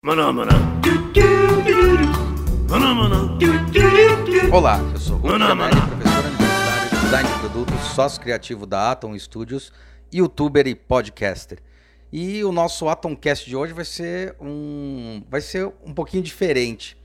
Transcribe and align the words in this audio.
Maná, 0.00 0.32
maná. 0.32 0.52
Maná, 2.70 2.94
maná. 2.94 3.38
Olá, 4.52 4.78
eu 4.92 5.00
sou 5.00 5.16
Rubens 5.16 5.32
Maná, 5.32 5.48
Janelli, 5.48 5.74
maná. 5.74 5.86
professor 5.88 6.24
universitário 6.24 6.90
de 6.90 6.96
design 7.02 7.28
de 7.28 7.38
produtos, 7.40 7.80
sócio 7.96 8.20
criativo 8.20 8.64
da 8.64 8.92
Atom 8.92 9.18
Studios, 9.18 9.72
youtuber 10.12 10.68
e 10.68 10.76
podcaster. 10.76 11.58
E 12.12 12.44
o 12.44 12.52
nosso 12.52 12.88
Atomcast 12.88 13.44
de 13.44 13.56
hoje 13.56 13.72
vai 13.72 13.84
ser 13.84 14.36
um, 14.40 15.20
vai 15.28 15.40
ser 15.40 15.66
um 15.84 15.92
pouquinho 15.92 16.22
diferente. 16.22 16.96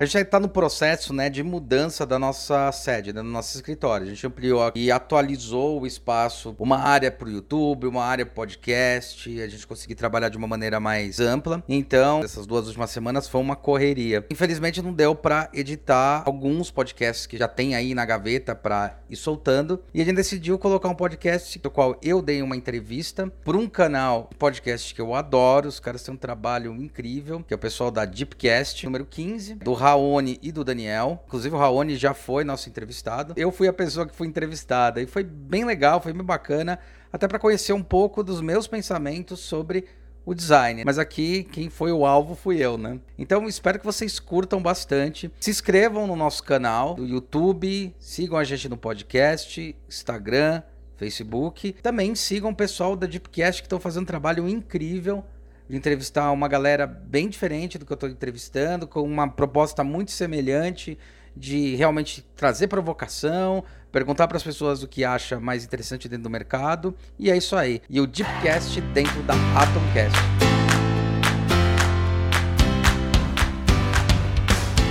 A 0.00 0.06
gente 0.06 0.16
está 0.16 0.40
no 0.40 0.48
processo 0.48 1.12
né, 1.12 1.28
de 1.28 1.42
mudança 1.42 2.06
da 2.06 2.18
nossa 2.18 2.72
sede, 2.72 3.12
né, 3.12 3.20
do 3.20 3.28
nosso 3.28 3.54
escritório. 3.54 4.06
A 4.06 4.08
gente 4.08 4.26
ampliou 4.26 4.72
e 4.74 4.90
atualizou 4.90 5.78
o 5.78 5.86
espaço, 5.86 6.56
uma 6.58 6.78
área 6.78 7.10
para 7.10 7.28
o 7.28 7.30
YouTube, 7.30 7.86
uma 7.86 8.02
área 8.02 8.24
para 8.24 8.34
podcast. 8.34 9.42
A 9.42 9.46
gente 9.46 9.66
conseguiu 9.66 9.94
trabalhar 9.94 10.30
de 10.30 10.38
uma 10.38 10.46
maneira 10.46 10.80
mais 10.80 11.20
ampla. 11.20 11.62
Então, 11.68 12.24
essas 12.24 12.46
duas 12.46 12.66
últimas 12.66 12.88
semanas 12.90 13.28
foi 13.28 13.42
uma 13.42 13.54
correria. 13.54 14.24
Infelizmente, 14.30 14.80
não 14.80 14.94
deu 14.94 15.14
para 15.14 15.50
editar 15.52 16.22
alguns 16.24 16.70
podcasts 16.70 17.26
que 17.26 17.36
já 17.36 17.46
tem 17.46 17.74
aí 17.74 17.94
na 17.94 18.06
gaveta 18.06 18.54
para 18.54 19.00
ir 19.10 19.16
soltando. 19.16 19.82
E 19.92 20.00
a 20.00 20.04
gente 20.06 20.16
decidiu 20.16 20.58
colocar 20.58 20.88
um 20.88 20.94
podcast 20.94 21.58
do 21.58 21.70
qual 21.70 21.98
eu 22.02 22.22
dei 22.22 22.40
uma 22.40 22.56
entrevista 22.56 23.30
por 23.44 23.54
um 23.54 23.68
canal 23.68 24.30
podcast 24.38 24.94
que 24.94 25.00
eu 25.02 25.14
adoro. 25.14 25.68
Os 25.68 25.78
caras 25.78 26.02
têm 26.02 26.14
um 26.14 26.16
trabalho 26.16 26.74
incrível, 26.74 27.44
que 27.46 27.52
é 27.52 27.56
o 27.56 27.60
pessoal 27.60 27.90
da 27.90 28.06
Deepcast, 28.06 28.82
número 28.86 29.04
15, 29.04 29.56
do 29.56 29.74
Raoni 29.90 30.38
e 30.42 30.52
do 30.52 30.62
Daniel. 30.62 31.22
Inclusive, 31.26 31.54
o 31.54 31.58
Raoni 31.58 31.96
já 31.96 32.14
foi 32.14 32.44
nosso 32.44 32.68
entrevistado. 32.68 33.34
Eu 33.36 33.50
fui 33.50 33.66
a 33.66 33.72
pessoa 33.72 34.06
que 34.06 34.14
foi 34.14 34.26
entrevistada 34.26 35.00
e 35.00 35.06
foi 35.06 35.24
bem 35.24 35.64
legal, 35.64 36.00
foi 36.00 36.12
bem 36.12 36.24
bacana, 36.24 36.78
até 37.12 37.26
para 37.26 37.38
conhecer 37.38 37.72
um 37.72 37.82
pouco 37.82 38.22
dos 38.22 38.40
meus 38.40 38.66
pensamentos 38.66 39.40
sobre 39.40 39.86
o 40.24 40.34
design. 40.34 40.84
Mas 40.84 40.98
aqui 40.98 41.44
quem 41.44 41.68
foi 41.68 41.90
o 41.90 42.06
alvo 42.06 42.34
fui 42.34 42.58
eu, 42.58 42.78
né? 42.78 43.00
Então 43.18 43.48
espero 43.48 43.78
que 43.78 43.84
vocês 43.84 44.20
curtam 44.20 44.62
bastante. 44.62 45.30
Se 45.40 45.50
inscrevam 45.50 46.06
no 46.06 46.14
nosso 46.14 46.44
canal 46.44 46.94
do 46.94 47.06
YouTube, 47.06 47.94
sigam 47.98 48.38
a 48.38 48.44
gente 48.44 48.68
no 48.68 48.76
podcast, 48.76 49.76
Instagram, 49.88 50.62
Facebook. 50.96 51.72
Também 51.82 52.14
sigam 52.14 52.50
o 52.50 52.54
pessoal 52.54 52.94
da 52.94 53.06
Deepcast 53.06 53.62
que 53.62 53.66
estão 53.66 53.80
fazendo 53.80 54.02
um 54.02 54.06
trabalho 54.06 54.48
incrível 54.48 55.24
de 55.70 55.76
entrevistar 55.76 56.32
uma 56.32 56.48
galera 56.48 56.84
bem 56.84 57.28
diferente 57.28 57.78
do 57.78 57.86
que 57.86 57.92
eu 57.92 57.94
estou 57.94 58.08
entrevistando, 58.08 58.88
com 58.88 59.02
uma 59.02 59.28
proposta 59.28 59.84
muito 59.84 60.10
semelhante 60.10 60.98
de 61.36 61.76
realmente 61.76 62.26
trazer 62.34 62.66
provocação, 62.66 63.62
perguntar 63.92 64.26
para 64.26 64.36
as 64.36 64.42
pessoas 64.42 64.82
o 64.82 64.88
que 64.88 65.04
acha 65.04 65.38
mais 65.38 65.64
interessante 65.64 66.08
dentro 66.08 66.24
do 66.24 66.30
mercado, 66.30 66.92
e 67.16 67.30
é 67.30 67.36
isso 67.36 67.54
aí. 67.54 67.80
E 67.88 68.00
o 68.00 68.06
Deepcast 68.08 68.80
dentro 68.80 69.22
da 69.22 69.34
Atomcast. 69.34 70.18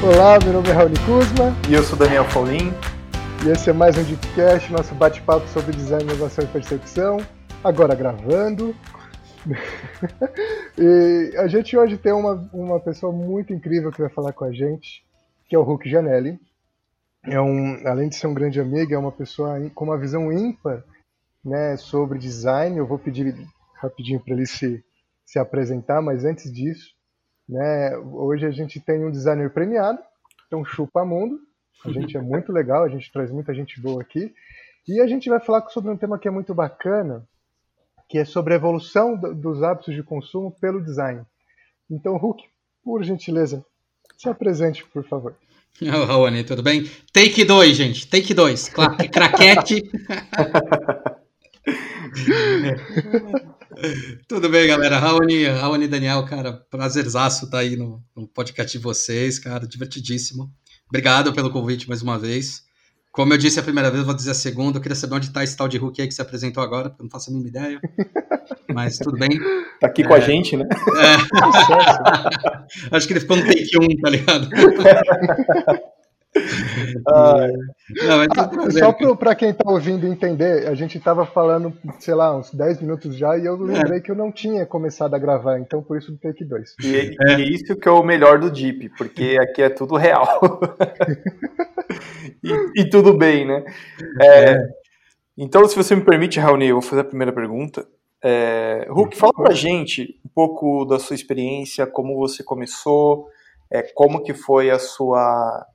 Olá, 0.01 0.39
meu 0.41 0.53
nome 0.53 0.69
é 0.69 0.71
Raoni 0.71 0.97
Kuzma 0.99 1.53
E 1.67 1.73
eu 1.73 1.83
sou 1.83 1.97
Daniel 1.97 2.23
Paulin. 2.33 2.73
e 3.45 3.49
esse 3.49 3.69
é 3.69 3.73
mais 3.73 3.97
um 3.97 4.03
Deepcast, 4.03 4.71
nosso 4.71 4.95
bate-papo 4.95 5.45
sobre 5.49 5.75
design, 5.75 6.05
inovação 6.05 6.45
e 6.45 6.47
percepção. 6.47 7.17
Agora 7.65 7.93
gravando. 7.93 8.73
e 10.77 11.37
a 11.37 11.47
gente 11.47 11.77
hoje 11.77 11.97
tem 11.97 12.11
uma, 12.11 12.49
uma 12.53 12.79
pessoa 12.79 13.11
muito 13.11 13.53
incrível 13.53 13.91
que 13.91 14.01
vai 14.01 14.09
falar 14.09 14.33
com 14.33 14.45
a 14.45 14.51
gente, 14.51 15.03
que 15.47 15.55
é 15.55 15.59
o 15.59 15.63
Hulk 15.63 15.89
Janelli. 15.89 16.39
É 17.23 17.39
um, 17.39 17.87
além 17.87 18.09
de 18.09 18.15
ser 18.15 18.27
um 18.27 18.33
grande 18.33 18.59
amigo, 18.59 18.93
é 18.93 18.97
uma 18.97 19.11
pessoa 19.11 19.57
com 19.75 19.85
uma 19.85 19.97
visão 19.97 20.31
ímpar 20.31 20.83
né, 21.43 21.75
sobre 21.77 22.17
design. 22.17 22.77
Eu 22.77 22.87
vou 22.87 22.97
pedir 22.97 23.35
rapidinho 23.75 24.19
para 24.19 24.33
ele 24.33 24.45
se, 24.45 24.83
se 25.25 25.39
apresentar, 25.39 26.01
mas 26.01 26.25
antes 26.25 26.51
disso, 26.51 26.93
né, 27.47 27.97
hoje 27.97 28.45
a 28.45 28.51
gente 28.51 28.79
tem 28.79 29.03
um 29.03 29.11
designer 29.11 29.49
premiado, 29.49 29.99
então 30.47 30.63
chupa 30.63 31.03
mundo. 31.05 31.39
A 31.85 31.91
gente 31.91 32.17
é 32.17 32.21
muito 32.21 32.51
legal, 32.51 32.83
a 32.83 32.89
gente 32.89 33.11
traz 33.11 33.31
muita 33.31 33.53
gente 33.53 33.79
boa 33.81 34.01
aqui. 34.01 34.33
E 34.87 34.99
a 35.01 35.07
gente 35.07 35.29
vai 35.29 35.39
falar 35.39 35.67
sobre 35.69 35.91
um 35.91 35.97
tema 35.97 36.17
que 36.17 36.27
é 36.27 36.31
muito 36.31 36.53
bacana, 36.53 37.27
que 38.09 38.17
é 38.17 38.25
sobre 38.25 38.53
a 38.53 38.57
evolução 38.57 39.15
do- 39.15 39.33
dos 39.35 39.63
hábitos 39.63 39.93
de 39.93 40.03
consumo 40.03 40.51
pelo 40.59 40.83
design. 40.83 41.21
Então, 41.89 42.17
Hulk, 42.17 42.43
por 42.83 43.03
gentileza, 43.03 43.63
se 44.17 44.27
apresente, 44.27 44.83
por 44.85 45.05
favor. 45.07 45.35
Ô, 45.81 46.03
Raoni, 46.05 46.43
tudo 46.43 46.61
bem? 46.61 46.89
Take 47.13 47.45
2, 47.45 47.77
gente. 47.77 48.07
Take 48.07 48.33
2. 48.33 48.69
Craquete. 49.11 49.89
tudo 54.27 54.49
bem, 54.49 54.67
galera? 54.67 54.97
Raoni, 54.99 55.45
Raoni 55.45 55.87
Daniel, 55.87 56.25
cara, 56.25 56.53
prazerzaço 56.69 57.45
estar 57.45 57.59
aí 57.59 57.75
no, 57.75 58.03
no 58.15 58.27
podcast 58.27 58.77
de 58.77 58.83
vocês, 58.83 59.39
cara, 59.39 59.67
divertidíssimo. 59.67 60.51
Obrigado 60.87 61.33
pelo 61.33 61.51
convite 61.51 61.87
mais 61.87 62.01
uma 62.01 62.17
vez. 62.17 62.63
Como 63.11 63.33
eu 63.33 63.37
disse 63.37 63.59
a 63.59 63.63
primeira 63.63 63.89
vez, 63.89 64.05
vou 64.05 64.13
dizer 64.13 64.31
a 64.31 64.35
segunda. 64.35 64.77
Eu 64.77 64.81
queria 64.81 64.95
saber 64.95 65.15
onde 65.15 65.27
está 65.27 65.43
esse 65.43 65.57
tal 65.57 65.67
de 65.67 65.77
Hulk 65.77 66.01
aí 66.01 66.07
que 66.07 66.13
se 66.13 66.21
apresentou 66.21 66.61
agora, 66.61 66.89
porque 66.89 67.01
eu 67.01 67.05
não 67.05 67.11
faço 67.11 67.29
a 67.29 67.33
mínima 67.33 67.49
ideia. 67.49 67.81
Mas 68.73 68.97
tudo 68.97 69.17
bem. 69.17 69.29
Tá 69.79 69.87
aqui 69.87 70.03
com 70.03 70.13
a 70.13 70.19
gente, 70.19 70.55
né? 70.55 70.67
É. 70.71 72.89
Acho 72.95 73.07
que 73.07 73.13
ele 73.13 73.19
ficou 73.19 73.37
no 73.37 73.45
take 73.45 73.77
1, 73.77 74.01
tá 74.01 74.09
ligado? 74.09 74.49
Ah, 77.07 77.47
Não, 78.03 78.27
tudo 78.27 78.39
Ah, 78.39 78.47
prazer, 78.47 78.83
só 78.83 79.15
para 79.15 79.35
quem 79.35 79.49
está 79.49 79.69
ouvindo 79.69 80.05
entender, 80.05 80.67
a 80.67 80.75
gente 80.75 80.97
estava 80.97 81.25
falando, 81.25 81.73
sei 81.99 82.13
lá, 82.13 82.37
uns 82.37 82.53
10 82.53 82.81
minutos 82.81 83.15
já, 83.15 83.35
e 83.37 83.45
eu 83.45 83.55
É. 83.55 83.77
lembrei 83.77 83.99
que 84.01 84.11
eu 84.11 84.15
não 84.15 84.31
tinha 84.31 84.65
começado 84.65 85.13
a 85.15 85.19
gravar, 85.19 85.59
então 85.59 85.81
por 85.81 85.97
isso 85.97 86.11
do 86.11 86.17
take 86.19 86.45
2. 86.45 86.75
e, 86.83 87.15
e 87.19 87.53
isso 87.53 87.75
que 87.75 87.87
é 87.87 87.91
o 87.91 88.03
melhor 88.03 88.39
do 88.39 88.51
Deep, 88.51 88.89
porque 88.97 89.37
aqui 89.41 89.61
é 89.63 89.69
tudo 89.69 89.95
real. 89.95 90.27
e, 92.43 92.81
e 92.81 92.89
tudo 92.89 93.17
bem, 93.17 93.45
né? 93.47 93.63
É, 94.21 94.61
Então, 95.37 95.67
se 95.67 95.75
você 95.75 95.95
me 95.95 96.03
permite, 96.03 96.39
Raoni, 96.39 96.67
eu 96.67 96.75
vou 96.79 96.81
fazer 96.81 97.01
a 97.01 97.05
primeira 97.05 97.31
pergunta. 97.33 97.87
É, 98.21 98.85
Hulk, 98.89 99.15
fala 99.17 99.33
pra 99.33 99.53
gente 99.53 100.19
um 100.25 100.29
pouco 100.35 100.83
da 100.85 100.99
sua 100.99 101.15
experiência, 101.15 101.87
como 101.87 102.17
você 102.17 102.43
começou, 102.43 103.27
é, 103.71 103.81
como 103.81 104.21
que 104.21 104.33
foi 104.33 104.69
a 104.69 104.77
sua 104.77 105.65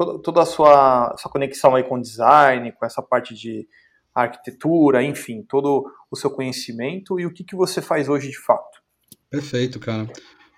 toda, 0.00 0.18
toda 0.18 0.42
a 0.42 0.46
sua, 0.46 1.14
sua 1.18 1.30
conexão 1.30 1.74
aí 1.74 1.84
com 1.84 2.00
design, 2.00 2.72
com 2.72 2.86
essa 2.86 3.02
parte 3.02 3.34
de 3.34 3.68
arquitetura, 4.14 5.02
enfim, 5.02 5.42
todo 5.42 5.86
o 6.10 6.16
seu 6.16 6.30
conhecimento 6.30 7.20
e 7.20 7.26
o 7.26 7.32
que, 7.32 7.44
que 7.44 7.54
você 7.54 7.82
faz 7.82 8.08
hoje 8.08 8.30
de 8.30 8.38
fato. 8.38 8.80
Perfeito, 9.28 9.78
cara. 9.78 10.08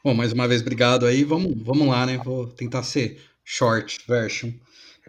Bom, 0.05 0.15
mais 0.15 0.33
uma 0.33 0.47
vez, 0.47 0.61
obrigado 0.61 1.07
aí. 1.07 1.25
Vamos, 1.25 1.61
vamos 1.61 1.89
lá, 1.89 2.07
né? 2.07 2.19
Vou 2.19 2.47
tentar 2.47 2.85
ser 2.85 3.21
short 3.45 4.05
version. 4.07 4.51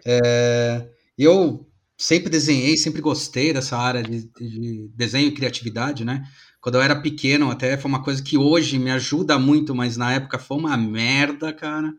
É, 0.04 0.88
eu 1.16 1.64
sempre 1.96 2.28
desenhei, 2.28 2.76
sempre 2.76 3.00
gostei 3.00 3.52
dessa 3.52 3.78
área 3.78 4.02
de, 4.02 4.28
de 4.36 4.90
desenho 4.94 5.28
e 5.28 5.34
criatividade, 5.34 6.04
né? 6.04 6.24
Quando 6.60 6.74
eu 6.74 6.82
era 6.82 7.00
pequeno, 7.00 7.50
até 7.50 7.76
foi 7.76 7.88
uma 7.88 8.02
coisa 8.02 8.22
que 8.22 8.36
hoje 8.36 8.78
me 8.80 8.90
ajuda 8.90 9.38
muito, 9.38 9.74
mas 9.74 9.96
na 9.96 10.12
época 10.12 10.38
foi 10.40 10.56
uma 10.56 10.76
merda, 10.76 11.52
cara. 11.52 11.94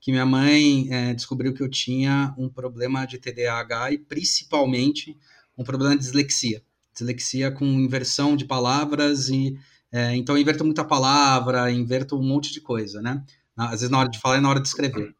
Que 0.00 0.12
minha 0.12 0.26
mãe 0.26 0.88
é, 0.92 1.14
descobriu 1.14 1.52
que 1.54 1.62
eu 1.62 1.68
tinha 1.70 2.34
um 2.38 2.48
problema 2.48 3.04
de 3.06 3.18
TDAH 3.18 3.92
e 3.92 3.98
principalmente 3.98 5.16
um 5.56 5.64
problema 5.64 5.94
de 5.96 6.02
dislexia. 6.02 6.62
Dislexia 6.94 7.50
com 7.50 7.64
inversão 7.64 8.36
de 8.36 8.44
palavras 8.44 9.28
e 9.28 9.58
é, 9.90 10.14
então 10.14 10.36
eu 10.36 10.42
inverto 10.42 10.64
muita 10.64 10.84
palavra, 10.84 11.70
inverto 11.72 12.16
um 12.18 12.22
monte 12.22 12.52
de 12.52 12.60
coisa, 12.60 13.00
né? 13.00 13.24
Às 13.56 13.70
vezes 13.80 13.90
na 13.90 13.98
hora 13.98 14.08
de 14.08 14.18
falar 14.20 14.38
e 14.38 14.40
na 14.40 14.50
hora 14.50 14.60
de 14.60 14.68
escrever. 14.68 15.14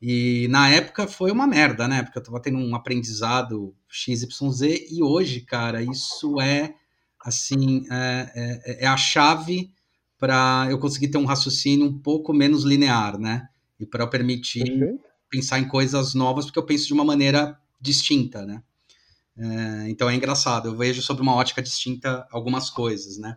E 0.00 0.46
na 0.50 0.68
época 0.68 1.06
foi 1.06 1.30
uma 1.30 1.46
merda, 1.46 1.88
né? 1.88 2.02
Porque 2.02 2.18
eu 2.18 2.22
tava 2.22 2.40
tendo 2.40 2.58
um 2.58 2.74
aprendizado 2.74 3.74
XYZ 3.88 4.62
e 4.90 5.02
hoje, 5.02 5.40
cara, 5.40 5.82
isso 5.82 6.40
é 6.40 6.74
assim, 7.20 7.86
é, 7.90 8.32
é- 8.34 8.84
é 8.84 8.86
a 8.86 8.96
chave 8.96 9.72
para 10.18 10.66
eu 10.70 10.78
conseguir 10.78 11.08
ter 11.08 11.18
um 11.18 11.24
raciocínio 11.24 11.86
um 11.86 11.98
pouco 11.98 12.32
menos 12.32 12.64
linear, 12.64 13.18
né? 13.18 13.48
E 13.78 13.86
para 13.86 14.04
eu 14.04 14.10
permitir 14.10 14.64
Perfeito? 14.64 15.00
pensar 15.30 15.58
em 15.58 15.68
coisas 15.68 16.14
novas, 16.14 16.46
porque 16.46 16.58
eu 16.58 16.66
penso 16.66 16.86
de 16.86 16.92
uma 16.94 17.04
maneira 17.04 17.58
distinta, 17.80 18.44
né? 18.46 18.62
É, 19.36 19.90
então 19.90 20.08
é 20.08 20.14
engraçado, 20.14 20.68
eu 20.68 20.76
vejo 20.76 21.02
sobre 21.02 21.22
uma 21.22 21.34
ótica 21.34 21.62
distinta 21.62 22.26
algumas 22.30 22.70
coisas, 22.70 23.18
né? 23.18 23.36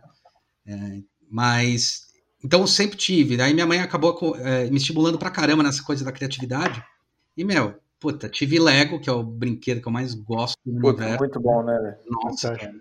É, 0.66 1.02
mas, 1.30 2.06
então 2.42 2.60
eu 2.62 2.66
sempre 2.66 2.96
tive, 2.96 3.36
daí 3.36 3.52
minha 3.52 3.66
mãe 3.66 3.80
acabou 3.80 4.14
co- 4.14 4.36
é, 4.36 4.70
me 4.70 4.78
estimulando 4.78 5.18
pra 5.18 5.30
caramba 5.30 5.62
nessa 5.62 5.82
coisa 5.82 6.04
da 6.04 6.12
criatividade, 6.12 6.82
e 7.36 7.44
meu, 7.44 7.78
puta, 7.98 8.30
tive 8.30 8.58
Lego, 8.58 8.98
que 8.98 9.10
é 9.10 9.12
o 9.12 9.22
brinquedo 9.22 9.82
que 9.82 9.88
eu 9.88 9.92
mais 9.92 10.14
gosto 10.14 10.56
no 10.64 10.80
Puta, 10.80 11.02
universo, 11.02 11.18
muito 11.20 11.40
bom, 11.40 11.62
né? 11.62 11.98
nossa, 12.08 12.56
cara. 12.56 12.72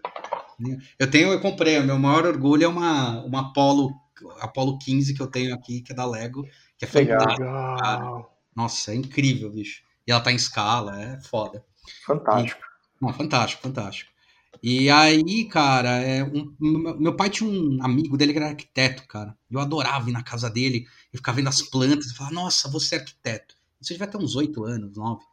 Eu 0.98 1.10
tenho, 1.10 1.32
eu 1.32 1.40
comprei, 1.42 1.78
o 1.80 1.86
meu 1.86 1.98
maior 1.98 2.26
orgulho 2.26 2.64
é 2.64 2.68
uma, 2.68 3.24
uma 3.24 3.42
Apollo, 3.50 3.94
Apollo 4.40 4.78
15 4.80 5.14
que 5.14 5.22
eu 5.22 5.28
tenho 5.28 5.54
aqui, 5.54 5.82
que 5.82 5.92
é 5.92 5.96
da 5.96 6.06
Lego, 6.06 6.46
que 6.80 6.86
é. 6.86 7.18
Legal. 7.18 8.38
Nossa, 8.56 8.92
é 8.92 8.96
incrível, 8.96 9.52
bicho. 9.52 9.84
E 10.08 10.12
ela 10.12 10.22
tá 10.22 10.32
em 10.32 10.36
escala, 10.36 11.02
é 11.02 11.22
foda. 11.22 11.64
Fantástico. 12.06 12.62
Não, 13.02 13.14
fantástico, 13.14 13.62
fantástico. 13.62 14.12
E 14.62 14.90
aí, 14.90 15.46
cara, 15.46 15.90
é 16.00 16.24
um, 16.24 16.54
meu 16.60 17.16
pai 17.16 17.30
tinha 17.30 17.50
um 17.50 17.82
amigo 17.82 18.18
dele 18.18 18.34
que 18.34 18.40
era 18.40 18.50
arquiteto, 18.50 19.08
cara. 19.08 19.38
Eu 19.50 19.60
adorava 19.60 20.10
ir 20.10 20.14
na 20.14 20.24
casa 20.24 20.50
dele 20.50 20.86
e 21.14 21.18
ficar 21.18 21.32
vendo 21.32 21.48
as 21.48 21.62
plantas 21.62 22.08
e 22.08 22.16
falar, 22.16 22.32
nossa, 22.32 22.70
você 22.70 22.96
é 22.96 23.00
arquiteto. 23.00 23.56
Isso 23.80 23.94
devia 23.94 24.08
ter 24.08 24.18
uns 24.18 24.36
oito 24.36 24.66
anos, 24.66 24.98
nove. 24.98 25.24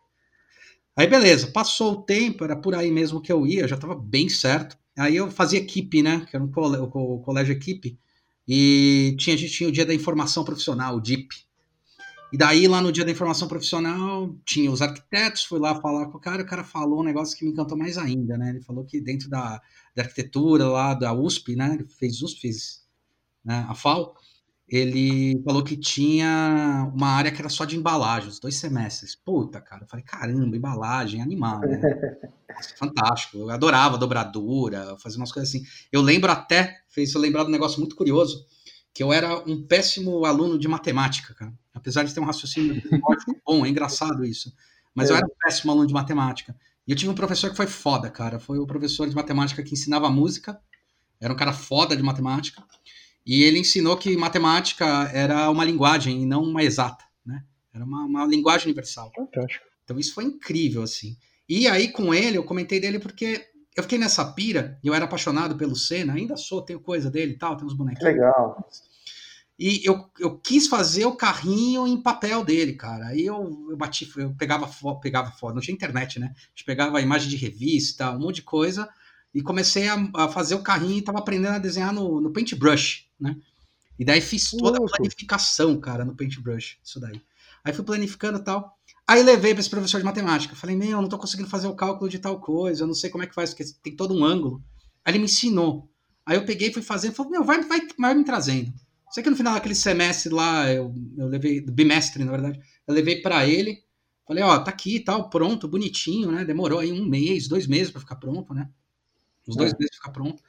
Aí, 0.94 1.06
beleza, 1.06 1.48
passou 1.48 1.92
o 1.92 2.02
tempo, 2.02 2.44
era 2.44 2.56
por 2.56 2.74
aí 2.74 2.90
mesmo 2.90 3.20
que 3.20 3.32
eu 3.32 3.46
ia, 3.46 3.66
já 3.66 3.76
tava 3.76 3.94
bem 3.94 4.28
certo. 4.28 4.78
Aí 4.96 5.16
eu 5.16 5.30
fazia 5.30 5.58
equipe, 5.58 6.02
né? 6.02 6.26
Que 6.30 6.36
era 6.36 6.44
um 6.44 6.50
colégio, 6.50 6.84
o 6.84 7.20
colégio 7.20 7.52
equipe. 7.52 7.98
E 8.48 9.16
tinha, 9.18 9.34
a 9.34 9.38
gente 9.38 9.52
tinha 9.52 9.68
o 9.68 9.72
dia 9.72 9.84
da 9.84 9.94
informação 9.94 10.44
profissional, 10.44 10.96
o 10.96 11.00
DIP. 11.00 11.46
E 12.32 12.36
daí, 12.36 12.66
lá 12.66 12.80
no 12.80 12.92
dia 12.92 13.04
da 13.04 13.10
informação 13.10 13.48
profissional, 13.48 14.34
tinha 14.44 14.70
os 14.70 14.82
arquitetos, 14.82 15.44
fui 15.44 15.58
lá 15.58 15.80
falar 15.80 16.06
com 16.06 16.18
o 16.18 16.20
cara, 16.20 16.42
o 16.42 16.46
cara 16.46 16.64
falou 16.64 17.00
um 17.00 17.04
negócio 17.04 17.36
que 17.36 17.44
me 17.44 17.50
encantou 17.50 17.78
mais 17.78 17.96
ainda, 17.96 18.36
né? 18.36 18.50
Ele 18.50 18.60
falou 18.60 18.84
que 18.84 19.00
dentro 19.00 19.28
da, 19.28 19.60
da 19.94 20.02
arquitetura 20.02 20.66
lá 20.66 20.94
da 20.94 21.12
USP, 21.12 21.56
né? 21.56 21.74
Ele 21.74 21.86
fez 21.88 22.22
USP, 22.22 22.40
fez 22.40 22.84
né? 23.44 23.64
a 23.68 23.74
FAO, 23.74 24.14
ele 24.68 25.40
falou 25.44 25.62
que 25.62 25.76
tinha 25.76 26.90
uma 26.92 27.08
área 27.08 27.30
que 27.30 27.40
era 27.40 27.48
só 27.48 27.64
de 27.64 27.76
embalagens, 27.76 28.40
dois 28.40 28.56
semestres. 28.56 29.14
Puta, 29.14 29.60
cara, 29.60 29.84
eu 29.84 29.88
falei, 29.88 30.04
caramba, 30.04 30.56
embalagem, 30.56 31.22
animal, 31.22 31.60
né? 31.60 31.80
Fantástico, 32.76 33.38
eu 33.38 33.50
adorava 33.50 33.98
dobradura, 33.98 34.96
fazer 34.98 35.18
umas 35.18 35.30
coisas 35.30 35.50
assim. 35.50 35.64
Eu 35.92 36.02
lembro 36.02 36.32
até, 36.32 36.80
fez 36.88 37.14
eu 37.14 37.20
lembrar 37.20 37.44
de 37.44 37.48
um 37.48 37.52
negócio 37.52 37.78
muito 37.78 37.94
curioso, 37.94 38.44
que 38.92 39.02
eu 39.02 39.12
era 39.12 39.38
um 39.46 39.62
péssimo 39.62 40.24
aluno 40.24 40.58
de 40.58 40.66
matemática, 40.66 41.34
cara. 41.34 41.52
Apesar 41.72 42.02
de 42.02 42.12
ter 42.12 42.18
um 42.18 42.24
raciocínio 42.24 42.82
bom, 43.46 43.64
é 43.64 43.68
engraçado 43.68 44.24
isso. 44.24 44.52
Mas 44.94 45.10
é. 45.10 45.12
eu 45.12 45.16
era 45.16 45.26
um 45.26 45.36
péssimo 45.38 45.70
aluno 45.70 45.86
de 45.86 45.92
matemática. 45.92 46.56
E 46.86 46.92
eu 46.92 46.96
tive 46.96 47.10
um 47.10 47.14
professor 47.14 47.50
que 47.50 47.56
foi 47.56 47.66
foda, 47.66 48.08
cara. 48.08 48.40
Foi 48.40 48.58
o 48.58 48.66
professor 48.66 49.08
de 49.08 49.14
matemática 49.14 49.62
que 49.62 49.74
ensinava 49.74 50.08
música. 50.08 50.58
Era 51.20 51.32
um 51.32 51.36
cara 51.36 51.52
foda 51.52 51.96
de 51.96 52.02
matemática. 52.02 52.64
E 53.26 53.42
ele 53.42 53.58
ensinou 53.58 53.96
que 53.96 54.16
matemática 54.16 55.10
era 55.12 55.50
uma 55.50 55.64
linguagem 55.64 56.22
e 56.22 56.26
não 56.26 56.44
uma 56.44 56.62
exata, 56.62 57.04
né? 57.24 57.42
Era 57.74 57.84
uma, 57.84 58.04
uma 58.04 58.24
linguagem 58.24 58.66
universal. 58.66 59.10
Fantástico. 59.14 59.66
Então 59.82 59.98
isso 59.98 60.14
foi 60.14 60.24
incrível, 60.24 60.82
assim. 60.82 61.16
E 61.48 61.66
aí 61.66 61.88
com 61.88 62.14
ele, 62.14 62.38
eu 62.38 62.44
comentei 62.44 62.78
dele 62.78 63.00
porque 63.00 63.44
eu 63.76 63.82
fiquei 63.82 63.98
nessa 63.98 64.24
pira, 64.24 64.78
e 64.82 64.88
eu 64.88 64.94
era 64.94 65.04
apaixonado 65.04 65.56
pelo 65.56 65.76
Senna, 65.76 66.14
ainda 66.14 66.36
sou, 66.36 66.62
tenho 66.62 66.80
coisa 66.80 67.10
dele 67.10 67.32
e 67.32 67.36
tal, 67.36 67.56
tem 67.56 67.66
uns 67.66 67.74
bonequinhos. 67.74 68.14
Legal. 68.14 68.66
E 69.58 69.82
eu, 69.84 70.08
eu 70.18 70.38
quis 70.38 70.66
fazer 70.66 71.04
o 71.06 71.16
carrinho 71.16 71.86
em 71.86 72.00
papel 72.00 72.44
dele, 72.44 72.74
cara. 72.74 73.06
Aí 73.08 73.24
eu, 73.24 73.66
eu 73.70 73.76
bati, 73.76 74.10
eu 74.16 74.34
pegava 74.34 74.66
foto, 74.66 75.00
pegava 75.00 75.30
foto, 75.30 75.54
não 75.54 75.62
tinha 75.62 75.74
internet, 75.74 76.18
né? 76.18 76.32
A 76.34 76.40
gente 76.50 76.64
pegava 76.64 77.00
imagem 77.00 77.28
de 77.28 77.36
revista, 77.36 78.12
um 78.12 78.20
monte 78.20 78.36
de 78.36 78.42
coisa, 78.42 78.88
e 79.34 79.42
comecei 79.42 79.88
a, 79.88 79.96
a 80.14 80.28
fazer 80.28 80.54
o 80.54 80.62
carrinho 80.62 80.98
e 80.98 81.02
tava 81.02 81.18
aprendendo 81.18 81.54
a 81.54 81.58
desenhar 81.58 81.92
no, 81.92 82.20
no 82.20 82.32
paintbrush, 82.32 83.05
né? 83.18 83.36
E 83.98 84.04
daí 84.04 84.20
fiz 84.20 84.50
toda 84.50 84.78
a 84.78 84.96
planificação, 84.96 85.78
cara, 85.80 86.04
no 86.04 86.14
paintbrush, 86.14 86.78
isso 86.84 87.00
daí. 87.00 87.20
Aí 87.64 87.72
fui 87.72 87.84
planificando 87.84 88.38
e 88.38 88.44
tal. 88.44 88.76
Aí 89.08 89.22
levei 89.22 89.52
para 89.52 89.60
esse 89.60 89.70
professor 89.70 89.98
de 89.98 90.04
matemática. 90.04 90.54
Falei, 90.54 90.76
meu, 90.76 91.00
não 91.00 91.08
tô 91.08 91.18
conseguindo 91.18 91.48
fazer 91.48 91.66
o 91.66 91.74
cálculo 91.74 92.10
de 92.10 92.18
tal 92.18 92.40
coisa, 92.40 92.82
eu 92.82 92.86
não 92.86 92.94
sei 92.94 93.08
como 93.08 93.24
é 93.24 93.26
que 93.26 93.34
faz, 93.34 93.50
porque 93.54 93.72
tem 93.82 93.96
todo 93.96 94.14
um 94.14 94.24
ângulo. 94.24 94.62
Aí 95.04 95.12
ele 95.12 95.20
me 95.20 95.24
ensinou. 95.24 95.90
Aí 96.26 96.36
eu 96.36 96.44
peguei, 96.44 96.72
fui 96.72 96.82
fazendo, 96.82 97.14
falei, 97.14 97.32
meu, 97.32 97.44
vai, 97.44 97.62
vai, 97.62 97.80
vai 97.98 98.14
me 98.14 98.24
trazendo. 98.24 98.72
Sei 99.10 99.22
que 99.22 99.30
no 99.30 99.36
final 99.36 99.54
daquele 99.54 99.74
semestre 99.74 100.32
lá, 100.32 100.70
eu, 100.70 100.92
eu 101.16 101.26
levei, 101.28 101.60
bimestre, 101.60 102.24
na 102.24 102.32
verdade, 102.32 102.60
eu 102.86 102.94
levei 102.94 103.22
para 103.22 103.46
ele. 103.46 103.84
Falei, 104.26 104.42
ó, 104.42 104.58
tá 104.58 104.72
aqui 104.72 104.98
tal, 104.98 105.30
pronto, 105.30 105.68
bonitinho, 105.68 106.32
né? 106.32 106.44
Demorou 106.44 106.80
aí 106.80 106.90
um 106.90 107.06
mês, 107.06 107.46
dois 107.46 107.68
meses 107.68 107.92
para 107.92 108.00
ficar 108.00 108.16
pronto, 108.16 108.52
né? 108.52 108.68
Uns 109.46 109.54
dois 109.54 109.72
é. 109.72 109.76
meses 109.78 109.90
pra 109.90 109.98
ficar 109.98 110.10
pronto. 110.10 110.42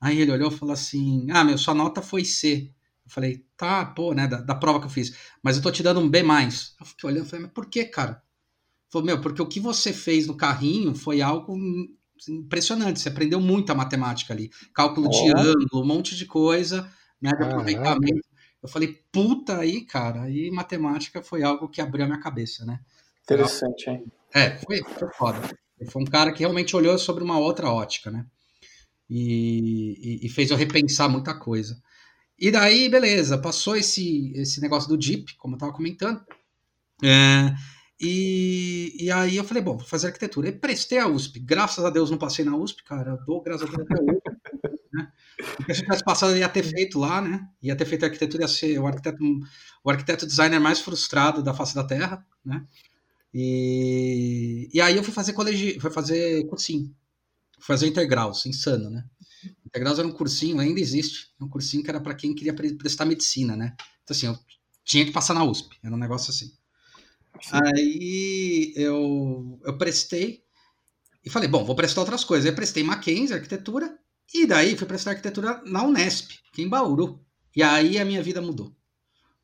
Aí 0.00 0.20
ele 0.20 0.32
olhou 0.32 0.50
e 0.50 0.56
falou 0.56 0.72
assim: 0.72 1.26
Ah, 1.30 1.44
meu, 1.44 1.58
sua 1.58 1.74
nota 1.74 2.02
foi 2.02 2.24
C. 2.24 2.72
Eu 3.06 3.10
falei, 3.10 3.46
tá, 3.56 3.86
pô, 3.86 4.12
né, 4.12 4.26
da, 4.26 4.40
da, 4.40 4.54
prova 4.54 4.80
que 4.80 4.86
eu 4.86 4.90
fiz. 4.90 5.16
Mas 5.40 5.56
eu 5.56 5.62
tô 5.62 5.70
te 5.70 5.82
dando 5.82 6.00
um 6.00 6.08
B+. 6.08 6.20
Eu 6.20 6.86
fiquei 6.86 7.08
olhando 7.08 7.24
e 7.24 7.28
falei, 7.28 7.44
mas 7.44 7.52
por 7.52 7.66
que, 7.66 7.84
cara? 7.84 8.20
Falou, 8.90 9.06
meu, 9.06 9.20
porque 9.20 9.40
o 9.40 9.46
que 9.46 9.60
você 9.60 9.92
fez 9.92 10.26
no 10.26 10.36
carrinho 10.36 10.92
foi 10.92 11.22
algo 11.22 11.56
impressionante. 12.28 12.98
Você 12.98 13.08
aprendeu 13.08 13.40
muito 13.40 13.70
a 13.70 13.76
matemática 13.76 14.34
ali. 14.34 14.50
Cálculo 14.74 15.06
oh. 15.06 15.10
de 15.10 15.30
ângulo, 15.38 15.82
um 15.82 15.86
monte 15.86 16.16
de 16.16 16.26
coisa, 16.26 16.90
né, 17.22 17.30
de 17.30 17.44
aproveitamento. 17.44 18.26
Eu 18.60 18.68
falei, 18.68 19.00
puta 19.12 19.58
aí, 19.58 19.82
cara, 19.82 20.22
aí 20.22 20.50
matemática 20.50 21.22
foi 21.22 21.44
algo 21.44 21.68
que 21.68 21.80
abriu 21.80 22.04
a 22.04 22.08
minha 22.08 22.20
cabeça, 22.20 22.64
né? 22.64 22.80
Interessante, 23.22 23.88
hein? 23.88 24.04
É, 24.34 24.56
foi, 24.56 24.82
foi 24.82 25.08
foda. 25.12 25.40
Foi 25.90 26.02
um 26.02 26.06
cara 26.06 26.32
que 26.32 26.40
realmente 26.40 26.74
olhou 26.74 26.98
sobre 26.98 27.22
uma 27.22 27.38
outra 27.38 27.70
ótica, 27.70 28.10
né? 28.10 28.26
E, 29.08 30.20
e, 30.22 30.26
e 30.26 30.28
fez 30.28 30.50
eu 30.50 30.56
repensar 30.56 31.08
muita 31.08 31.34
coisa. 31.34 31.80
E 32.38 32.50
daí, 32.50 32.88
beleza, 32.88 33.38
passou 33.38 33.76
esse, 33.76 34.32
esse 34.34 34.60
negócio 34.60 34.88
do 34.88 35.02
Jeep, 35.02 35.36
como 35.36 35.54
eu 35.54 35.56
estava 35.56 35.72
comentando. 35.72 36.22
É, 37.02 37.54
e, 38.00 38.94
e 39.00 39.10
aí 39.10 39.36
eu 39.36 39.44
falei, 39.44 39.62
bom, 39.62 39.76
vou 39.76 39.86
fazer 39.86 40.08
arquitetura. 40.08 40.48
E 40.48 40.52
prestei 40.52 40.98
a 40.98 41.08
USP. 41.08 41.40
Graças 41.40 41.84
a 41.84 41.90
Deus 41.90 42.10
não 42.10 42.18
passei 42.18 42.44
na 42.44 42.56
USP, 42.56 42.84
cara. 42.84 43.16
Dou 43.26 43.42
graças 43.42 43.68
a 43.68 43.72
Deus 43.72 43.88
até 43.88 44.02
hoje. 44.02 44.20
né? 44.92 45.12
Porque 45.56 45.74
se 45.74 45.82
tivesse 45.82 46.04
passado, 46.04 46.36
ia 46.36 46.48
ter 46.48 46.62
feito 46.62 46.98
lá, 46.98 47.22
né? 47.22 47.48
Ia 47.62 47.74
ter 47.74 47.86
feito 47.86 48.04
arquitetura, 48.04 48.44
ia 48.44 48.48
ser 48.48 48.78
o 48.78 48.86
arquiteto, 48.86 49.22
o 49.82 49.90
arquiteto 49.90 50.26
designer 50.26 50.60
mais 50.60 50.80
frustrado 50.80 51.42
da 51.42 51.54
face 51.54 51.74
da 51.74 51.84
Terra, 51.84 52.24
né? 52.44 52.64
E, 53.32 54.68
e 54.72 54.80
aí 54.80 54.96
eu 54.96 55.02
fui 55.04 55.12
fazer 55.12 55.32
colégio, 55.32 55.80
fui 55.80 55.90
fazer 55.90 56.46
cursinho. 56.46 56.94
Fazer 57.58 57.86
integral, 57.86 58.32
insano, 58.46 58.90
né? 58.90 59.04
Integraus 59.64 59.98
era 59.98 60.08
um 60.08 60.12
cursinho, 60.12 60.58
ainda 60.60 60.80
existe, 60.80 61.28
um 61.40 61.48
cursinho 61.48 61.82
que 61.82 61.90
era 61.90 62.00
para 62.00 62.14
quem 62.14 62.34
queria 62.34 62.54
prestar 62.54 63.04
medicina, 63.04 63.56
né? 63.56 63.74
Então, 64.02 64.16
assim, 64.16 64.26
eu 64.26 64.38
tinha 64.84 65.04
que 65.04 65.12
passar 65.12 65.34
na 65.34 65.44
USP, 65.44 65.76
era 65.82 65.94
um 65.94 65.98
negócio 65.98 66.30
assim. 66.30 66.46
Sim. 67.42 67.50
Aí 67.52 68.72
eu, 68.76 69.60
eu 69.64 69.76
prestei 69.76 70.42
e 71.24 71.30
falei, 71.30 71.48
bom, 71.48 71.64
vou 71.64 71.74
prestar 71.74 72.00
outras 72.00 72.24
coisas. 72.24 72.48
Aí 72.48 72.54
prestei 72.54 72.82
Mackenzie, 72.82 73.34
arquitetura, 73.34 73.98
e 74.32 74.46
daí 74.46 74.76
fui 74.76 74.86
prestar 74.86 75.10
arquitetura 75.10 75.60
na 75.66 75.82
Unesp, 75.82 76.32
aqui 76.50 76.62
em 76.62 76.68
Bauru. 76.68 77.20
E 77.54 77.62
aí 77.62 77.98
a 77.98 78.04
minha 78.04 78.22
vida 78.22 78.40
mudou. 78.40 78.74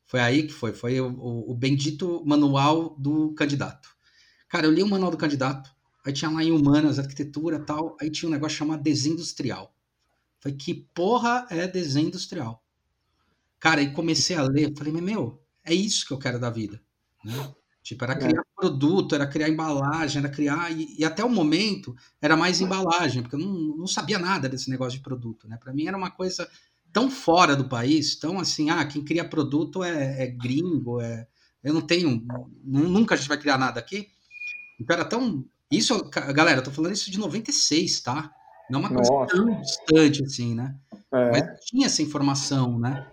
Foi 0.05 0.19
aí 0.19 0.43
que 0.43 0.53
foi, 0.53 0.73
foi 0.73 0.99
o, 1.01 1.07
o, 1.07 1.51
o 1.51 1.55
bendito 1.55 2.23
manual 2.25 2.95
do 2.97 3.33
candidato. 3.33 3.89
Cara, 4.47 4.67
eu 4.67 4.71
li 4.71 4.83
o 4.83 4.87
manual 4.87 5.11
do 5.11 5.17
candidato, 5.17 5.71
aí 6.03 6.13
tinha 6.13 6.29
lá 6.29 6.43
em 6.43 6.51
humanas, 6.51 6.99
arquitetura 6.99 7.59
tal, 7.59 7.97
aí 7.99 8.09
tinha 8.09 8.29
um 8.29 8.33
negócio 8.33 8.57
chamado 8.57 8.83
desenho 8.83 9.13
industrial. 9.13 9.75
Foi 10.39 10.51
que 10.51 10.73
porra 10.93 11.47
é 11.49 11.67
desenho 11.67 12.07
industrial? 12.07 12.63
Cara, 13.59 13.81
e 13.81 13.93
comecei 13.93 14.35
a 14.35 14.43
ler, 14.43 14.73
falei, 14.77 14.93
meu, 14.93 15.41
é 15.63 15.73
isso 15.73 16.05
que 16.05 16.13
eu 16.13 16.19
quero 16.19 16.39
da 16.39 16.49
vida, 16.49 16.81
né? 17.23 17.53
Tipo, 17.83 18.05
era 18.05 18.13
é. 18.13 18.17
criar 18.17 18.41
é. 18.41 18.43
produto, 18.55 19.13
era 19.13 19.27
criar 19.27 19.49
embalagem, 19.49 20.19
era 20.19 20.29
criar. 20.29 20.71
E, 20.71 20.95
e, 20.97 21.03
até 21.05 21.23
o 21.23 21.29
momento 21.29 21.95
era 22.21 22.37
mais 22.37 22.61
embalagem, 22.61 23.21
porque 23.21 23.35
eu 23.35 23.39
não, 23.39 23.77
não 23.77 23.87
sabia 23.87 24.17
nada 24.17 24.47
desse 24.47 24.69
negócio 24.69 24.97
de 24.97 25.03
produto, 25.03 25.47
né? 25.47 25.57
Para 25.57 25.73
mim 25.73 25.85
era 25.85 25.97
uma 25.97 26.09
coisa 26.09 26.49
tão 26.93 27.11
fora 27.11 27.55
do 27.55 27.67
país, 27.67 28.15
tão 28.15 28.39
assim, 28.39 28.69
ah, 28.69 28.85
quem 28.85 29.03
cria 29.03 29.27
produto 29.27 29.83
é, 29.83 30.23
é 30.23 30.27
gringo, 30.27 31.01
é. 31.01 31.27
Eu 31.61 31.73
não 31.73 31.81
tenho. 31.81 32.25
Nunca 32.63 33.15
a 33.15 33.17
gente 33.17 33.29
vai 33.29 33.37
criar 33.37 33.57
nada 33.57 33.79
aqui. 33.79 34.09
Então 34.79 34.95
era 34.95 35.05
tão. 35.05 35.45
Isso, 35.73 36.03
galera, 36.33 36.59
eu 36.59 36.63
tô 36.63 36.69
falando 36.69 36.93
isso 36.93 37.09
de 37.09 37.17
96, 37.17 38.01
tá? 38.01 38.31
Não 38.69 38.79
é 38.79 38.83
uma 38.83 38.93
coisa 38.93 39.11
Nossa. 39.11 39.35
tão 39.35 39.61
distante 39.61 40.23
assim, 40.23 40.53
né? 40.53 40.75
É. 41.11 41.31
Mas 41.31 41.65
tinha 41.65 41.87
essa 41.87 42.01
informação, 42.01 42.79
né? 42.79 43.11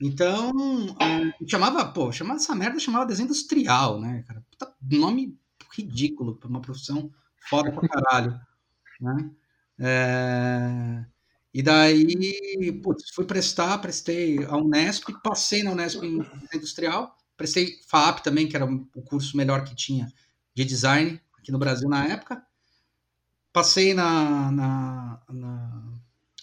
Então, 0.00 0.52
é, 1.00 1.46
chamava, 1.46 1.84
pô, 1.86 2.12
chamava 2.12 2.38
essa 2.38 2.54
merda, 2.54 2.78
chamava 2.78 3.06
desenho 3.06 3.26
industrial, 3.26 3.98
né, 4.00 4.22
cara? 4.26 4.44
Puta, 4.50 4.74
nome 4.82 5.38
ridículo 5.72 6.36
para 6.36 6.48
uma 6.48 6.60
profissão 6.60 7.10
foda 7.48 7.72
pra 7.72 7.88
caralho, 7.88 8.38
né? 9.00 9.30
É... 9.78 11.04
E 11.54 11.62
daí, 11.62 12.80
putz, 12.82 13.10
fui 13.14 13.24
prestar, 13.24 13.78
prestei 13.78 14.44
a 14.44 14.56
Unesp, 14.56 15.10
passei 15.22 15.62
na 15.62 15.70
Unesp 15.70 16.02
em 16.02 16.20
industrial, 16.52 17.16
prestei 17.36 17.78
FAP 17.88 18.20
também, 18.20 18.46
que 18.46 18.56
era 18.56 18.64
o 18.66 19.02
curso 19.02 19.36
melhor 19.36 19.64
que 19.64 19.74
tinha 19.74 20.12
de 20.54 20.64
design 20.64 21.20
aqui 21.44 21.52
no 21.52 21.58
Brasil 21.58 21.88
na 21.88 22.06
época, 22.06 22.42
passei 23.52 23.92
na, 23.92 24.50
na, 24.50 25.20
na, 25.30 25.82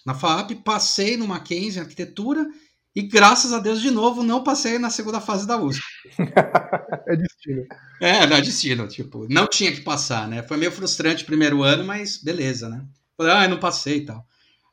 na 0.06 0.14
FAP, 0.14 0.54
passei 0.64 1.16
no 1.16 1.26
Mackenzie 1.26 1.80
em 1.80 1.82
arquitetura 1.82 2.46
e 2.94 3.02
graças 3.02 3.52
a 3.52 3.58
Deus 3.58 3.80
de 3.80 3.90
novo 3.90 4.22
não 4.22 4.44
passei 4.44 4.78
na 4.78 4.90
segunda 4.90 5.20
fase 5.20 5.46
da 5.46 5.60
USP. 5.60 5.82
é 7.08 7.16
destino. 7.16 7.66
É, 8.00 8.26
não 8.26 8.36
é 8.36 8.40
destino, 8.40 8.86
tipo, 8.86 9.26
não 9.28 9.48
tinha 9.48 9.72
que 9.72 9.80
passar, 9.80 10.28
né? 10.28 10.42
Foi 10.44 10.56
meio 10.56 10.70
frustrante 10.70 11.24
o 11.24 11.26
primeiro 11.26 11.62
ano, 11.64 11.84
mas 11.84 12.16
beleza, 12.16 12.68
né? 12.68 12.86
Falei, 13.16 13.32
ah, 13.32 13.48
não 13.48 13.58
passei 13.58 13.98
e 13.98 14.06
tal. 14.06 14.24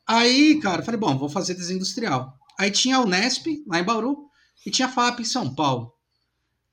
Aí, 0.08 0.60
cara, 0.60 0.84
falei, 0.84 1.00
bom, 1.00 1.18
vou 1.18 1.30
fazer 1.30 1.56
desenho 1.56 1.78
industrial. 1.78 2.38
Aí 2.58 2.70
tinha 2.70 2.98
a 2.98 3.02
Unesp, 3.02 3.64
lá 3.68 3.80
em 3.80 3.84
Bauru, 3.84 4.30
e 4.66 4.70
tinha 4.70 4.88
a 4.88 4.92
FAP 4.92 5.22
em 5.22 5.26
São 5.26 5.54
Paulo. 5.56 5.94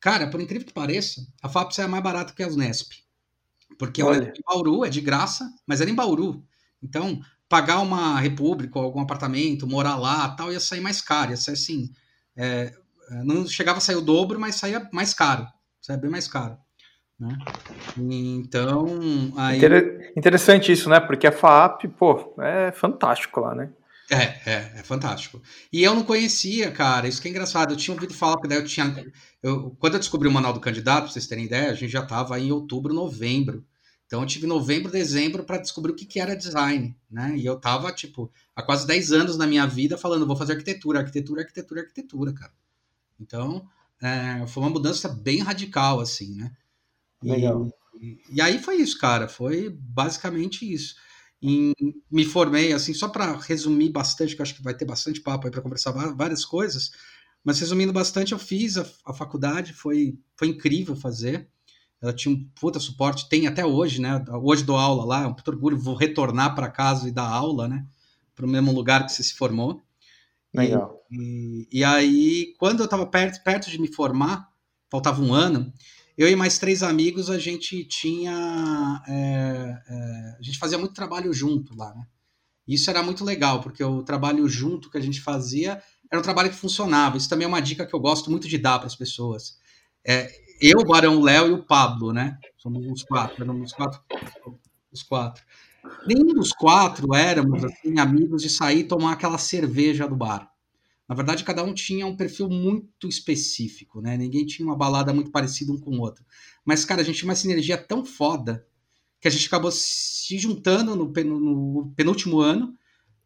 Cara, 0.00 0.28
por 0.28 0.40
incrível 0.40 0.66
que 0.66 0.72
pareça, 0.72 1.26
a 1.42 1.48
FAP 1.48 1.78
é 1.78 1.86
mais 1.86 2.02
barata 2.02 2.32
que 2.32 2.42
a 2.42 2.48
Unesp. 2.48 3.05
Porque 3.78 4.02
Olha. 4.02 4.32
em 4.36 4.42
Bauru 4.46 4.84
é 4.84 4.88
de 4.88 5.00
graça, 5.00 5.50
mas 5.66 5.80
era 5.80 5.90
em 5.90 5.94
Bauru. 5.94 6.44
Então, 6.82 7.20
pagar 7.48 7.80
uma 7.80 8.18
república, 8.18 8.78
algum 8.78 9.00
apartamento, 9.00 9.66
morar 9.66 9.96
lá, 9.96 10.28
tal, 10.30 10.52
ia 10.52 10.60
sair 10.60 10.80
mais 10.80 11.00
caro, 11.00 11.30
ia 11.30 11.36
ser 11.36 11.52
assim, 11.52 11.90
é, 12.36 12.72
é 13.10 13.24
não 13.24 13.46
chegava 13.46 13.78
a 13.78 13.80
sair 13.80 13.96
o 13.96 14.00
dobro, 14.00 14.38
mas 14.38 14.56
saía 14.56 14.88
mais 14.92 15.14
caro, 15.14 15.46
saia 15.80 15.98
bem 15.98 16.10
mais 16.10 16.28
caro. 16.28 16.56
Né? 17.18 17.36
Então, 17.96 19.32
aí... 19.36 19.60
Interessante 20.16 20.70
isso, 20.70 20.88
né? 20.88 21.00
Porque 21.00 21.26
a 21.26 21.32
FAP, 21.32 21.84
pô, 21.98 22.34
é 22.40 22.72
fantástico 22.72 23.40
lá, 23.40 23.54
né? 23.54 23.70
É, 24.10 24.50
é, 24.50 24.72
é 24.76 24.82
fantástico. 24.84 25.42
E 25.72 25.82
eu 25.82 25.94
não 25.94 26.04
conhecia, 26.04 26.70
cara, 26.70 27.08
isso 27.08 27.20
que 27.20 27.26
é 27.26 27.30
engraçado. 27.30 27.72
Eu 27.72 27.76
tinha 27.76 27.94
ouvido 27.94 28.14
falar, 28.14 28.34
porque 28.34 28.48
daí 28.48 28.58
eu 28.58 28.64
tinha. 28.64 28.94
Eu, 29.46 29.76
quando 29.78 29.92
eu 29.92 30.00
descobri 30.00 30.26
o 30.26 30.32
manual 30.32 30.52
do 30.52 30.58
candidato, 30.58 31.04
pra 31.04 31.12
vocês 31.12 31.28
terem 31.28 31.44
ideia, 31.44 31.70
a 31.70 31.74
gente 31.74 31.92
já 31.92 32.02
estava 32.02 32.38
em 32.40 32.50
outubro, 32.50 32.92
novembro. 32.92 33.64
Então 34.04 34.20
eu 34.20 34.26
tive 34.26 34.44
novembro, 34.44 34.90
dezembro 34.90 35.44
para 35.44 35.58
descobrir 35.58 35.92
o 35.92 35.94
que, 35.94 36.04
que 36.04 36.18
era 36.18 36.34
design, 36.34 36.96
né? 37.08 37.36
E 37.36 37.46
eu 37.46 37.56
tava, 37.56 37.92
tipo, 37.92 38.32
há 38.56 38.62
quase 38.62 38.84
10 38.88 39.12
anos 39.12 39.36
na 39.36 39.46
minha 39.46 39.64
vida 39.64 39.96
falando, 39.96 40.26
vou 40.26 40.34
fazer 40.34 40.54
arquitetura, 40.54 40.98
arquitetura, 40.98 41.42
arquitetura, 41.42 41.80
arquitetura, 41.82 42.32
cara. 42.32 42.52
Então, 43.20 43.64
é, 44.02 44.44
foi 44.48 44.64
uma 44.64 44.70
mudança 44.70 45.08
bem 45.08 45.38
radical, 45.38 46.00
assim, 46.00 46.34
né? 46.34 46.50
Legal. 47.22 47.70
E, 48.00 48.20
e 48.28 48.40
aí 48.40 48.60
foi 48.60 48.76
isso, 48.76 48.98
cara. 48.98 49.28
Foi 49.28 49.70
basicamente 49.70 50.70
isso. 50.72 50.96
E 51.40 51.72
me 52.10 52.24
formei, 52.24 52.72
assim, 52.72 52.92
só 52.92 53.08
para 53.08 53.36
resumir 53.36 53.90
bastante, 53.90 54.34
que 54.34 54.40
eu 54.40 54.44
acho 54.44 54.56
que 54.56 54.62
vai 54.62 54.74
ter 54.74 54.84
bastante 54.84 55.20
papo 55.20 55.46
aí 55.46 55.52
para 55.52 55.62
conversar 55.62 55.92
várias 55.92 56.44
coisas, 56.44 56.90
mas 57.46 57.60
resumindo 57.60 57.92
bastante, 57.92 58.32
eu 58.32 58.40
fiz 58.40 58.76
a, 58.76 58.84
a, 59.06 59.14
faculdade, 59.14 59.72
foi, 59.72 60.18
foi 60.34 60.48
incrível 60.48 60.96
fazer. 60.96 61.48
Ela 62.02 62.12
tinha 62.12 62.34
um 62.34 62.44
puta 62.60 62.80
suporte, 62.80 63.28
tem 63.28 63.46
até 63.46 63.64
hoje, 63.64 64.00
né? 64.00 64.24
Hoje 64.42 64.64
dou 64.64 64.76
aula 64.76 65.04
lá, 65.04 65.22
é 65.22 65.26
um 65.28 65.32
puta 65.32 65.52
orgulho, 65.52 65.78
vou 65.78 65.94
retornar 65.94 66.56
para 66.56 66.68
casa 66.68 67.08
e 67.08 67.12
dar 67.12 67.28
aula, 67.28 67.68
né? 67.68 67.86
Para 68.34 68.44
o 68.44 68.48
mesmo 68.48 68.72
lugar 68.72 69.06
que 69.06 69.12
você 69.12 69.22
se 69.22 69.34
formou. 69.34 69.80
Legal. 70.52 71.00
E, 71.08 71.68
e, 71.70 71.78
e 71.78 71.84
aí, 71.84 72.52
quando 72.58 72.80
eu 72.80 72.86
estava 72.86 73.06
perto, 73.06 73.40
perto 73.44 73.70
de 73.70 73.80
me 73.80 73.86
formar, 73.86 74.50
faltava 74.90 75.22
um 75.22 75.32
ano, 75.32 75.72
eu 76.18 76.28
e 76.28 76.34
mais 76.34 76.58
três 76.58 76.82
amigos, 76.82 77.30
a 77.30 77.38
gente 77.38 77.84
tinha. 77.84 79.04
É, 79.06 79.12
é, 79.88 80.36
a 80.36 80.42
gente 80.42 80.58
fazia 80.58 80.78
muito 80.78 80.94
trabalho 80.94 81.32
junto 81.32 81.76
lá, 81.76 81.94
né? 81.94 82.08
Isso 82.66 82.90
era 82.90 83.04
muito 83.04 83.24
legal, 83.24 83.60
porque 83.60 83.84
o 83.84 84.02
trabalho 84.02 84.48
junto 84.48 84.90
que 84.90 84.98
a 84.98 85.00
gente 85.00 85.20
fazia 85.20 85.80
era 86.10 86.20
um 86.20 86.22
trabalho 86.22 86.50
que 86.50 86.56
funcionava. 86.56 87.16
Isso 87.16 87.28
também 87.28 87.44
é 87.44 87.48
uma 87.48 87.60
dica 87.60 87.86
que 87.86 87.94
eu 87.94 88.00
gosto 88.00 88.30
muito 88.30 88.48
de 88.48 88.58
dar 88.58 88.78
para 88.78 88.86
as 88.86 88.96
pessoas. 88.96 89.58
É, 90.04 90.30
eu, 90.60 90.80
o 90.80 90.84
Barão 90.84 91.20
Léo 91.20 91.48
e 91.48 91.52
o 91.52 91.64
Pablo, 91.64 92.12
né? 92.12 92.38
Somos 92.56 92.86
os 92.86 93.02
quatro, 93.02 93.42
éramos 93.42 93.70
os 93.70 93.76
quatro. 93.76 94.00
Os 94.92 95.02
quatro. 95.02 95.44
Nenhum 96.06 96.34
dos 96.34 96.52
quatro 96.52 97.14
éramos 97.14 97.64
assim, 97.64 97.98
amigos 97.98 98.42
de 98.42 98.50
sair 98.50 98.80
e 98.80 98.84
tomar 98.84 99.12
aquela 99.12 99.38
cerveja 99.38 100.08
do 100.08 100.16
bar. 100.16 100.50
Na 101.08 101.14
verdade, 101.14 101.44
cada 101.44 101.62
um 101.62 101.72
tinha 101.72 102.06
um 102.06 102.16
perfil 102.16 102.48
muito 102.48 103.06
específico, 103.08 104.00
né? 104.00 104.16
Ninguém 104.16 104.44
tinha 104.44 104.66
uma 104.66 104.76
balada 104.76 105.12
muito 105.12 105.30
parecida 105.30 105.72
um 105.72 105.78
com 105.78 105.90
o 105.90 106.00
outro. 106.00 106.24
Mas, 106.64 106.84
cara, 106.84 107.02
a 107.02 107.04
gente 107.04 107.18
tinha 107.18 107.28
uma 107.28 107.36
sinergia 107.36 107.78
tão 107.78 108.04
foda 108.04 108.66
que 109.20 109.28
a 109.28 109.30
gente 109.30 109.46
acabou 109.46 109.70
se 109.70 110.36
juntando 110.38 110.96
no, 110.96 111.06
no 111.06 111.92
penúltimo 111.94 112.40
ano, 112.40 112.76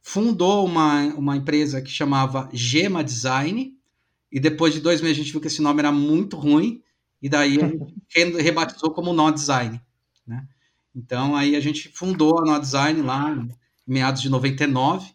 fundou 0.02 0.64
uma, 0.64 1.04
uma 1.14 1.36
empresa 1.36 1.82
que 1.82 1.90
chamava 1.90 2.48
Gema 2.52 3.04
Design, 3.04 3.74
e 4.32 4.40
depois 4.40 4.72
de 4.74 4.80
dois 4.80 5.00
meses 5.00 5.18
a 5.18 5.22
gente 5.22 5.32
viu 5.32 5.40
que 5.40 5.48
esse 5.48 5.62
nome 5.62 5.80
era 5.80 5.92
muito 5.92 6.36
ruim, 6.36 6.82
e 7.20 7.28
daí 7.28 7.58
a 7.60 7.66
gente 7.66 7.94
rebatizou 8.40 8.92
como 8.92 9.12
Nó 9.12 9.30
Design, 9.30 9.80
né? 10.26 10.46
Então, 10.94 11.36
aí 11.36 11.54
a 11.54 11.60
gente 11.60 11.88
fundou 11.88 12.38
a 12.40 12.44
Nó 12.44 12.58
Design 12.58 13.02
lá 13.02 13.30
em 13.32 13.48
meados 13.86 14.22
de 14.22 14.28
99, 14.28 15.12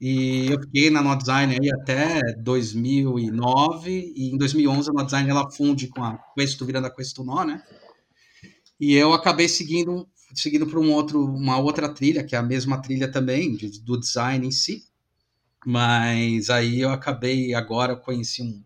e 0.00 0.48
eu 0.50 0.60
fiquei 0.60 0.90
na 0.90 1.02
No 1.02 1.16
Design 1.16 1.56
aí 1.58 1.70
até 1.72 2.20
2009, 2.34 4.12
e 4.14 4.30
em 4.30 4.36
2011 4.36 4.90
a 4.90 4.92
No 4.92 5.04
Design 5.04 5.30
ela 5.30 5.50
funde 5.50 5.88
com 5.88 6.04
a 6.04 6.18
Questo, 6.34 6.66
virando 6.66 6.86
a 6.86 6.90
Questo 6.90 7.24
Nó, 7.24 7.44
né? 7.44 7.62
E 8.78 8.94
eu 8.94 9.14
acabei 9.14 9.48
seguindo 9.48 10.06
seguindo 10.34 10.66
para 10.66 10.80
um 10.80 10.92
outro, 10.92 11.24
uma 11.24 11.58
outra 11.58 11.88
trilha, 11.88 12.24
que 12.24 12.34
é 12.34 12.38
a 12.38 12.42
mesma 12.42 12.80
trilha 12.80 13.10
também, 13.10 13.54
de, 13.56 13.80
do 13.80 13.98
design 13.98 14.46
em 14.46 14.50
si. 14.50 14.84
Mas 15.64 16.48
aí 16.50 16.80
eu 16.80 16.90
acabei, 16.90 17.54
agora 17.54 17.96
conheci 17.96 18.42
um, 18.42 18.62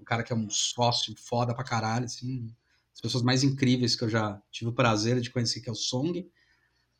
um, 0.00 0.04
cara 0.04 0.22
que 0.22 0.32
é 0.32 0.36
um 0.36 0.48
sócio 0.48 1.14
foda 1.16 1.54
pra 1.54 1.64
caralho, 1.64 2.04
assim, 2.04 2.52
as 2.94 3.00
pessoas 3.00 3.24
mais 3.24 3.42
incríveis 3.42 3.96
que 3.96 4.04
eu 4.04 4.08
já 4.08 4.40
tive 4.52 4.70
o 4.70 4.74
prazer 4.74 5.20
de 5.20 5.30
conhecer, 5.30 5.60
que 5.60 5.68
é 5.68 5.72
o 5.72 5.74
Song. 5.74 6.26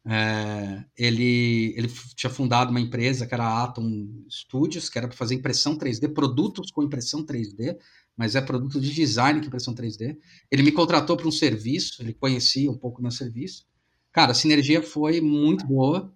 É, 0.06 0.84
ele, 0.98 1.72
ele 1.76 1.88
tinha 2.14 2.28
fundado 2.28 2.70
uma 2.70 2.80
empresa 2.80 3.26
que 3.26 3.32
era 3.32 3.44
a 3.44 3.64
Atom 3.64 4.24
Studios, 4.28 4.90
que 4.90 4.98
era 4.98 5.08
para 5.08 5.16
fazer 5.16 5.34
impressão 5.34 5.78
3D, 5.78 6.12
produtos 6.12 6.70
com 6.70 6.82
impressão 6.82 7.24
3D, 7.24 7.78
mas 8.16 8.34
é 8.34 8.40
produto 8.40 8.80
de 8.80 8.92
design 8.92 9.40
com 9.40 9.46
impressão 9.46 9.74
3D. 9.74 10.18
Ele 10.50 10.62
me 10.62 10.72
contratou 10.72 11.16
para 11.16 11.28
um 11.28 11.32
serviço, 11.32 12.02
ele 12.02 12.12
conhecia 12.12 12.70
um 12.70 12.76
pouco 12.76 13.00
meu 13.00 13.10
serviço. 13.10 13.66
Cara, 14.14 14.30
a 14.30 14.34
sinergia 14.34 14.80
foi 14.80 15.20
muito 15.20 15.66
boa. 15.66 16.14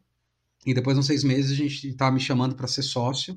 E 0.65 0.73
depois, 0.73 0.97
uns 0.97 1.07
seis 1.07 1.25
meses, 1.25 1.51
a 1.51 1.57
gente 1.57 1.89
estava 1.89 2.13
me 2.13 2.21
chamando 2.21 2.55
para 2.55 2.69
ser 2.69 2.83
sócio. 2.83 3.37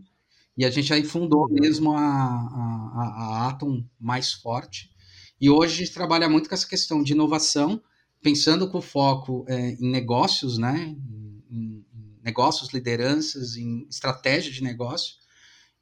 E 0.56 0.64
a 0.64 0.70
gente 0.70 0.94
aí 0.94 1.04
fundou 1.04 1.50
mesmo 1.50 1.98
a, 1.98 2.00
a, 2.00 3.14
a 3.18 3.50
Atom 3.50 3.84
mais 4.00 4.34
forte. 4.34 4.92
E 5.40 5.50
hoje 5.50 5.74
a 5.74 5.78
gente 5.78 5.94
trabalha 5.94 6.30
muito 6.30 6.48
com 6.48 6.54
essa 6.54 6.68
questão 6.68 7.02
de 7.02 7.14
inovação 7.14 7.82
pensando 8.22 8.70
com 8.70 8.80
foco 8.80 9.44
é, 9.48 9.72
em 9.72 9.90
negócios, 9.90 10.60
né? 10.60 10.96
Em, 10.96 11.44
em, 11.50 11.86
negócios, 12.24 12.72
lideranças, 12.72 13.56
em 13.56 13.88
estratégia 13.90 14.52
de 14.52 14.62
negócio 14.62 15.16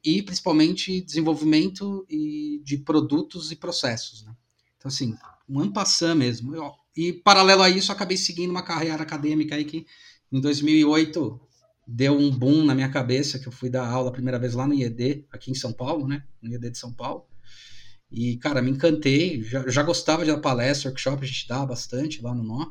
e 0.02 0.22
principalmente 0.22 1.02
desenvolvimento 1.02 2.06
e 2.08 2.62
de 2.64 2.78
produtos 2.78 3.52
e 3.52 3.56
processos, 3.56 4.24
né? 4.24 4.34
Então, 4.78 4.88
assim, 4.88 5.14
um 5.46 5.60
ano 5.60 5.70
passando 5.70 6.20
mesmo. 6.20 6.56
Eu, 6.56 6.72
e 6.96 7.12
paralelo 7.12 7.62
a 7.62 7.70
isso, 7.70 7.92
acabei 7.92 8.16
seguindo 8.16 8.50
uma 8.50 8.62
carreira 8.62 9.02
acadêmica 9.02 9.54
aí 9.54 9.64
que 9.64 9.86
em 10.30 10.40
2008 10.40 11.40
deu 11.86 12.16
um 12.16 12.30
boom 12.30 12.64
na 12.64 12.74
minha 12.74 12.88
cabeça, 12.88 13.38
que 13.38 13.48
eu 13.48 13.52
fui 13.52 13.68
dar 13.68 13.88
aula 13.88 14.10
a 14.10 14.12
primeira 14.12 14.38
vez 14.38 14.54
lá 14.54 14.66
no 14.66 14.74
IED, 14.74 15.26
aqui 15.30 15.50
em 15.50 15.54
São 15.54 15.72
Paulo, 15.72 16.06
né? 16.06 16.22
No 16.40 16.50
IED 16.50 16.70
de 16.70 16.78
São 16.78 16.92
Paulo. 16.92 17.24
E, 18.10 18.36
cara, 18.38 18.62
me 18.62 18.70
encantei. 18.70 19.42
Já, 19.42 19.68
já 19.68 19.82
gostava 19.82 20.24
de 20.24 20.30
dar 20.30 20.38
palestra, 20.38 20.88
workshop, 20.88 21.22
a 21.22 21.26
gente 21.26 21.48
dá 21.48 21.64
bastante 21.66 22.22
lá 22.22 22.34
no 22.34 22.44
Nó. 22.44 22.70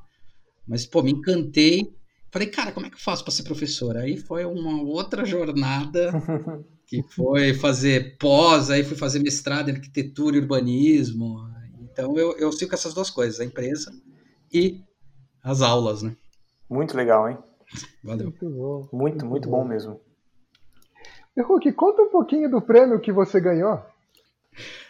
Mas, 0.67 0.85
pô, 0.85 1.01
me 1.01 1.11
encantei. 1.11 1.93
Falei, 2.31 2.47
cara, 2.47 2.71
como 2.71 2.85
é 2.85 2.89
que 2.89 2.95
eu 2.95 3.01
faço 3.01 3.23
para 3.23 3.33
ser 3.33 3.43
professor? 3.43 3.97
Aí 3.97 4.17
foi 4.17 4.45
uma 4.45 4.81
outra 4.81 5.25
jornada, 5.25 6.11
que 6.87 7.03
foi 7.09 7.53
fazer 7.53 8.17
pós, 8.17 8.69
aí 8.69 8.83
fui 8.83 8.95
fazer 8.95 9.19
mestrado 9.19 9.69
em 9.69 9.73
arquitetura 9.73 10.37
e 10.37 10.39
urbanismo. 10.39 11.39
Então 11.81 12.17
eu, 12.17 12.37
eu 12.37 12.51
sigo 12.51 12.69
com 12.69 12.75
essas 12.75 12.93
duas 12.93 13.09
coisas, 13.09 13.39
a 13.39 13.45
empresa 13.45 13.91
e 14.53 14.81
as 15.43 15.61
aulas, 15.61 16.03
né? 16.03 16.15
Muito 16.69 16.95
legal, 16.95 17.29
hein? 17.29 17.37
Valeu. 18.03 18.25
Muito 18.25 18.49
bom. 18.49 18.77
Muito, 18.77 18.91
muito, 18.91 19.25
muito 19.25 19.49
bom. 19.49 19.63
bom 19.63 19.67
mesmo. 19.67 19.99
E 21.35 21.41
Hulk, 21.41 21.71
conta 21.73 22.01
um 22.01 22.09
pouquinho 22.09 22.49
do 22.49 22.61
prêmio 22.61 22.99
que 22.99 23.11
você 23.11 23.39
ganhou. 23.39 23.81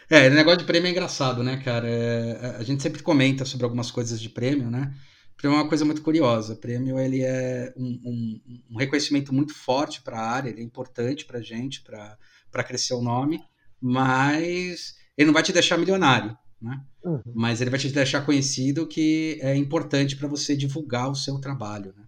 É, 0.08 0.26
o 0.28 0.34
negócio 0.34 0.58
de 0.58 0.64
prêmio 0.64 0.88
é 0.88 0.90
engraçado, 0.90 1.42
né, 1.44 1.62
cara? 1.64 1.88
É, 1.88 2.56
a 2.58 2.62
gente 2.64 2.82
sempre 2.82 3.02
comenta 3.02 3.44
sobre 3.44 3.64
algumas 3.64 3.90
coisas 3.90 4.20
de 4.20 4.28
prêmio, 4.28 4.70
né? 4.70 4.92
Prêmio 5.36 5.56
é 5.56 5.62
uma 5.62 5.68
coisa 5.68 5.84
muito 5.84 6.02
curiosa. 6.02 6.56
Prêmio 6.56 6.98
ele 6.98 7.22
é 7.22 7.72
um, 7.76 8.00
um, 8.04 8.40
um 8.72 8.76
reconhecimento 8.76 9.32
muito 9.32 9.54
forte 9.54 10.02
para 10.02 10.18
a 10.18 10.28
área, 10.28 10.50
ele 10.50 10.60
é 10.60 10.64
importante 10.64 11.24
para 11.24 11.38
a 11.38 11.42
gente, 11.42 11.82
para 11.82 12.64
crescer 12.64 12.94
o 12.94 13.00
nome, 13.00 13.40
mas 13.80 14.96
ele 15.16 15.26
não 15.26 15.34
vai 15.34 15.42
te 15.42 15.52
deixar 15.52 15.78
milionário, 15.78 16.36
né? 16.60 16.80
Uhum. 17.04 17.22
Mas 17.34 17.60
ele 17.60 17.70
vai 17.70 17.78
te 17.78 17.88
deixar 17.88 18.24
conhecido 18.24 18.86
que 18.86 19.38
é 19.40 19.54
importante 19.56 20.16
para 20.16 20.28
você 20.28 20.56
divulgar 20.56 21.10
o 21.10 21.14
seu 21.14 21.40
trabalho, 21.40 21.94
né? 21.96 22.04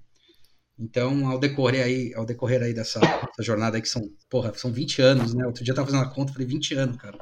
Então, 0.78 1.28
ao 1.28 1.38
decorrer 1.38 1.84
aí, 1.84 2.14
ao 2.14 2.24
decorrer 2.24 2.62
aí 2.62 2.74
dessa, 2.74 2.98
dessa 2.98 3.42
jornada 3.42 3.76
aí, 3.76 3.82
que 3.82 3.88
são, 3.88 4.02
porra, 4.28 4.52
são 4.54 4.72
20 4.72 5.00
anos, 5.00 5.34
né? 5.34 5.46
Outro 5.46 5.62
dia 5.62 5.72
eu 5.72 5.76
tava 5.76 5.86
fazendo 5.88 6.04
a 6.04 6.12
conta, 6.12 6.32
falei 6.32 6.46
20 6.46 6.74
anos, 6.74 6.96
cara. 6.96 7.18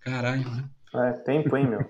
Caralho, 0.00 0.48
né? 0.50 0.68
É, 0.94 1.12
tempo, 1.12 1.56
hein, 1.56 1.68
meu? 1.68 1.80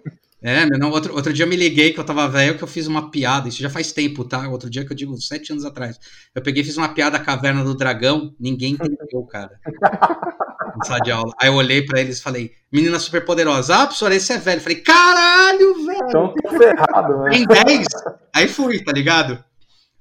É, 0.42 0.66
meu, 0.66 0.78
não, 0.78 0.90
outro, 0.90 1.14
outro 1.14 1.32
dia 1.32 1.44
eu 1.44 1.48
me 1.48 1.54
liguei 1.54 1.92
que 1.92 2.00
eu 2.00 2.04
tava 2.04 2.28
velho 2.28 2.56
que 2.56 2.64
eu 2.64 2.68
fiz 2.68 2.88
uma 2.88 3.10
piada, 3.10 3.48
isso 3.48 3.62
já 3.62 3.70
faz 3.70 3.92
tempo, 3.92 4.24
tá? 4.24 4.48
Outro 4.48 4.68
dia 4.68 4.84
que 4.84 4.92
eu 4.92 4.96
digo, 4.96 5.16
sete 5.20 5.52
anos 5.52 5.64
atrás. 5.64 6.00
Eu 6.34 6.42
peguei 6.42 6.62
e 6.62 6.66
fiz 6.66 6.76
uma 6.76 6.88
piada 6.88 7.18
Caverna 7.20 7.62
do 7.62 7.76
Dragão, 7.76 8.34
ninguém 8.40 8.72
entendeu, 8.72 9.22
cara. 9.24 9.60
sala 10.84 11.00
de 11.00 11.10
aula. 11.10 11.32
Aí 11.40 11.48
eu 11.48 11.54
olhei 11.54 11.84
pra 11.84 12.00
eles 12.00 12.18
e 12.18 12.22
falei, 12.22 12.52
menina 12.72 12.98
super 12.98 13.24
poderosa. 13.24 13.76
Ah, 13.76 13.86
professor, 13.86 14.12
esse 14.12 14.32
é 14.32 14.38
velho. 14.38 14.58
Eu 14.58 14.62
falei, 14.62 14.80
caralho, 14.80 15.86
velho. 15.86 16.06
Então 16.08 16.34
tô 16.42 16.50
ferrado, 16.50 17.18
né? 17.22 17.30
Tem 17.30 17.46
10. 17.46 17.86
Aí 18.34 18.48
fui, 18.48 18.82
tá 18.82 18.92
ligado? 18.92 19.44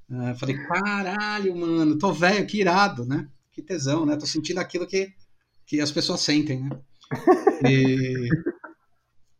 Uh, 0.10 0.36
falei, 0.38 0.57
caralho, 0.57 1.55
mano, 1.55 1.98
tô 1.98 2.12
velho, 2.12 2.45
que 2.45 2.60
irado, 2.60 3.05
né? 3.05 3.27
Que 3.51 3.62
tesão, 3.62 4.05
né? 4.05 4.15
Tô 4.15 4.25
sentindo 4.25 4.60
aquilo 4.60 4.88
que, 4.88 5.10
que 5.65 5.79
as 5.79 5.91
pessoas 5.91 6.21
sentem, 6.21 6.62
né? 6.62 6.69
E, 7.67 8.29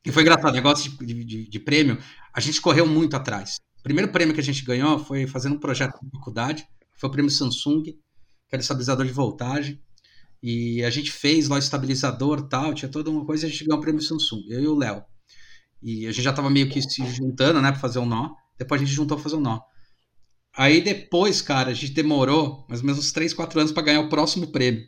e 0.05 0.12
foi 0.12 0.24
engraçado, 0.24 0.53
negócio 0.53 0.91
de, 0.91 1.24
de, 1.24 1.50
de, 1.50 1.60
prêmio, 1.60 1.98
a 2.34 2.39
gente 2.39 2.60
correu 2.60 2.88
muito 2.88 3.15
atrás. 3.15 3.58
O 3.79 3.84
primeiro 3.84 4.12
prêmio 4.12 4.34
que 4.34 4.39
a 4.39 4.43
gente 4.43 4.63
ganhou 4.63 4.98
foi 5.00 5.27
fazendo 5.27 5.55
um 5.55 5.60
projeto 5.60 6.00
de 6.03 6.10
faculdade, 6.12 6.65
foi 6.96 7.10
o 7.10 7.12
prêmio 7.12 7.31
Samsung, 7.31 7.84
que 7.84 8.00
era 8.51 8.62
estabilizador 8.62 9.05
de 9.05 9.12
voltagem. 9.12 9.79
E 10.41 10.84
a 10.84 10.89
gente 10.89 11.12
fez 11.12 11.48
lá 11.48 11.55
o 11.55 11.60
estabilizador 11.60 12.48
tal, 12.48 12.74
tinha 12.74 12.89
toda 12.89 13.12
uma 13.12 13.25
coisa, 13.25 13.46
a 13.46 13.50
gente 13.50 13.63
ganhou 13.63 13.79
o 13.79 13.81
prêmio 13.81 14.01
Samsung, 14.01 14.43
eu 14.50 14.62
e 14.62 14.67
o 14.67 14.75
Léo. 14.75 15.03
E 15.81 16.08
a 16.08 16.12
gente 16.12 16.24
já 16.24 16.34
tava 16.34 16.50
meio 16.50 16.70
que 16.70 16.81
se 16.81 17.05
juntando, 17.08 17.62
né, 17.62 17.72
pra 17.72 17.79
fazer 17.79 18.00
um 18.00 18.05
nó. 18.05 18.31
Depois 18.58 18.81
a 18.81 18.86
gente 18.86 18.96
juntou 18.96 19.17
pra 19.17 19.24
fazer 19.24 19.36
um 19.36 19.41
nó. 19.41 19.60
Aí 20.55 20.81
depois, 20.81 21.41
cara, 21.41 21.72
a 21.72 21.74
gente 21.74 21.93
demorou 21.93 22.65
mais 22.67 22.81
ou 22.81 22.88
menos 22.88 23.00
uns 23.00 23.12
3, 23.12 23.34
4 23.34 23.60
anos 23.60 23.72
para 23.72 23.84
ganhar 23.84 24.01
o 24.01 24.10
próximo 24.10 24.48
prêmio 24.48 24.84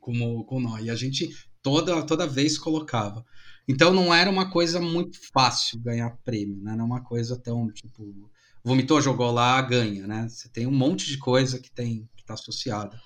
com, 0.00 0.44
com 0.44 0.56
o 0.56 0.60
nó. 0.60 0.78
E 0.78 0.90
a 0.90 0.94
gente 0.94 1.28
toda, 1.62 2.02
toda 2.02 2.26
vez 2.26 2.58
colocava. 2.58 3.24
Então 3.68 3.92
não 3.92 4.12
era 4.12 4.30
uma 4.30 4.50
coisa 4.50 4.80
muito 4.80 5.18
fácil 5.32 5.78
ganhar 5.80 6.16
prêmio, 6.24 6.56
né? 6.62 6.74
Não 6.74 6.84
é 6.84 6.86
uma 6.86 7.02
coisa 7.02 7.36
tão, 7.36 7.70
tipo, 7.70 8.30
vomitou, 8.64 9.00
jogou 9.00 9.30
lá, 9.30 9.60
ganha, 9.60 10.06
né? 10.06 10.28
Você 10.28 10.48
tem 10.48 10.66
um 10.66 10.72
monte 10.72 11.06
de 11.06 11.18
coisa 11.18 11.58
que 11.58 11.70
tem 11.70 12.08
que 12.16 12.24
tá 12.24 12.34
associada. 12.34 12.98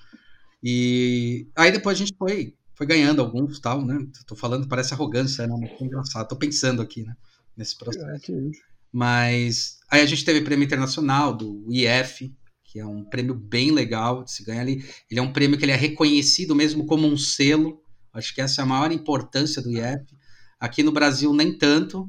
E 0.62 1.48
aí 1.56 1.72
depois 1.72 1.96
a 1.96 1.98
gente 1.98 2.14
foi, 2.16 2.54
foi 2.74 2.86
ganhando 2.86 3.20
alguns 3.20 3.58
tal, 3.58 3.84
né? 3.84 3.98
Tô 4.26 4.36
falando, 4.36 4.68
parece 4.68 4.94
arrogância, 4.94 5.46
né? 5.46 5.54
Mas 5.60 5.80
é 5.80 5.84
engraçado. 5.84 6.28
Tô 6.28 6.36
pensando 6.36 6.80
aqui, 6.80 7.02
né? 7.02 7.16
Nesse 7.56 7.76
processo. 7.76 8.32
É. 8.32 8.50
Mas 8.92 9.78
aí 9.90 10.00
a 10.02 10.06
gente 10.06 10.24
teve 10.24 10.42
prêmio 10.42 10.64
internacional 10.64 11.34
do 11.34 11.66
IF, 11.70 12.32
que 12.64 12.78
é 12.78 12.86
um 12.86 13.04
prêmio 13.04 13.34
bem 13.34 13.70
legal 13.70 14.26
se 14.26 14.44
ganhar 14.44 14.60
ali. 14.60 14.84
Ele 15.10 15.18
é 15.18 15.22
um 15.22 15.32
prêmio 15.32 15.58
que 15.58 15.64
ele 15.64 15.72
é 15.72 15.76
reconhecido 15.76 16.54
mesmo 16.54 16.86
como 16.86 17.06
um 17.06 17.16
selo. 17.16 17.82
Acho 18.12 18.34
que 18.34 18.40
essa 18.40 18.60
é 18.60 18.64
a 18.64 18.66
maior 18.66 18.92
importância 18.92 19.62
do 19.62 19.70
IF. 19.70 20.04
Aqui 20.60 20.82
no 20.82 20.92
Brasil 20.92 21.32
nem 21.32 21.56
tanto, 21.56 22.08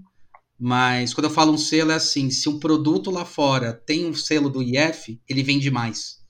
mas 0.60 1.14
quando 1.14 1.26
eu 1.26 1.32
falo 1.32 1.54
um 1.54 1.58
selo 1.58 1.92
é 1.92 1.96
assim, 1.96 2.30
se 2.30 2.48
um 2.50 2.60
produto 2.60 3.10
lá 3.10 3.26
fora 3.26 3.74
tem 3.74 4.06
um 4.06 4.14
selo 4.14 4.50
do 4.50 4.62
IF, 4.62 5.20
ele 5.28 5.44
vende 5.44 5.72
mais 5.72 6.24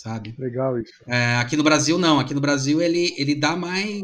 sabe? 0.00 0.34
Legal 0.38 0.78
isso. 0.80 0.92
É, 1.06 1.36
aqui 1.36 1.56
no 1.56 1.62
Brasil 1.62 1.98
não, 1.98 2.18
aqui 2.18 2.32
no 2.32 2.40
Brasil 2.40 2.80
ele, 2.80 3.14
ele 3.18 3.34
dá 3.34 3.54
mais, 3.54 4.02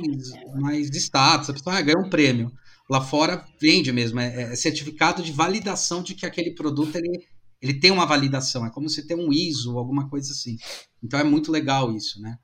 mais 0.55 0.95
status, 0.95 1.49
a 1.49 1.53
pessoa 1.55 1.77
ah, 1.77 1.81
ganha 1.81 1.99
um 1.99 2.11
prêmio. 2.11 2.53
Lá 2.89 3.01
fora 3.01 3.45
vende 3.61 3.91
mesmo, 3.93 4.21
é, 4.21 4.53
é, 4.53 4.57
certificado 4.57 5.23
de 5.23 5.33
validação 5.33 6.03
de 6.03 6.15
que 6.15 6.27
aquele 6.27 6.55
produto 6.55 6.95
ele, 6.97 7.27
ele 7.63 7.75
tem 7.81 7.91
uma 7.91 8.05
validação, 8.05 8.67
é 8.67 8.71
como 8.71 8.89
se 8.91 9.07
tem 9.07 9.17
um 9.17 9.33
ISO, 9.33 9.79
alguma 9.79 10.09
coisa 10.09 10.33
assim. 10.33 10.57
Então 11.03 11.19
é 11.19 11.25
muito 11.25 11.51
legal 11.51 11.93
isso, 11.97 12.21
né? 12.21 12.37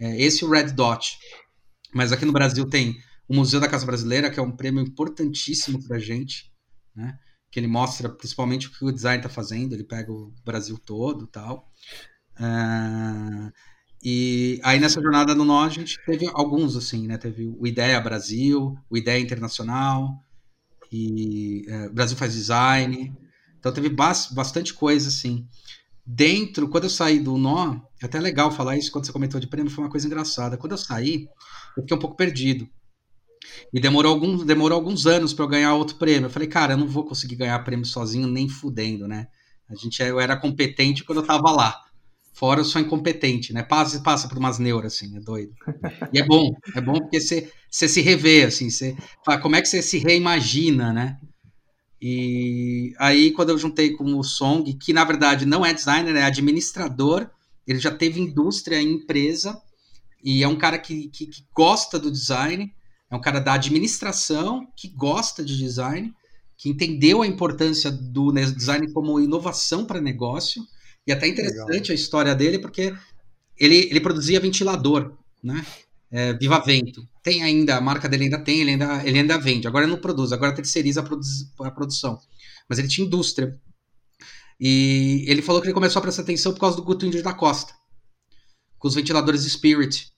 É, 0.00 0.20
esse 0.20 0.42
é 0.42 0.46
o 0.46 0.50
Red 0.50 0.72
Dot. 0.72 1.18
Mas 1.96 2.12
aqui 2.12 2.26
no 2.26 2.32
Brasil 2.32 2.68
tem 2.68 2.98
o 3.26 3.34
Museu 3.34 3.58
da 3.58 3.66
Casa 3.66 3.86
Brasileira, 3.86 4.30
que 4.30 4.38
é 4.38 4.42
um 4.42 4.54
prêmio 4.54 4.82
importantíssimo 4.82 5.82
para 5.82 5.96
a 5.96 5.98
gente, 5.98 6.52
né? 6.94 7.18
Que 7.50 7.58
ele 7.58 7.66
mostra 7.66 8.06
principalmente 8.10 8.68
o 8.68 8.70
que 8.70 8.84
o 8.84 8.92
design 8.92 9.16
está 9.16 9.30
fazendo, 9.30 9.72
ele 9.72 9.82
pega 9.82 10.12
o 10.12 10.30
Brasil 10.44 10.78
todo 10.78 11.26
tal. 11.26 11.72
Uh, 12.38 13.50
e 14.04 14.60
aí 14.62 14.78
nessa 14.78 15.00
jornada 15.00 15.34
no 15.34 15.42
Nó 15.42 15.64
a 15.64 15.70
gente 15.70 15.98
teve 16.04 16.28
alguns 16.34 16.76
assim, 16.76 17.06
né? 17.06 17.16
Teve 17.16 17.46
o 17.46 17.66
Ideia 17.66 17.98
Brasil, 17.98 18.76
o 18.90 18.96
Ideia 18.98 19.18
Internacional, 19.18 20.22
e 20.92 21.64
uh, 21.66 21.94
Brasil 21.94 22.18
faz 22.18 22.34
design. 22.34 23.10
Então 23.58 23.72
teve 23.72 23.88
bastante 23.88 24.74
coisa 24.74 25.08
assim. 25.08 25.48
Dentro, 26.06 26.68
quando 26.68 26.84
eu 26.84 26.90
saí 26.90 27.18
do 27.18 27.36
Nó, 27.36 27.80
é 28.00 28.06
até 28.06 28.20
legal 28.20 28.52
falar 28.52 28.76
isso 28.76 28.92
quando 28.92 29.06
você 29.06 29.12
comentou 29.12 29.40
de 29.40 29.48
prêmio, 29.48 29.70
foi 29.70 29.82
uma 29.82 29.90
coisa 29.90 30.06
engraçada. 30.06 30.56
Quando 30.56 30.72
eu 30.72 30.78
saí, 30.78 31.26
eu 31.76 31.82
fiquei 31.82 31.96
um 31.96 32.00
pouco 32.00 32.16
perdido. 32.16 32.68
E 33.72 33.80
demorou 33.80 34.12
alguns, 34.12 34.44
demorou 34.44 34.76
alguns 34.76 35.06
anos 35.06 35.34
para 35.34 35.44
eu 35.44 35.48
ganhar 35.48 35.74
outro 35.74 35.96
prêmio. 35.96 36.26
Eu 36.26 36.30
falei, 36.30 36.48
cara, 36.48 36.74
eu 36.74 36.78
não 36.78 36.86
vou 36.86 37.04
conseguir 37.04 37.36
ganhar 37.36 37.58
prêmio 37.60 37.84
sozinho 37.84 38.28
nem 38.28 38.48
fudendo, 38.48 39.08
né? 39.08 39.26
A 39.68 39.74
gente, 39.74 40.00
eu 40.00 40.20
era 40.20 40.36
competente 40.36 41.02
quando 41.02 41.18
eu 41.18 41.26
tava 41.26 41.50
lá. 41.50 41.76
Fora 42.32 42.60
eu 42.60 42.64
sou 42.64 42.80
incompetente, 42.80 43.52
né? 43.52 43.62
Passa, 43.62 44.00
passa 44.00 44.28
por 44.28 44.38
umas 44.38 44.58
neuras, 44.58 44.94
assim, 44.94 45.16
é 45.16 45.20
doido. 45.20 45.52
E 46.12 46.20
é 46.20 46.24
bom, 46.24 46.54
é 46.74 46.80
bom 46.80 47.00
porque 47.00 47.18
você, 47.20 47.50
você 47.68 47.88
se 47.88 48.00
revê, 48.00 48.44
assim, 48.44 48.70
você 48.70 48.94
fala, 49.24 49.40
como 49.40 49.56
é 49.56 49.62
que 49.62 49.66
você 49.66 49.82
se 49.82 49.98
reimagina, 49.98 50.92
né? 50.92 51.18
E 52.00 52.94
aí, 52.98 53.30
quando 53.32 53.50
eu 53.50 53.58
juntei 53.58 53.90
com 53.92 54.16
o 54.16 54.22
Song, 54.22 54.72
que 54.74 54.92
na 54.92 55.04
verdade 55.04 55.46
não 55.46 55.64
é 55.64 55.72
designer, 55.72 56.14
é 56.14 56.22
administrador, 56.22 57.28
ele 57.66 57.78
já 57.78 57.90
teve 57.90 58.20
indústria 58.20 58.80
em 58.80 58.92
empresa, 58.92 59.60
e 60.22 60.42
é 60.42 60.48
um 60.48 60.56
cara 60.56 60.78
que, 60.78 61.08
que, 61.08 61.26
que 61.26 61.44
gosta 61.54 61.98
do 61.98 62.10
design, 62.10 62.72
é 63.10 63.16
um 63.16 63.20
cara 63.20 63.40
da 63.40 63.54
administração, 63.54 64.66
que 64.76 64.88
gosta 64.88 65.44
de 65.44 65.56
design, 65.56 66.12
que 66.56 66.68
entendeu 66.68 67.22
a 67.22 67.26
importância 67.26 67.90
do 67.90 68.32
design 68.32 68.92
como 68.92 69.20
inovação 69.20 69.84
para 69.84 70.00
negócio, 70.00 70.62
e 71.06 71.12
até 71.12 71.28
interessante 71.28 71.68
Legal. 71.68 71.90
a 71.90 71.94
história 71.94 72.34
dele, 72.34 72.58
porque 72.58 72.94
ele, 73.56 73.88
ele 73.90 74.00
produzia 74.00 74.40
ventilador, 74.40 75.16
né? 75.42 75.64
É, 76.10 76.32
Viva 76.34 76.58
Vento. 76.60 77.06
Tem 77.26 77.42
ainda, 77.42 77.76
a 77.76 77.80
marca 77.80 78.08
dele 78.08 78.22
ainda 78.22 78.38
tem, 78.38 78.60
ele 78.60 78.70
ainda, 78.70 79.04
ele 79.04 79.18
ainda 79.18 79.36
vende. 79.36 79.66
Agora 79.66 79.84
não 79.84 80.00
produz, 80.00 80.30
agora 80.30 80.54
terceiriza 80.54 81.00
a, 81.00 81.66
a 81.66 81.70
produção. 81.72 82.20
Mas 82.68 82.78
ele 82.78 82.86
tinha 82.86 83.04
indústria. 83.04 83.60
E 84.60 85.24
ele 85.26 85.42
falou 85.42 85.60
que 85.60 85.66
ele 85.66 85.74
começou 85.74 85.98
a 85.98 86.02
prestar 86.04 86.22
atenção 86.22 86.52
por 86.52 86.60
causa 86.60 86.76
do 86.76 86.84
Guto 86.84 87.04
Índio 87.04 87.24
da 87.24 87.34
Costa, 87.34 87.74
com 88.78 88.86
os 88.86 88.94
ventiladores 88.94 89.42
Spirit. 89.42 90.12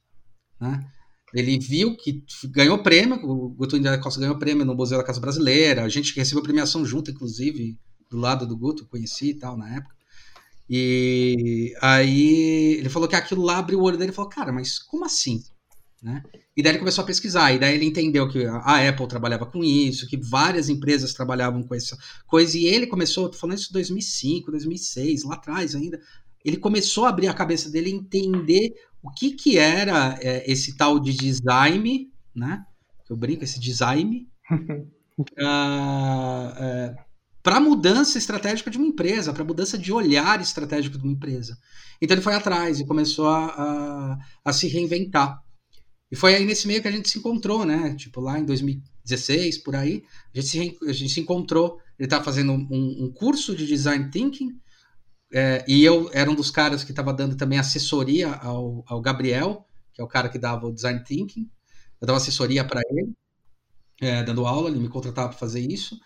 Né? 0.61 0.87
Ele 1.33 1.59
viu 1.59 1.97
que 1.97 2.23
ganhou 2.51 2.83
prêmio, 2.83 3.19
o 3.25 3.49
Guto 3.55 3.79
Índio 3.79 3.91
da 3.91 3.97
Costa 3.97 4.21
ganhou 4.21 4.39
prêmio 4.39 4.67
no 4.67 4.75
Museu 4.75 4.99
da 4.99 5.05
Casa 5.05 5.19
Brasileira, 5.19 5.85
a 5.85 5.89
gente 5.89 6.15
recebeu 6.15 6.43
premiação 6.43 6.85
junto, 6.85 7.11
inclusive, 7.11 7.79
do 8.11 8.19
lado 8.19 8.47
do 8.47 8.55
Guto, 8.55 8.87
conheci 8.87 9.31
e 9.31 9.35
tal 9.39 9.57
na 9.57 9.77
época. 9.77 9.95
E 10.69 11.75
aí 11.81 12.77
ele 12.79 12.91
falou 12.91 13.09
que 13.09 13.17
aquilo 13.17 13.41
lá 13.41 13.57
abriu 13.57 13.79
o 13.79 13.83
olho 13.83 13.97
dele 13.97 14.13
e 14.13 14.15
falou, 14.15 14.29
cara, 14.29 14.53
mas 14.53 14.79
como 14.79 15.07
assim? 15.07 15.43
Né? 16.03 16.23
E 16.57 16.63
daí 16.63 16.73
ele 16.73 16.79
começou 16.79 17.03
a 17.03 17.07
pesquisar, 17.07 17.53
e 17.53 17.59
daí 17.59 17.75
ele 17.75 17.85
entendeu 17.85 18.29
que 18.29 18.45
a 18.47 18.89
Apple 18.89 19.09
trabalhava 19.09 19.45
com 19.47 19.65
isso, 19.65 20.07
que 20.07 20.17
várias 20.17 20.69
empresas 20.69 21.13
trabalhavam 21.13 21.63
com 21.63 21.75
essa 21.75 21.99
coisa, 22.27 22.57
e 22.57 22.67
ele 22.67 22.87
começou, 22.87 23.29
tô 23.29 23.37
falando 23.37 23.59
isso 23.59 23.71
em 23.71 23.73
2005, 23.73 24.51
2006, 24.51 25.25
lá 25.25 25.35
atrás 25.35 25.75
ainda, 25.75 26.01
ele 26.45 26.57
começou 26.57 27.05
a 27.05 27.09
abrir 27.09 27.27
a 27.27 27.35
cabeça 27.35 27.69
dele 27.71 27.91
e 27.91 27.95
entender 27.95 28.73
o 29.03 29.11
que 29.11 29.33
que 29.33 29.59
era 29.59 30.19
é, 30.21 30.51
esse 30.51 30.77
tal 30.77 30.99
de 31.01 31.13
design, 31.13 32.11
né? 32.35 32.65
Eu 33.09 33.17
brinco, 33.17 33.43
esse 33.43 33.59
design, 33.59 34.29
uh, 34.51 35.25
uh, 35.25 36.97
para 37.43 37.61
mudança 37.61 38.19
estratégica 38.19 38.71
de 38.71 38.77
uma 38.77 38.87
empresa, 38.87 39.33
para 39.33 39.45
mudança 39.45 39.79
de 39.79 39.93
olhar 39.93 40.41
estratégico 40.41 40.99
de 40.99 41.05
uma 41.05 41.13
empresa. 41.13 41.59
Então 42.01 42.15
ele 42.15 42.23
foi 42.23 42.35
atrás 42.35 42.79
e 42.79 42.87
começou 42.87 43.29
a, 43.29 43.47
a, 43.47 44.19
a, 44.45 44.53
se 44.53 44.69
reinventar. 44.69 45.43
E 46.11 46.17
foi 46.17 46.35
aí 46.35 46.45
nesse 46.45 46.67
meio 46.67 46.81
que 46.81 46.89
a 46.89 46.93
gente 46.93 47.09
se 47.09 47.19
encontrou, 47.19 47.65
né? 47.67 47.95
Tipo, 47.95 48.21
lá 48.21 48.39
em 48.39 48.45
2016, 48.45 49.59
por 49.59 49.77
aí, 49.77 50.05
a 50.35 50.41
gente 50.41 50.49
se, 50.49 50.79
a 50.89 50.93
gente 50.93 51.13
se 51.13 51.21
encontrou. 51.21 51.79
Ele 51.99 52.07
estava 52.07 52.25
fazendo 52.25 52.53
um, 52.53 53.05
um, 53.05 53.13
curso 53.13 53.55
de 53.55 53.67
design 53.67 54.11
thinking, 54.11 54.59
é, 55.33 55.65
e 55.69 55.85
eu 55.85 56.09
era 56.13 56.31
um 56.31 56.35
dos 56.35 56.51
caras 56.51 56.83
que 56.85 56.93
estava 56.93 57.13
dando 57.13 57.37
também 57.37 57.59
assessoria 57.59 58.33
ao, 58.35 58.85
ao 58.87 59.01
Gabriel, 59.01 59.67
que 59.93 60.01
é 60.01 60.05
o 60.05 60.09
cara 60.09 60.29
que 60.29 60.39
dava 60.39 60.67
o 60.67 60.73
design 60.73 61.03
thinking. 61.05 61.51
Eu 62.01 62.07
dava 62.07 62.19
assessoria 62.19 62.65
para 62.65 62.81
ele, 62.91 63.13
é, 64.01 64.23
dando 64.23 64.47
aula, 64.47 64.71
ele 64.71 64.79
me 64.79 64.89
contratava 64.89 65.29
para 65.29 65.39
fazer 65.39 65.61
isso. 65.61 65.99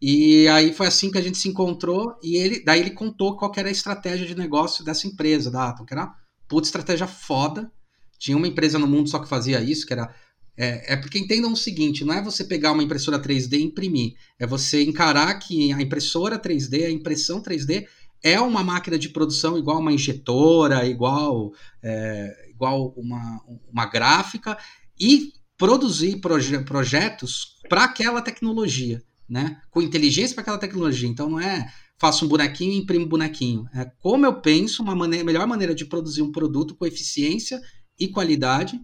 E 0.00 0.46
aí 0.48 0.74
foi 0.74 0.86
assim 0.86 1.10
que 1.10 1.16
a 1.16 1.22
gente 1.22 1.38
se 1.38 1.48
encontrou 1.48 2.18
e 2.22 2.36
ele, 2.36 2.62
daí 2.62 2.80
ele 2.80 2.90
contou 2.90 3.36
qual 3.36 3.50
era 3.56 3.68
a 3.68 3.72
estratégia 3.72 4.26
de 4.26 4.34
negócio 4.34 4.84
dessa 4.84 5.06
empresa, 5.06 5.50
da 5.50 5.68
Atom, 5.68 5.86
que 5.86 5.94
era 5.94 6.04
uma 6.04 6.14
puta 6.46 6.68
estratégia 6.68 7.06
foda. 7.06 7.72
Tinha 8.18 8.36
uma 8.36 8.48
empresa 8.48 8.78
no 8.78 8.86
mundo 8.86 9.08
só 9.08 9.18
que 9.18 9.28
fazia 9.28 9.60
isso, 9.60 9.86
que 9.86 9.92
era 9.92 10.14
é, 10.58 10.94
é, 10.94 10.96
porque 10.96 11.18
entendam 11.18 11.52
o 11.52 11.56
seguinte: 11.56 12.04
não 12.04 12.14
é 12.14 12.22
você 12.22 12.44
pegar 12.44 12.72
uma 12.72 12.82
impressora 12.82 13.18
3D 13.18 13.58
e 13.58 13.62
imprimir, 13.62 14.14
é 14.38 14.46
você 14.46 14.82
encarar 14.82 15.34
que 15.34 15.72
a 15.72 15.82
impressora 15.82 16.38
3D, 16.38 16.86
a 16.86 16.90
impressão 16.90 17.42
3D, 17.42 17.86
é 18.22 18.40
uma 18.40 18.64
máquina 18.64 18.98
de 18.98 19.10
produção 19.10 19.58
igual 19.58 19.78
uma 19.78 19.92
injetora, 19.92 20.86
igual, 20.86 21.52
é, 21.82 22.50
igual 22.50 22.94
uma, 22.96 23.40
uma 23.70 23.86
gráfica, 23.86 24.56
e 24.98 25.32
produzir 25.58 26.20
proje 26.20 26.58
projetos 26.64 27.58
para 27.68 27.84
aquela 27.84 28.22
tecnologia 28.22 29.02
né? 29.28 29.60
Com 29.70 29.82
inteligência 29.82 30.34
para 30.34 30.42
aquela 30.42 30.58
tecnologia. 30.58 31.08
Então 31.08 31.28
não 31.28 31.40
é 31.40 31.70
faço 31.98 32.24
um 32.24 32.28
bonequinho 32.28 32.72
e 32.72 32.76
imprimo 32.76 33.06
um 33.06 33.08
bonequinho. 33.08 33.66
É 33.74 33.90
como 33.98 34.26
eu 34.26 34.40
penso 34.40 34.82
uma 34.82 34.94
maneira, 34.94 35.24
melhor 35.24 35.46
maneira 35.46 35.74
de 35.74 35.84
produzir 35.84 36.22
um 36.22 36.32
produto 36.32 36.74
com 36.74 36.86
eficiência 36.86 37.60
e 37.98 38.08
qualidade, 38.08 38.80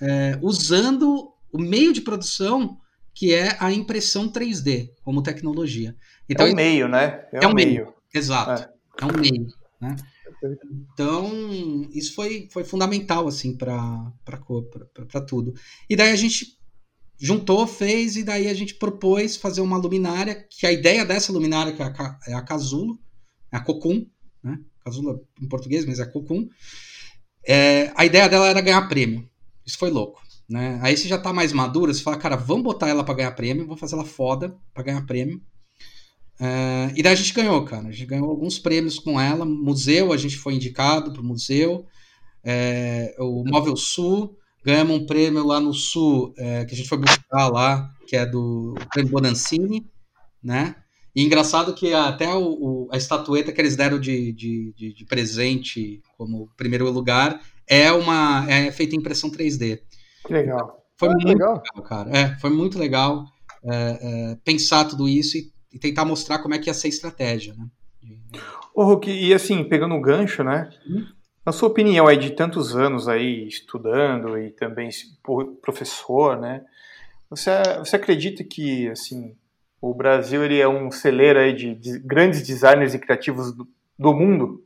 é, 0.00 0.38
usando 0.42 1.32
o 1.52 1.58
meio 1.58 1.92
de 1.92 2.00
produção 2.00 2.78
que 3.14 3.32
é 3.32 3.56
a 3.58 3.72
impressão 3.72 4.30
3D 4.30 4.90
como 5.02 5.22
tecnologia. 5.22 5.96
Então, 6.28 6.46
é 6.46 6.52
um 6.52 6.54
meio, 6.54 6.86
né? 6.86 7.26
É, 7.32 7.44
é 7.44 7.48
um 7.48 7.54
meio. 7.54 7.68
meio. 7.68 7.94
Exato. 8.14 8.62
É. 8.62 9.04
é 9.04 9.06
um 9.06 9.18
meio, 9.18 9.46
né? 9.80 9.96
Então, 10.92 11.88
isso 11.92 12.14
foi, 12.14 12.48
foi 12.52 12.62
fundamental, 12.62 13.26
assim, 13.26 13.56
para 13.56 15.20
tudo. 15.26 15.54
E 15.88 15.96
daí 15.96 16.12
a 16.12 16.16
gente 16.16 16.58
juntou, 17.18 17.66
fez, 17.66 18.16
e 18.16 18.22
daí 18.22 18.48
a 18.48 18.54
gente 18.54 18.74
propôs 18.74 19.36
fazer 19.36 19.62
uma 19.62 19.78
luminária, 19.78 20.46
que 20.50 20.66
a 20.66 20.72
ideia 20.72 21.04
dessa 21.04 21.32
luminária, 21.32 21.72
que 21.72 21.82
é 21.82 21.86
a, 21.86 22.18
é 22.28 22.34
a 22.34 22.42
Casulo, 22.42 22.98
é 23.50 23.56
a 23.56 23.60
Cocum, 23.60 24.06
né? 24.42 24.58
Casula 24.84 25.20
em 25.40 25.48
português, 25.48 25.84
mas 25.84 25.98
é 25.98 26.06
Cocum. 26.06 26.48
É, 27.46 27.92
a 27.94 28.04
ideia 28.04 28.28
dela 28.28 28.48
era 28.48 28.60
ganhar 28.60 28.88
prêmio. 28.88 29.28
Isso 29.64 29.78
foi 29.78 29.90
louco. 29.90 30.22
Né? 30.48 30.78
Aí 30.82 30.96
você 30.96 31.08
já 31.08 31.18
tá 31.18 31.32
mais 31.32 31.52
maduro, 31.52 31.92
você 31.92 32.02
fala, 32.02 32.16
cara, 32.16 32.36
vamos 32.36 32.64
botar 32.64 32.88
ela 32.88 33.04
para 33.04 33.14
ganhar 33.14 33.32
prêmio, 33.32 33.64
vamos 33.64 33.80
fazer 33.80 33.94
ela 33.94 34.04
foda 34.04 34.56
para 34.72 34.84
ganhar 34.84 35.04
prêmio. 35.04 35.40
É, 36.38 36.92
e 36.94 37.02
daí 37.02 37.12
a 37.12 37.16
gente 37.16 37.32
ganhou, 37.32 37.64
cara. 37.64 37.88
A 37.88 37.90
gente 37.92 38.06
ganhou 38.06 38.30
alguns 38.30 38.58
prêmios 38.58 38.98
com 38.98 39.20
ela. 39.20 39.44
Museu, 39.44 40.12
a 40.12 40.16
gente 40.16 40.36
foi 40.36 40.54
indicado 40.54 41.12
pro 41.12 41.24
museu. 41.24 41.86
É, 42.44 43.14
o 43.18 43.42
Móvel 43.44 43.76
Sul, 43.76 44.36
ganhamos 44.64 44.96
um 44.96 45.06
prêmio 45.06 45.44
lá 45.44 45.58
no 45.60 45.74
Sul, 45.74 46.32
é, 46.38 46.64
que 46.64 46.74
a 46.74 46.76
gente 46.76 46.88
foi 46.88 46.98
buscar 46.98 47.48
lá, 47.48 47.90
que 48.06 48.16
é 48.16 48.24
do 48.24 48.74
Prêmio 48.92 49.10
Bonancini, 49.10 49.84
né? 50.42 50.76
E 51.16 51.24
engraçado 51.24 51.72
que 51.72 51.94
até 51.94 52.28
o, 52.34 52.42
o, 52.42 52.88
a 52.92 52.98
estatueta 52.98 53.50
que 53.50 53.58
eles 53.58 53.74
deram 53.74 53.98
de, 53.98 54.32
de, 54.32 54.74
de, 54.76 54.92
de, 54.92 55.04
presente 55.06 56.02
como 56.18 56.50
primeiro 56.58 56.90
lugar 56.90 57.40
é 57.66 57.90
uma 57.90 58.44
é 58.50 58.70
feita 58.70 58.94
em 58.94 58.98
impressão 58.98 59.30
3D. 59.30 59.80
Que 60.26 60.32
legal. 60.34 60.84
Foi 60.98 61.08
ah, 61.08 61.12
muito 61.12 61.26
legal. 61.26 61.54
legal. 61.54 61.88
cara. 61.88 62.10
É, 62.14 62.36
foi 62.38 62.50
muito 62.50 62.78
legal 62.78 63.24
é, 63.64 63.72
é, 63.72 64.36
pensar 64.44 64.84
tudo 64.84 65.08
isso 65.08 65.38
e, 65.38 65.50
e, 65.72 65.78
tentar 65.78 66.04
mostrar 66.04 66.40
como 66.40 66.54
é 66.54 66.58
que 66.58 66.68
ia 66.68 66.74
ser 66.74 66.88
a 66.88 66.90
estratégia, 66.90 67.54
né? 67.54 67.66
Ô, 68.74 68.84
Hulk, 68.84 69.10
e 69.10 69.32
assim, 69.32 69.64
pegando 69.64 69.94
o 69.94 70.00
gancho, 70.02 70.44
né? 70.44 70.68
Hum? 70.86 71.06
Na 71.46 71.50
sua 71.50 71.70
opinião 71.70 72.06
aí 72.06 72.18
de 72.18 72.32
tantos 72.32 72.76
anos 72.76 73.08
aí 73.08 73.48
estudando 73.48 74.36
e 74.36 74.50
também 74.50 74.90
professor, 75.62 76.38
né? 76.38 76.62
Você, 77.30 77.50
você 77.78 77.96
acredita 77.96 78.44
que 78.44 78.86
assim 78.90 79.34
o 79.80 79.94
Brasil 79.94 80.44
ele 80.44 80.58
é 80.58 80.68
um 80.68 80.90
celeiro 80.90 81.38
aí 81.38 81.54
de, 81.54 81.74
de 81.74 81.98
grandes 81.98 82.42
designers 82.46 82.94
e 82.94 82.98
criativos 82.98 83.52
do, 83.52 83.68
do, 83.98 84.14
mundo? 84.14 84.64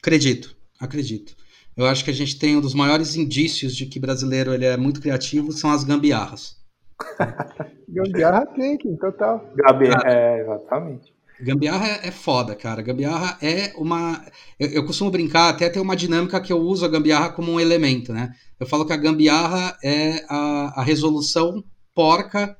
Acredito, 0.00 0.56
acredito. 0.80 1.36
Eu 1.76 1.86
acho 1.86 2.04
que 2.04 2.10
a 2.10 2.14
gente 2.14 2.38
tem 2.38 2.56
um 2.56 2.60
dos 2.60 2.74
maiores 2.74 3.16
indícios 3.16 3.74
de 3.76 3.86
que 3.86 4.00
brasileiro 4.00 4.52
ele 4.52 4.64
é 4.64 4.76
muito 4.76 5.00
criativo 5.00 5.52
são 5.52 5.70
as 5.70 5.84
gambiarras. 5.84 6.56
gambiarra 7.88 8.46
tem, 8.46 8.76
total. 8.96 9.50
Gambiarra, 9.54 10.02
é, 10.06 10.40
exatamente. 10.40 11.20
Gambiarra 11.42 11.86
é, 11.86 12.08
é 12.08 12.10
foda, 12.10 12.54
cara. 12.54 12.82
Gambiarra 12.82 13.38
é 13.40 13.72
uma. 13.76 14.24
Eu, 14.58 14.68
eu, 14.68 14.84
costumo 14.84 15.10
brincar, 15.10 15.48
até 15.48 15.68
tem 15.70 15.80
uma 15.80 15.96
dinâmica 15.96 16.40
que 16.40 16.52
eu 16.52 16.58
uso 16.58 16.84
a 16.84 16.88
gambiarra 16.88 17.30
como 17.30 17.52
um 17.52 17.60
elemento, 17.60 18.12
né? 18.12 18.34
Eu 18.58 18.66
falo 18.66 18.84
que 18.84 18.92
a 18.92 18.96
gambiarra 18.96 19.76
é 19.82 20.24
a, 20.28 20.80
a 20.80 20.82
resolução 20.82 21.64
porca 21.94 22.56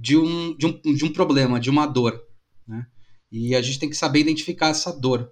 de 0.00 0.16
um, 0.16 0.56
de 0.56 0.66
um, 0.66 0.94
de 0.94 1.04
um 1.04 1.12
problema, 1.12 1.60
de 1.60 1.68
uma 1.68 1.86
dor. 1.86 2.18
Né? 2.66 2.86
E 3.30 3.54
a 3.54 3.60
gente 3.60 3.78
tem 3.78 3.90
que 3.90 3.96
saber 3.96 4.20
identificar 4.20 4.68
essa 4.68 4.90
dor. 4.92 5.30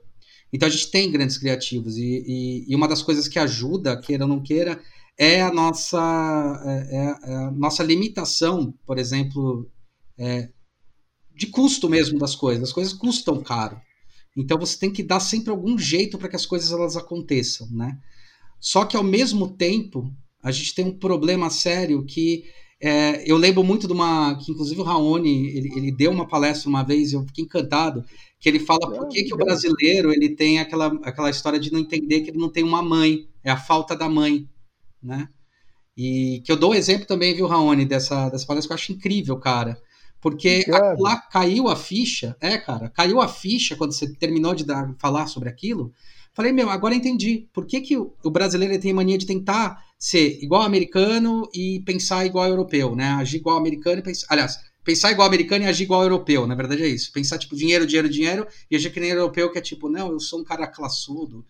Então 0.53 0.69
a 0.69 0.71
gente 0.71 0.91
tem 0.91 1.11
grandes 1.11 1.39
criativos, 1.39 1.97
e, 1.97 2.25
e, 2.27 2.65
e 2.69 2.75
uma 2.75 2.89
das 2.89 3.03
coisas 3.03 3.27
que 3.29 3.39
ajuda, 3.39 4.01
queira 4.01 4.25
ou 4.25 4.29
não 4.29 4.43
queira, 4.43 4.81
é 5.19 5.43
a 5.43 5.53
nossa, 5.53 6.63
é, 6.65 6.97
é, 6.97 7.33
é 7.33 7.37
a 7.37 7.51
nossa 7.51 7.83
limitação, 7.83 8.73
por 8.87 8.99
exemplo, 8.99 9.71
é, 10.19 10.49
de 11.35 11.47
custo 11.47 11.89
mesmo 11.89 12.19
das 12.19 12.35
coisas. 12.37 12.69
As 12.69 12.73
coisas 12.73 12.93
custam 12.93 13.43
caro. 13.43 13.81
Então 14.37 14.59
você 14.59 14.79
tem 14.79 14.93
que 14.93 15.03
dar 15.03 15.21
sempre 15.21 15.51
algum 15.51 15.77
jeito 15.77 16.19
para 16.19 16.29
que 16.29 16.37
as 16.37 16.47
coisas 16.47 16.71
elas 16.71 16.97
aconteçam, 16.97 17.69
né? 17.71 17.99
Só 18.61 18.85
que 18.85 18.97
ao 18.97 19.05
mesmo 19.05 19.57
tempo, 19.57 20.13
a 20.43 20.51
gente 20.51 20.75
tem 20.75 20.85
um 20.85 20.99
problema 20.99 21.51
sério 21.51 22.05
que 22.05 22.45
é, 22.81 23.31
eu 23.31 23.37
lembro 23.37 23.64
muito 23.64 23.87
de 23.87 23.93
uma. 23.93 24.37
que 24.37 24.53
inclusive 24.53 24.81
o 24.81 24.85
Raoni 24.85 25.49
ele, 25.49 25.73
ele 25.77 25.93
deu 25.93 26.12
uma 26.12 26.29
palestra 26.29 26.69
uma 26.69 26.85
vez, 26.85 27.12
eu 27.12 27.25
fiquei 27.27 27.45
encantado, 27.45 28.05
que 28.38 28.49
ele 28.49 28.61
fala 28.61 28.91
por 28.91 29.09
que, 29.09 29.25
que 29.25 29.35
o 29.35 29.37
brasileiro 29.37 30.12
ele 30.12 30.31
tem 30.31 30.61
aquela, 30.61 30.87
aquela 31.03 31.31
história 31.31 31.59
de 31.59 31.73
não 31.73 31.81
entender 31.81 32.21
que 32.21 32.31
ele 32.31 32.38
não 32.38 32.51
tem 32.51 32.62
uma 32.62 32.83
mãe, 32.83 33.29
é 33.43 33.51
a 33.51 33.57
falta 33.57 33.97
da 33.97 34.09
mãe, 34.09 34.49
né? 35.03 35.29
E 35.97 36.41
que 36.45 36.53
eu 36.53 36.57
dou 36.57 36.71
o 36.71 36.75
exemplo 36.75 37.07
também, 37.07 37.35
viu, 37.35 37.49
Raoni, 37.49 37.85
dessa, 37.85 38.29
dessa 38.29 38.47
palestra 38.47 38.69
que 38.69 38.73
eu 38.73 38.77
acho 38.77 38.93
incrível, 38.93 39.37
cara. 39.38 39.77
Porque 40.21 40.64
lá 40.99 41.17
caiu 41.17 41.69
a 41.69 41.75
ficha, 41.75 42.37
é, 42.41 42.59
cara, 42.59 42.88
caiu 42.88 43.21
a 43.21 43.27
ficha 43.27 43.75
quando 43.75 43.93
você 43.93 44.12
terminou 44.14 44.55
de 44.55 44.64
dar, 44.64 44.95
falar 44.99 45.27
sobre 45.27 45.49
aquilo. 45.49 45.93
Falei, 46.33 46.53
meu, 46.53 46.71
agora 46.71 46.95
entendi. 46.95 47.49
Por 47.53 47.67
que, 47.67 47.81
que 47.81 47.97
o, 47.97 48.14
o 48.23 48.31
brasileiro 48.31 48.81
tem 48.81 48.93
mania 48.93 49.19
de 49.19 49.27
tentar 49.27 49.85
ser 49.99 50.43
igual 50.43 50.63
americano 50.63 51.49
e 51.53 51.81
pensar 51.81 52.25
igual 52.25 52.47
europeu, 52.47 52.95
né? 52.95 53.11
Agir 53.15 53.39
igual 53.39 53.57
americano 53.57 53.99
e 53.99 54.03
pensar. 54.03 54.27
Aliás, 54.31 54.59
pensar 54.85 55.11
igual 55.11 55.27
americano 55.27 55.65
e 55.65 55.69
agir 55.69 55.85
igual 55.85 56.03
europeu, 56.03 56.47
na 56.47 56.55
verdade 56.55 56.85
é 56.85 56.89
isso. 56.89 57.13
Pensar, 57.13 57.39
tipo, 57.39 57.57
dinheiro, 57.57 57.87
dinheiro, 57.87 58.09
dinheiro, 58.09 58.47
e 58.71 58.77
agir 58.77 58.91
que 58.91 59.01
nem 59.01 59.11
europeu, 59.11 59.51
que 59.51 59.59
é 59.59 59.63
tipo, 59.63 59.89
não, 59.89 60.13
eu 60.13 60.21
sou 60.21 60.41
um 60.41 60.45
cara 60.45 60.67
classudo. 60.69 61.45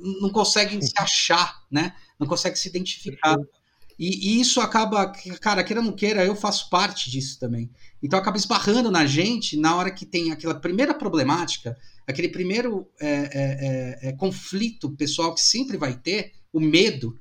Não 0.00 0.30
conseguem 0.30 0.80
se 0.80 0.92
achar, 0.98 1.62
né? 1.70 1.94
Não 2.18 2.26
consegue 2.26 2.58
se 2.58 2.66
identificar. 2.66 3.36
E, 3.98 4.36
e, 4.36 4.40
isso 4.40 4.60
acaba, 4.60 5.12
cara, 5.40 5.64
queira 5.64 5.80
ou 5.80 5.86
não 5.86 5.92
queira, 5.92 6.24
eu 6.24 6.36
faço 6.36 6.68
parte 6.70 7.10
disso 7.10 7.38
também. 7.38 7.70
Então 8.02 8.18
acaba 8.18 8.36
esbarrando 8.36 8.90
na 8.90 9.06
gente 9.06 9.56
na 9.56 9.74
hora 9.74 9.90
que 9.90 10.04
tem 10.04 10.32
aquela 10.32 10.54
primeira 10.54 10.94
problemática, 10.94 11.76
aquele 12.06 12.28
primeiro 12.28 12.88
é, 13.00 13.08
é, 13.08 14.06
é, 14.06 14.08
é 14.08 14.12
conflito 14.12 14.94
pessoal 14.96 15.34
que 15.34 15.40
sempre 15.40 15.76
vai 15.76 15.94
ter, 15.94 16.32
o 16.52 16.60
medo, 16.60 17.18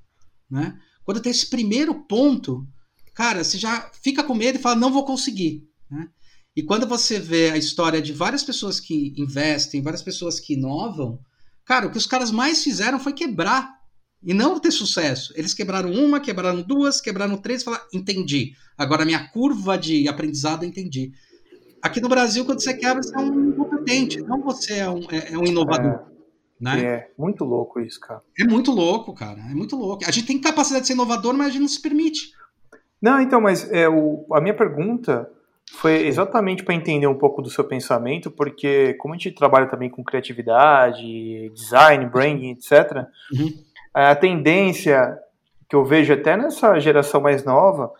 né? 0.49 0.77
Quando 1.03 1.21
tem 1.21 1.31
esse 1.31 1.49
primeiro 1.49 1.93
ponto, 2.05 2.67
cara, 3.13 3.43
você 3.43 3.57
já 3.57 3.89
fica 4.01 4.23
com 4.23 4.33
medo 4.33 4.57
e 4.57 4.61
fala, 4.61 4.75
não 4.75 4.91
vou 4.91 5.05
conseguir. 5.05 5.63
Né? 5.89 6.07
E 6.55 6.63
quando 6.63 6.87
você 6.87 7.19
vê 7.19 7.51
a 7.51 7.57
história 7.57 8.01
de 8.01 8.13
várias 8.13 8.43
pessoas 8.43 8.79
que 8.79 9.13
investem, 9.17 9.81
várias 9.81 10.01
pessoas 10.01 10.39
que 10.39 10.53
inovam, 10.53 11.19
cara, 11.65 11.87
o 11.87 11.91
que 11.91 11.97
os 11.97 12.07
caras 12.07 12.31
mais 12.31 12.63
fizeram 12.63 12.99
foi 12.99 13.13
quebrar 13.13 13.75
e 14.23 14.33
não 14.33 14.59
ter 14.59 14.71
sucesso. 14.71 15.31
Eles 15.35 15.53
quebraram 15.53 15.91
uma, 15.91 16.19
quebraram 16.19 16.61
duas, 16.61 16.99
quebraram 16.99 17.37
três, 17.37 17.61
falaram, 17.61 17.85
entendi. 17.93 18.53
Agora 18.77 19.05
minha 19.05 19.27
curva 19.27 19.77
de 19.77 20.07
aprendizado 20.07 20.65
entendi. 20.65 21.11
Aqui 21.81 22.01
no 22.01 22.09
Brasil, 22.09 22.43
quando 22.45 22.63
você 22.63 22.73
quebra, 22.73 23.03
você 23.03 23.15
é 23.15 23.19
um 23.19 23.49
incompetente, 23.49 24.21
não 24.21 24.41
você 24.41 24.73
é 24.75 24.89
um, 24.89 25.03
é, 25.11 25.33
é 25.33 25.37
um 25.37 25.45
inovador. 25.45 26.14
É. 26.73 26.75
Né? 26.75 26.83
É 26.83 27.09
muito 27.17 27.43
louco 27.43 27.79
isso, 27.79 27.99
cara. 27.99 28.21
É 28.39 28.43
muito 28.43 28.71
louco, 28.71 29.13
cara. 29.13 29.39
É 29.39 29.53
muito 29.53 29.75
louco. 29.75 30.03
A 30.07 30.11
gente 30.11 30.27
tem 30.27 30.39
capacidade 30.39 30.81
de 30.81 30.87
ser 30.87 30.93
inovador, 30.93 31.33
mas 31.33 31.47
a 31.47 31.49
gente 31.49 31.61
não 31.61 31.67
se 31.67 31.81
permite. 31.81 32.31
Não, 33.01 33.21
então, 33.21 33.39
mas 33.39 33.71
é, 33.71 33.87
o, 33.87 34.25
a 34.31 34.41
minha 34.41 34.53
pergunta 34.53 35.29
foi 35.73 36.05
exatamente 36.07 36.63
para 36.63 36.73
entender 36.73 37.07
um 37.07 37.17
pouco 37.17 37.41
do 37.41 37.49
seu 37.49 37.63
pensamento, 37.63 38.31
porque 38.31 38.93
como 38.95 39.13
a 39.13 39.17
gente 39.17 39.31
trabalha 39.31 39.67
também 39.67 39.89
com 39.89 40.03
criatividade, 40.03 41.49
design, 41.53 42.05
branding, 42.05 42.51
etc., 42.51 43.05
uhum. 43.33 43.53
a 43.93 44.15
tendência 44.15 45.17
que 45.67 45.75
eu 45.75 45.83
vejo 45.83 46.13
até 46.13 46.37
nessa 46.37 46.79
geração 46.79 47.19
mais 47.19 47.43
nova 47.43 47.91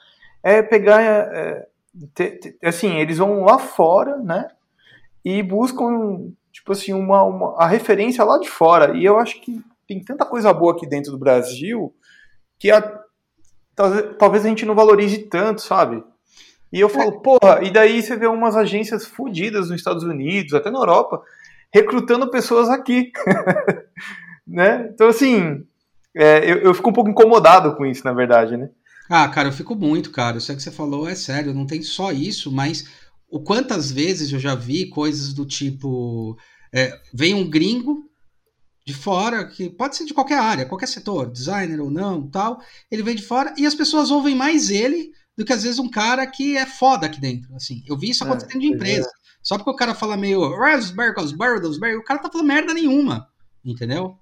é 0.44 0.62
pegar, 0.62 1.02
é, 1.02 1.68
assim, 2.64 2.98
eles 3.00 3.18
vão 3.18 3.44
lá 3.44 3.58
fora, 3.58 4.18
né, 4.18 4.48
e 5.24 5.42
buscam 5.42 6.32
tipo 6.66 6.72
assim, 6.72 6.94
uma, 6.94 7.22
uma, 7.22 7.56
a 7.60 7.68
referência 7.68 8.24
lá 8.24 8.40
de 8.40 8.50
fora. 8.50 8.98
E 8.98 9.06
eu 9.06 9.20
acho 9.20 9.40
que 9.40 9.62
tem 9.88 10.04
tanta 10.04 10.26
coisa 10.26 10.52
boa 10.52 10.74
aqui 10.74 10.88
dentro 10.88 11.12
do 11.12 11.18
Brasil 11.18 11.94
que 12.58 12.72
a, 12.72 12.82
talvez 14.18 14.44
a 14.44 14.50
gente 14.50 14.66
não 14.66 14.74
valorize 14.74 15.20
tanto, 15.20 15.62
sabe? 15.62 16.04
E 16.74 16.80
eu 16.80 16.90
falo, 16.90 17.22
porra, 17.22 17.62
e 17.62 17.70
daí 17.70 18.02
você 18.02 18.16
vê 18.18 18.26
umas 18.26 18.56
agências 18.56 19.06
fodidas 19.06 19.70
nos 19.70 19.80
Estados 19.80 20.04
Unidos, 20.04 20.56
até 20.56 20.72
na 20.72 20.80
Europa, 20.80 21.22
recrutando 21.72 22.32
pessoas 22.32 22.68
aqui. 22.68 23.12
né? 24.48 24.90
Então, 24.92 25.08
assim, 25.08 25.64
é, 26.16 26.52
eu, 26.52 26.58
eu 26.58 26.74
fico 26.74 26.90
um 26.90 26.94
pouco 26.94 27.12
incomodado 27.12 27.76
com 27.76 27.86
isso, 27.86 28.04
na 28.04 28.12
verdade, 28.12 28.58
né? 28.58 28.72
Ah, 29.08 29.28
cara, 29.28 29.50
eu 29.50 29.54
fico 29.54 29.76
muito, 29.76 30.10
cara. 30.10 30.38
Isso 30.38 30.52
é 30.52 30.56
que 30.56 30.64
você 30.64 30.72
falou 30.72 31.08
é 31.08 31.14
sério, 31.14 31.54
não 31.54 31.68
tem 31.68 31.84
só 31.84 32.12
isso, 32.12 32.52
mas 32.52 32.90
o 33.30 33.40
quantas 33.40 33.92
vezes 33.92 34.32
eu 34.32 34.40
já 34.40 34.56
vi 34.56 34.90
coisas 34.90 35.32
do 35.32 35.46
tipo 35.46 36.36
é, 36.76 37.00
vem 37.14 37.34
um 37.34 37.50
gringo 37.50 38.04
de 38.86 38.94
fora 38.94 39.46
que 39.46 39.70
pode 39.70 39.96
ser 39.96 40.06
de 40.06 40.14
qualquer 40.14 40.38
área, 40.38 40.66
qualquer 40.66 40.88
setor, 40.88 41.32
designer 41.32 41.80
ou 41.80 41.90
não, 41.90 42.30
tal, 42.30 42.62
ele 42.92 43.02
vem 43.02 43.16
de 43.16 43.24
fora 43.24 43.54
e 43.58 43.66
as 43.66 43.74
pessoas 43.74 44.12
ouvem 44.12 44.36
mais 44.36 44.70
ele 44.70 45.12
do 45.38 45.44
que 45.44 45.54
às 45.54 45.64
vezes 45.64 45.80
um 45.80 45.90
cara 45.90 46.28
que 46.28 46.56
é 46.56 46.66
foda 46.66 47.08
aqui 47.08 47.20
dentro, 47.20 47.54
assim. 47.56 47.84
Eu 47.88 47.98
vi 47.98 48.10
isso 48.10 48.24
é, 48.24 48.28
acontecendo 48.28 48.58
é, 48.58 48.60
de 48.60 48.68
empresa. 48.68 49.08
É. 49.08 49.26
Só 49.42 49.58
porque 49.58 49.72
o 49.72 49.76
cara 49.76 49.96
fala 49.96 50.18
meio 50.18 50.56
Raspberry, 50.58 51.14
Raspberry, 51.16 51.96
o 51.96 52.04
cara 52.04 52.20
tá 52.20 52.30
falando 52.30 52.48
merda 52.48 52.74
nenhuma, 52.74 53.28
entendeu? 53.64 54.18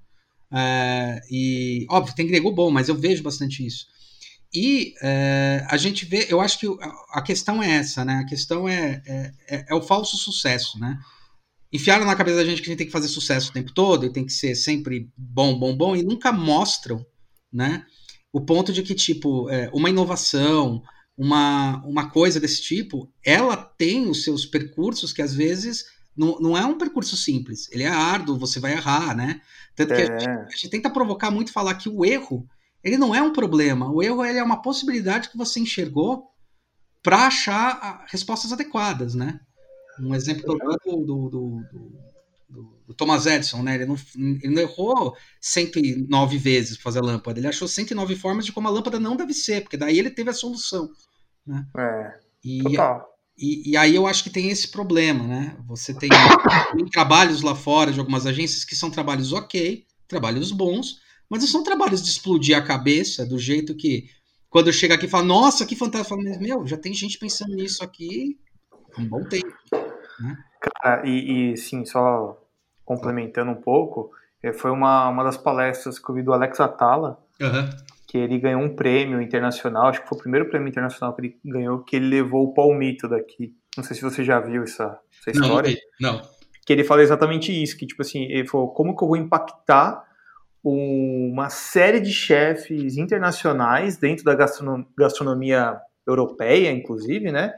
É, 0.52 1.22
e 1.32 1.88
óbvio, 1.90 2.16
tem 2.16 2.28
grego 2.28 2.52
bom, 2.52 2.70
mas 2.70 2.88
eu 2.88 2.96
vejo 2.96 3.24
bastante 3.24 3.66
isso. 3.66 3.88
E 4.54 4.94
é, 5.02 5.66
a 5.68 5.78
gente 5.78 6.06
vê, 6.06 6.28
eu 6.30 6.40
acho 6.40 6.60
que 6.60 6.68
a 7.12 7.22
questão 7.24 7.62
é 7.64 7.72
essa, 7.72 8.06
né? 8.06 8.20
A 8.20 8.26
questão 8.26 8.70
é, 8.70 9.02
é, 9.06 9.32
é, 9.50 9.66
é, 9.70 9.76
o 9.76 9.82
falso 9.82 10.16
sucesso, 10.16 10.80
né? 10.80 11.00
Enfiaram 11.74 12.06
na 12.06 12.16
cabeça 12.16 12.38
da 12.38 12.46
gente 12.46 12.62
que 12.62 12.68
a 12.68 12.70
gente 12.70 12.78
tem 12.78 12.86
que 12.86 12.94
fazer 12.94 13.08
sucesso 13.08 13.50
o 13.50 13.54
tempo 13.54 13.74
todo 13.74 14.06
e 14.06 14.14
tem 14.14 14.24
que 14.24 14.32
ser 14.32 14.54
sempre 14.54 15.10
bom, 15.18 15.58
bom, 15.58 15.76
bom, 15.76 15.96
e 15.96 16.04
nunca 16.04 16.32
mostram, 16.32 17.04
né? 17.52 17.84
O 18.32 18.40
ponto 18.40 18.72
de 18.72 18.84
que, 18.84 18.94
tipo, 18.94 19.50
é, 19.50 19.72
uma 19.74 19.90
inovação, 19.90 20.84
uma, 21.18 21.84
uma 21.84 22.12
coisa 22.12 22.40
desse 22.40 22.62
tipo, 22.62 23.12
ela 23.26 23.58
tem 23.58 24.08
os 24.08 24.24
seus 24.24 24.46
percursos 24.46 25.12
que 25.12 25.22
às 25.22 25.34
vezes 25.34 25.86
não, 26.16 26.40
não 26.40 26.58
é 26.58 26.64
um 26.64 26.78
percurso 26.78 27.18
simples. 27.18 27.68
Ele 27.72 27.84
é 27.84 27.90
árduo, 27.90 28.38
você 28.38 28.60
vai 28.60 28.74
errar, 28.74 29.16
né? 29.16 29.42
Tanto 29.76 29.96
que 29.96 30.02
é. 30.02 30.04
a, 30.04 30.20
gente, 30.20 30.30
a, 30.30 30.50
gente, 30.50 30.70
tenta 30.70 30.90
provocar 30.92 31.32
muito 31.32 31.52
falar 31.52 31.74
que 31.74 31.90
o 31.90 32.06
erro, 32.06 32.48
ele 32.84 32.98
não 32.98 33.16
é 33.16 33.22
um 33.22 33.34
problema. 33.34 33.92
O 33.92 34.02
erro 34.04 34.24
ele 34.24 34.38
é 34.38 34.44
uma 34.44 34.62
possibilidade 34.62 35.30
que 35.30 35.38
você 35.38 35.60
enxergou 35.60 36.28
para 37.02 37.28
achar 37.28 38.06
respostas 38.08 38.54
adequadas, 38.54 39.16
né? 39.16 39.40
Um 40.00 40.16
exemplo 40.16 40.58
do, 40.58 41.06
do, 41.06 41.30
do, 41.30 41.64
do, 42.50 42.78
do 42.88 42.94
Thomas 42.94 43.26
Edison, 43.26 43.62
né? 43.62 43.76
Ele 43.76 43.86
não, 43.86 43.96
ele 44.16 44.56
não 44.56 44.62
errou 44.62 45.16
109 45.42 46.38
vezes 46.38 46.78
para 46.78 46.84
fazer 46.84 47.00
a 47.00 47.04
lâmpada, 47.04 47.40
ele 47.40 47.48
achou 47.48 47.68
109 47.68 48.16
formas 48.16 48.46
de 48.46 48.52
como 48.52 48.68
a 48.68 48.72
lâmpada 48.72 49.00
não 49.00 49.16
deve 49.16 49.34
ser, 49.34 49.62
porque 49.62 49.78
daí 49.78 49.98
ele 49.98 50.10
teve 50.10 50.30
a 50.30 50.34
solução. 50.34 50.90
Né? 51.46 51.66
É, 51.78 52.20
e, 52.44 52.64
total. 52.64 53.14
E, 53.38 53.72
e, 53.72 53.78
aí 53.78 53.96
eu 53.96 54.06
acho 54.06 54.24
que 54.24 54.30
tem 54.30 54.50
esse 54.50 54.68
problema, 54.68 55.26
né? 55.26 55.58
Você 55.68 55.94
tem, 55.94 56.10
tem, 56.78 56.86
trabalhos 56.86 57.42
lá 57.42 57.56
fora 57.56 57.92
de 57.92 58.00
algumas 58.00 58.26
agências 58.26 58.64
que 58.64 58.76
são 58.76 58.92
trabalhos 58.92 59.34
ok, 59.34 59.86
trabalhos 60.08 60.52
bons, 60.52 61.00
mas 61.30 61.42
não 61.42 61.48
são 61.48 61.64
trabalhos 61.64 62.04
de 62.04 62.10
explodir 62.10 62.56
a 62.56 62.62
cabeça 62.62 63.26
do 63.26 63.40
jeito 63.40 63.76
que 63.76 64.08
quando 64.50 64.72
chega 64.72 64.94
aqui 64.94 65.08
e 65.08 65.10
fala, 65.10 65.24
nossa, 65.24 65.66
que 65.66 65.76
fantástico, 65.76 66.16
meu, 66.40 66.68
já 66.68 66.78
tem 66.78 66.94
gente 66.94 67.18
pensando 67.18 67.56
nisso 67.56 67.84
aqui 67.84 68.38
há 68.96 69.02
um 69.02 69.06
bom 69.06 69.24
tempo. 69.24 69.52
Né? 70.20 70.38
Cara, 70.62 71.08
e, 71.08 71.54
e 71.54 71.58
sim, 71.58 71.86
só 71.86 72.40
complementando 72.86 73.52
um 73.52 73.62
pouco, 73.62 74.12
eh, 74.42 74.54
foi 74.54 74.72
uma, 74.72 75.08
uma 75.10 75.24
das 75.24 75.38
palestras 75.38 76.00
que 76.00 76.10
eu 76.10 76.16
vi 76.16 76.24
do 76.24 76.34
Alex 76.34 76.60
Atala, 76.60 77.18
uhum 77.42 77.70
que 78.14 78.20
ele 78.20 78.38
ganhou 78.38 78.62
um 78.62 78.76
prêmio 78.76 79.20
internacional, 79.20 79.88
acho 79.88 80.04
que 80.04 80.08
foi 80.08 80.20
o 80.20 80.22
primeiro 80.22 80.48
prêmio 80.48 80.70
internacional 80.70 81.16
que 81.16 81.22
ele 81.22 81.38
ganhou, 81.44 81.80
que 81.80 81.96
ele 81.96 82.06
levou 82.06 82.44
o 82.44 82.54
palmito 82.54 83.08
daqui. 83.08 83.56
Não 83.76 83.84
sei 83.84 83.96
se 83.96 84.04
você 84.04 84.24
já 84.24 84.40
viu 84.40 84.62
essa, 84.62 85.00
essa 85.20 85.32
história. 85.32 85.76
Não, 86.00 86.18
não. 86.18 86.22
Que 86.64 86.74
ele 86.74 86.84
fala 86.84 87.02
exatamente 87.02 87.52
isso, 87.52 87.76
que 87.76 87.88
tipo 87.88 88.04
assim, 88.04 88.26
ele 88.26 88.48
falou, 88.48 88.68
como 88.68 88.96
que 88.96 89.04
eu 89.04 89.08
vou 89.08 89.18
impactar 89.18 90.04
uma 90.64 91.50
série 91.50 92.00
de 92.00 92.14
chefes 92.14 92.98
internacionais 92.98 93.98
dentro 93.98 94.24
da 94.24 94.36
gastronomia 94.36 95.76
europeia, 96.06 96.72
inclusive, 96.72 97.32
né? 97.32 97.52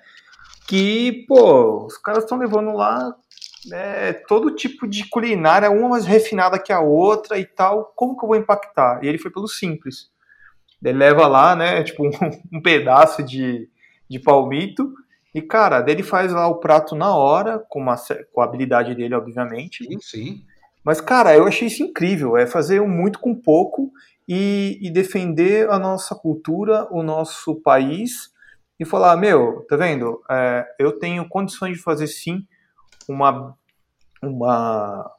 Que, 0.68 1.26
pô, 1.28 1.86
os 1.86 1.98
caras 1.98 2.24
estão 2.24 2.38
levando 2.38 2.72
lá 2.72 3.16
é, 3.72 4.14
todo 4.14 4.56
tipo 4.56 4.88
de 4.88 5.08
culinária, 5.10 5.70
uma 5.70 5.90
mais 5.90 6.06
refinada 6.06 6.60
que 6.60 6.74
a 6.74 6.80
outra 6.80 7.38
e 7.38 7.46
tal. 7.46 7.94
Como 7.96 8.18
que 8.18 8.24
eu 8.24 8.28
vou 8.28 8.38
impactar? 8.38 9.04
E 9.04 9.08
ele 9.08 9.18
foi 9.18 9.32
pelo 9.32 9.48
simples. 9.48 10.10
Ele 10.84 10.98
leva 10.98 11.28
lá, 11.28 11.56
né, 11.56 11.84
tipo, 11.84 12.06
um, 12.06 12.10
um 12.58 12.62
pedaço 12.62 13.24
de, 13.24 13.70
de 14.10 14.20
palmito. 14.20 14.94
E, 15.34 15.42
cara, 15.42 15.82
dele 15.82 16.04
faz 16.04 16.32
lá 16.32 16.48
o 16.48 16.60
prato 16.60 16.96
na 16.96 17.14
hora, 17.16 17.60
com, 17.68 17.80
uma, 17.80 17.96
com 18.32 18.42
a 18.42 18.46
habilidade 18.46 18.96
dele, 18.96 19.16
obviamente. 19.16 19.84
Sim, 19.84 20.00
sim. 20.00 20.46
Mas, 20.84 21.02
cara, 21.02 21.36
eu 21.36 21.46
achei 21.46 21.68
isso 21.68 21.84
incrível. 21.84 22.38
É 22.38 22.46
fazer 22.46 22.80
muito 22.82 23.20
com 23.20 23.36
pouco 23.36 23.92
e, 24.28 24.78
e 24.82 24.90
defender 24.90 25.70
a 25.70 25.80
nossa 25.80 26.16
cultura, 26.16 26.88
o 26.92 27.02
nosso 27.04 27.56
país. 27.56 28.32
E 28.80 28.86
falar, 28.86 29.16
meu, 29.18 29.66
tá 29.70 29.78
vendo? 29.78 30.22
É, 30.30 30.66
eu 30.80 31.00
tenho 31.00 31.28
condições 31.28 31.78
de 31.78 31.84
fazer, 31.84 32.08
sim, 32.08 32.46
uma, 33.08 33.56
uma, 34.22 35.12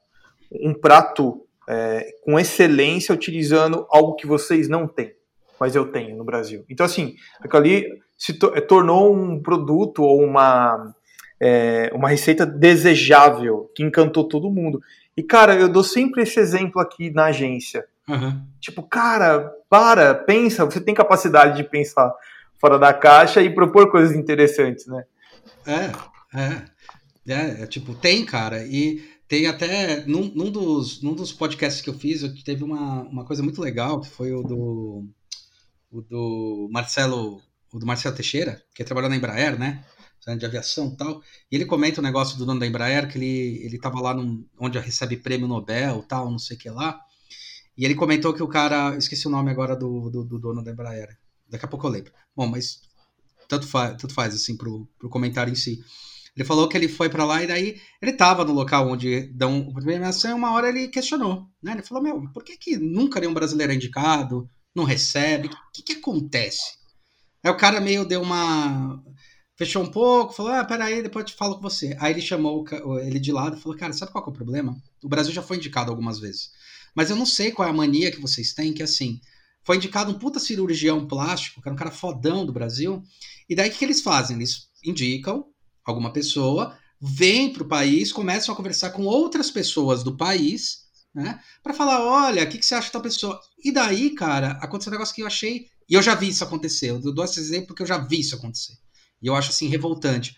um 0.52 0.74
prato 0.74 1.46
é, 1.68 2.12
com 2.24 2.38
excelência, 2.38 3.14
utilizando 3.14 3.86
algo 3.90 4.14
que 4.14 4.26
vocês 4.26 4.68
não 4.68 4.86
têm 4.86 5.16
mas 5.58 5.74
eu 5.74 5.90
tenho 5.90 6.16
no 6.16 6.24
Brasil. 6.24 6.64
Então, 6.68 6.84
assim, 6.84 7.16
aquilo 7.40 7.62
ali 7.62 7.86
se 8.16 8.34
to 8.34 8.52
eh, 8.54 8.60
tornou 8.60 9.14
um 9.14 9.40
produto 9.40 10.02
ou 10.02 10.22
uma, 10.22 10.94
é, 11.40 11.90
uma 11.94 12.08
receita 12.08 12.46
desejável 12.46 13.70
que 13.74 13.82
encantou 13.82 14.24
todo 14.24 14.50
mundo. 14.50 14.80
E, 15.16 15.22
cara, 15.22 15.54
eu 15.54 15.68
dou 15.68 15.84
sempre 15.84 16.22
esse 16.22 16.38
exemplo 16.38 16.80
aqui 16.80 17.10
na 17.10 17.26
agência. 17.26 17.86
Uhum. 18.08 18.42
Tipo, 18.60 18.82
cara, 18.82 19.52
para, 19.68 20.14
pensa, 20.14 20.64
você 20.64 20.80
tem 20.80 20.94
capacidade 20.94 21.56
de 21.56 21.64
pensar 21.64 22.12
fora 22.58 22.78
da 22.78 22.92
caixa 22.92 23.42
e 23.42 23.54
propor 23.54 23.90
coisas 23.90 24.16
interessantes, 24.16 24.86
né? 24.86 25.04
É, 25.66 26.38
é. 26.38 26.76
É, 27.28 27.62
é 27.62 27.66
tipo, 27.66 27.94
tem, 27.94 28.24
cara. 28.24 28.64
E 28.64 29.02
tem 29.28 29.46
até, 29.46 30.06
num, 30.06 30.32
num, 30.34 30.50
dos, 30.50 31.02
num 31.02 31.14
dos 31.14 31.32
podcasts 31.32 31.82
que 31.82 31.90
eu 31.90 31.94
fiz, 31.94 32.22
eu 32.22 32.32
teve 32.44 32.62
uma, 32.62 33.02
uma 33.02 33.24
coisa 33.24 33.42
muito 33.42 33.60
legal, 33.60 34.00
que 34.00 34.08
foi 34.08 34.32
o 34.32 34.42
do 34.42 35.04
o 35.90 36.02
do 36.02 36.68
Marcelo, 36.70 37.40
o 37.72 37.78
do 37.78 37.86
Marcelo 37.86 38.14
Teixeira, 38.14 38.62
que 38.74 38.84
trabalhou 38.84 39.08
na 39.10 39.16
Embraer, 39.16 39.58
né? 39.58 39.84
De 40.38 40.44
aviação 40.44 40.88
e 40.88 40.96
tal. 40.96 41.22
E 41.50 41.54
ele 41.54 41.64
comenta 41.64 42.00
o 42.00 42.02
um 42.02 42.06
negócio 42.06 42.36
do 42.36 42.44
dono 42.44 42.58
da 42.58 42.66
Embraer, 42.66 43.08
que 43.08 43.16
ele, 43.16 43.64
ele 43.64 43.78
tava 43.78 44.00
lá 44.00 44.12
num, 44.12 44.44
onde 44.58 44.76
recebe 44.78 45.16
prêmio 45.16 45.46
Nobel 45.46 46.02
tal, 46.02 46.30
não 46.30 46.38
sei 46.38 46.56
o 46.56 46.60
que 46.60 46.68
lá. 46.68 47.00
E 47.78 47.84
ele 47.84 47.94
comentou 47.94 48.34
que 48.34 48.42
o 48.42 48.48
cara. 48.48 48.96
Esqueci 48.96 49.28
o 49.28 49.30
nome 49.30 49.50
agora 49.50 49.76
do, 49.76 50.10
do, 50.10 50.24
do 50.24 50.38
dono 50.38 50.64
da 50.64 50.72
Embraer. 50.72 51.16
Daqui 51.48 51.64
a 51.64 51.68
pouco 51.68 51.86
eu 51.86 51.90
lembro. 51.90 52.12
Bom, 52.34 52.46
mas 52.46 52.80
tanto 53.48 53.66
faz, 53.66 53.96
tanto 53.96 54.14
faz 54.14 54.34
assim, 54.34 54.56
pro, 54.56 54.88
pro 54.98 55.08
comentário 55.08 55.52
em 55.52 55.56
si. 55.56 55.78
Ele 56.36 56.44
falou 56.44 56.68
que 56.68 56.76
ele 56.76 56.88
foi 56.88 57.08
para 57.08 57.24
lá 57.24 57.42
e 57.42 57.46
daí 57.46 57.80
ele 58.02 58.12
tava 58.12 58.44
no 58.44 58.52
local 58.52 58.88
onde 58.88 59.28
dão 59.32 59.72
a 59.74 59.80
premiação 59.80 60.32
e 60.32 60.34
uma 60.34 60.52
hora 60.52 60.68
ele 60.68 60.88
questionou, 60.88 61.48
né? 61.62 61.72
Ele 61.72 61.82
falou, 61.82 62.02
meu, 62.02 62.30
por 62.32 62.44
que 62.44 62.56
que 62.58 62.76
nunca 62.76 63.20
nenhum 63.20 63.32
brasileiro 63.32 63.72
é 63.72 63.76
indicado? 63.76 64.48
não 64.76 64.84
recebe. 64.84 65.48
O 65.48 65.50
que, 65.72 65.82
que 65.82 65.92
acontece? 65.94 66.76
Aí 67.42 67.50
o 67.50 67.56
cara 67.56 67.80
meio 67.80 68.04
deu 68.04 68.20
uma. 68.20 69.02
Fechou 69.56 69.82
um 69.82 69.90
pouco, 69.90 70.34
falou: 70.34 70.52
Ah, 70.52 70.64
peraí, 70.64 71.02
depois 71.02 71.24
eu 71.24 71.30
te 71.30 71.36
falo 71.36 71.56
com 71.56 71.62
você. 71.62 71.96
Aí 71.98 72.12
ele 72.12 72.20
chamou 72.20 72.62
ele 73.00 73.18
de 73.18 73.32
lado 73.32 73.56
e 73.56 73.60
falou: 73.60 73.78
Cara, 73.78 73.94
sabe 73.94 74.12
qual 74.12 74.24
é 74.26 74.28
o 74.28 74.32
problema? 74.32 74.76
O 75.02 75.08
Brasil 75.08 75.32
já 75.32 75.42
foi 75.42 75.56
indicado 75.56 75.90
algumas 75.90 76.20
vezes. 76.20 76.50
Mas 76.94 77.08
eu 77.08 77.16
não 77.16 77.24
sei 77.24 77.50
qual 77.50 77.66
é 77.66 77.70
a 77.70 77.74
mania 77.74 78.12
que 78.12 78.20
vocês 78.20 78.52
têm, 78.52 78.74
que 78.74 78.82
assim, 78.82 79.18
foi 79.66 79.76
indicado 79.76 80.12
um 80.12 80.18
puta 80.18 80.38
cirurgião 80.38 81.06
plástico, 81.06 81.60
que 81.60 81.68
era 81.68 81.74
um 81.74 81.78
cara 81.78 81.90
fodão 81.90 82.46
do 82.46 82.52
Brasil. 82.52 83.02
E 83.48 83.54
daí 83.54 83.68
o 83.68 83.72
que, 83.72 83.78
que 83.78 83.84
eles 83.84 84.00
fazem? 84.00 84.36
Eles 84.36 84.68
indicam 84.84 85.44
alguma 85.84 86.12
pessoa, 86.12 86.78
vêm 87.00 87.52
para 87.52 87.62
o 87.62 87.68
país, 87.68 88.12
começam 88.12 88.54
a 88.54 88.56
conversar 88.56 88.90
com 88.90 89.04
outras 89.04 89.50
pessoas 89.50 90.02
do 90.02 90.16
país 90.16 90.86
né? 91.16 91.40
Para 91.62 91.72
falar, 91.72 92.04
olha, 92.04 92.44
o 92.44 92.46
que, 92.46 92.58
que 92.58 92.66
você 92.66 92.74
acha 92.74 92.92
da 92.92 93.00
pessoa? 93.00 93.40
E 93.64 93.72
daí, 93.72 94.10
cara, 94.10 94.50
aconteceu 94.60 94.90
um 94.90 94.92
negócio 94.92 95.14
que 95.14 95.22
eu 95.22 95.26
achei. 95.26 95.66
E 95.88 95.94
eu 95.94 96.02
já 96.02 96.14
vi 96.14 96.28
isso 96.28 96.44
acontecer. 96.44 96.90
Eu 96.90 97.00
dou 97.00 97.24
esse 97.24 97.40
exemplo 97.40 97.68
porque 97.68 97.82
eu 97.82 97.86
já 97.86 97.96
vi 97.96 98.20
isso 98.20 98.34
acontecer. 98.34 98.74
E 99.22 99.26
eu 99.26 99.34
acho 99.34 99.48
assim, 99.48 99.66
revoltante. 99.66 100.36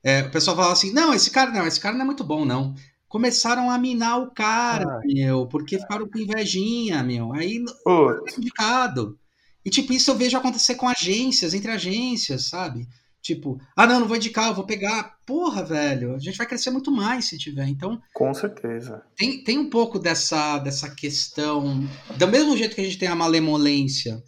É, 0.00 0.22
o 0.22 0.30
pessoal 0.30 0.56
fala 0.56 0.72
assim: 0.72 0.92
não, 0.92 1.12
esse 1.12 1.28
cara 1.28 1.50
não, 1.50 1.66
esse 1.66 1.80
cara 1.80 1.96
não 1.96 2.02
é 2.02 2.06
muito 2.06 2.22
bom, 2.22 2.44
não. 2.44 2.72
Começaram 3.12 3.70
a 3.70 3.76
minar 3.76 4.22
o 4.22 4.30
cara, 4.30 5.00
Ai. 5.04 5.12
meu, 5.12 5.46
porque 5.46 5.78
ficaram 5.78 6.08
com 6.08 6.18
invejinha, 6.18 7.02
meu. 7.02 7.30
Aí 7.34 7.62
é 7.62 8.32
complicado. 8.34 9.18
E 9.62 9.68
tipo, 9.68 9.92
isso 9.92 10.10
eu 10.10 10.14
vejo 10.14 10.34
acontecer 10.38 10.76
com 10.76 10.88
agências, 10.88 11.52
entre 11.52 11.70
agências, 11.70 12.46
sabe? 12.46 12.88
Tipo, 13.20 13.60
ah, 13.76 13.86
não, 13.86 14.00
não 14.00 14.08
vou 14.08 14.16
indicar, 14.16 14.48
eu 14.48 14.54
vou 14.54 14.64
pegar. 14.64 15.18
Porra, 15.26 15.62
velho, 15.62 16.14
a 16.14 16.18
gente 16.18 16.38
vai 16.38 16.46
crescer 16.46 16.70
muito 16.70 16.90
mais 16.90 17.26
se 17.26 17.36
tiver. 17.36 17.68
Então. 17.68 18.00
Com 18.14 18.32
certeza. 18.32 19.02
Tem, 19.14 19.44
tem 19.44 19.58
um 19.58 19.68
pouco 19.68 19.98
dessa, 19.98 20.56
dessa 20.58 20.88
questão. 20.88 21.86
Do 22.16 22.28
mesmo 22.28 22.56
jeito 22.56 22.74
que 22.74 22.80
a 22.80 22.84
gente 22.84 22.96
tem 22.96 23.08
a 23.08 23.14
malemolência. 23.14 24.24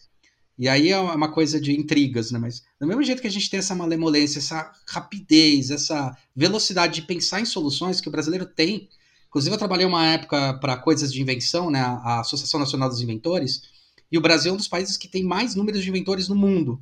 E 0.57 0.69
aí 0.69 0.91
é 0.91 0.99
uma 0.99 1.33
coisa 1.33 1.61
de 1.61 1.73
intrigas, 1.73 2.31
né? 2.31 2.39
Mas 2.39 2.63
do 2.81 2.87
mesmo 2.87 3.03
jeito 3.03 3.21
que 3.21 3.27
a 3.27 3.31
gente 3.31 3.51
tem 3.51 3.59
essa 3.59 3.75
malemolência, 3.75 4.39
essa 4.39 4.71
rapidez, 4.89 5.71
essa 5.71 6.17
velocidade 6.35 7.01
de 7.01 7.07
pensar 7.07 7.41
em 7.41 7.45
soluções 7.45 8.01
que 8.01 8.09
o 8.09 8.13
brasileiro 8.13 8.47
tem. 8.47 8.89
Inclusive, 9.29 9.55
eu 9.55 9.59
trabalhei 9.59 9.85
uma 9.85 10.07
época 10.07 10.55
para 10.55 10.77
coisas 10.77 11.13
de 11.13 11.21
invenção, 11.21 11.71
né? 11.71 11.81
A 11.81 12.21
Associação 12.21 12.61
Nacional 12.61 12.89
dos 12.89 13.01
Inventores. 13.01 13.63
E 14.11 14.17
o 14.17 14.21
Brasil 14.21 14.53
é 14.53 14.55
um 14.55 14.59
dos 14.59 14.69
países 14.69 14.97
que 14.97 15.09
tem 15.09 15.25
mais 15.25 15.57
números 15.57 15.83
de 15.83 15.91
inventores 15.91 16.29
no 16.29 16.37
mundo. 16.37 16.81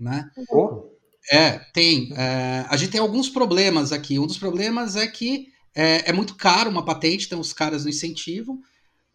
Né? 0.00 0.30
Oh. 0.50 0.84
É, 1.30 1.58
tem. 1.74 2.12
É, 2.14 2.64
a 2.68 2.76
gente 2.76 2.92
tem 2.92 3.00
alguns 3.00 3.28
problemas 3.28 3.92
aqui. 3.92 4.18
Um 4.18 4.26
dos 4.26 4.38
problemas 4.38 4.96
é 4.96 5.06
que 5.06 5.48
é, 5.74 6.08
é 6.08 6.12
muito 6.12 6.34
caro 6.34 6.70
uma 6.70 6.84
patente, 6.84 7.26
então 7.26 7.40
os 7.40 7.52
caras 7.52 7.84
não 7.84 7.90
incentivam. 7.90 8.58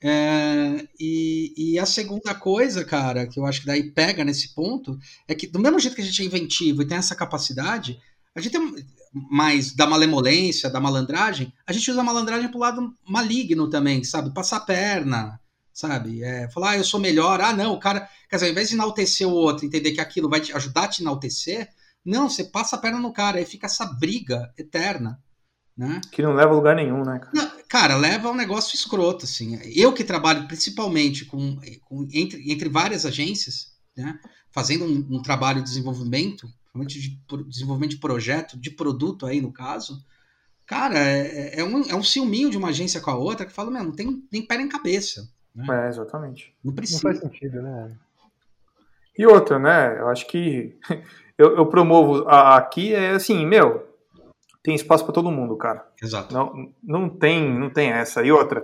É, 0.03 0.87
e, 0.99 1.53
e, 1.55 1.79
a 1.79 1.85
segunda 1.85 2.33
coisa, 2.33 2.83
cara, 2.83 3.27
que 3.27 3.39
eu 3.39 3.45
acho 3.45 3.61
que 3.61 3.67
daí 3.67 3.91
pega 3.91 4.25
nesse 4.25 4.55
ponto, 4.55 4.97
é 5.27 5.35
que 5.35 5.45
do 5.45 5.59
mesmo 5.59 5.79
jeito 5.79 5.95
que 5.95 6.01
a 6.01 6.05
gente 6.05 6.23
é 6.23 6.25
inventivo 6.25 6.81
e 6.81 6.87
tem 6.87 6.97
essa 6.97 7.15
capacidade, 7.15 7.99
a 8.33 8.41
gente 8.41 8.53
tem 8.53 8.85
mais 9.13 9.73
da 9.75 9.85
malemolência, 9.85 10.69
da 10.69 10.79
malandragem, 10.79 11.53
a 11.67 11.73
gente 11.73 11.91
usa 11.91 12.01
a 12.01 12.03
malandragem 12.03 12.49
pro 12.49 12.59
lado 12.59 12.95
maligno 13.07 13.69
também, 13.69 14.03
sabe? 14.03 14.33
Passar 14.33 14.57
a 14.57 14.61
perna, 14.61 15.39
sabe? 15.73 16.23
É, 16.23 16.49
falar, 16.49 16.71
ah, 16.71 16.77
eu 16.77 16.83
sou 16.83 16.99
melhor, 16.99 17.39
ah, 17.41 17.53
não, 17.53 17.73
o 17.73 17.79
cara. 17.79 18.07
Quer 18.29 18.37
dizer, 18.37 18.45
ao 18.47 18.51
invés 18.51 18.69
de 18.69 18.75
enaltecer 18.75 19.27
o 19.27 19.33
outro, 19.33 19.65
entender 19.65 19.91
que 19.91 20.01
aquilo 20.01 20.29
vai 20.29 20.39
te 20.39 20.53
ajudar 20.53 20.85
a 20.85 20.87
te 20.87 21.01
enaltecer, 21.01 21.69
não, 22.03 22.29
você 22.29 22.43
passa 22.43 22.75
a 22.75 22.79
perna 22.79 22.99
no 22.99 23.13
cara, 23.13 23.37
aí 23.37 23.45
fica 23.45 23.67
essa 23.67 23.85
briga 23.85 24.51
eterna. 24.57 25.19
Né? 25.77 26.01
Que 26.11 26.21
não 26.21 26.33
leva 26.33 26.51
a 26.51 26.55
lugar 26.55 26.75
nenhum, 26.75 27.03
né? 27.03 27.19
Cara, 27.19 27.31
não, 27.33 27.50
cara 27.71 27.95
leva 27.95 28.27
a 28.27 28.31
um 28.31 28.35
negócio 28.35 28.75
escroto, 28.75 29.23
assim. 29.23 29.57
Eu 29.73 29.93
que 29.93 30.03
trabalho 30.03 30.45
principalmente 30.45 31.23
com, 31.23 31.57
com 31.85 32.05
entre, 32.11 32.51
entre 32.51 32.67
várias 32.67 33.05
agências, 33.05 33.71
né? 33.95 34.19
fazendo 34.51 34.83
um, 34.83 35.07
um 35.09 35.21
trabalho 35.21 35.59
de 35.59 35.69
desenvolvimento, 35.69 36.49
de 36.85 37.17
desenvolvimento 37.47 37.91
de 37.91 37.99
projeto, 38.01 38.59
de 38.59 38.71
produto 38.71 39.25
aí 39.25 39.39
no 39.39 39.53
caso, 39.53 40.03
cara, 40.65 40.99
é, 40.99 41.61
é, 41.61 41.63
um, 41.63 41.81
é 41.83 41.95
um 41.95 42.03
ciúminho 42.03 42.49
de 42.49 42.57
uma 42.57 42.67
agência 42.67 42.99
com 42.99 43.09
a 43.09 43.17
outra 43.17 43.45
que 43.45 43.53
fala, 43.53 43.71
meu, 43.71 43.85
não 43.85 43.93
tem 43.93 44.21
nem 44.29 44.45
pé 44.45 44.57
nem 44.57 44.67
cabeça. 44.67 45.29
Né? 45.55 45.85
É, 45.85 45.87
exatamente. 45.87 46.53
Não 46.61 46.73
precisa. 46.73 46.99
Não 47.07 47.13
faz 47.13 47.19
sentido, 47.19 47.61
né? 47.61 47.95
E 49.17 49.25
outra, 49.25 49.57
né? 49.57 49.97
Eu 49.97 50.09
acho 50.09 50.27
que 50.27 50.77
eu, 51.37 51.55
eu 51.55 51.65
promovo 51.67 52.27
a, 52.27 52.57
aqui 52.57 52.93
é 52.93 53.11
assim, 53.11 53.45
meu, 53.45 53.90
tem 54.63 54.75
espaço 54.75 55.03
para 55.03 55.13
todo 55.13 55.31
mundo, 55.31 55.55
cara. 55.57 55.85
Exato. 56.01 56.33
Não, 56.33 56.71
não 56.83 57.09
tem, 57.09 57.49
não 57.49 57.69
tem 57.69 57.91
essa. 57.91 58.23
E 58.23 58.31
outra, 58.31 58.63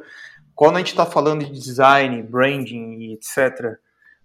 quando 0.53 0.75
a 0.75 0.79
gente 0.79 0.89
está 0.89 1.05
falando 1.05 1.43
de 1.45 1.51
design, 1.51 2.21
branding 2.23 2.99
e 2.99 3.13
etc, 3.13 3.77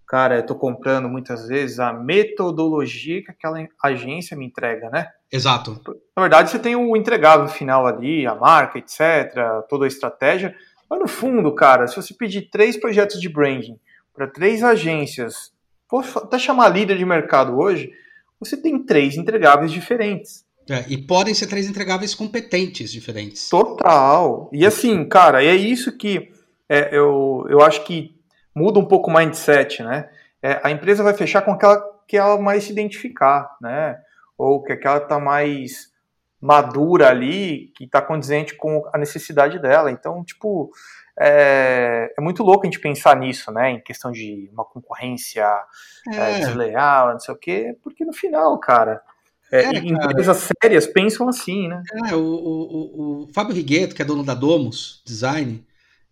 cara, 0.07 0.37
eu 0.37 0.45
tô 0.45 0.55
comprando 0.55 1.09
muitas 1.09 1.47
vezes 1.47 1.79
a 1.79 1.91
metodologia 1.91 3.23
que 3.23 3.31
aquela 3.31 3.57
agência 3.83 4.37
me 4.37 4.45
entrega, 4.45 4.89
né? 4.89 5.07
Exato. 5.31 5.81
Na 6.15 6.21
verdade, 6.21 6.51
você 6.51 6.59
tem 6.59 6.75
o 6.75 6.95
entregável 6.95 7.47
final 7.47 7.87
ali, 7.87 8.27
a 8.27 8.35
marca, 8.35 8.77
etc, 8.77 9.33
toda 9.67 9.85
a 9.85 9.87
estratégia. 9.87 10.55
Mas 10.87 10.99
no 10.99 11.07
fundo, 11.07 11.53
cara, 11.55 11.87
se 11.87 11.95
você 11.95 12.13
pedir 12.13 12.49
três 12.51 12.77
projetos 12.77 13.19
de 13.19 13.27
branding 13.27 13.79
para 14.13 14.27
três 14.27 14.63
agências, 14.63 15.51
posso 15.89 16.19
até 16.19 16.37
chamar 16.37 16.69
líder 16.69 16.97
de 16.97 17.05
mercado 17.05 17.57
hoje, 17.57 17.91
você 18.39 18.55
tem 18.55 18.83
três 18.83 19.17
entregáveis 19.17 19.71
diferentes. 19.71 20.45
É, 20.69 20.85
e 20.87 20.97
podem 20.97 21.33
ser 21.33 21.47
três 21.47 21.67
entregáveis 21.67 22.15
competentes 22.15 22.91
diferentes. 22.91 23.49
Total. 23.49 24.49
E 24.53 24.65
assim, 24.65 25.07
cara, 25.07 25.43
é 25.43 25.53
isso 25.53 25.97
que 25.97 26.31
é, 26.69 26.95
eu, 26.95 27.45
eu 27.49 27.61
acho 27.61 27.83
que 27.83 28.15
muda 28.55 28.79
um 28.79 28.85
pouco 28.85 29.09
o 29.09 29.13
mindset, 29.13 29.83
né? 29.83 30.09
É, 30.41 30.59
a 30.63 30.71
empresa 30.71 31.03
vai 31.03 31.13
fechar 31.13 31.41
com 31.41 31.51
aquela 31.51 31.81
que 32.07 32.17
ela 32.17 32.39
mais 32.39 32.65
se 32.65 32.71
identificar, 32.71 33.55
né? 33.61 33.97
Ou 34.37 34.63
que 34.63 34.73
aquela 34.73 34.97
está 34.97 35.19
mais 35.19 35.91
madura 36.39 37.09
ali, 37.09 37.71
que 37.75 37.85
está 37.85 38.01
condizente 38.01 38.55
com 38.55 38.83
a 38.93 38.97
necessidade 38.97 39.59
dela. 39.59 39.89
Então, 39.89 40.23
tipo, 40.23 40.69
é, 41.19 42.13
é, 42.17 42.21
muito 42.21 42.43
louco 42.43 42.63
a 42.63 42.65
gente 42.65 42.79
pensar 42.79 43.15
nisso, 43.15 43.51
né? 43.51 43.71
Em 43.71 43.81
questão 43.81 44.11
de 44.11 44.49
uma 44.51 44.65
concorrência 44.65 45.47
é. 46.11 46.15
É, 46.15 46.39
desleal, 46.39 47.11
não 47.11 47.19
sei 47.19 47.33
o 47.33 47.37
quê, 47.37 47.77
porque 47.81 48.03
no 48.03 48.13
final, 48.13 48.59
cara, 48.59 49.01
é, 49.53 49.77
é, 49.77 49.79
empresas 49.79 50.49
sérias 50.61 50.87
pensam 50.87 51.29
assim, 51.29 51.67
né? 51.67 51.83
É, 52.09 52.15
o, 52.15 52.19
o, 52.19 53.23
o, 53.23 53.27
Fábio 53.33 53.55
Rigueto, 53.55 53.93
que 53.93 54.01
é 54.01 54.05
dono 54.05 54.23
da 54.23 54.33
Domus 54.33 55.03
Design, 55.05 55.63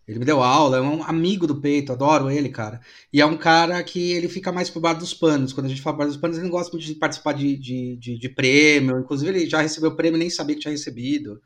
ele 0.07 0.19
me 0.19 0.25
deu 0.25 0.43
aula, 0.43 0.77
é 0.77 0.81
um 0.81 1.03
amigo 1.03 1.47
do 1.47 1.55
peito, 1.55 1.91
adoro 1.91 2.29
ele, 2.29 2.49
cara. 2.49 2.81
E 3.11 3.19
é 3.19 3.25
um 3.25 3.37
cara 3.37 3.81
que 3.83 4.11
ele 4.11 4.27
fica 4.27 4.51
mais 4.51 4.69
por 4.69 4.79
baixo 4.79 4.99
dos 4.99 5.13
panos. 5.13 5.53
Quando 5.53 5.65
a 5.65 5.69
gente 5.69 5.81
fala 5.81 5.97
baixo 5.97 6.11
dos 6.11 6.21
panos, 6.21 6.37
ele 6.37 6.45
não 6.45 6.51
gosta 6.51 6.71
muito 6.71 6.85
de 6.85 6.93
participar 6.95 7.33
de, 7.33 7.57
de, 7.57 7.95
de, 7.97 8.17
de 8.19 8.29
prêmio. 8.29 8.99
Inclusive, 8.99 9.31
ele 9.31 9.49
já 9.49 9.61
recebeu 9.61 9.95
prêmio 9.95 10.19
nem 10.19 10.29
sabia 10.29 10.55
que 10.55 10.61
tinha 10.61 10.71
recebido. 10.71 11.41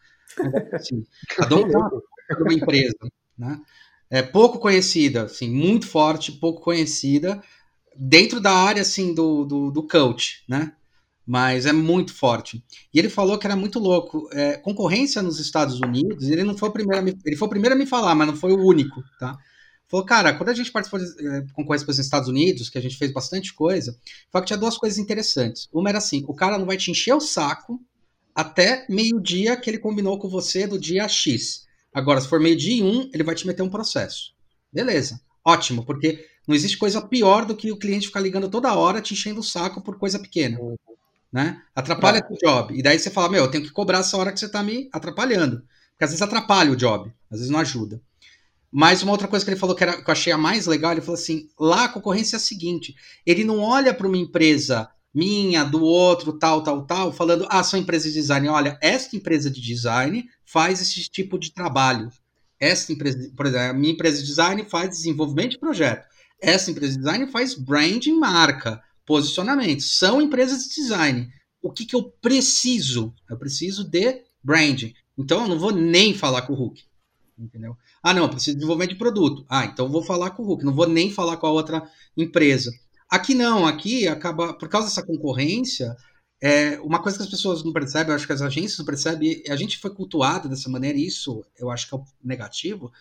Assim, 0.74 1.06
a 1.40 1.46
Domus 1.46 1.74
é 2.30 2.34
uma 2.42 2.54
empresa, 2.54 2.98
né? 3.38 3.60
É 4.10 4.22
pouco 4.22 4.60
conhecida, 4.60 5.24
assim, 5.24 5.50
muito 5.50 5.88
forte, 5.88 6.32
pouco 6.32 6.62
conhecida, 6.62 7.42
dentro 7.96 8.40
da 8.40 8.52
área, 8.52 8.82
assim, 8.82 9.14
do, 9.14 9.46
do, 9.46 9.72
do 9.72 9.88
coach, 9.88 10.44
né? 10.48 10.74
Mas 11.26 11.66
é 11.66 11.74
muito 11.74 12.14
forte. 12.14 12.64
E 12.94 13.00
ele 13.00 13.10
falou 13.10 13.38
que 13.38 13.48
era 13.48 13.56
muito 13.56 13.80
louco. 13.80 14.30
É, 14.32 14.58
concorrência 14.58 15.22
nos 15.22 15.40
Estados 15.40 15.80
Unidos, 15.80 16.30
ele 16.30 16.44
não 16.44 16.56
foi 16.58 16.70
o 16.70 16.72
primeiro 16.72 17.02
a 17.02 17.04
me, 17.04 17.18
ele 17.26 17.36
foi 17.36 17.48
o 17.48 17.50
primeiro 17.50 17.76
a 17.76 17.78
me 17.78 17.86
falar, 17.86 18.14
mas 18.14 18.28
não 18.28 18.36
foi 18.36 18.52
o 18.52 18.64
único, 18.64 19.04
tá? 19.20 19.36
Falou, 19.88 20.06
cara, 20.06 20.34
quando 20.34 20.50
a 20.50 20.54
gente 20.54 20.72
participou 20.72 21.00
de 21.00 21.28
é, 21.28 21.46
concorrência 21.54 21.86
para 21.86 21.92
os 21.92 22.00
Estados 22.00 22.28
Unidos, 22.28 22.70
que 22.70 22.78
a 22.78 22.82
gente 22.82 22.98
fez 22.98 23.12
bastante 23.12 23.54
coisa, 23.54 23.98
falou 24.32 24.44
que 24.44 24.48
tinha 24.48 24.60
duas 24.60 24.78
coisas 24.78 25.00
interessantes. 25.00 25.68
Uma 25.72 25.90
era 25.90 25.98
assim, 25.98 26.24
o 26.28 26.34
cara 26.34 26.58
não 26.58 26.66
vai 26.66 26.78
te 26.78 26.92
encher 26.92 27.14
o 27.14 27.22
saco 27.22 27.80
até 28.34 28.86
meio-dia 28.90 29.56
que 29.56 29.70
ele 29.70 29.78
combinou 29.78 30.20
com 30.20 30.28
você 30.28 30.68
do 30.68 30.80
dia 30.80 31.08
X. 31.08 31.66
Agora, 31.94 32.20
se 32.20 32.28
for 32.28 32.40
meio-dia 32.40 32.78
e 32.78 32.84
um, 32.84 33.10
ele 33.14 33.24
vai 33.24 33.36
te 33.36 33.48
meter 33.48 33.62
um 33.62 33.70
processo. 33.70 34.34
Beleza, 34.74 35.22
ótimo, 35.46 35.86
porque 35.86 36.26
não 36.48 36.54
existe 36.54 36.78
coisa 36.78 37.02
pior 37.02 37.46
do 37.46 37.56
que 37.56 37.72
o 37.72 37.78
cliente 37.78 38.08
ficar 38.08 38.20
ligando 38.20 38.50
toda 38.50 38.74
hora 38.74 39.02
te 39.02 39.14
enchendo 39.14 39.40
o 39.40 39.44
saco 39.44 39.82
por 39.82 39.98
coisa 39.98 40.20
pequena 40.20 40.60
né? 41.32 41.62
Atrapalha 41.76 42.26
o 42.30 42.38
job. 42.38 42.78
E 42.78 42.82
daí 42.82 42.98
você 42.98 43.10
fala, 43.10 43.30
meu, 43.30 43.44
eu 43.44 43.52
tenho 43.52 43.64
que 43.64 43.72
cobrar 43.72 44.00
essa 44.00 44.18
hora 44.18 44.32
que 44.32 44.40
você 44.40 44.46
está 44.46 44.64
me 44.64 44.90
atrapalhando. 44.92 45.64
Porque 45.92 46.04
às 46.04 46.10
vezes 46.12 46.22
atrapalha 46.22 46.72
o 46.72 46.76
job, 46.76 47.12
às 47.30 47.40
vezes 47.40 47.52
não 47.52 47.60
ajuda. 47.60 48.02
Mas 48.72 49.02
uma 49.02 49.14
outra 49.14 49.28
coisa 49.28 49.46
que 49.46 49.52
ele 49.52 49.60
falou 49.60 49.76
que, 49.76 49.84
era, 49.84 50.02
que 50.02 50.10
eu 50.10 50.12
achei 50.12 50.34
a 50.34 50.38
mais 50.38 50.66
legal, 50.66 50.92
ele 50.92 51.02
falou 51.02 51.16
assim: 51.16 51.48
lá 51.58 51.86
a 51.86 51.90
concorrência 51.90 52.36
é 52.36 52.38
a 52.38 52.42
seguinte: 52.42 52.94
ele 53.26 53.44
não 53.46 53.60
olha 53.60 53.94
para 53.94 54.08
uma 54.08 54.18
empresa 54.18 54.90
minha, 55.14 55.64
do 55.64 55.82
outro, 55.82 56.34
tal, 56.34 56.62
tal, 56.62 56.86
tal, 56.86 57.14
falando, 57.14 57.48
ah, 57.50 57.64
são 57.64 57.80
empresas 57.80 58.12
de 58.12 58.20
design. 58.20 58.50
Olha, 58.50 58.78
esta 58.82 59.16
empresa 59.16 59.50
de 59.50 59.62
design 59.62 60.26
faz 60.44 60.82
esse 60.82 61.10
tipo 61.10 61.40
de 61.40 61.54
trabalho. 61.54 62.10
Esta 62.60 62.92
empresa, 62.92 63.32
por 63.36 63.46
exemplo, 63.46 63.70
a 63.70 63.74
minha 63.74 63.94
empresa 63.94 64.20
de 64.20 64.28
design 64.28 64.66
faz 64.70 64.90
desenvolvimento 64.90 65.52
de 65.52 65.60
projeto. 65.60 66.06
Essa 66.42 66.70
empresa 66.70 66.94
de 66.94 67.00
design 67.00 67.32
faz 67.32 67.54
branding 67.54 68.20
marca 68.20 68.82
posicionamento. 69.06 69.82
São 69.82 70.22
empresas 70.22 70.64
de 70.64 70.76
design. 70.76 71.30
O 71.62 71.72
que, 71.72 71.86
que 71.86 71.96
eu 71.96 72.04
preciso? 72.22 73.14
Eu 73.30 73.38
preciso 73.38 73.84
de 73.84 74.24
branding. 74.44 74.94
Então 75.18 75.44
eu 75.44 75.48
não 75.48 75.60
vou 75.60 75.72
nem 75.72 76.14
falar 76.14 76.44
com 76.44 76.54
o 76.54 76.56
Hulk. 76.56 76.84
Entendeu? 77.38 77.76
Ah, 78.02 78.14
não, 78.14 78.24
eu 78.24 78.30
preciso 78.30 78.52
de 78.52 78.60
desenvolvimento 78.60 78.92
de 78.92 79.00
produto. 79.00 79.46
Ah, 79.50 79.66
então 79.66 79.90
vou 79.90 80.04
falar 80.04 80.32
com 80.32 80.44
o 80.44 80.46
Hulk. 80.46 80.64
Não 80.64 80.74
vou 80.74 80.88
nem 80.88 81.12
falar 81.12 81.38
com 81.38 81.48
a 81.48 81.52
outra 81.52 81.90
empresa. 82.16 82.72
Aqui 83.10 83.34
não, 83.36 83.66
aqui 83.66 84.08
acaba, 84.08 84.54
por 84.54 84.68
causa 84.68 84.88
dessa 84.88 85.06
concorrência, 85.06 85.96
é, 86.42 86.80
uma 86.82 87.02
coisa 87.02 87.18
que 87.18 87.24
as 87.24 87.30
pessoas 87.30 87.64
não 87.64 87.72
percebem, 87.72 88.10
eu 88.10 88.16
acho 88.16 88.26
que 88.28 88.34
as 88.34 88.42
agências 88.42 88.78
não 88.78 88.86
percebem, 88.86 89.44
a 89.48 89.56
gente 89.56 89.78
foi 89.78 89.94
cultuado 89.94 90.50
dessa 90.50 90.70
maneira, 90.70 90.98
e 90.98 91.06
isso 91.06 91.46
eu 91.58 91.70
acho 91.70 91.88
que 91.88 91.96
é 91.96 91.98
o 91.98 92.06
negativo, 92.24 92.92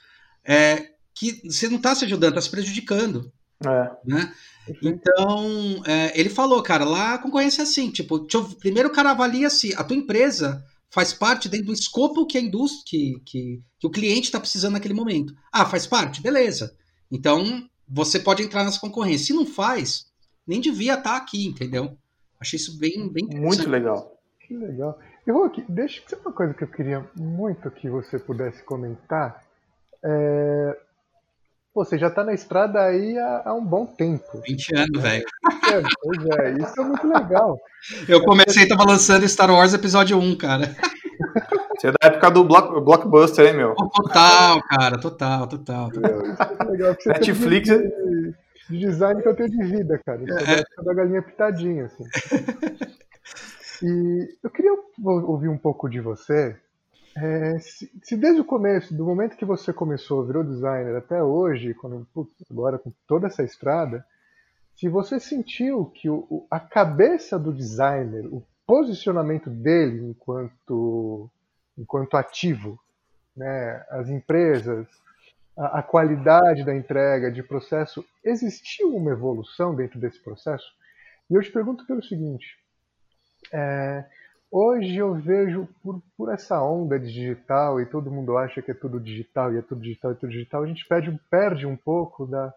é 0.44 0.92
que 1.14 1.42
você 1.44 1.68
não 1.68 1.76
está 1.76 1.94
se 1.94 2.04
ajudando, 2.04 2.30
está 2.30 2.42
se 2.42 2.50
prejudicando. 2.50 3.32
É. 3.66 3.90
Né? 4.04 4.34
Então, 4.82 5.82
é, 5.86 6.18
ele 6.18 6.28
falou, 6.28 6.62
cara, 6.62 6.84
lá 6.84 7.14
a 7.14 7.18
concorrência 7.18 7.62
é 7.62 7.64
assim, 7.64 7.90
tipo, 7.90 8.26
eu, 8.32 8.44
primeiro 8.60 8.88
o 8.88 8.92
cara 8.92 9.10
avalia 9.10 9.50
se 9.50 9.74
a 9.74 9.84
tua 9.84 9.96
empresa 9.96 10.64
faz 10.90 11.12
parte 11.12 11.48
dentro 11.48 11.66
do 11.66 11.72
escopo 11.72 12.26
que 12.26 12.38
a 12.38 12.40
indústria, 12.40 12.84
que, 12.86 13.20
que, 13.24 13.62
que 13.78 13.86
o 13.86 13.90
cliente 13.90 14.26
está 14.26 14.38
precisando 14.38 14.74
naquele 14.74 14.94
momento. 14.94 15.34
Ah, 15.52 15.66
faz 15.66 15.86
parte? 15.86 16.22
Beleza. 16.22 16.74
Então, 17.10 17.68
você 17.88 18.18
pode 18.18 18.42
entrar 18.42 18.64
nessa 18.64 18.80
concorrência. 18.80 19.26
Se 19.26 19.32
não 19.32 19.46
faz, 19.46 20.06
nem 20.46 20.60
devia 20.60 20.94
estar 20.94 21.10
tá 21.10 21.16
aqui, 21.16 21.46
entendeu? 21.46 21.96
Achei 22.40 22.58
isso 22.58 22.78
bem, 22.78 23.08
bem 23.08 23.26
Muito 23.26 23.68
legal. 23.68 24.20
Que 24.40 24.56
legal. 24.56 24.98
E 25.26 25.30
Hulk, 25.30 25.64
deixa 25.68 26.02
eu 26.12 26.18
uma 26.18 26.32
coisa 26.32 26.52
que 26.52 26.64
eu 26.64 26.68
queria 26.68 27.08
muito 27.16 27.70
que 27.70 27.88
você 27.88 28.18
pudesse 28.18 28.62
comentar. 28.62 29.42
É, 30.04 30.78
Pô, 31.74 31.84
você 31.84 31.98
já 31.98 32.08
tá 32.08 32.22
na 32.22 32.32
estrada 32.32 32.80
aí 32.80 33.18
há, 33.18 33.42
há 33.46 33.52
um 33.52 33.64
bom 33.64 33.84
tempo. 33.84 34.40
20 34.46 34.76
anos, 34.76 35.02
velho. 35.02 35.24
É, 35.44 35.82
pois 36.00 36.26
é, 36.38 36.52
isso 36.52 36.80
é 36.80 36.84
muito 36.84 37.08
legal. 37.08 37.58
Eu 38.08 38.22
comecei, 38.22 38.68
tava 38.68 38.84
lançando 38.84 39.28
Star 39.28 39.50
Wars 39.50 39.74
Episódio 39.74 40.16
1, 40.16 40.36
cara. 40.36 40.76
Você 41.76 41.88
é 41.88 41.90
da 41.90 41.98
época 42.02 42.30
do 42.30 42.44
block, 42.44 42.80
Blockbuster, 42.80 43.46
hein, 43.46 43.54
meu? 43.54 43.74
Total, 43.74 44.62
cara, 44.62 45.00
total, 45.00 45.48
total. 45.48 45.90
total. 45.90 46.22
isso 46.22 46.42
é 46.60 46.64
legal. 46.64 46.94
Você 46.94 47.08
Netflix... 47.08 47.68
É 47.68 47.78
de, 47.78 48.34
de 48.70 48.78
design 48.78 49.20
que 49.20 49.28
eu 49.28 49.34
tenho 49.34 49.50
de 49.50 49.64
vida, 49.64 50.00
cara. 50.06 50.22
Isso 50.22 50.50
é, 50.50 50.60
é 50.60 50.82
da 50.84 50.94
galinha 50.94 51.22
pitadinha, 51.22 51.86
assim. 51.86 52.04
E 53.82 54.28
eu 54.42 54.50
queria 54.50 54.72
ouvir 55.04 55.48
um 55.48 55.58
pouco 55.58 55.88
de 55.88 56.00
você 56.00 56.56
é, 57.16 57.58
se, 57.60 57.90
se, 58.02 58.16
desde 58.16 58.40
o 58.40 58.44
começo, 58.44 58.92
do 58.94 59.04
momento 59.04 59.36
que 59.36 59.44
você 59.44 59.72
começou, 59.72 60.24
virou 60.24 60.42
designer 60.42 60.96
até 60.96 61.22
hoje, 61.22 61.74
quando, 61.74 62.06
putz, 62.12 62.32
agora 62.50 62.78
com 62.78 62.92
toda 63.06 63.28
essa 63.28 63.42
estrada, 63.42 64.04
se 64.74 64.88
você 64.88 65.20
sentiu 65.20 65.86
que 65.86 66.10
o, 66.10 66.46
a 66.50 66.58
cabeça 66.58 67.38
do 67.38 67.52
designer, 67.52 68.26
o 68.26 68.44
posicionamento 68.66 69.48
dele 69.48 70.10
enquanto, 70.10 71.30
enquanto 71.78 72.16
ativo, 72.16 72.80
né, 73.36 73.84
as 73.90 74.08
empresas, 74.08 74.86
a, 75.56 75.78
a 75.78 75.82
qualidade 75.82 76.64
da 76.64 76.74
entrega, 76.74 77.30
de 77.30 77.42
processo, 77.42 78.04
existiu 78.24 78.94
uma 78.96 79.12
evolução 79.12 79.74
dentro 79.74 80.00
desse 80.00 80.18
processo? 80.18 80.66
E 81.30 81.34
eu 81.34 81.42
te 81.42 81.52
pergunto 81.52 81.86
pelo 81.86 82.02
seguinte: 82.02 82.58
é, 83.52 84.04
Hoje 84.56 84.94
eu 84.94 85.12
vejo 85.14 85.68
por, 85.82 86.00
por 86.16 86.32
essa 86.32 86.62
onda 86.62 86.96
de 86.96 87.12
digital 87.12 87.80
e 87.80 87.86
todo 87.86 88.08
mundo 88.08 88.38
acha 88.38 88.62
que 88.62 88.70
é 88.70 88.74
tudo 88.74 89.00
digital 89.00 89.52
e 89.52 89.58
é 89.58 89.62
tudo 89.62 89.80
digital 89.80 90.12
e 90.12 90.14
é 90.14 90.16
tudo 90.16 90.30
digital, 90.30 90.62
a 90.62 90.66
gente 90.68 90.86
perde, 90.86 91.20
perde 91.28 91.66
um 91.66 91.74
pouco 91.76 92.24
da, 92.24 92.54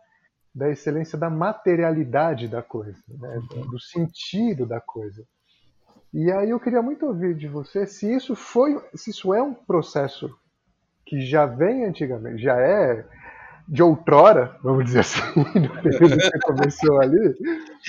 da 0.53 0.69
excelência 0.69 1.17
da 1.17 1.27
materialidade 1.27 2.47
da 2.47 2.61
coisa, 2.61 2.99
né? 3.09 3.41
do 3.71 3.79
sentido 3.79 4.63
da 4.63 4.79
coisa. 4.79 5.25
E 6.13 6.31
aí 6.31 6.51
eu 6.51 6.59
queria 6.59 6.83
muito 6.83 7.03
ouvir 7.03 7.33
de 7.33 7.47
você 7.47 7.87
se 7.87 8.13
isso 8.13 8.35
foi, 8.35 8.79
se 8.93 9.09
isso 9.09 9.33
é 9.33 9.41
um 9.41 9.55
processo 9.55 10.29
que 11.03 11.19
já 11.21 11.47
vem 11.47 11.83
antigamente, 11.83 12.43
já 12.43 12.61
é 12.61 13.03
de 13.67 13.81
outrora, 13.81 14.55
vamos 14.61 14.85
dizer 14.85 14.99
assim, 14.99 15.21
do 15.59 15.81
período 15.81 16.15
que 16.15 16.39
começou 16.41 17.01
ali, 17.01 17.35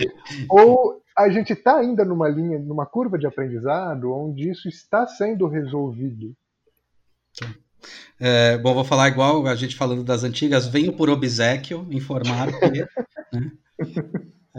ou 0.48 0.98
a 1.18 1.28
gente 1.28 1.52
está 1.52 1.76
ainda 1.76 2.04
numa 2.04 2.28
linha, 2.28 2.58
numa 2.60 2.86
curva 2.86 3.18
de 3.18 3.26
aprendizado 3.26 4.12
onde 4.12 4.48
isso 4.48 4.68
está 4.68 5.04
sendo 5.06 5.48
resolvido 5.48 6.32
É, 8.20 8.56
bom, 8.58 8.72
vou 8.74 8.84
falar 8.84 9.08
igual 9.08 9.46
a 9.46 9.54
gente 9.54 9.76
falando 9.76 10.04
das 10.04 10.22
antigas, 10.22 10.66
venho 10.66 10.92
por 10.92 11.10
obsequio 11.10 11.86
informar 11.90 12.48
que. 12.52 12.70
Né? 12.70 13.52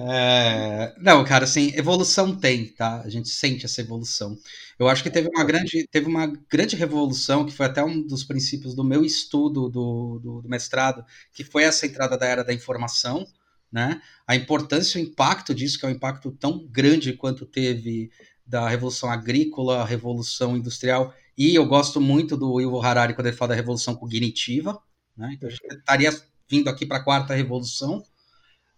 É, 0.02 0.96
não, 0.98 1.26
cara, 1.26 1.44
assim, 1.44 1.74
evolução 1.76 2.34
tem, 2.34 2.68
tá? 2.68 3.02
A 3.02 3.10
gente 3.10 3.28
sente 3.28 3.66
essa 3.66 3.82
evolução. 3.82 4.38
Eu 4.78 4.88
acho 4.88 5.04
que 5.04 5.10
teve 5.10 5.28
uma 5.28 5.44
grande, 5.44 5.86
teve 5.92 6.08
uma 6.08 6.26
grande 6.50 6.76
revolução, 6.78 7.46
que 7.46 7.52
foi 7.52 7.66
até 7.66 7.84
um 7.84 8.02
dos 8.02 8.24
princípios 8.24 8.74
do 8.74 8.84
meu 8.84 9.04
estudo 9.04 9.70
do, 9.70 10.20
do, 10.20 10.42
do 10.42 10.50
mestrado, 10.50 11.04
que 11.34 11.44
foi 11.44 11.64
essa 11.64 11.86
entrada 11.86 12.18
da 12.18 12.26
era 12.26 12.44
da 12.46 12.54
informação, 12.54 13.26
né? 13.72 14.02
A 14.28 14.36
importância 14.36 15.00
o 15.00 15.04
impacto 15.04 15.54
disso, 15.54 15.80
que 15.80 15.86
é 15.86 15.90
um 15.90 15.94
impacto 15.94 16.32
tão 16.32 16.66
grande 16.68 17.14
quanto 17.14 17.46
teve 17.46 18.12
da 18.46 18.68
revolução 18.68 19.10
agrícola, 19.10 19.82
a 19.82 19.86
revolução 19.86 20.58
industrial, 20.58 21.14
e 21.38 21.56
eu 21.56 21.66
gosto 21.66 22.02
muito 22.02 22.36
do 22.36 22.60
Yuval 22.60 22.84
Harari 22.84 23.14
quando 23.14 23.28
ele 23.28 23.36
fala 23.36 23.50
da 23.50 23.56
revolução 23.56 23.96
cognitiva, 23.96 24.82
né? 25.16 25.32
Então 25.34 25.48
estaria 25.50 26.12
vindo 26.50 26.68
aqui 26.68 26.86
para 26.86 26.98
a 26.98 27.04
quarta 27.04 27.36
revolução, 27.36 28.04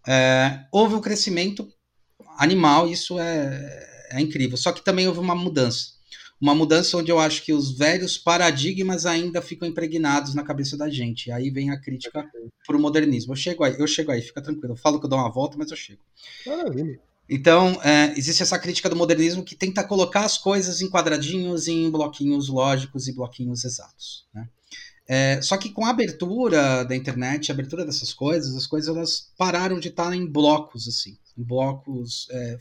é, 0.08 0.66
houve 0.72 0.96
um 0.96 1.02
crescimento 1.02 1.72
animal, 2.38 2.88
isso 2.88 3.20
é, 3.20 4.08
é 4.12 4.20
incrível. 4.20 4.58
Só 4.58 4.72
que 4.72 4.84
também 4.84 5.08
houve 5.08 5.20
uma 5.20 5.36
mudança. 5.36 5.94
Uma 6.42 6.56
mudança 6.56 6.98
onde 6.98 7.12
eu 7.12 7.20
acho 7.20 7.44
que 7.44 7.54
os 7.54 7.78
velhos 7.78 8.18
paradigmas 8.18 9.06
ainda 9.06 9.42
ficam 9.42 9.68
impregnados 9.68 10.34
na 10.34 10.44
cabeça 10.44 10.76
da 10.76 10.89
gente. 10.89 11.28
E 11.28 11.32
aí 11.32 11.52
vem 11.52 11.70
a 11.70 11.80
crítica 11.80 12.28
para 12.66 12.76
o 12.76 12.80
modernismo. 12.80 13.34
Eu 13.34 13.38
chego 13.38 13.64
aí, 13.64 13.76
eu 13.78 13.86
chego 13.86 14.12
aí, 14.12 14.22
fica 14.22 14.42
tranquilo. 14.42 14.74
Eu 14.74 14.78
falo 14.78 15.00
que 15.00 15.06
eu 15.06 15.10
dou 15.10 15.20
uma 15.20 15.32
volta, 15.32 15.56
mas 15.56 15.70
eu 15.70 15.78
chego. 15.78 16.02
Maravilha. 16.48 17.00
Então, 17.30 17.80
é, 17.84 18.12
existe 18.18 18.42
essa 18.42 18.60
crítica 18.60 18.89
do 18.89 18.96
modernismo 18.96 19.44
que 19.44 19.56
tenta 19.56 19.84
colocar 19.84 20.26
as 20.26 20.38
coisas 20.38 20.82
em 20.82 20.89
quadradinhos, 20.89 21.68
em 21.68 21.89
bloquinhos 21.89 22.50
lógicos 22.50 23.08
e 23.08 23.14
bloquinhos 23.14 23.64
exatos. 23.64 24.26
Né? 24.34 24.50
É, 25.08 25.42
só 25.42 25.58
que 25.58 25.70
com 25.70 25.86
a 25.86 25.92
abertura 25.92 26.84
da 26.84 26.96
internet, 26.96 27.52
a 27.52 27.54
abertura 27.54 27.86
dessas 27.86 28.14
coisas, 28.14 28.56
as 28.56 28.66
coisas 28.66 28.94
elas 28.94 29.32
pararam 29.38 29.80
de 29.80 29.89
estar 29.89 30.14
em 30.14 30.26
blocos, 30.26 30.88
assim, 30.88 31.18
em 31.38 31.44
blocos 31.44 32.28
é, 32.32 32.58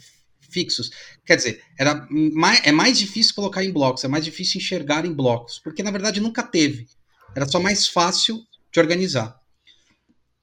fixos. 0.50 0.90
Quer 1.24 1.36
dizer, 1.36 1.62
era 1.78 2.06
mais, 2.10 2.60
é 2.64 2.72
mais 2.72 2.98
difícil 2.98 3.34
colocar 3.34 3.64
em 3.64 3.72
blocos, 3.72 4.04
é 4.04 4.08
mais 4.08 4.24
difícil 4.24 4.60
enxergar 4.60 5.04
em 5.04 5.12
blocos, 5.12 5.58
porque 5.58 5.82
na 5.82 5.90
verdade 5.90 6.20
nunca 6.20 6.42
teve. 6.42 6.86
Era 7.34 7.46
só 7.46 7.60
mais 7.60 7.86
fácil 7.86 8.40
de 8.72 8.80
organizar. 8.80 9.38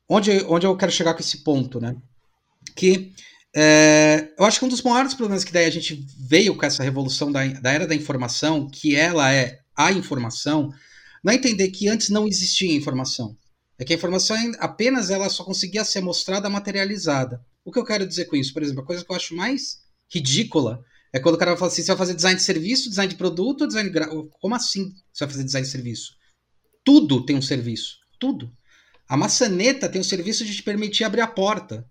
Onde, 0.09 0.31
onde 0.47 0.65
eu 0.65 0.77
quero 0.77 0.91
chegar 0.91 1.13
com 1.13 1.19
esse 1.19 1.43
ponto, 1.43 1.81
né? 1.81 1.95
Que 2.75 3.11
é, 3.55 4.33
eu 4.37 4.45
acho 4.45 4.59
que 4.59 4.65
um 4.65 4.69
dos 4.69 4.81
maiores 4.81 5.13
problemas 5.13 5.43
que 5.43 5.51
daí 5.51 5.65
a 5.65 5.71
gente 5.71 6.05
veio 6.17 6.55
com 6.55 6.65
essa 6.65 6.83
revolução 6.83 7.31
da, 7.31 7.45
da 7.47 7.71
era 7.71 7.87
da 7.87 7.95
informação, 7.95 8.69
que 8.69 8.95
ela 8.95 9.33
é 9.33 9.59
a 9.75 9.91
informação, 9.91 10.71
não 11.23 11.33
é 11.33 11.35
entender 11.35 11.69
que 11.69 11.87
antes 11.87 12.09
não 12.09 12.27
existia 12.27 12.75
informação. 12.75 13.35
É 13.79 13.83
que 13.83 13.93
a 13.93 13.95
informação 13.95 14.35
apenas 14.59 15.09
ela 15.09 15.29
só 15.29 15.43
conseguia 15.43 15.83
ser 15.83 16.01
mostrada 16.01 16.49
materializada. 16.49 17.43
O 17.63 17.71
que 17.71 17.77
eu 17.77 17.83
quero 17.83 18.07
dizer 18.07 18.25
com 18.25 18.35
isso? 18.35 18.53
Por 18.53 18.63
exemplo, 18.63 18.81
a 18.81 18.85
coisa 18.85 19.03
que 19.03 19.11
eu 19.11 19.15
acho 19.15 19.35
mais 19.35 19.79
ridícula 20.13 20.83
é 21.13 21.19
quando 21.19 21.35
o 21.35 21.37
cara 21.37 21.55
fala 21.57 21.71
assim: 21.71 21.81
você 21.81 21.87
vai 21.87 21.97
fazer 21.97 22.15
design 22.15 22.37
de 22.37 22.43
serviço, 22.43 22.89
design 22.89 23.11
de 23.11 23.17
produto, 23.17 23.67
design 23.67 23.89
de 23.89 23.93
gra... 23.93 24.07
Como 24.39 24.55
assim 24.55 24.91
você 25.11 25.25
vai 25.25 25.33
fazer 25.33 25.43
design 25.43 25.65
de 25.65 25.71
serviço? 25.71 26.13
Tudo 26.83 27.25
tem 27.25 27.35
um 27.35 27.41
serviço. 27.41 27.97
Tudo. 28.19 28.51
A 29.07 29.15
maçaneta 29.15 29.87
tem 29.87 30.01
o 30.01 30.03
serviço 30.03 30.45
de 30.45 30.55
te 30.55 30.63
permitir 30.63 31.03
abrir 31.03 31.21
a 31.21 31.27
porta. 31.27 31.85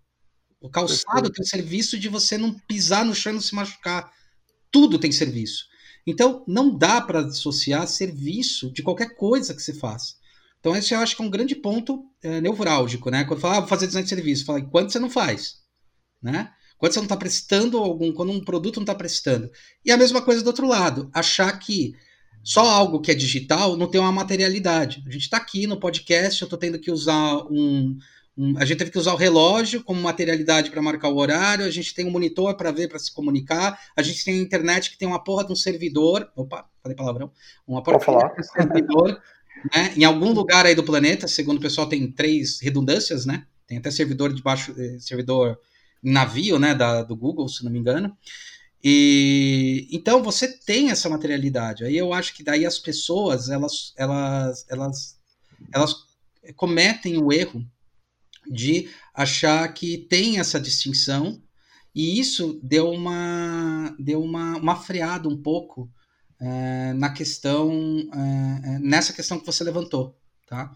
O 0.61 0.69
calçado 0.69 1.31
tem 1.31 1.43
o 1.43 1.49
serviço 1.49 1.99
de 1.99 2.09
você 2.09 2.37
não 2.37 2.53
pisar 2.67 3.05
no 3.05 3.15
chão 3.15 3.33
e 3.33 3.35
não 3.35 3.43
se 3.43 3.55
machucar. 3.55 4.11
Tudo 4.71 4.99
tem 4.99 5.13
serviço. 5.13 5.65
Então, 6.07 6.45
não 6.47 6.77
dá 6.77 7.01
para 7.01 7.23
dissociar 7.23 7.87
serviço 7.89 8.73
de 8.73 8.83
qualquer 8.83 9.17
coisa 9.17 9.55
que 9.55 9.63
você 9.63 9.75
faça. 9.75 10.15
Então, 10.61 10.77
esse 10.77 10.95
eu 10.95 11.01
acho 11.01 11.17
que 11.17 11.23
é 11.23 11.25
um 11.25 11.31
grande 11.31 11.55
ponto 11.55 12.05
é, 12.23 12.41
né? 12.41 12.49
Quando 13.25 13.41
fala, 13.41 13.57
ah, 13.57 13.61
vou 13.61 13.69
fazer 13.69 13.87
design 13.87 14.05
de 14.05 14.09
serviço, 14.09 14.45
fala, 14.45 14.63
quando 14.63 14.91
você 14.91 14.99
não 14.99 15.11
faz, 15.11 15.57
né? 16.23 16.53
Quando 16.79 16.93
você 16.93 16.99
não 16.99 17.05
está 17.05 17.17
prestando 17.17 17.79
algum, 17.79 18.13
quando 18.13 18.33
um 18.33 18.45
produto 18.45 18.77
não 18.77 18.85
está 18.85 18.95
prestando. 18.95 19.51
E 19.85 19.91
a 19.91 19.97
mesma 19.97 20.21
coisa 20.21 20.43
do 20.43 20.49
outro 20.49 20.67
lado, 20.67 21.11
achar 21.13 21.51
que 21.59 21.95
só 22.43 22.61
algo 22.61 23.01
que 23.01 23.11
é 23.11 23.15
digital 23.15 23.77
não 23.77 23.89
tem 23.89 24.01
uma 24.01 24.13
materialidade. 24.13 25.03
A 25.07 25.11
gente 25.11 25.23
está 25.23 25.37
aqui 25.37 25.67
no 25.67 25.81
podcast, 25.81 26.41
eu 26.41 26.47
estou 26.47 26.59
tendo 26.59 26.79
que 26.79 26.91
usar 26.91 27.39
um, 27.51 27.97
a 28.59 28.65
gente 28.67 28.79
teve 28.79 28.91
que 28.91 28.99
usar 28.99 29.15
o 29.15 29.17
relógio 29.17 29.83
como 29.83 30.01
materialidade 30.01 30.71
para 30.71 30.83
marcar 30.83 31.09
o 31.09 31.17
horário, 31.17 31.65
a 31.65 31.71
gente 31.71 31.95
tem 31.95 32.07
um 32.07 32.11
monitor 32.11 32.55
para 32.55 32.71
ver, 32.71 32.89
para 32.89 32.99
se 32.99 33.11
comunicar, 33.11 33.81
a 33.97 34.03
gente 34.03 34.23
tem 34.25 34.39
a 34.39 34.43
internet 34.43 34.91
que 34.91 34.99
tem 34.99 35.09
uma 35.09 35.23
porra 35.23 35.45
de 35.45 35.53
um 35.53 35.57
servidor, 35.57 36.31
opa, 36.37 36.67
falei 36.83 36.95
palavrão, 36.95 37.31
uma 37.67 37.83
porra 37.83 37.99
de 37.99 38.41
um 38.41 38.43
servidor, 38.43 39.23
né, 39.75 39.95
em 39.97 40.05
algum 40.05 40.33
lugar 40.33 40.67
aí 40.67 40.75
do 40.75 40.85
planeta, 40.85 41.27
segundo 41.27 41.57
o 41.57 41.63
pessoal 41.63 41.89
tem 41.89 42.11
três 42.13 42.61
redundâncias, 42.61 43.25
né, 43.25 43.47
tem 43.67 43.79
até 43.79 43.91
servidor 43.91 44.31
debaixo, 44.35 44.75
eh, 44.79 44.99
servidor 45.01 45.59
navio, 46.03 46.59
né, 46.59 46.75
da, 46.75 47.03
do 47.03 47.17
Google, 47.17 47.49
se 47.49 47.65
não 47.65 47.71
me 47.71 47.79
engano, 47.79 48.17
e 48.83 49.89
então 49.91 50.23
você 50.23 50.47
tem 50.47 50.91
essa 50.91 51.09
materialidade, 51.09 51.85
aí 51.85 51.97
eu 51.97 52.13
acho 52.13 52.35
que 52.35 52.45
daí 52.45 52.65
as 52.65 52.79
pessoas, 52.79 53.49
elas, 53.49 53.93
elas, 53.97 54.67
elas, 54.69 55.19
elas 55.73 55.95
cometem 56.55 57.19
o 57.19 57.33
erro 57.33 57.67
de 58.49 58.89
achar 59.13 59.67
que 59.73 59.99
tem 59.99 60.39
essa 60.39 60.61
distinção 60.61 61.43
e 61.95 62.21
isso 62.21 62.61
deu 62.63 62.91
uma 62.91 63.95
deu 63.99 64.23
uma, 64.23 64.57
uma 64.57 64.77
freada 64.77 65.29
um 65.29 65.41
pouco 65.41 65.91
é, 66.39 66.93
na 66.93 67.11
questão 67.11 68.09
é, 68.13 68.79
nessa 68.79 69.13
questão 69.13 69.41
que 69.41 69.47
você 69.47 69.65
levantou 69.65 70.17
tá 70.47 70.73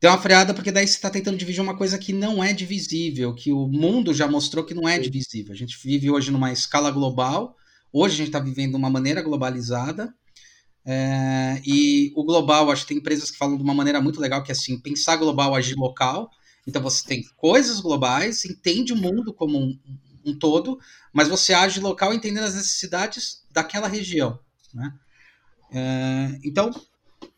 deu 0.00 0.10
uma 0.10 0.20
freada 0.20 0.54
porque 0.54 0.72
daí 0.72 0.86
você 0.86 0.94
está 0.94 1.10
tentando 1.10 1.36
dividir 1.36 1.60
uma 1.60 1.76
coisa 1.76 1.98
que 1.98 2.12
não 2.12 2.42
é 2.42 2.52
divisível 2.52 3.34
que 3.34 3.52
o 3.52 3.66
mundo 3.66 4.14
já 4.14 4.26
mostrou 4.26 4.64
que 4.64 4.74
não 4.74 4.88
é 4.88 4.98
divisível 4.98 5.52
a 5.52 5.56
gente 5.56 5.78
vive 5.82 6.10
hoje 6.10 6.30
numa 6.30 6.52
escala 6.52 6.90
global 6.90 7.56
hoje 7.92 8.14
a 8.14 8.16
gente 8.18 8.28
está 8.28 8.40
vivendo 8.40 8.70
de 8.70 8.76
uma 8.76 8.90
maneira 8.90 9.22
globalizada 9.22 10.14
é, 10.84 11.60
e 11.64 12.12
o 12.16 12.24
global, 12.24 12.70
acho 12.70 12.82
que 12.82 12.88
tem 12.88 12.96
empresas 12.96 13.30
que 13.30 13.38
falam 13.38 13.56
de 13.56 13.62
uma 13.62 13.74
maneira 13.74 14.00
muito 14.00 14.20
legal, 14.20 14.42
que 14.42 14.50
é 14.50 14.54
assim, 14.54 14.78
pensar 14.78 15.16
global, 15.16 15.54
agir 15.54 15.76
local. 15.76 16.30
Então 16.66 16.80
você 16.82 17.06
tem 17.06 17.22
coisas 17.36 17.80
globais, 17.80 18.44
entende 18.44 18.92
o 18.92 18.96
mundo 18.96 19.32
como 19.32 19.58
um, 19.58 19.78
um 20.24 20.38
todo, 20.38 20.78
mas 21.12 21.28
você 21.28 21.52
age 21.52 21.80
local 21.80 22.12
entendendo 22.14 22.44
as 22.44 22.54
necessidades 22.54 23.44
daquela 23.50 23.88
região. 23.88 24.38
Né? 24.72 24.92
É, 25.72 26.38
então, 26.44 26.70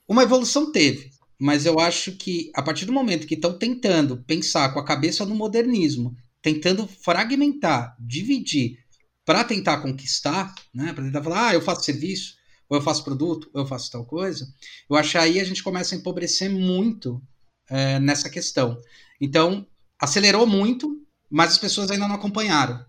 uma 0.07 0.23
evolução 0.23 0.71
teve, 0.71 1.11
mas 1.43 1.67
eu 1.67 1.81
acho 1.81 2.13
que 2.13 2.53
a 2.55 2.63
partir 2.63 2.85
do 2.85 2.93
momento 2.93 3.27
que 3.27 3.35
estão 3.35 3.59
tentando 3.59 4.17
pensar 4.19 4.73
com 4.73 4.79
a 4.79 4.85
cabeça 4.85 5.27
no 5.27 5.35
modernismo, 5.35 6.17
tentando 6.41 6.87
fragmentar, 6.87 7.97
dividir, 7.99 8.79
para 9.25 9.43
tentar 9.43 9.79
conquistar, 9.79 10.55
né, 10.73 10.93
para 10.93 11.03
tentar 11.03 11.21
falar, 11.21 11.49
ah, 11.49 11.55
eu 11.55 11.61
faço 11.61 11.83
serviço, 11.83 12.37
ou 12.69 12.77
eu 12.77 12.81
faço 12.81 13.03
produto, 13.03 13.51
ou 13.53 13.63
eu 13.63 13.67
faço 13.67 13.91
tal 13.91 14.07
coisa, 14.07 14.47
eu 14.89 14.95
acho 14.95 15.11
que 15.11 15.19
aí 15.19 15.41
a 15.41 15.45
gente 15.45 15.65
começa 15.65 15.97
a 15.97 15.99
empobrecer 15.99 16.49
muito 16.49 17.21
é, 17.69 17.99
nessa 17.99 18.31
questão. 18.31 18.79
Então, 19.21 19.67
acelerou 19.99 20.47
muito, 20.47 20.97
mas 21.29 21.51
as 21.51 21.59
pessoas 21.59 21.91
ainda 21.91 22.07
não 22.07 22.15
acompanharam. 22.15 22.87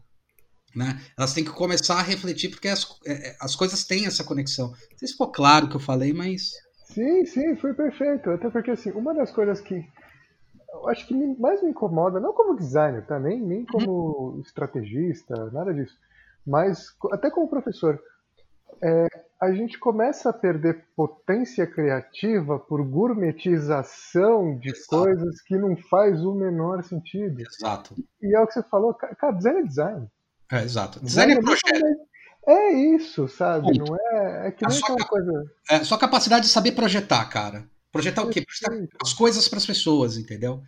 Né? 0.76 1.04
Elas 1.18 1.34
têm 1.34 1.44
que 1.44 1.50
começar 1.50 1.96
a 1.96 2.04
refletir, 2.04 2.50
porque 2.50 2.68
as, 2.68 2.86
é, 3.04 3.30
é, 3.30 3.38
as 3.40 3.56
coisas 3.56 3.84
têm 3.84 4.06
essa 4.06 4.24
conexão. 4.24 4.70
Não 4.70 4.98
sei 4.98 5.08
se 5.08 5.14
ficou 5.14 5.32
claro 5.32 5.66
o 5.66 5.70
que 5.70 5.76
eu 5.76 5.80
falei, 5.80 6.14
mas. 6.14 6.52
Sim, 6.94 7.26
sim, 7.26 7.56
foi 7.56 7.74
perfeito. 7.74 8.30
Até 8.30 8.50
porque, 8.50 8.72
assim, 8.72 8.92
uma 8.92 9.14
das 9.14 9.32
coisas 9.32 9.60
que 9.60 9.86
eu 10.74 10.90
acho 10.90 11.08
que 11.08 11.14
mais 11.40 11.62
me 11.62 11.70
incomoda, 11.70 12.20
não 12.20 12.34
como 12.34 12.58
designer, 12.58 13.06
tá? 13.06 13.20
nem, 13.20 13.40
nem 13.40 13.66
como 13.66 13.92
uhum. 13.92 14.42
estrategista, 14.42 15.52
nada 15.52 15.74
disso, 15.74 15.96
mas 16.46 16.96
até 17.12 17.30
como 17.30 17.48
professor, 17.48 18.02
é, 18.82 19.08
a 19.40 19.52
gente 19.54 19.78
começa 19.78 20.30
a 20.30 20.34
perder 20.34 20.86
potência 20.96 21.68
criativa 21.68 22.60
por 22.60 22.84
gourmetização 22.84 24.58
de 24.58 24.70
Exato. 24.70 24.90
coisas 24.90 25.42
que 25.42 25.56
não 25.56 25.76
faz 25.76 26.24
o 26.26 26.34
menor 26.34 26.84
sentido. 26.84 27.42
Exato. 27.42 27.96
E 28.22 28.36
é 28.36 28.40
o 28.40 28.48
que 28.48 28.54
você 28.54 28.64
falou, 28.64 28.94
cara, 28.94 29.32
design 29.32 29.60
é 29.60 29.64
design. 29.64 30.08
É, 30.52 30.64
exato. 30.64 31.00
Design, 31.00 31.34
design 31.34 31.34
é, 31.34 31.38
é 31.38 31.42
projeto. 31.42 32.13
É 32.48 32.72
isso, 32.96 33.28
sabe? 33.28 33.68
Ponto. 33.68 33.92
Não 33.92 33.96
é, 33.96 34.48
é 34.48 34.52
que 34.52 34.68
nem 34.68 34.78
aquela 34.78 35.06
coisa. 35.06 35.52
É 35.70 35.84
sua 35.84 35.98
capacidade 35.98 36.46
de 36.46 36.52
saber 36.52 36.74
projetar, 36.74 37.26
cara. 37.26 37.68
Projetar 37.92 38.24
o 38.24 38.30
quê? 38.30 38.42
Projetar 38.42 38.96
as 39.02 39.14
coisas 39.14 39.48
para 39.48 39.58
as 39.58 39.66
pessoas, 39.66 40.18
entendeu? 40.18 40.62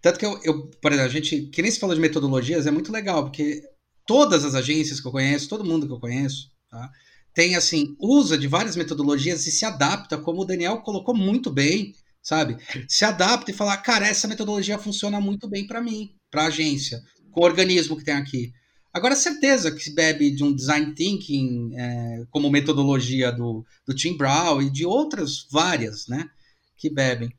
Tanto 0.00 0.18
que 0.18 0.24
eu, 0.24 0.40
eu, 0.42 0.70
por 0.80 0.92
exemplo, 0.92 1.10
a 1.10 1.12
gente, 1.12 1.42
que 1.42 1.60
nem 1.60 1.70
se 1.70 1.78
falou 1.78 1.94
de 1.94 2.00
metodologias, 2.00 2.66
é 2.66 2.70
muito 2.70 2.90
legal, 2.90 3.24
porque 3.24 3.62
todas 4.06 4.44
as 4.44 4.54
agências 4.54 5.00
que 5.00 5.06
eu 5.06 5.12
conheço, 5.12 5.48
todo 5.48 5.64
mundo 5.64 5.86
que 5.86 5.92
eu 5.92 6.00
conheço, 6.00 6.50
tá? 6.70 6.90
tem 7.34 7.54
assim, 7.54 7.94
usa 7.98 8.36
de 8.36 8.46
várias 8.46 8.76
metodologias 8.76 9.46
e 9.46 9.50
se 9.50 9.64
adapta, 9.64 10.18
como 10.18 10.42
o 10.42 10.44
Daniel 10.44 10.78
colocou 10.78 11.14
muito 11.14 11.50
bem, 11.50 11.94
sabe? 12.22 12.56
Se 12.88 13.04
adapta 13.04 13.50
e 13.50 13.54
fala, 13.54 13.76
cara, 13.76 14.06
essa 14.06 14.28
metodologia 14.28 14.78
funciona 14.78 15.20
muito 15.20 15.48
bem 15.48 15.66
para 15.66 15.80
mim, 15.80 16.14
para 16.30 16.42
a 16.42 16.46
agência, 16.46 17.00
com 17.30 17.40
o 17.40 17.44
organismo 17.44 17.96
que 17.96 18.04
tem 18.04 18.14
aqui. 18.14 18.52
Agora, 18.92 19.14
certeza 19.14 19.70
que 19.70 19.82
se 19.82 19.94
bebe 19.94 20.30
de 20.30 20.42
um 20.42 20.52
design 20.52 20.94
thinking 20.94 21.72
é, 21.76 22.24
como 22.30 22.50
metodologia 22.50 23.30
do, 23.30 23.64
do 23.86 23.94
Tim 23.94 24.16
Brown 24.16 24.60
e 24.60 24.70
de 24.70 24.84
outras 24.84 25.46
várias, 25.50 26.08
né? 26.08 26.28
Que 26.76 26.90
bebem. 26.90 27.32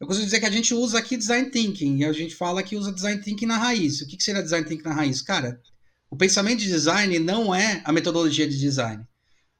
Eu 0.00 0.06
costumo 0.06 0.24
dizer 0.24 0.40
que 0.40 0.46
a 0.46 0.50
gente 0.50 0.72
usa 0.74 0.98
aqui 0.98 1.16
design 1.16 1.50
thinking 1.50 1.98
e 1.98 2.04
a 2.04 2.12
gente 2.12 2.34
fala 2.34 2.62
que 2.62 2.76
usa 2.76 2.92
design 2.92 3.20
thinking 3.20 3.46
na 3.46 3.58
raiz. 3.58 4.00
O 4.00 4.06
que, 4.06 4.16
que 4.16 4.24
seria 4.24 4.42
design 4.42 4.66
thinking 4.66 4.84
na 4.84 4.94
raiz? 4.94 5.20
Cara, 5.20 5.60
o 6.10 6.16
pensamento 6.16 6.60
de 6.60 6.68
design 6.68 7.18
não 7.18 7.54
é 7.54 7.82
a 7.84 7.92
metodologia 7.92 8.48
de 8.48 8.58
design. 8.58 9.04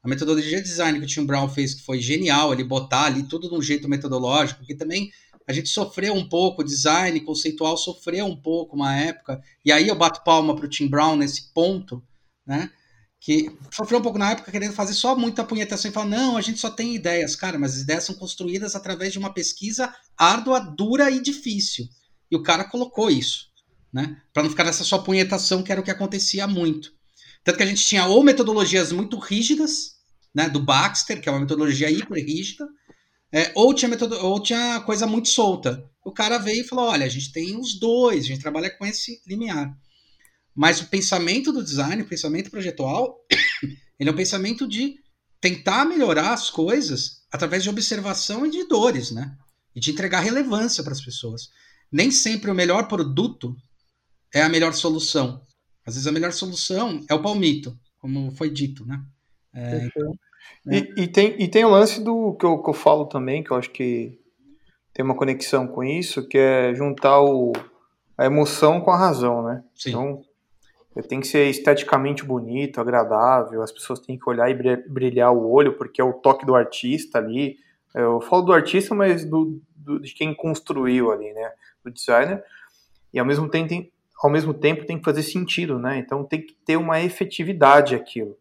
A 0.03 0.09
metodologia 0.09 0.59
de 0.63 0.69
design 0.69 0.99
que 0.99 1.05
o 1.05 1.09
Tim 1.09 1.25
Brown 1.25 1.49
fez, 1.49 1.75
que 1.75 1.83
foi 1.83 2.01
genial, 2.01 2.53
ele 2.53 2.65
botar 2.65 3.05
ali 3.05 3.23
tudo 3.23 3.49
de 3.49 3.55
um 3.55 3.63
jeito 3.63 3.89
metodológico, 3.89 4.61
porque 4.61 4.75
também 4.75 5.11
a 5.47 5.53
gente 5.53 5.69
sofreu 5.69 6.15
um 6.15 6.29
pouco, 6.29 6.65
design 6.65 7.21
conceitual 7.21 7.77
sofreu 7.77 8.27
um 8.27 8.37
pouco 8.37 8.77
uma 8.77 8.97
época, 8.97 9.41
e 9.65 9.71
aí 9.71 9.89
eu 9.89 9.95
bato 9.95 10.25
palma 10.25 10.57
para 10.57 10.65
o 10.65 10.69
Tim 10.69 10.89
Brown 10.89 11.17
nesse 11.17 11.53
ponto, 11.53 12.03
né? 12.47 12.71
Que 13.21 13.51
sofreu 13.71 13.99
um 13.99 14.03
pouco 14.03 14.19
na 14.19 14.33
época 14.33 14.53
querendo 14.53 14.75
fazer 14.75 14.93
só 14.93 15.17
muita 15.17 15.45
punhetação 15.45 15.91
e 15.91 15.95
falar, 15.95 16.07
não, 16.07 16.37
a 16.37 16.43
gente 16.43 16.59
só 16.59 16.71
tem 16.71 16.95
ideias. 16.95 17.35
Cara, 17.35 17.59
mas 17.59 17.75
as 17.75 17.81
ideias 17.81 18.05
são 18.05 18.15
construídas 18.15 18.75
através 18.75 19.13
de 19.13 19.19
uma 19.19 19.33
pesquisa 19.33 19.95
árdua, 20.17 20.61
dura 20.61 21.11
e 21.11 21.23
difícil. 21.23 21.89
E 22.31 22.37
o 22.37 22.43
cara 22.43 22.65
colocou 22.65 23.11
isso, 23.11 23.47
né? 23.93 24.21
Para 24.33 24.43
não 24.43 24.51
ficar 24.51 24.65
nessa 24.65 24.85
só 24.85 24.99
punhetação, 24.99 25.63
que 25.63 25.73
era 25.73 25.81
o 25.81 25.85
que 25.85 25.91
acontecia 25.91 26.47
muito. 26.47 26.93
Tanto 27.43 27.57
que 27.57 27.63
a 27.63 27.67
gente 27.67 27.85
tinha 27.85 28.07
ou 28.07 28.23
metodologias 28.23 28.93
muito 28.93 29.19
rígidas, 29.19 29.95
né? 30.35 30.49
Do 30.49 30.61
Baxter, 30.61 31.21
que 31.21 31.29
é 31.29 31.33
uma 31.33 31.41
metodologia 31.41 31.91
hiper 31.91 32.25
rígida, 32.25 32.67
é, 33.35 33.51
ou, 33.57 33.75
tinha 33.75 33.89
metodo, 33.89 34.15
ou 34.25 34.41
tinha 34.41 34.81
coisa 34.83 35.09
muito 35.09 35.29
solta. 35.29 35.85
O 36.05 36.13
cara 36.13 36.39
veio 36.39 36.61
e 36.61 36.69
falou: 36.69 36.85
olha, 36.85 37.05
a 37.05 37.09
gente 37.09 37.33
tem 37.33 37.59
os 37.59 37.75
dois, 37.75 38.23
a 38.23 38.29
gente 38.29 38.41
trabalha 38.41 38.71
com 38.71 38.87
esse 38.87 39.21
limiar. 39.27 39.77
Mas 40.55 40.81
o 40.81 40.87
pensamento 40.87 41.53
do 41.53 41.65
design, 41.65 42.01
o 42.01 42.07
pensamento 42.07 42.49
projetual, 42.49 43.19
ele 43.99 44.09
é 44.09 44.13
um 44.13 44.17
pensamento 44.17 44.69
de 44.69 45.01
tentar 45.41 45.85
melhorar 45.85 46.33
as 46.33 46.49
coisas 46.49 47.25
através 47.33 47.65
de 47.65 47.69
observação 47.69 48.47
e 48.47 48.51
de 48.53 48.69
dores, 48.69 49.11
né? 49.11 49.37
E 49.75 49.81
de 49.81 49.91
entregar 49.91 50.21
relevância 50.21 50.85
para 50.85 50.93
as 50.93 51.05
pessoas. 51.05 51.51
Nem 51.91 52.13
sempre 52.13 52.53
o 52.53 52.55
melhor 52.55 52.87
produto 52.87 53.57
é 54.33 54.43
a 54.43 54.49
melhor 54.49 54.73
solução. 54.75 55.45
Às 55.85 55.95
vezes 55.95 56.07
a 56.07 56.13
melhor 56.13 56.33
solução 56.33 57.05
é 57.11 57.15
o 57.15 57.21
palmito, 57.21 57.77
como 57.99 58.31
foi 58.31 58.49
dito, 58.49 58.87
né? 58.87 59.05
É, 59.53 59.87
então, 59.87 60.15
né? 60.65 60.87
E, 60.97 61.03
e, 61.03 61.09
tem, 61.09 61.35
e 61.41 61.49
tem 61.49 61.65
o 61.65 61.71
lance 61.71 62.03
do 62.03 62.35
que 62.35 62.47
eu, 62.47 62.63
que 62.63 62.71
eu 62.71 62.75
falo 62.75 63.07
também, 63.07 63.43
que 63.43 63.51
eu 63.51 63.57
acho 63.57 63.71
que 63.71 64.19
tem 64.93 65.05
uma 65.05 65.17
conexão 65.17 65.67
com 65.67 65.83
isso, 65.83 66.27
que 66.27 66.39
é 66.39 66.75
juntar 66.75 67.21
o, 67.21 67.53
a 68.17 68.25
emoção 68.25 68.81
com 68.81 68.91
a 68.91 68.97
razão, 68.97 69.43
né? 69.43 69.63
Sim. 69.75 69.91
Então, 69.91 70.23
tem 71.09 71.21
que 71.21 71.27
ser 71.27 71.49
esteticamente 71.51 72.25
bonito, 72.25 72.81
agradável, 72.81 73.63
as 73.63 73.73
pessoas 73.73 73.99
têm 73.99 74.17
que 74.17 74.29
olhar 74.29 74.49
e 74.49 74.77
brilhar 74.89 75.33
o 75.33 75.51
olho, 75.51 75.77
porque 75.77 76.01
é 76.01 76.05
o 76.05 76.13
toque 76.13 76.47
do 76.47 76.55
artista 76.55 77.19
ali. 77.19 77.57
Eu 77.93 78.21
falo 78.21 78.43
do 78.43 78.53
artista, 78.53 78.95
mas 78.95 79.25
do, 79.25 79.61
do 79.75 80.01
de 80.01 80.15
quem 80.15 80.33
construiu 80.33 81.11
ali, 81.11 81.33
né? 81.33 81.51
Do 81.85 81.91
designer. 81.91 82.45
E 83.13 83.19
ao 83.19 83.27
mesmo 83.27 83.49
tempo 83.49 83.69
tem, 83.69 83.93
ao 84.23 84.31
mesmo 84.31 84.55
tempo 84.55 84.87
tem 84.87 84.99
que 84.99 85.05
fazer 85.05 85.23
sentido, 85.25 85.79
né? 85.79 85.99
Então 85.99 86.23
tem 86.23 86.41
que 86.41 86.55
ter 86.65 86.77
uma 86.77 87.01
efetividade 87.01 87.97
aquilo. 87.97 88.37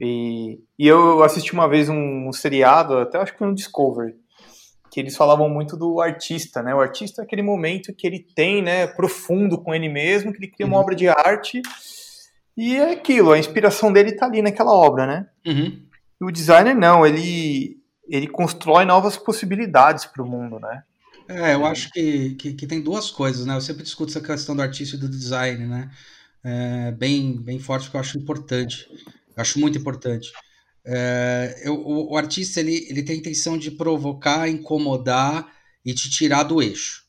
E, 0.00 0.60
e 0.78 0.86
eu 0.86 1.22
assisti 1.22 1.52
uma 1.52 1.68
vez 1.68 1.88
um, 1.88 2.28
um 2.28 2.32
seriado, 2.32 2.98
até 2.98 3.18
acho 3.18 3.32
que 3.32 3.38
foi 3.38 3.48
no 3.48 3.54
Discovery, 3.54 4.14
que 4.90 5.00
eles 5.00 5.16
falavam 5.16 5.48
muito 5.48 5.76
do 5.76 6.00
artista, 6.00 6.62
né? 6.62 6.74
O 6.74 6.80
artista 6.80 7.22
é 7.22 7.24
aquele 7.24 7.42
momento 7.42 7.92
que 7.92 8.06
ele 8.06 8.20
tem, 8.34 8.62
né, 8.62 8.86
profundo 8.86 9.58
com 9.58 9.74
ele 9.74 9.88
mesmo, 9.88 10.32
que 10.32 10.38
ele 10.38 10.50
cria 10.50 10.66
uma 10.66 10.76
uhum. 10.76 10.82
obra 10.82 10.94
de 10.94 11.08
arte 11.08 11.60
e 12.56 12.76
é 12.76 12.92
aquilo, 12.92 13.32
a 13.32 13.38
inspiração 13.38 13.92
dele 13.92 14.12
tá 14.12 14.26
ali 14.26 14.42
naquela 14.42 14.72
obra, 14.72 15.06
né? 15.06 15.26
Uhum. 15.46 15.80
E 16.20 16.24
o 16.24 16.32
designer 16.32 16.74
não, 16.74 17.06
ele 17.06 17.78
ele 18.08 18.26
constrói 18.26 18.84
novas 18.84 19.16
possibilidades 19.16 20.06
para 20.06 20.22
o 20.22 20.26
mundo, 20.26 20.58
né? 20.58 20.82
É, 21.28 21.54
eu 21.54 21.66
acho 21.66 21.90
que, 21.90 22.34
que, 22.36 22.54
que, 22.54 22.66
tem 22.66 22.82
duas 22.82 23.10
coisas, 23.10 23.44
né? 23.44 23.54
Eu 23.54 23.60
sempre 23.60 23.82
discuto 23.82 24.10
essa 24.10 24.20
questão 24.20 24.56
do 24.56 24.62
artista 24.62 24.96
e 24.96 24.98
do 24.98 25.08
design, 25.08 25.66
né? 25.66 25.90
É, 26.42 26.90
bem, 26.92 27.36
bem 27.40 27.58
forte, 27.58 27.84
porque 27.84 27.98
eu 27.98 28.00
acho 28.00 28.18
importante. 28.18 28.88
Acho 29.38 29.60
muito 29.60 29.78
importante. 29.78 30.30
É, 30.84 31.62
eu, 31.64 31.74
o, 31.74 32.12
o, 32.12 32.16
artista 32.16 32.60
ele, 32.60 32.86
ele 32.88 33.02
tem 33.02 33.16
a 33.16 33.18
intenção 33.18 33.58
de 33.58 33.70
provocar, 33.70 34.48
incomodar 34.48 35.52
e 35.84 35.94
te 35.94 36.10
tirar 36.10 36.42
do 36.42 36.62
eixo, 36.62 37.04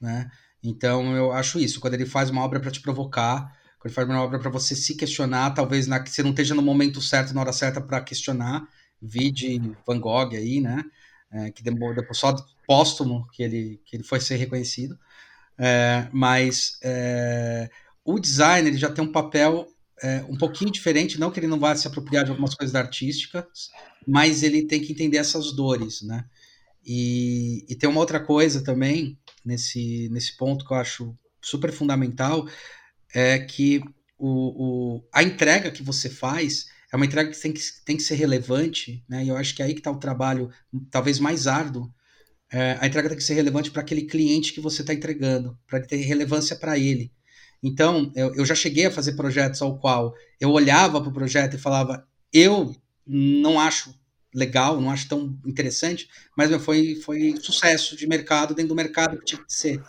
né? 0.00 0.30
Então 0.62 1.14
eu 1.16 1.32
acho 1.32 1.58
isso. 1.58 1.80
Quando 1.80 1.94
ele 1.94 2.06
faz 2.06 2.30
uma 2.30 2.42
obra 2.42 2.58
para 2.58 2.70
te 2.70 2.80
provocar, 2.80 3.42
quando 3.78 3.86
ele 3.86 3.94
faz 3.94 4.08
uma 4.08 4.22
obra 4.22 4.38
para 4.38 4.50
você 4.50 4.74
se 4.74 4.96
questionar, 4.96 5.50
talvez 5.50 5.86
na, 5.86 6.04
você 6.04 6.22
não 6.22 6.30
esteja 6.30 6.54
no 6.54 6.62
momento 6.62 7.00
certo, 7.00 7.34
na 7.34 7.40
hora 7.40 7.52
certa 7.52 7.80
para 7.80 8.00
questionar. 8.00 8.66
Vide 9.00 9.60
Van 9.86 10.00
Gogh 10.00 10.34
aí, 10.34 10.60
né? 10.60 10.84
É, 11.32 11.50
que 11.50 11.62
demorou 11.62 11.94
depois 11.94 12.18
só 12.18 12.34
póstumo 12.66 13.26
que 13.32 13.42
ele, 13.42 13.80
que 13.84 13.96
ele 13.96 14.04
foi 14.04 14.20
ser 14.20 14.36
reconhecido. 14.36 14.98
É, 15.58 16.08
mas 16.12 16.78
é, 16.82 17.68
o 18.04 18.18
design 18.18 18.68
ele 18.68 18.78
já 18.78 18.90
tem 18.90 19.04
um 19.04 19.12
papel 19.12 19.68
é, 20.02 20.24
um 20.28 20.36
pouquinho 20.36 20.70
diferente, 20.70 21.18
não 21.18 21.30
que 21.30 21.40
ele 21.40 21.46
não 21.46 21.58
vá 21.58 21.74
se 21.74 21.86
apropriar 21.86 22.24
de 22.24 22.30
algumas 22.30 22.54
coisas 22.54 22.74
artísticas, 22.74 23.44
mas 24.06 24.42
ele 24.42 24.66
tem 24.66 24.80
que 24.80 24.92
entender 24.92 25.18
essas 25.18 25.52
dores, 25.52 26.02
né? 26.02 26.24
E, 26.84 27.64
e 27.68 27.76
tem 27.76 27.88
uma 27.88 28.00
outra 28.00 28.18
coisa 28.18 28.62
também 28.62 29.18
nesse, 29.44 30.08
nesse 30.10 30.36
ponto 30.36 30.64
que 30.66 30.72
eu 30.72 30.76
acho 30.76 31.16
super 31.40 31.72
fundamental, 31.72 32.46
é 33.14 33.38
que 33.38 33.80
o, 34.18 34.98
o, 34.98 35.08
a 35.12 35.22
entrega 35.22 35.70
que 35.70 35.82
você 35.82 36.08
faz 36.08 36.66
é 36.92 36.96
uma 36.96 37.06
entrega 37.06 37.30
que 37.30 37.40
tem 37.40 37.52
que, 37.52 37.60
tem 37.84 37.96
que 37.96 38.02
ser 38.02 38.16
relevante, 38.16 39.02
né? 39.08 39.24
E 39.24 39.28
eu 39.28 39.36
acho 39.36 39.54
que 39.54 39.62
é 39.62 39.64
aí 39.64 39.72
que 39.72 39.80
está 39.80 39.90
o 39.90 39.98
trabalho 39.98 40.50
talvez 40.90 41.18
mais 41.18 41.46
árduo. 41.46 41.92
É, 42.52 42.76
a 42.80 42.86
entrega 42.86 43.08
tem 43.08 43.16
que 43.16 43.24
ser 43.24 43.34
relevante 43.34 43.70
para 43.70 43.80
aquele 43.80 44.02
cliente 44.02 44.52
que 44.52 44.60
você 44.60 44.82
está 44.82 44.92
entregando, 44.92 45.58
para 45.66 45.80
ter 45.80 45.96
relevância 45.96 46.54
para 46.54 46.78
ele. 46.78 47.10
Então, 47.62 48.10
eu, 48.14 48.34
eu 48.34 48.44
já 48.44 48.54
cheguei 48.54 48.86
a 48.86 48.90
fazer 48.90 49.12
projetos 49.12 49.62
ao 49.62 49.78
qual 49.78 50.14
eu 50.40 50.50
olhava 50.50 51.00
para 51.00 51.10
o 51.10 51.12
projeto 51.12 51.54
e 51.54 51.58
falava, 51.58 52.06
eu 52.32 52.74
não 53.06 53.60
acho 53.60 53.94
legal, 54.34 54.80
não 54.80 54.90
acho 54.90 55.08
tão 55.08 55.38
interessante, 55.46 56.08
mas 56.36 56.50
foi, 56.62 56.96
foi 56.96 57.34
sucesso 57.40 57.96
de 57.96 58.06
mercado 58.06 58.54
dentro 58.54 58.70
do 58.70 58.74
mercado 58.74 59.18
que 59.18 59.24
tinha 59.24 59.42
que 59.42 59.52
ser. 59.52 59.80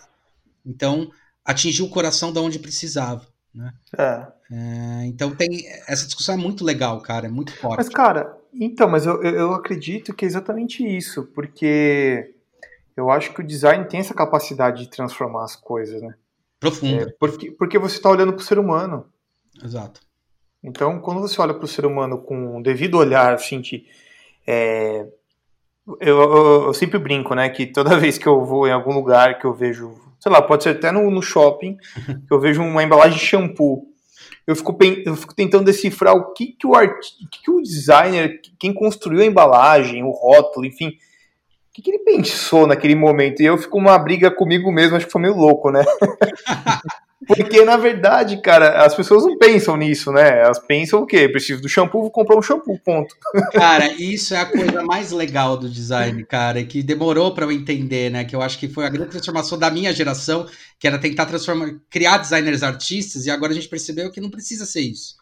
Então, 0.66 1.10
atingiu 1.44 1.86
o 1.86 1.90
coração 1.90 2.32
de 2.32 2.40
onde 2.40 2.60
precisava. 2.60 3.26
Né? 3.54 3.74
É. 3.98 4.28
É, 4.52 5.06
então 5.06 5.36
tem 5.36 5.68
essa 5.88 6.06
discussão 6.06 6.36
é 6.36 6.38
muito 6.38 6.64
legal, 6.64 7.02
cara, 7.02 7.28
é 7.28 7.30
muito 7.30 7.56
forte. 7.56 7.78
Mas, 7.78 7.90
cara, 7.90 8.38
então, 8.54 8.88
mas 8.88 9.06
eu, 9.06 9.22
eu 9.24 9.54
acredito 9.54 10.14
que 10.14 10.26
é 10.26 10.28
exatamente 10.28 10.86
isso, 10.86 11.24
porque 11.34 12.36
eu 12.96 13.10
acho 13.10 13.34
que 13.34 13.42
o 13.42 13.46
design 13.46 13.86
tem 13.86 14.00
essa 14.00 14.14
capacidade 14.14 14.84
de 14.84 14.90
transformar 14.90 15.44
as 15.44 15.56
coisas, 15.56 16.02
né? 16.02 16.16
Profunda. 16.64 17.04
É, 17.04 17.06
porque, 17.20 17.52
porque 17.52 17.78
você 17.78 17.98
está 17.98 18.10
olhando 18.10 18.32
para 18.32 18.42
o 18.42 18.46
ser 18.46 18.58
humano. 18.58 19.06
Exato. 19.62 20.00
Então, 20.64 21.00
quando 21.00 21.20
você 21.20 21.40
olha 21.42 21.54
para 21.54 21.66
o 21.66 21.68
ser 21.68 21.86
humano 21.86 22.18
com 22.20 22.58
o 22.58 22.64
devido 22.64 22.98
olhar, 22.98 23.34
assim, 23.34 23.60
de, 23.60 23.86
é, 24.48 25.06
eu, 26.00 26.22
eu, 26.22 26.64
eu, 26.68 26.74
sempre 26.74 26.98
brinco, 26.98 27.36
né, 27.36 27.50
que 27.50 27.66
toda 27.66 27.98
vez 28.00 28.18
que 28.18 28.28
eu 28.28 28.46
vou 28.46 28.66
em 28.66 28.72
algum 28.72 28.94
lugar 28.94 29.40
que 29.40 29.46
eu 29.46 29.54
vejo, 29.54 29.94
sei 30.22 30.32
lá, 30.32 30.42
pode 30.42 30.64
ser 30.64 30.70
até 30.70 30.90
no, 30.90 31.12
no 31.12 31.22
shopping, 31.22 31.76
que 32.28 32.34
eu 32.34 32.40
vejo 32.40 32.62
uma 32.62 32.82
embalagem 32.82 33.18
de 33.18 33.26
shampoo, 33.26 33.86
eu 34.48 34.56
fico, 34.56 34.78
eu 35.06 35.16
fico 35.18 35.36
tentando 35.36 35.66
decifrar 35.66 36.16
o 36.16 36.34
que, 36.34 36.54
que 36.54 36.66
o 36.66 36.76
art, 36.76 37.08
o 37.22 37.30
que, 37.30 37.42
que 37.44 37.52
o 37.52 37.62
designer, 37.62 38.40
quem 38.58 38.74
construiu 38.74 39.22
a 39.22 39.26
embalagem, 39.26 40.04
o 40.04 40.12
rótulo, 40.12 40.66
enfim, 40.66 40.98
que, 41.74 41.82
que 41.82 41.90
ele 41.90 42.00
pensou 42.00 42.68
naquele 42.68 42.96
momento? 42.96 43.42
E 43.42 43.46
eu 43.46 43.58
fico 43.58 43.78
uma 43.78 43.98
briga 43.98 44.30
comigo 44.30 44.72
mesmo, 44.72 44.96
acho 44.96 45.08
que 45.08 45.12
foi 45.12 45.22
meio 45.22 45.36
louco, 45.36 45.72
né? 45.72 45.84
Porque, 47.26 47.64
na 47.64 47.78
verdade, 47.78 48.42
cara, 48.42 48.86
as 48.86 48.94
pessoas 48.94 49.24
não 49.24 49.38
pensam 49.38 49.78
nisso, 49.78 50.12
né? 50.12 50.42
Elas 50.42 50.60
pensam 50.60 51.02
o 51.02 51.06
quê? 51.06 51.28
Preciso 51.30 51.62
do 51.62 51.70
shampoo, 51.70 52.02
vou 52.02 52.12
comprar 52.12 52.38
um 52.38 52.42
shampoo, 52.42 52.78
ponto. 52.80 53.16
Cara, 53.54 53.94
isso 53.94 54.34
é 54.34 54.40
a 54.40 54.46
coisa 54.46 54.84
mais 54.84 55.12
legal 55.12 55.56
do 55.56 55.70
design, 55.70 56.24
cara, 56.26 56.62
que 56.66 56.84
demorou 56.84 57.34
para 57.34 57.46
eu 57.46 57.52
entender, 57.52 58.12
né? 58.12 58.26
Que 58.26 58.36
eu 58.36 58.42
acho 58.42 58.60
que 58.60 58.68
foi 58.68 58.86
a 58.86 58.90
grande 58.90 59.12
transformação 59.12 59.58
da 59.58 59.72
minha 59.72 59.94
geração, 59.94 60.46
que 60.78 60.86
era 60.86 61.00
tentar 61.00 61.26
transformar, 61.26 61.74
criar 61.90 62.18
designers 62.18 62.62
artistas, 62.62 63.26
e 63.26 63.32
agora 63.32 63.54
a 63.54 63.56
gente 63.56 63.70
percebeu 63.70 64.12
que 64.12 64.20
não 64.20 64.30
precisa 64.30 64.66
ser 64.66 64.82
isso. 64.82 65.16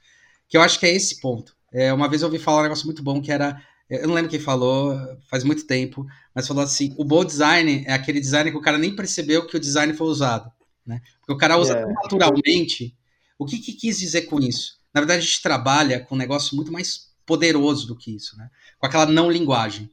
Que 0.50 0.58
eu 0.58 0.62
acho 0.64 0.80
que 0.80 0.88
é 0.88 0.96
esse 0.96 1.22
ponto. 1.22 1.54
É, 1.72 1.94
uma 1.94 2.10
vez 2.10 2.24
eu 2.24 2.28
ouvi 2.28 2.40
falar 2.40 2.62
um 2.62 2.64
negócio 2.64 2.86
muito 2.88 3.04
bom 3.04 3.22
que 3.22 3.32
era 3.32 3.62
eu 4.00 4.08
não 4.08 4.16
lembro 4.16 4.32
quem 4.32 4.40
falou, 4.40 4.98
faz 5.30 5.44
muito 5.44 5.66
tempo, 5.66 6.06
mas 6.34 6.48
falou 6.48 6.64
assim: 6.64 6.96
o 6.98 7.04
bom 7.04 7.26
design 7.26 7.84
é 7.86 7.94
aquele 7.94 8.20
design 8.20 8.50
que 8.50 8.58
o 8.58 8.62
cara 8.62 8.78
nem 8.78 8.96
percebeu 8.96 9.46
que 9.46 9.58
o 9.58 9.60
design 9.60 9.94
foi 9.94 10.08
usado. 10.08 10.52
Né? 10.86 11.02
Porque 11.20 11.34
o 11.34 11.38
cara 11.38 11.58
usa 11.58 11.74
yeah. 11.74 11.94
naturalmente. 12.02 12.96
O 13.38 13.46
que, 13.46 13.58
que 13.58 13.74
quis 13.74 14.00
dizer 14.00 14.24
com 14.24 14.40
isso? 14.40 14.78
Na 14.94 15.02
verdade, 15.02 15.20
a 15.20 15.26
gente 15.26 15.42
trabalha 15.42 16.00
com 16.00 16.16
um 16.16 16.18
negócio 16.18 16.56
muito 16.56 16.72
mais 16.72 17.12
poderoso 17.26 17.88
do 17.88 17.96
que 17.96 18.16
isso, 18.16 18.38
né? 18.38 18.50
com 18.80 18.86
aquela 18.86 19.06
não 19.06 19.32
linguagem. 19.32 19.90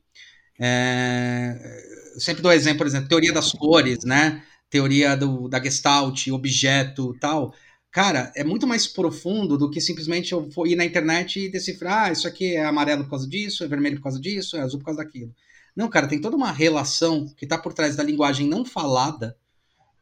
É... 0.61 1.57
Eu 2.15 2.21
sempre 2.21 2.43
dou 2.43 2.53
exemplo, 2.53 2.79
por 2.79 2.87
exemplo, 2.87 3.09
teoria 3.09 3.33
das 3.33 3.53
cores, 3.53 4.05
né? 4.05 4.43
teoria 4.71 5.17
do, 5.17 5.49
da 5.49 5.63
Gestalt, 5.63 6.29
objeto 6.29 7.17
tal. 7.21 7.55
Cara, 7.91 8.33
é 8.37 8.45
muito 8.45 8.67
mais 8.67 8.87
profundo 8.87 9.57
do 9.57 9.71
que 9.71 9.81
simplesmente 9.81 10.33
eu 10.33 10.49
ir 10.67 10.77
na 10.77 10.85
internet 10.85 11.41
e 11.41 11.49
decifrar, 11.49 12.07
ah, 12.07 12.13
isso 12.13 12.29
aqui 12.29 12.55
é 12.55 12.65
amarelo 12.65 13.05
por 13.05 13.11
causa 13.11 13.29
disso, 13.29 13.65
é 13.65 13.69
vermelho 13.69 13.97
por 13.97 14.05
causa 14.05 14.21
disso, 14.21 14.57
é 14.57 14.61
azul 14.61 14.79
por 14.79 14.87
causa 14.87 15.03
daquilo. 15.03 15.35
Não, 15.75 15.89
cara, 15.89 16.09
tem 16.09 16.21
toda 16.21 16.37
uma 16.37 16.51
relação 16.51 17.27
que 17.37 17.45
está 17.45 17.57
por 17.57 17.73
trás 17.73 17.97
da 17.97 18.03
linguagem 18.03 18.49
não 18.49 18.65
falada, 18.65 19.37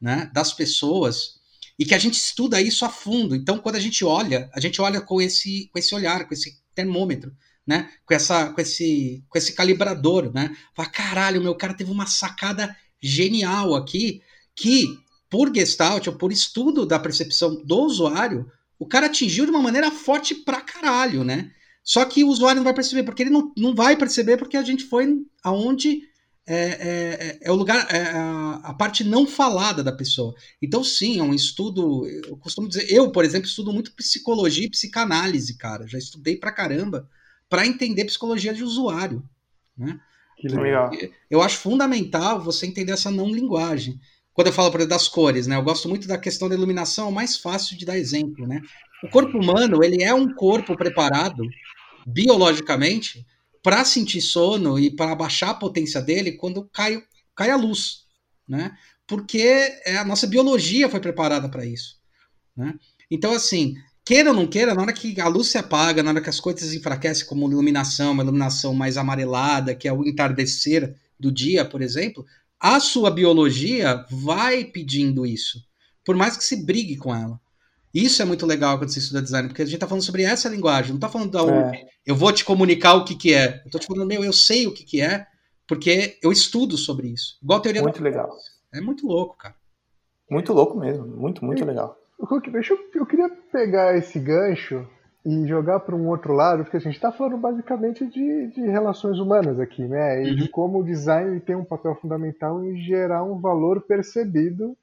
né, 0.00 0.30
das 0.32 0.52
pessoas, 0.52 1.36
e 1.78 1.84
que 1.84 1.94
a 1.94 1.98
gente 1.98 2.14
estuda 2.14 2.60
isso 2.60 2.84
a 2.84 2.88
fundo. 2.88 3.34
Então, 3.34 3.58
quando 3.58 3.76
a 3.76 3.80
gente 3.80 4.04
olha, 4.04 4.50
a 4.54 4.60
gente 4.60 4.80
olha 4.80 5.00
com 5.00 5.20
esse, 5.20 5.68
com 5.72 5.78
esse 5.78 5.94
olhar, 5.94 6.26
com 6.26 6.34
esse 6.34 6.58
termômetro, 6.74 7.34
né, 7.66 7.90
com 8.06 8.14
essa, 8.14 8.50
com 8.50 8.60
esse, 8.60 9.22
com 9.28 9.36
esse 9.36 9.52
calibrador, 9.52 10.32
né? 10.32 10.56
Fala, 10.74 10.88
caralho, 10.88 11.42
meu 11.42 11.54
cara 11.54 11.74
teve 11.74 11.90
uma 11.90 12.06
sacada 12.06 12.74
genial 13.02 13.74
aqui, 13.74 14.22
que 14.54 14.98
por 15.28 15.54
Gestalt, 15.54 16.06
ou 16.06 16.14
por 16.14 16.32
estudo 16.32 16.86
da 16.86 16.98
percepção 16.98 17.62
do 17.64 17.78
usuário, 17.80 18.50
o 18.78 18.86
cara 18.86 19.06
atingiu 19.06 19.44
de 19.44 19.50
uma 19.50 19.62
maneira 19.62 19.90
forte 19.90 20.34
pra 20.34 20.60
caralho, 20.60 21.24
né? 21.24 21.50
Só 21.82 22.04
que 22.04 22.24
o 22.24 22.28
usuário 22.28 22.56
não 22.56 22.64
vai 22.64 22.74
perceber, 22.74 23.04
porque 23.04 23.22
ele 23.22 23.30
não, 23.30 23.52
não 23.56 23.74
vai 23.74 23.96
perceber 23.96 24.36
porque 24.36 24.56
a 24.56 24.62
gente 24.62 24.84
foi 24.84 25.24
aonde 25.42 26.02
é, 26.46 26.56
é, 26.56 27.38
é 27.42 27.50
o 27.50 27.56
lugar, 27.56 27.86
é 27.90 28.02
a, 28.10 28.60
a, 28.64 28.74
parte 28.74 29.02
não 29.02 29.26
falada 29.26 29.82
da 29.82 29.92
pessoa. 29.92 30.34
Então, 30.62 30.84
sim, 30.84 31.18
é 31.18 31.22
um 31.22 31.34
estudo. 31.34 32.06
Eu 32.06 32.36
costumo 32.36 32.68
dizer, 32.68 32.90
eu, 32.92 33.10
por 33.10 33.24
exemplo, 33.24 33.48
estudo 33.48 33.72
muito 33.72 33.92
psicologia 33.92 34.64
e 34.64 34.70
psicanálise, 34.70 35.56
cara. 35.56 35.86
Já 35.88 35.98
estudei 35.98 36.36
pra 36.36 36.52
caramba 36.52 37.08
para 37.48 37.66
entender 37.66 38.04
psicologia 38.04 38.54
de 38.54 38.62
usuário. 38.62 39.28
Né? 39.76 39.98
Que 40.36 40.48
legal. 40.48 40.90
Eu 41.30 41.42
acho 41.42 41.58
fundamental 41.58 42.40
você 42.40 42.66
entender 42.66 42.92
essa 42.92 43.10
não 43.10 43.28
linguagem. 43.28 44.00
Quando 44.36 44.48
eu 44.48 44.52
falo, 44.52 44.70
por 44.70 44.80
exemplo, 44.80 44.94
das 44.94 45.08
cores, 45.08 45.46
né? 45.46 45.56
Eu 45.56 45.62
gosto 45.62 45.88
muito 45.88 46.06
da 46.06 46.18
questão 46.18 46.46
da 46.46 46.54
iluminação, 46.54 47.08
é 47.08 47.10
mais 47.10 47.38
fácil 47.38 47.74
de 47.74 47.86
dar 47.86 47.96
exemplo, 47.96 48.46
né? 48.46 48.60
O 49.02 49.08
corpo 49.08 49.38
humano, 49.38 49.82
ele 49.82 50.02
é 50.02 50.12
um 50.12 50.30
corpo 50.34 50.76
preparado 50.76 51.42
biologicamente 52.06 53.26
para 53.62 53.82
sentir 53.82 54.20
sono 54.20 54.78
e 54.78 54.94
para 54.94 55.14
baixar 55.14 55.50
a 55.50 55.54
potência 55.54 56.02
dele 56.02 56.32
quando 56.32 56.68
cai, 56.70 57.02
cai 57.34 57.50
a 57.50 57.56
luz, 57.56 58.02
né? 58.46 58.76
Porque 59.06 59.40
é, 59.86 59.96
a 59.96 60.04
nossa 60.04 60.26
biologia 60.26 60.86
foi 60.90 61.00
preparada 61.00 61.48
para 61.48 61.64
isso, 61.64 61.96
né? 62.54 62.74
Então, 63.10 63.32
assim, 63.32 63.74
queira 64.04 64.32
ou 64.32 64.36
não 64.36 64.46
queira, 64.46 64.74
na 64.74 64.82
hora 64.82 64.92
que 64.92 65.18
a 65.18 65.28
luz 65.28 65.46
se 65.46 65.56
apaga, 65.56 66.02
na 66.02 66.10
hora 66.10 66.20
que 66.20 66.28
as 66.28 66.40
coisas 66.40 66.74
enfraquecem, 66.74 67.24
como 67.24 67.50
iluminação, 67.50 68.12
uma 68.12 68.22
iluminação 68.22 68.74
mais 68.74 68.98
amarelada, 68.98 69.74
que 69.74 69.88
é 69.88 69.92
o 69.94 70.06
entardecer 70.06 70.94
do 71.18 71.32
dia, 71.32 71.64
por 71.64 71.80
exemplo, 71.80 72.26
a 72.60 72.80
sua 72.80 73.10
biologia 73.10 74.04
vai 74.10 74.64
pedindo 74.64 75.26
isso, 75.26 75.58
por 76.04 76.16
mais 76.16 76.36
que 76.36 76.44
se 76.44 76.64
brigue 76.64 76.96
com 76.96 77.14
ela. 77.14 77.40
Isso 77.92 78.20
é 78.20 78.24
muito 78.24 78.44
legal 78.44 78.78
quando 78.78 78.90
você 78.90 78.98
estuda 78.98 79.22
design, 79.22 79.48
porque 79.48 79.62
a 79.62 79.64
gente 79.64 79.76
está 79.76 79.86
falando 79.86 80.04
sobre 80.04 80.22
essa 80.22 80.48
linguagem, 80.48 80.90
não 80.90 80.96
está 80.96 81.08
falando 81.08 81.30
da 81.30 81.74
é. 81.74 81.86
eu 82.04 82.14
vou 82.14 82.30
te 82.30 82.44
comunicar 82.44 82.94
o 82.94 83.04
que, 83.04 83.14
que 83.14 83.32
é. 83.32 83.62
Eu 83.62 83.66
estou 83.66 83.80
te 83.80 83.86
falando, 83.86 84.06
meu, 84.06 84.22
eu 84.22 84.32
sei 84.32 84.66
o 84.66 84.74
que, 84.74 84.84
que 84.84 85.00
é, 85.00 85.26
porque 85.66 86.18
eu 86.22 86.30
estudo 86.30 86.76
sobre 86.76 87.08
isso. 87.08 87.38
Igual 87.42 87.58
a 87.58 87.62
teoria 87.62 87.82
Muito 87.82 88.02
legal. 88.02 88.30
É 88.72 88.80
muito 88.80 89.06
louco, 89.06 89.36
cara. 89.36 89.54
Muito 90.30 90.52
louco 90.52 90.78
mesmo, 90.78 91.06
muito, 91.06 91.44
muito 91.44 91.64
legal. 91.64 91.98
Hulk, 92.18 92.50
deixa 92.50 92.74
eu, 92.74 92.78
eu 92.94 93.06
queria 93.06 93.28
pegar 93.50 93.96
esse 93.96 94.18
gancho 94.18 94.86
e 95.26 95.44
jogar 95.48 95.80
para 95.80 95.96
um 95.96 96.06
outro 96.06 96.32
lado, 96.32 96.62
porque 96.62 96.76
a 96.76 96.80
gente 96.80 96.94
está 96.94 97.10
falando 97.10 97.36
basicamente 97.36 98.06
de, 98.06 98.46
de, 98.46 98.60
relações 98.60 99.18
humaas 99.18 99.58
aqui, 99.58 99.82
né? 99.82 100.22
E 100.22 100.30
uhum. 100.30 100.36
de 100.36 100.48
como 100.48 100.78
o 100.78 100.84
design 100.84 101.40
tem 101.40 101.56
um 101.56 101.64
papel 101.64 101.96
fundamental 101.96 102.62
em 102.64 102.76
gerar 102.76 103.24
um 103.24 103.40
valor 103.40 103.80
percebido 103.80 104.76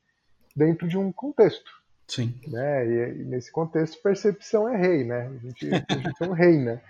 dentro 0.54 0.86
de 0.86 0.98
um 0.98 1.14
contexto. 1.14 1.72
Sim. 2.06 2.36
Né? 2.46 2.86
E, 2.86 3.22
e 3.22 3.24
nesse 3.24 3.50
contexto, 3.50 4.04
percepção 4.04 4.68
é 4.68 4.76
rei, 4.76 5.06
né? 5.06 5.32
A 5.34 5.38
gente, 5.38 5.70
a 5.74 5.96
gente 5.96 6.24
é 6.24 6.28
um 6.28 6.34
rei, 6.34 6.58
né? 6.58 6.82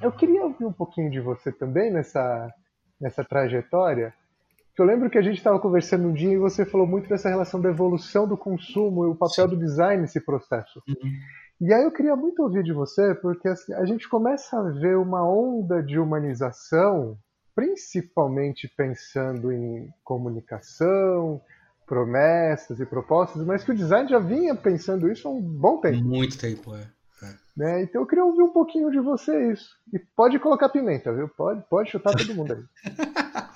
Eu 0.00 0.12
queria 0.12 0.44
ouvir 0.44 0.64
um 0.64 0.72
pouquinho 0.72 1.10
de 1.10 1.18
você 1.18 1.50
também 1.50 1.90
nessa, 1.90 2.54
nessa 3.00 3.24
trajetória 3.24 4.14
eu 4.78 4.86
lembro 4.86 5.10
que 5.10 5.18
a 5.18 5.22
gente 5.22 5.38
estava 5.38 5.58
conversando 5.58 6.06
um 6.06 6.12
dia 6.12 6.32
e 6.32 6.38
você 6.38 6.64
falou 6.64 6.86
muito 6.86 7.08
dessa 7.08 7.28
relação 7.28 7.60
da 7.60 7.68
evolução 7.68 8.28
do 8.28 8.36
consumo 8.36 9.04
e 9.04 9.08
o 9.08 9.14
papel 9.14 9.48
Sim. 9.48 9.56
do 9.56 9.56
design 9.56 10.02
nesse 10.02 10.20
processo. 10.20 10.80
Uhum. 10.86 11.10
E 11.60 11.72
aí 11.72 11.82
eu 11.82 11.90
queria 11.90 12.14
muito 12.14 12.40
ouvir 12.42 12.62
de 12.62 12.72
você, 12.72 13.14
porque 13.16 13.48
assim, 13.48 13.72
a 13.74 13.84
gente 13.84 14.08
começa 14.08 14.58
a 14.58 14.70
ver 14.70 14.96
uma 14.96 15.28
onda 15.28 15.82
de 15.82 15.98
humanização, 15.98 17.18
principalmente 17.54 18.68
pensando 18.68 19.50
em 19.50 19.92
comunicação, 20.04 21.40
promessas 21.84 22.78
e 22.78 22.86
propostas, 22.86 23.44
mas 23.44 23.64
que 23.64 23.72
o 23.72 23.74
design 23.74 24.08
já 24.08 24.20
vinha 24.20 24.54
pensando 24.54 25.10
isso 25.10 25.26
há 25.26 25.30
um 25.32 25.40
bom 25.40 25.80
tempo. 25.80 26.04
Muito 26.04 26.38
tempo, 26.38 26.76
é. 26.76 26.86
é. 27.22 27.34
Né? 27.56 27.82
Então 27.82 28.02
eu 28.02 28.06
queria 28.06 28.24
ouvir 28.24 28.42
um 28.42 28.52
pouquinho 28.52 28.90
de 28.92 29.00
você 29.00 29.50
isso. 29.52 29.70
E 29.92 29.98
pode 29.98 30.38
colocar 30.38 30.68
pimenta, 30.68 31.12
viu? 31.12 31.28
Pode, 31.28 31.64
pode 31.68 31.90
chutar 31.90 32.14
todo 32.14 32.34
mundo 32.34 32.52
aí. 32.52 32.62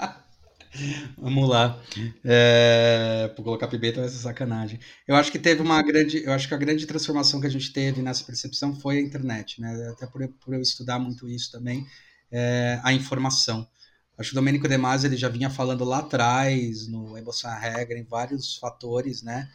Vamos 1.19 1.49
lá. 1.49 1.81
É, 2.25 3.31
por 3.37 3.45
colocar 3.45 3.69
pimenta 3.69 4.01
vai 4.01 4.09
ser 4.09 4.19
sacanagem. 4.19 4.81
Eu 5.07 5.15
acho 5.17 5.31
que 5.31 5.39
teve 5.39 5.61
uma 5.61 5.83
grande. 5.83 6.25
Eu 6.25 6.33
acho 6.33 6.49
que 6.49 6.55
a 6.55 6.59
grande 6.59 6.87
transformação 6.87 7.41
que 7.41 7.47
a 7.47 7.51
gente 7.51 7.73
teve 7.73 8.01
nessa 8.03 8.25
percepção 8.25 8.75
foi 8.75 8.99
a 8.99 9.01
internet, 9.01 9.61
né? 9.61 9.91
Até 9.93 10.07
por, 10.07 10.27
por 10.29 10.55
eu 10.55 10.61
estudar 10.61 10.99
muito 10.99 11.29
isso 11.29 11.51
também, 11.53 11.87
é, 12.31 12.81
a 12.83 12.93
informação. 12.93 13.69
Acho 14.17 14.31
que 14.31 14.35
o 14.35 14.41
Domênico 14.41 14.69
De 14.69 14.77
Masi 14.77 15.07
ele 15.07 15.17
já 15.17 15.29
vinha 15.29 15.51
falando 15.51 15.85
lá 15.85 15.99
atrás, 15.99 16.87
no 16.87 17.17
Emoção 17.17 17.51
Regra, 17.59 17.99
em 17.99 18.05
vários 18.05 18.57
fatores, 18.57 19.23
né? 19.23 19.51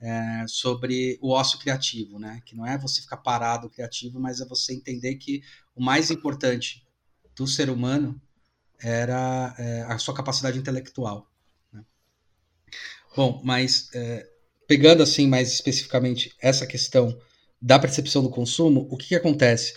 É, 0.00 0.44
sobre 0.48 1.18
o 1.20 1.30
ócio 1.30 1.58
criativo, 1.58 2.18
né? 2.18 2.40
Que 2.46 2.56
não 2.56 2.66
é 2.66 2.78
você 2.78 3.02
ficar 3.02 3.18
parado 3.18 3.68
criativo, 3.68 4.20
mas 4.20 4.40
é 4.40 4.46
você 4.46 4.72
entender 4.72 5.16
que 5.16 5.42
o 5.74 5.82
mais 5.82 6.10
importante 6.10 6.86
do 7.36 7.46
ser 7.46 7.70
humano 7.70 8.20
era 8.82 9.54
é, 9.58 9.82
a 9.88 9.98
sua 9.98 10.14
capacidade 10.14 10.58
intelectual. 10.58 11.26
Né? 11.72 11.82
Bom, 13.16 13.40
mas 13.44 13.88
é, 13.94 14.26
pegando 14.66 15.02
assim 15.02 15.26
mais 15.26 15.52
especificamente 15.52 16.34
essa 16.40 16.66
questão 16.66 17.18
da 17.60 17.78
percepção 17.78 18.22
do 18.22 18.30
consumo, 18.30 18.86
o 18.90 18.96
que, 18.96 19.08
que 19.08 19.14
acontece? 19.14 19.74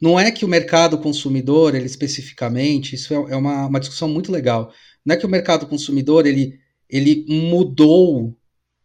Não 0.00 0.18
é 0.18 0.30
que 0.30 0.44
o 0.44 0.48
mercado 0.48 0.98
consumidor, 0.98 1.74
ele 1.74 1.86
especificamente, 1.86 2.94
isso 2.94 3.12
é, 3.14 3.32
é 3.32 3.36
uma, 3.36 3.66
uma 3.66 3.80
discussão 3.80 4.08
muito 4.08 4.30
legal. 4.30 4.72
Não 5.04 5.14
é 5.14 5.18
que 5.18 5.26
o 5.26 5.28
mercado 5.28 5.66
consumidor 5.66 6.26
ele, 6.26 6.58
ele 6.88 7.24
mudou 7.28 8.36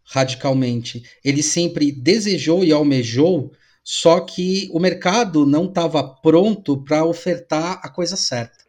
radicalmente. 0.04 1.04
Ele 1.24 1.42
sempre 1.42 1.92
desejou 1.92 2.64
e 2.64 2.72
almejou, 2.72 3.52
só 3.84 4.20
que 4.20 4.70
o 4.72 4.80
mercado 4.80 5.46
não 5.46 5.66
estava 5.66 6.04
pronto 6.04 6.84
para 6.84 7.06
ofertar 7.06 7.80
a 7.84 7.90
coisa 7.90 8.16
certa. 8.16 8.61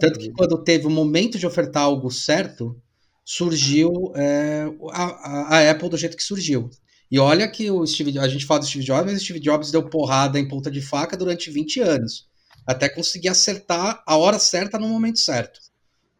Tanto 0.00 0.18
que 0.18 0.30
quando 0.32 0.62
teve 0.62 0.86
o 0.86 0.90
momento 0.90 1.38
de 1.38 1.46
ofertar 1.46 1.84
algo 1.84 2.10
certo, 2.10 2.80
surgiu 3.24 4.12
é, 4.14 4.66
a, 4.92 5.56
a, 5.56 5.70
Apple 5.70 5.88
do 5.88 5.96
jeito 5.96 6.16
que 6.16 6.22
surgiu. 6.22 6.70
E 7.10 7.18
olha 7.18 7.48
que 7.48 7.70
o 7.70 7.86
Steve, 7.86 8.18
a 8.18 8.28
gente 8.28 8.46
fala 8.46 8.60
do 8.60 8.66
Steve 8.66 8.84
Jobs, 8.84 9.04
mas 9.04 9.20
o 9.20 9.24
Steve 9.24 9.40
Jobs 9.40 9.70
deu 9.70 9.88
porrada 9.88 10.38
em 10.38 10.48
ponta 10.48 10.70
de 10.70 10.80
faca 10.80 11.16
durante 11.16 11.50
20 11.50 11.80
anos, 11.80 12.26
até 12.66 12.88
conseguir 12.88 13.28
acertar 13.28 14.02
a 14.06 14.16
hora 14.16 14.38
certa 14.38 14.78
no 14.78 14.88
momento 14.88 15.20
certo. 15.20 15.60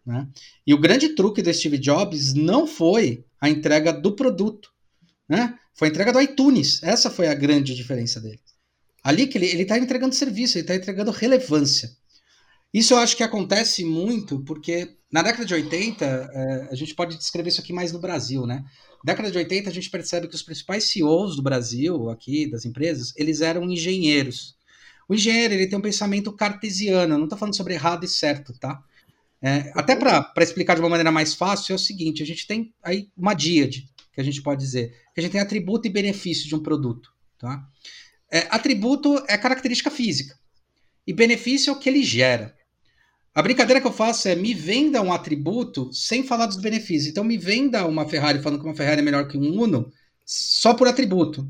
Né? 0.05 0.27
E 0.65 0.73
o 0.73 0.79
grande 0.79 1.11
truque 1.11 1.43
do 1.43 1.53
Steve 1.53 1.79
Jobs 1.79 2.35
não 2.35 2.67
foi 2.67 3.25
a 3.41 3.49
entrega 3.49 3.93
do 3.93 4.15
produto, 4.15 4.71
né? 5.29 5.59
foi 5.75 5.89
a 5.89 5.91
entrega 5.91 6.13
do 6.13 6.21
iTunes. 6.21 6.83
Essa 6.83 7.11
foi 7.11 7.27
a 7.27 7.35
grande 7.35 7.75
diferença 7.75 8.21
dele. 8.21 8.41
Ali 9.03 9.27
que 9.27 9.39
ele 9.39 9.47
está 9.63 9.79
entregando 9.79 10.15
serviço, 10.15 10.57
ele 10.57 10.63
está 10.63 10.75
entregando 10.75 11.11
relevância. 11.11 11.91
Isso 12.77 12.93
eu 12.93 12.99
acho 12.99 13.17
que 13.17 13.23
acontece 13.23 13.87
muito 13.87 14.39
porque 14.41 14.99
na 15.11 15.23
década 15.23 15.47
de 15.47 15.55
80, 15.55 16.05
é, 16.05 16.69
a 16.71 16.75
gente 16.75 16.95
pode 16.95 17.17
descrever 17.17 17.49
isso 17.49 17.63
aqui 17.63 17.73
mais 17.73 17.91
no 17.91 17.99
Brasil, 17.99 18.47
né? 18.47 18.67
Na 19.03 19.15
década 19.15 19.31
de 19.31 19.39
80, 19.39 19.71
a 19.71 19.73
gente 19.73 19.89
percebe 19.89 20.29
que 20.29 20.35
os 20.35 20.43
principais 20.43 20.85
CEOs 20.91 21.37
do 21.37 21.43
Brasil, 21.43 22.11
aqui, 22.11 22.47
das 22.47 22.67
empresas, 22.67 23.15
eles 23.17 23.41
eram 23.41 23.65
engenheiros. 23.65 24.59
O 25.09 25.15
engenheiro, 25.15 25.55
ele 25.55 25.67
tem 25.67 25.79
um 25.79 25.81
pensamento 25.81 26.31
cartesiano, 26.31 27.17
não 27.17 27.25
estou 27.25 27.39
falando 27.39 27.57
sobre 27.57 27.73
errado 27.73 28.05
e 28.05 28.09
certo, 28.09 28.53
tá? 28.59 28.79
É, 29.41 29.73
até 29.75 29.97
para 29.97 30.31
explicar 30.41 30.75
de 30.75 30.81
uma 30.83 30.91
maneira 30.91 31.11
mais 31.11 31.33
fácil, 31.33 31.73
é 31.73 31.77
o 31.77 31.79
seguinte: 31.79 32.23
a 32.23 32.27
gente 32.27 32.47
tem 32.47 32.75
aí 32.83 33.09
uma 33.17 33.33
díade, 33.33 33.89
que 34.13 34.21
a 34.21 34.25
gente 34.25 34.43
pode 34.43 34.61
dizer, 34.61 34.91
que 35.15 35.21
a 35.21 35.23
gente 35.23 35.33
tem 35.33 35.41
atributo 35.41 35.87
e 35.87 35.91
benefício 35.91 36.47
de 36.47 36.55
um 36.55 36.63
produto, 36.63 37.11
tá? 37.39 37.67
É, 38.31 38.47
atributo 38.51 39.25
é 39.29 39.39
característica 39.39 39.91
física, 39.91 40.39
e 41.07 41.15
benefício 41.15 41.71
é 41.71 41.73
o 41.73 41.79
que 41.79 41.89
ele 41.89 42.05
gera. 42.05 42.55
A 43.37 43.43
brincadeira 43.43 43.83
que 43.83 43.87
eu 43.87 43.93
faço 43.93 44.29
é 44.29 44.35
me 44.35 44.55
venda 44.55 45.03
um 45.03 45.13
atributo 45.13 45.93
sem 45.93 46.25
falar 46.25 46.47
dos 46.47 46.57
benefícios. 46.57 47.11
Então 47.11 47.23
me 47.23 47.37
venda 47.37 47.87
uma 47.87 48.09
Ferrari 48.09 48.39
falando 48.39 48.59
que 48.59 48.65
uma 48.67 48.75
Ferrari 48.75 49.01
é 49.01 49.05
melhor 49.05 49.29
que 49.29 49.37
um 49.37 49.61
Uno 49.63 49.93
só 50.25 50.73
por 50.73 50.89
atributo. 50.89 51.47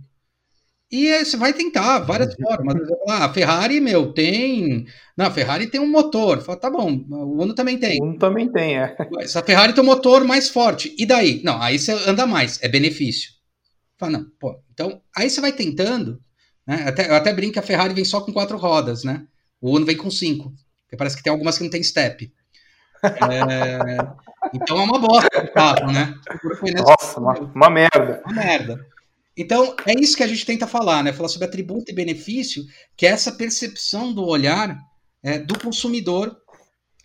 E 0.90 1.24
você 1.24 1.36
vai 1.36 1.52
tentar 1.52 2.00
várias 2.00 2.34
formas. 2.34 2.74
Ah, 3.08 3.26
a 3.26 3.32
Ferrari, 3.32 3.80
meu, 3.80 4.12
tem. 4.12 4.84
Não, 5.16 5.26
a 5.26 5.30
Ferrari 5.30 5.68
tem 5.68 5.80
um 5.80 5.88
motor. 5.88 6.42
Fala, 6.42 6.58
tá 6.58 6.68
bom, 6.68 7.04
o 7.08 7.40
Uno 7.40 7.54
também 7.54 7.78
tem. 7.78 8.00
O 8.02 8.06
Uno 8.06 8.18
também 8.18 8.50
tem, 8.50 8.76
é. 8.76 8.96
Essa 9.20 9.40
Ferrari 9.40 9.72
tem 9.72 9.84
um 9.84 9.86
motor 9.86 10.24
mais 10.24 10.48
forte. 10.48 10.92
E 10.98 11.06
daí? 11.06 11.40
Não, 11.44 11.62
aí 11.62 11.78
você 11.78 11.92
anda 11.92 12.26
mais, 12.26 12.60
é 12.64 12.68
benefício. 12.68 13.30
Fala, 13.96 14.18
não, 14.18 14.26
pô, 14.40 14.58
então, 14.72 15.00
aí 15.16 15.30
você 15.30 15.40
vai 15.40 15.52
tentando, 15.52 16.20
né? 16.66 16.82
Até, 16.88 17.08
eu 17.08 17.14
até 17.14 17.32
brinco 17.32 17.52
que 17.52 17.60
a 17.60 17.62
Ferrari 17.62 17.94
vem 17.94 18.04
só 18.04 18.20
com 18.20 18.32
quatro 18.32 18.58
rodas, 18.58 19.04
né? 19.04 19.24
O 19.60 19.76
Uno 19.76 19.86
vem 19.86 19.96
com 19.96 20.10
cinco, 20.10 20.52
porque 20.86 20.96
parece 20.96 21.16
que 21.16 21.22
tem 21.22 21.32
algumas 21.32 21.58
que 21.58 21.64
não 21.64 21.70
tem 21.70 21.82
step. 21.82 22.32
É, 23.04 23.98
então 24.54 24.78
é 24.78 24.82
uma 24.82 24.98
bosta 24.98 25.44
o 25.44 25.52
carro, 25.52 25.92
né? 25.92 26.14
Nossa, 26.76 27.20
uma, 27.20 27.32
uma 27.32 27.70
merda. 27.70 28.22
Uma 28.24 28.34
merda. 28.34 28.86
Então, 29.36 29.76
é 29.84 29.92
isso 30.00 30.16
que 30.16 30.22
a 30.22 30.26
gente 30.26 30.46
tenta 30.46 30.66
falar, 30.66 31.02
né? 31.02 31.12
Falar 31.12 31.28
sobre 31.28 31.46
atributo 31.46 31.90
e 31.90 31.94
benefício, 31.94 32.64
que 32.96 33.06
é 33.06 33.10
essa 33.10 33.32
percepção 33.32 34.12
do 34.12 34.24
olhar 34.24 34.78
é, 35.22 35.38
do 35.38 35.58
consumidor, 35.58 36.34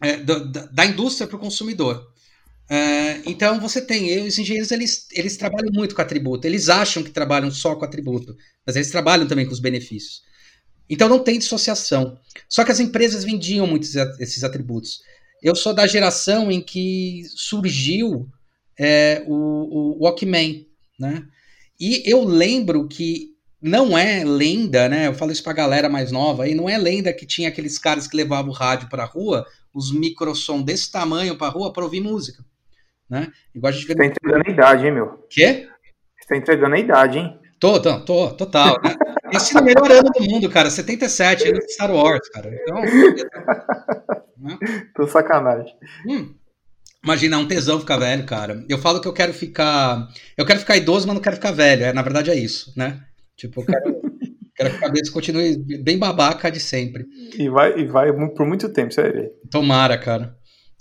é, 0.01 0.17
do, 0.17 0.49
da, 0.49 0.65
da, 0.67 0.85
indústria 0.85 1.27
para 1.27 1.35
o 1.35 1.39
consumidor. 1.39 2.07
É, 2.69 3.21
então, 3.25 3.59
você 3.59 3.81
tem, 3.81 4.25
os 4.25 4.37
engenheiros, 4.37 4.71
eles, 4.71 5.07
eles 5.11 5.35
trabalham 5.35 5.71
muito 5.73 5.93
com 5.93 6.01
atributo, 6.01 6.47
eles 6.47 6.69
acham 6.69 7.03
que 7.03 7.09
trabalham 7.09 7.51
só 7.51 7.75
com 7.75 7.83
atributo, 7.83 8.33
mas 8.65 8.77
eles 8.77 8.89
trabalham 8.89 9.27
também 9.27 9.45
com 9.45 9.51
os 9.51 9.59
benefícios. 9.59 10.21
Então, 10.89 11.07
não 11.07 11.19
tem 11.19 11.39
dissociação. 11.39 12.17
Só 12.49 12.63
que 12.63 12.71
as 12.71 12.79
empresas 12.79 13.23
vendiam 13.23 13.65
muitos 13.65 13.95
esses 14.19 14.43
atributos. 14.43 15.01
Eu 15.41 15.55
sou 15.55 15.73
da 15.73 15.87
geração 15.87 16.51
em 16.51 16.61
que 16.61 17.23
surgiu 17.29 18.27
é, 18.77 19.23
o, 19.25 19.33
o 19.33 20.03
Walkman, 20.03 20.67
né? 20.99 21.23
E 21.79 22.03
eu 22.05 22.23
lembro 22.23 22.87
que 22.87 23.31
não 23.61 23.97
é 23.97 24.23
lenda, 24.23 24.87
né? 24.87 25.07
Eu 25.07 25.13
falo 25.13 25.31
isso 25.31 25.43
pra 25.43 25.53
galera 25.53 25.89
mais 25.89 26.11
nova 26.11 26.43
aí, 26.43 26.53
não 26.53 26.69
é 26.69 26.77
lenda 26.77 27.13
que 27.13 27.25
tinha 27.25 27.49
aqueles 27.49 27.77
caras 27.77 28.07
que 28.07 28.17
levavam 28.17 28.51
o 28.51 28.55
rádio 28.55 28.89
pra 28.89 29.05
rua, 29.05 29.45
os 29.73 29.91
microsom 29.91 30.61
desse 30.61 30.91
tamanho 30.91 31.37
pra 31.37 31.49
rua 31.49 31.71
pra 31.71 31.83
ouvir 31.83 32.01
música. 32.01 32.43
Né? 33.09 33.31
Igual 33.53 33.69
a 33.69 33.73
gente 33.73 33.87
vê. 33.87 33.93
Você 33.93 33.99
tá 33.99 34.05
entregando 34.05 34.43
a 34.47 34.51
idade, 34.51 34.85
hein, 34.85 34.91
meu? 34.91 35.27
Quê? 35.29 35.67
Você 36.19 36.27
tá 36.27 36.37
entregando 36.37 36.75
a 36.75 36.79
idade, 36.79 37.17
hein? 37.17 37.39
Tô, 37.61 37.79
tô, 37.79 37.99
tô 37.99 38.31
total. 38.31 38.75
Né? 38.83 38.95
Nasci 39.31 39.53
no 39.53 39.61
melhor 39.61 39.89
ano 39.91 40.09
do 40.09 40.23
mundo, 40.23 40.49
cara. 40.49 40.71
77, 40.71 41.47
ano 41.47 41.59
de 41.59 41.71
Star 41.71 41.91
Wars, 41.91 42.27
cara. 42.29 42.49
Então. 42.51 42.81
né? 44.41 44.57
Tô 44.95 45.07
sacanagem. 45.07 45.71
Hum. 46.09 46.33
Imagina, 47.03 47.35
é 47.35 47.39
um 47.39 47.47
tesão 47.47 47.79
ficar 47.79 47.97
velho, 47.97 48.25
cara. 48.25 48.65
Eu 48.67 48.79
falo 48.79 48.99
que 48.99 49.07
eu 49.07 49.13
quero 49.13 49.31
ficar. 49.31 50.07
Eu 50.35 50.43
quero 50.43 50.59
ficar 50.59 50.75
idoso, 50.75 51.05
mas 51.05 51.13
não 51.13 51.21
quero 51.21 51.35
ficar 51.35 51.51
velho. 51.51 51.83
É, 51.83 51.93
na 51.93 52.01
verdade 52.01 52.31
é 52.31 52.35
isso, 52.35 52.73
né? 52.75 52.99
Tipo, 53.37 53.61
eu 53.61 53.65
quero, 53.67 54.01
quero 54.57 54.69
que 54.71 54.75
a 54.77 54.79
cabeça 54.79 55.11
continue 55.11 55.55
bem 55.83 55.99
babaca 55.99 56.49
de 56.49 56.59
sempre. 56.59 57.05
E 57.37 57.47
vai, 57.47 57.79
e 57.79 57.85
vai 57.85 58.11
por 58.11 58.45
muito 58.47 58.69
tempo, 58.69 58.91
você 58.91 59.03
vai 59.03 59.11
ver. 59.11 59.31
Tomara, 59.51 59.99
cara. 59.99 60.35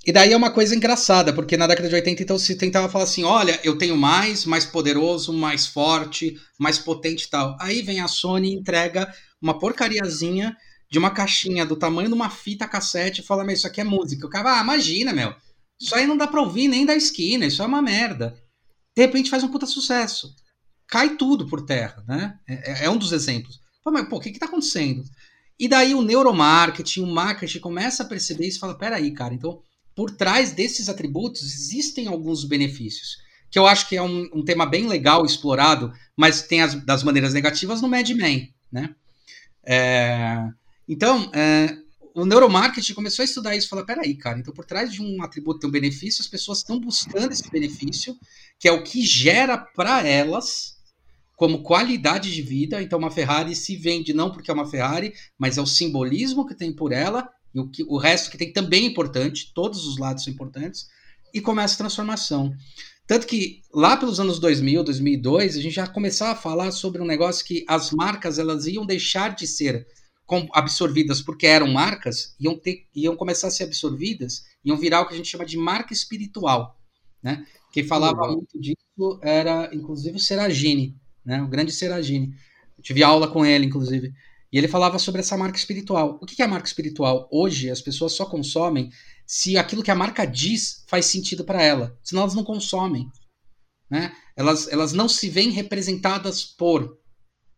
E 0.06 0.12
daí 0.12 0.32
é 0.32 0.36
uma 0.36 0.50
coisa 0.50 0.74
engraçada, 0.74 1.32
porque 1.32 1.58
na 1.58 1.66
década 1.66 1.88
de 1.88 1.94
80, 1.94 2.22
então, 2.22 2.38
se 2.38 2.54
tentava 2.54 2.88
falar 2.88 3.04
assim: 3.04 3.22
olha, 3.22 3.60
eu 3.62 3.76
tenho 3.76 3.96
mais, 3.96 4.46
mais 4.46 4.64
poderoso, 4.64 5.32
mais 5.32 5.66
forte, 5.66 6.40
mais 6.58 6.78
potente 6.78 7.24
e 7.24 7.30
tal. 7.30 7.56
Aí 7.60 7.82
vem 7.82 8.00
a 8.00 8.08
Sony 8.08 8.50
e 8.50 8.54
entrega 8.54 9.12
uma 9.40 9.58
porcariazinha 9.58 10.56
de 10.90 10.98
uma 10.98 11.10
caixinha 11.10 11.66
do 11.66 11.76
tamanho 11.76 12.08
de 12.08 12.14
uma 12.14 12.30
fita 12.30 12.66
cassete 12.66 13.20
e 13.20 13.24
fala: 13.24 13.44
Meu, 13.44 13.54
isso 13.54 13.66
aqui 13.66 13.80
é 13.80 13.84
música. 13.84 14.26
O 14.26 14.30
cara, 14.30 14.58
ah, 14.58 14.62
imagina, 14.62 15.12
meu. 15.12 15.34
Isso 15.78 15.94
aí 15.94 16.06
não 16.06 16.16
dá 16.16 16.26
pra 16.26 16.40
ouvir 16.40 16.68
nem 16.68 16.84
da 16.84 16.94
esquina, 16.94 17.46
isso 17.46 17.62
é 17.62 17.66
uma 17.66 17.82
merda. 17.82 18.36
De 18.96 19.02
repente 19.02 19.30
faz 19.30 19.42
um 19.44 19.48
puta 19.48 19.66
sucesso. 19.66 20.34
Cai 20.86 21.16
tudo 21.16 21.46
por 21.46 21.64
terra, 21.64 22.02
né? 22.08 22.38
É, 22.48 22.86
é 22.86 22.90
um 22.90 22.96
dos 22.96 23.12
exemplos. 23.12 23.60
Pô, 23.82 23.90
mas, 23.90 24.08
pô, 24.08 24.16
o 24.16 24.20
que 24.20 24.30
que 24.30 24.38
tá 24.38 24.46
acontecendo? 24.46 25.02
E 25.58 25.68
daí 25.68 25.94
o 25.94 26.02
neuromarketing, 26.02 27.02
o 27.02 27.06
marketing 27.06 27.60
começa 27.60 28.02
a 28.02 28.06
perceber 28.06 28.48
isso 28.48 28.56
e 28.56 28.60
fala, 28.60 28.76
peraí, 28.76 29.10
cara, 29.12 29.34
então 29.34 29.62
por 29.94 30.10
trás 30.10 30.52
desses 30.52 30.88
atributos 30.88 31.42
existem 31.42 32.06
alguns 32.06 32.44
benefícios. 32.44 33.18
Que 33.50 33.58
eu 33.58 33.66
acho 33.66 33.88
que 33.88 33.96
é 33.96 34.02
um, 34.02 34.28
um 34.32 34.44
tema 34.44 34.64
bem 34.64 34.86
legal 34.86 35.24
explorado, 35.24 35.92
mas 36.16 36.42
tem 36.42 36.62
as 36.62 36.74
das 36.84 37.02
maneiras 37.02 37.34
negativas 37.34 37.80
no 37.80 37.88
Mad 37.88 38.08
Men, 38.10 38.54
né? 38.70 38.94
É, 39.66 40.36
então, 40.88 41.30
é, 41.34 41.76
o 42.14 42.24
neuromarketing 42.24 42.94
começou 42.94 43.22
a 43.22 43.24
estudar 43.24 43.56
isso 43.56 43.68
falou: 43.68 43.84
peraí, 43.84 44.14
cara, 44.16 44.38
então 44.38 44.52
por 44.54 44.64
trás 44.64 44.92
de 44.92 45.02
um 45.02 45.22
atributo 45.22 45.60
ter 45.60 45.66
um 45.66 45.70
benefício, 45.70 46.22
as 46.22 46.28
pessoas 46.28 46.58
estão 46.58 46.78
buscando 46.80 47.32
esse 47.32 47.48
benefício, 47.50 48.16
que 48.58 48.68
é 48.68 48.72
o 48.72 48.82
que 48.82 49.02
gera 49.04 49.58
para 49.58 50.06
elas 50.06 50.78
como 51.36 51.62
qualidade 51.62 52.34
de 52.34 52.42
vida. 52.42 52.82
Então, 52.82 52.98
uma 52.98 53.10
Ferrari 53.10 53.56
se 53.56 53.74
vende 53.76 54.12
não 54.12 54.30
porque 54.30 54.50
é 54.50 54.54
uma 54.54 54.68
Ferrari, 54.68 55.14
mas 55.38 55.56
é 55.56 55.62
o 55.62 55.66
simbolismo 55.66 56.46
que 56.46 56.54
tem 56.54 56.70
por 56.70 56.92
ela, 56.92 57.28
e 57.54 57.60
o, 57.60 57.68
que, 57.68 57.82
o 57.84 57.96
resto 57.96 58.30
que 58.30 58.38
tem 58.38 58.52
também 58.52 58.84
é 58.84 58.88
importante, 58.88 59.52
todos 59.54 59.86
os 59.86 59.98
lados 59.98 60.24
são 60.24 60.32
importantes, 60.32 60.88
e 61.32 61.40
começa 61.40 61.74
a 61.74 61.78
transformação. 61.78 62.54
Tanto 63.06 63.26
que 63.26 63.62
lá 63.74 63.96
pelos 63.96 64.20
anos 64.20 64.38
2000, 64.38 64.84
2002, 64.84 65.56
a 65.56 65.60
gente 65.60 65.74
já 65.74 65.86
começava 65.86 66.32
a 66.32 66.40
falar 66.40 66.70
sobre 66.70 67.02
um 67.02 67.06
negócio 67.06 67.44
que 67.44 67.64
as 67.66 67.90
marcas 67.90 68.38
elas 68.38 68.66
iam 68.66 68.86
deixar 68.86 69.34
de 69.34 69.46
ser 69.46 69.86
absorvidas 70.52 71.20
porque 71.20 71.46
eram 71.46 71.66
marcas, 71.66 72.36
iam, 72.38 72.56
ter, 72.56 72.86
iam 72.94 73.16
começar 73.16 73.48
a 73.48 73.50
ser 73.50 73.64
absorvidas, 73.64 74.44
iam 74.64 74.76
virar 74.76 75.00
o 75.00 75.08
que 75.08 75.14
a 75.14 75.16
gente 75.16 75.28
chama 75.28 75.44
de 75.44 75.56
marca 75.56 75.92
espiritual. 75.92 76.78
Né? 77.20 77.44
Quem 77.72 77.84
falava 77.84 78.22
uhum. 78.22 78.36
muito 78.36 78.60
disso 78.60 79.18
era, 79.22 79.70
inclusive, 79.74 80.16
o 80.16 80.20
Seragini, 80.20 80.96
né? 81.24 81.42
o 81.42 81.48
grande 81.48 81.72
Seragini. 81.72 82.32
Eu 82.78 82.84
tive 82.84 83.02
aula 83.02 83.26
com 83.28 83.44
ele, 83.44 83.66
inclusive. 83.66 84.12
E 84.52 84.58
ele 84.58 84.68
falava 84.68 84.98
sobre 84.98 85.20
essa 85.20 85.36
marca 85.36 85.56
espiritual. 85.56 86.18
O 86.20 86.26
que 86.26 86.42
é 86.42 86.44
a 86.44 86.48
marca 86.48 86.66
espiritual? 86.66 87.28
Hoje, 87.30 87.70
as 87.70 87.80
pessoas 87.80 88.12
só 88.12 88.24
consomem 88.24 88.90
se 89.26 89.56
aquilo 89.56 89.82
que 89.82 89.90
a 89.90 89.94
marca 89.94 90.24
diz 90.24 90.84
faz 90.88 91.06
sentido 91.06 91.44
para 91.44 91.62
ela. 91.62 91.96
Senão 92.02 92.22
elas 92.22 92.34
não 92.34 92.42
consomem. 92.42 93.08
Né? 93.88 94.12
Elas, 94.36 94.68
elas 94.68 94.92
não 94.92 95.08
se 95.08 95.28
veem 95.28 95.50
representadas 95.50 96.44
por 96.44 97.00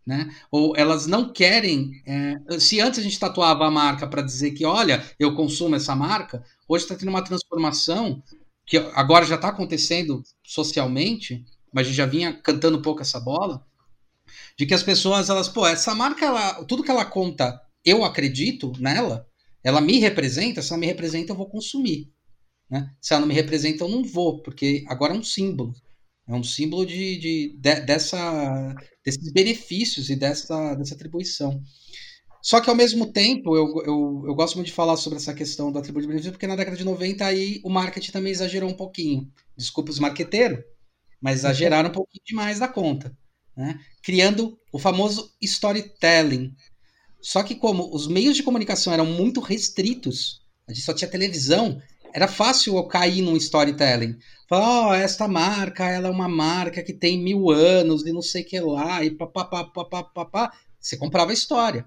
né? 0.06 0.34
Ou 0.50 0.74
elas 0.76 1.06
não 1.06 1.32
querem. 1.32 2.02
É, 2.04 2.58
se 2.58 2.80
antes 2.80 2.98
a 2.98 3.02
gente 3.02 3.18
tatuava 3.18 3.66
a 3.66 3.70
marca 3.70 4.06
para 4.06 4.22
dizer 4.22 4.50
que, 4.52 4.64
olha, 4.64 5.04
eu 5.18 5.34
consumo 5.34 5.76
essa 5.76 5.94
marca, 5.94 6.44
hoje 6.68 6.84
está 6.84 6.96
tendo 6.96 7.08
uma 7.08 7.24
transformação 7.24 8.22
que 8.66 8.76
agora 8.94 9.24
já 9.24 9.36
está 9.36 9.48
acontecendo 9.48 10.22
socialmente, 10.42 11.44
mas 11.72 11.86
a 11.86 11.88
gente 11.88 11.96
já 11.96 12.06
vinha 12.06 12.32
cantando 12.32 12.78
um 12.78 12.82
pouco 12.82 13.02
essa 13.02 13.20
bola, 13.20 13.64
de 14.58 14.66
que 14.66 14.74
as 14.74 14.82
pessoas, 14.82 15.28
elas, 15.30 15.48
pô, 15.48 15.66
essa 15.66 15.94
marca, 15.94 16.24
ela, 16.24 16.64
tudo 16.64 16.82
que 16.82 16.90
ela 16.90 17.04
conta, 17.04 17.60
eu 17.84 18.04
acredito 18.04 18.72
nela, 18.78 19.26
ela 19.64 19.80
me 19.80 19.98
representa, 19.98 20.62
se 20.62 20.72
ela 20.72 20.80
me 20.80 20.86
representa, 20.86 21.32
eu 21.32 21.36
vou 21.36 21.48
consumir. 21.48 22.10
Né? 22.70 22.90
Se 23.00 23.12
ela 23.12 23.20
não 23.20 23.28
me 23.28 23.34
representa, 23.34 23.84
eu 23.84 23.88
não 23.88 24.02
vou, 24.02 24.42
porque 24.42 24.84
agora 24.88 25.14
é 25.14 25.18
um 25.18 25.22
símbolo. 25.22 25.74
É 26.26 26.34
um 26.34 26.42
símbolo 26.42 26.86
de, 26.86 27.18
de, 27.18 27.56
de, 27.58 27.80
dessa, 27.80 28.74
desses 29.04 29.32
benefícios 29.32 30.08
e 30.08 30.16
dessa, 30.16 30.74
dessa 30.74 30.94
atribuição. 30.94 31.62
Só 32.42 32.60
que 32.60 32.68
ao 32.68 32.76
mesmo 32.76 33.12
tempo, 33.12 33.56
eu, 33.56 33.66
eu, 33.84 34.24
eu 34.26 34.34
gosto 34.34 34.56
muito 34.56 34.66
de 34.66 34.72
falar 34.72 34.96
sobre 34.96 35.18
essa 35.18 35.32
questão 35.32 35.70
do 35.70 35.78
atributo 35.78 36.02
de 36.02 36.08
benefício, 36.08 36.32
porque 36.32 36.46
na 36.46 36.56
década 36.56 36.76
de 36.76 36.84
90 36.84 37.24
aí 37.24 37.60
o 37.64 37.70
marketing 37.70 38.10
também 38.10 38.32
exagerou 38.32 38.68
um 38.68 38.74
pouquinho. 38.74 39.30
Desculpa 39.56 39.90
os 39.90 40.00
marqueteiros, 40.00 40.58
mas 41.20 41.40
exageraram 41.40 41.90
um 41.90 41.92
pouquinho 41.92 42.24
demais 42.26 42.58
da 42.58 42.66
conta. 42.66 43.16
Né? 43.56 43.78
Criando 44.02 44.58
o 44.72 44.78
famoso 44.78 45.30
storytelling. 45.40 46.54
Só 47.20 47.42
que 47.42 47.54
como 47.54 47.94
os 47.94 48.08
meios 48.08 48.36
de 48.36 48.42
comunicação 48.42 48.92
eram 48.92 49.06
muito 49.06 49.40
restritos, 49.40 50.42
a 50.66 50.72
gente 50.72 50.84
só 50.84 50.92
tinha 50.92 51.10
televisão, 51.10 51.80
era 52.12 52.28
fácil 52.28 52.76
eu 52.76 52.84
cair 52.84 53.22
num 53.22 53.36
storytelling. 53.36 54.16
Falar, 54.48 54.88
oh, 54.88 54.94
esta 54.94 55.28
marca, 55.28 55.88
ela 55.88 56.08
é 56.08 56.10
uma 56.10 56.28
marca 56.28 56.82
que 56.82 56.92
tem 56.92 57.22
mil 57.22 57.50
anos 57.50 58.04
e 58.04 58.12
não 58.12 58.22
sei 58.22 58.42
o 58.42 58.46
que 58.46 58.60
lá, 58.60 59.04
e 59.04 59.10
papapá, 59.10 59.64
papapá. 59.64 60.52
Você 60.80 60.96
comprava 60.96 61.30
a 61.30 61.34
história. 61.34 61.86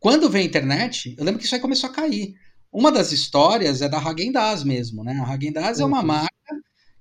Quando 0.00 0.28
veio 0.28 0.44
a 0.44 0.48
internet, 0.48 1.14
eu 1.16 1.24
lembro 1.24 1.38
que 1.38 1.46
isso 1.46 1.54
aí 1.54 1.60
começou 1.60 1.88
a 1.88 1.92
cair. 1.92 2.34
Uma 2.72 2.92
das 2.92 3.12
histórias 3.12 3.80
é 3.80 3.88
da 3.88 3.98
Häagen-Dazs 3.98 4.64
mesmo, 4.64 5.02
né? 5.02 5.20
A 5.24 5.32
Häagen-Dazs 5.32 5.78
uhum. 5.78 5.84
é 5.84 5.86
uma 5.86 6.00
uhum. 6.00 6.06
marca 6.06 6.28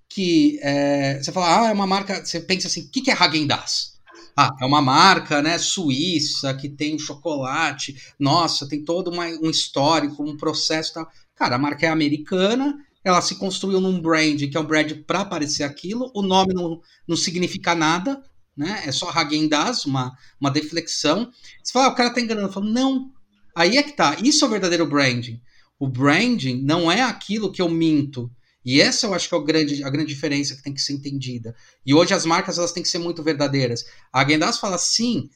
que 0.09 0.59
é, 0.61 1.21
você 1.21 1.31
fala, 1.31 1.67
ah, 1.67 1.69
é 1.69 1.73
uma 1.73 1.87
marca, 1.87 2.25
você 2.25 2.39
pensa 2.39 2.67
assim, 2.67 2.81
o 2.81 2.89
que, 2.89 3.01
que 3.01 3.11
é 3.11 3.13
Häagen-Dazs? 3.13 3.97
Ah, 4.35 4.55
é 4.61 4.65
uma 4.65 4.81
marca, 4.81 5.41
né, 5.41 5.57
suíça, 5.57 6.53
que 6.53 6.69
tem 6.69 6.97
chocolate, 6.99 7.95
nossa, 8.19 8.67
tem 8.67 8.83
todo 8.83 9.09
uma, 9.09 9.25
um 9.25 9.49
histórico, 9.49 10.23
um 10.23 10.37
processo. 10.37 10.93
Cara, 11.35 11.55
a 11.55 11.59
marca 11.59 11.85
é 11.85 11.89
americana, 11.89 12.77
ela 13.03 13.21
se 13.21 13.35
construiu 13.35 13.81
num 13.81 13.99
brand 13.99 14.39
que 14.39 14.57
é 14.57 14.59
um 14.59 14.65
brand 14.65 14.91
para 15.05 15.21
aparecer 15.21 15.63
aquilo, 15.63 16.11
o 16.13 16.21
nome 16.21 16.53
não, 16.53 16.81
não 17.07 17.15
significa 17.15 17.73
nada, 17.73 18.21
né? 18.57 18.83
É 18.85 18.91
só 18.91 19.09
Hagen-Dazs, 19.09 19.85
uma, 19.85 20.17
uma 20.41 20.49
deflexão. 20.49 21.31
Você 21.63 21.71
fala, 21.71 21.85
ah, 21.85 21.89
o 21.89 21.95
cara 21.95 22.09
tá 22.09 22.19
enganando. 22.19 22.47
Eu 22.47 22.53
falo, 22.53 22.67
não. 22.67 23.11
Aí 23.55 23.77
é 23.77 23.83
que 23.83 23.91
tá. 23.91 24.17
Isso 24.21 24.43
é 24.43 24.47
o 24.47 24.51
verdadeiro 24.51 24.87
branding. 24.87 25.39
O 25.79 25.87
branding 25.87 26.63
não 26.63 26.91
é 26.91 27.03
aquilo 27.03 27.51
que 27.51 27.61
eu 27.61 27.69
minto. 27.69 28.31
E 28.67 28.81
essa 28.81 29.07
eu 29.07 29.13
acho 29.13 29.29
que 29.29 29.33
é 29.33 29.39
grande, 29.41 29.81
a 29.81 29.89
grande 29.89 30.09
diferença 30.09 30.53
que 30.53 30.61
tem 30.61 30.73
que 30.73 30.81
ser 30.81 30.91
entendida. 30.91 31.55
E 31.85 31.93
hoje 31.93 32.13
as 32.13 32.25
marcas 32.25 32.57
elas 32.57 32.73
têm 32.73 32.83
que 32.83 32.89
ser 32.89 32.97
muito 32.97 33.23
verdadeiras. 33.23 33.85
A 34.11 34.19
Hagen-Dazs 34.19 34.59
fala, 34.59 34.77
sim, 34.77 35.29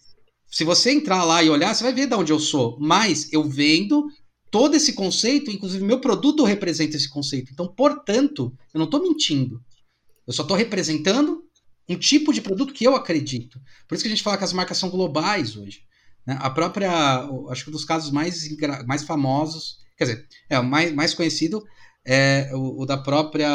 se 0.51 0.65
você 0.65 0.91
entrar 0.91 1.23
lá 1.23 1.41
e 1.41 1.49
olhar, 1.49 1.73
você 1.73 1.81
vai 1.81 1.93
ver 1.93 2.07
de 2.07 2.13
onde 2.13 2.33
eu 2.33 2.39
sou. 2.41 2.77
Mas 2.77 3.31
eu 3.31 3.47
vendo 3.47 4.05
todo 4.51 4.75
esse 4.75 4.91
conceito, 4.91 5.49
inclusive 5.49 5.81
meu 5.81 6.01
produto 6.01 6.43
representa 6.43 6.97
esse 6.97 7.09
conceito. 7.09 7.53
Então, 7.53 7.73
portanto, 7.73 8.53
eu 8.73 8.79
não 8.79 8.83
estou 8.83 9.01
mentindo. 9.01 9.63
Eu 10.27 10.33
só 10.33 10.41
estou 10.41 10.57
representando 10.57 11.41
um 11.87 11.95
tipo 11.95 12.33
de 12.33 12.41
produto 12.41 12.73
que 12.73 12.83
eu 12.83 12.97
acredito. 12.97 13.61
Por 13.87 13.95
isso 13.95 14.03
que 14.03 14.09
a 14.09 14.13
gente 14.13 14.23
fala 14.23 14.37
que 14.37 14.43
as 14.43 14.51
marcas 14.51 14.77
são 14.77 14.89
globais 14.89 15.55
hoje. 15.55 15.83
Né? 16.27 16.37
A 16.41 16.49
própria, 16.49 16.91
acho 17.47 17.63
que 17.63 17.69
um 17.69 17.73
dos 17.73 17.85
casos 17.85 18.11
mais, 18.11 18.45
mais 18.85 19.03
famosos, 19.03 19.77
quer 19.97 20.03
dizer, 20.03 20.27
é 20.49 20.59
o 20.59 20.65
mais, 20.65 20.93
mais 20.93 21.13
conhecido 21.13 21.63
é 22.05 22.49
o, 22.53 22.81
o 22.81 22.85
da 22.85 22.97
própria. 22.97 23.47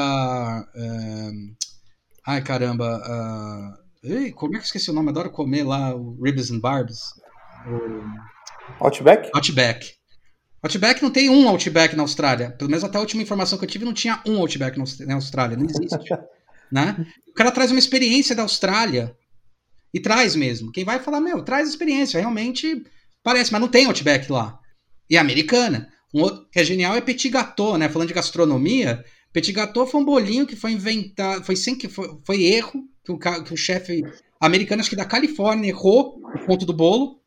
É, 0.74 1.30
ai 2.26 2.42
caramba. 2.42 3.02
Uh, 4.02 4.32
como 4.34 4.54
é 4.54 4.58
que 4.58 4.62
eu 4.62 4.66
esqueci 4.66 4.90
o 4.90 4.94
nome? 4.94 5.10
Adoro 5.10 5.30
comer 5.30 5.64
lá 5.64 5.94
o 5.94 6.22
Ribs 6.22 6.50
and 6.50 6.60
Barbs. 6.60 7.00
O... 7.66 8.84
Outback? 8.84 9.30
Outback. 9.34 9.94
Outback 10.62 11.02
não 11.02 11.10
tem 11.10 11.28
um 11.28 11.48
Outback 11.48 11.94
na 11.96 12.02
Austrália. 12.02 12.50
Pelo 12.50 12.70
menos 12.70 12.84
até 12.84 12.98
a 12.98 13.00
última 13.00 13.22
informação 13.22 13.58
que 13.58 13.64
eu 13.64 13.68
tive, 13.68 13.84
não 13.84 13.94
tinha 13.94 14.20
um 14.26 14.38
Outback 14.38 14.78
na 15.06 15.14
Austrália. 15.14 15.56
Não 15.56 15.66
existe. 15.66 15.96
né? 16.70 17.06
O 17.28 17.32
cara 17.32 17.50
traz 17.50 17.70
uma 17.70 17.78
experiência 17.78 18.34
da 18.34 18.42
Austrália. 18.42 19.16
E 19.94 20.00
traz 20.00 20.34
mesmo. 20.36 20.72
Quem 20.72 20.84
vai 20.84 20.98
falar, 20.98 21.20
meu, 21.20 21.42
traz 21.42 21.68
experiência. 21.68 22.20
Realmente 22.20 22.84
parece, 23.22 23.52
mas 23.52 23.60
não 23.60 23.68
tem 23.68 23.86
Outback 23.86 24.30
lá. 24.30 24.58
E 25.08 25.16
a 25.16 25.20
americana. 25.20 25.88
Um 26.16 26.22
outro 26.22 26.46
que 26.50 26.58
é 26.58 26.64
genial 26.64 26.96
é 26.96 27.00
Petit 27.00 27.28
Gâteau, 27.28 27.76
né? 27.76 27.88
Falando 27.88 28.08
de 28.08 28.14
gastronomia. 28.14 29.04
Petit 29.32 29.52
Gâteau 29.52 29.86
foi 29.86 30.00
um 30.00 30.04
bolinho 30.04 30.46
que 30.46 30.56
foi 30.56 30.72
inventado. 30.72 31.44
Foi 31.44 31.56
sem 31.56 31.76
que 31.76 31.88
foi, 31.88 32.18
foi 32.24 32.42
erro 32.44 32.84
que 33.04 33.12
o, 33.12 33.18
que 33.18 33.52
o 33.52 33.56
chefe 33.56 34.02
americano, 34.40 34.80
acho 34.80 34.90
que 34.90 34.96
da 34.96 35.04
Califórnia, 35.04 35.68
errou 35.68 36.20
o 36.34 36.46
ponto 36.46 36.64
do 36.64 36.72
bolo. 36.72 37.20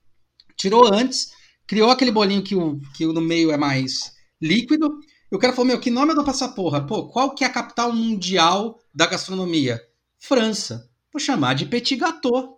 Tirou 0.57 0.91
antes 0.93 1.29
criou 1.69 1.91
aquele 1.91 2.11
bolinho 2.11 2.41
que 2.41 2.55
o, 2.55 2.81
que 2.95 3.05
no 3.05 3.21
meio 3.21 3.51
é 3.51 3.57
mais 3.57 4.11
líquido. 4.41 4.99
E 5.31 5.35
o 5.35 5.37
cara 5.37 5.53
falou: 5.53 5.67
Meu, 5.67 5.79
que 5.79 5.91
nome 5.91 6.11
eu 6.11 6.15
dou 6.15 6.23
pra 6.23 6.33
essa 6.33 6.49
porra? 6.49 6.83
Pô, 6.83 7.07
qual 7.07 7.35
que 7.35 7.43
é 7.43 7.47
a 7.47 7.51
capital 7.51 7.93
mundial 7.93 8.79
da 8.93 9.05
gastronomia? 9.05 9.79
França. 10.17 10.89
Vou 11.13 11.19
chamar 11.19 11.53
de 11.53 11.67
Petit 11.67 11.95
Gâteau. 11.95 12.57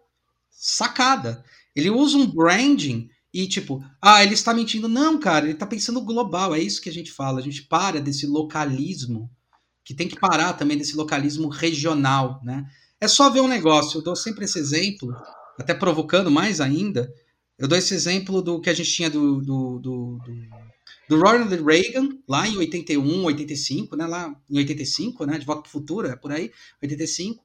Sacada. 0.50 1.44
Ele 1.76 1.90
usa 1.90 2.18
um 2.18 2.26
branding 2.26 3.10
e 3.34 3.48
tipo, 3.48 3.84
ah, 4.02 4.24
ele 4.24 4.34
está 4.34 4.54
mentindo. 4.54 4.90
Não, 4.90 5.18
cara, 5.18 5.46
ele 5.46 5.54
está 5.54 5.66
pensando 5.66 6.02
global. 6.02 6.54
É 6.54 6.60
isso 6.60 6.82
que 6.82 6.90
a 6.90 6.94
gente 6.94 7.12
fala. 7.12 7.40
A 7.40 7.44
gente 7.44 7.64
para 7.64 8.02
desse 8.02 8.28
localismo, 8.28 9.30
que 9.86 9.94
tem 9.94 10.08
que 10.08 10.20
parar 10.20 10.54
também 10.54 10.78
desse 10.78 10.96
localismo 10.96 11.48
regional, 11.48 12.42
né? 12.44 12.66
É 13.00 13.08
só 13.08 13.30
ver 13.30 13.42
um 13.42 13.48
negócio. 13.48 13.98
Eu 13.98 14.04
dou 14.04 14.16
sempre 14.16 14.46
esse 14.46 14.60
exemplo, 14.60 15.16
até 15.58 15.74
provocando 15.74 16.30
mais 16.30 16.60
ainda. 16.60 17.12
Eu 17.58 17.68
dou 17.68 17.78
esse 17.78 17.94
exemplo 17.94 18.42
do 18.42 18.60
que 18.60 18.70
a 18.70 18.74
gente 18.74 18.92
tinha 18.92 19.10
do, 19.10 19.40
do, 19.42 19.80
do, 19.80 20.18
do, 20.18 20.36
do 21.08 21.22
Ronald 21.22 21.56
Reagan, 21.64 22.10
lá 22.28 22.48
em 22.48 22.58
81, 22.58 23.24
85, 23.24 23.96
né? 23.96 24.06
Lá 24.08 24.36
em 24.50 24.58
85, 24.58 25.26
né? 25.26 25.38
De 25.38 25.46
volta 25.46 25.62
para 25.62 25.70
o 25.70 25.72
futuro, 25.72 26.08
é 26.08 26.16
por 26.18 26.34
aí, 26.34 26.52
85. 26.82 27.42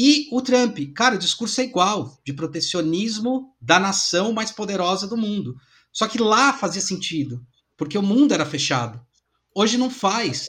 E 0.00 0.28
o 0.30 0.40
Trump, 0.40 0.78
cara, 0.94 1.16
o 1.16 1.18
discurso 1.18 1.60
é 1.60 1.64
igual, 1.64 2.20
de 2.24 2.32
protecionismo 2.32 3.52
da 3.60 3.80
nação 3.80 4.32
mais 4.32 4.52
poderosa 4.52 5.08
do 5.08 5.16
mundo. 5.16 5.56
Só 5.92 6.06
que 6.06 6.18
lá 6.18 6.52
fazia 6.52 6.80
sentido, 6.80 7.44
porque 7.76 7.98
o 7.98 8.02
mundo 8.02 8.32
era 8.32 8.46
fechado. 8.46 9.04
Hoje 9.52 9.76
não 9.76 9.90
faz. 9.90 10.48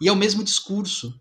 E 0.00 0.08
é 0.08 0.12
o 0.12 0.16
mesmo 0.16 0.42
discurso. 0.42 1.20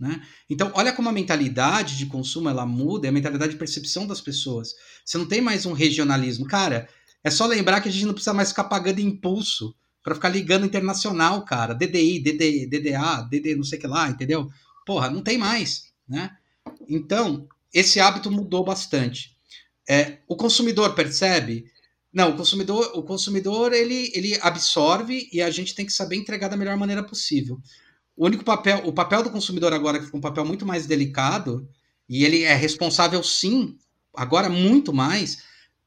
Né? 0.00 0.20
Então, 0.50 0.72
olha 0.74 0.92
como 0.92 1.08
a 1.08 1.12
mentalidade 1.12 1.96
de 1.96 2.06
consumo 2.06 2.48
ela 2.48 2.66
muda, 2.66 3.06
é 3.06 3.10
a 3.10 3.12
mentalidade 3.12 3.52
de 3.52 3.58
percepção 3.58 4.04
das 4.04 4.20
pessoas. 4.20 4.74
Você 5.04 5.16
não 5.16 5.26
tem 5.26 5.40
mais 5.40 5.64
um 5.64 5.72
regionalismo. 5.72 6.44
Cara, 6.44 6.88
é 7.22 7.30
só 7.30 7.46
lembrar 7.46 7.80
que 7.82 7.88
a 7.88 7.92
gente 7.92 8.04
não 8.04 8.14
precisa 8.14 8.34
mais 8.34 8.48
ficar 8.48 8.64
pagando 8.64 9.00
impulso 9.00 9.72
para 10.02 10.16
ficar 10.16 10.28
ligando 10.28 10.66
internacional, 10.66 11.44
cara. 11.44 11.72
DDI, 11.72 12.18
DD, 12.18 12.66
DDA, 12.66 13.22
DD 13.30 13.54
não 13.54 13.62
sei 13.62 13.78
o 13.78 13.80
que 13.80 13.86
lá, 13.86 14.08
entendeu? 14.08 14.50
Porra, 14.84 15.08
não 15.08 15.22
tem 15.22 15.38
mais, 15.38 15.92
né? 16.08 16.36
Então, 16.94 17.48
esse 17.72 18.00
hábito 18.00 18.30
mudou 18.30 18.62
bastante. 18.62 19.34
É, 19.88 20.18
o 20.28 20.36
consumidor 20.36 20.94
percebe? 20.94 21.64
Não, 22.12 22.30
o 22.30 22.36
consumidor, 22.36 22.92
o 22.94 23.02
consumidor 23.02 23.72
ele, 23.72 24.12
ele 24.14 24.38
absorve 24.42 25.28
e 25.32 25.40
a 25.40 25.50
gente 25.50 25.74
tem 25.74 25.86
que 25.86 25.92
saber 25.92 26.16
entregar 26.16 26.48
da 26.48 26.56
melhor 26.56 26.76
maneira 26.76 27.02
possível. 27.02 27.58
O 28.14 28.26
único 28.26 28.44
papel, 28.44 28.82
o 28.84 28.92
papel 28.92 29.22
do 29.22 29.30
consumidor 29.30 29.72
agora 29.72 29.98
que 29.98 30.04
fica 30.04 30.18
um 30.18 30.20
papel 30.20 30.44
muito 30.44 30.66
mais 30.66 30.86
delicado 30.86 31.66
e 32.06 32.24
ele 32.24 32.42
é 32.42 32.54
responsável 32.54 33.22
sim, 33.22 33.78
agora 34.14 34.50
muito 34.50 34.92
mais. 34.92 35.42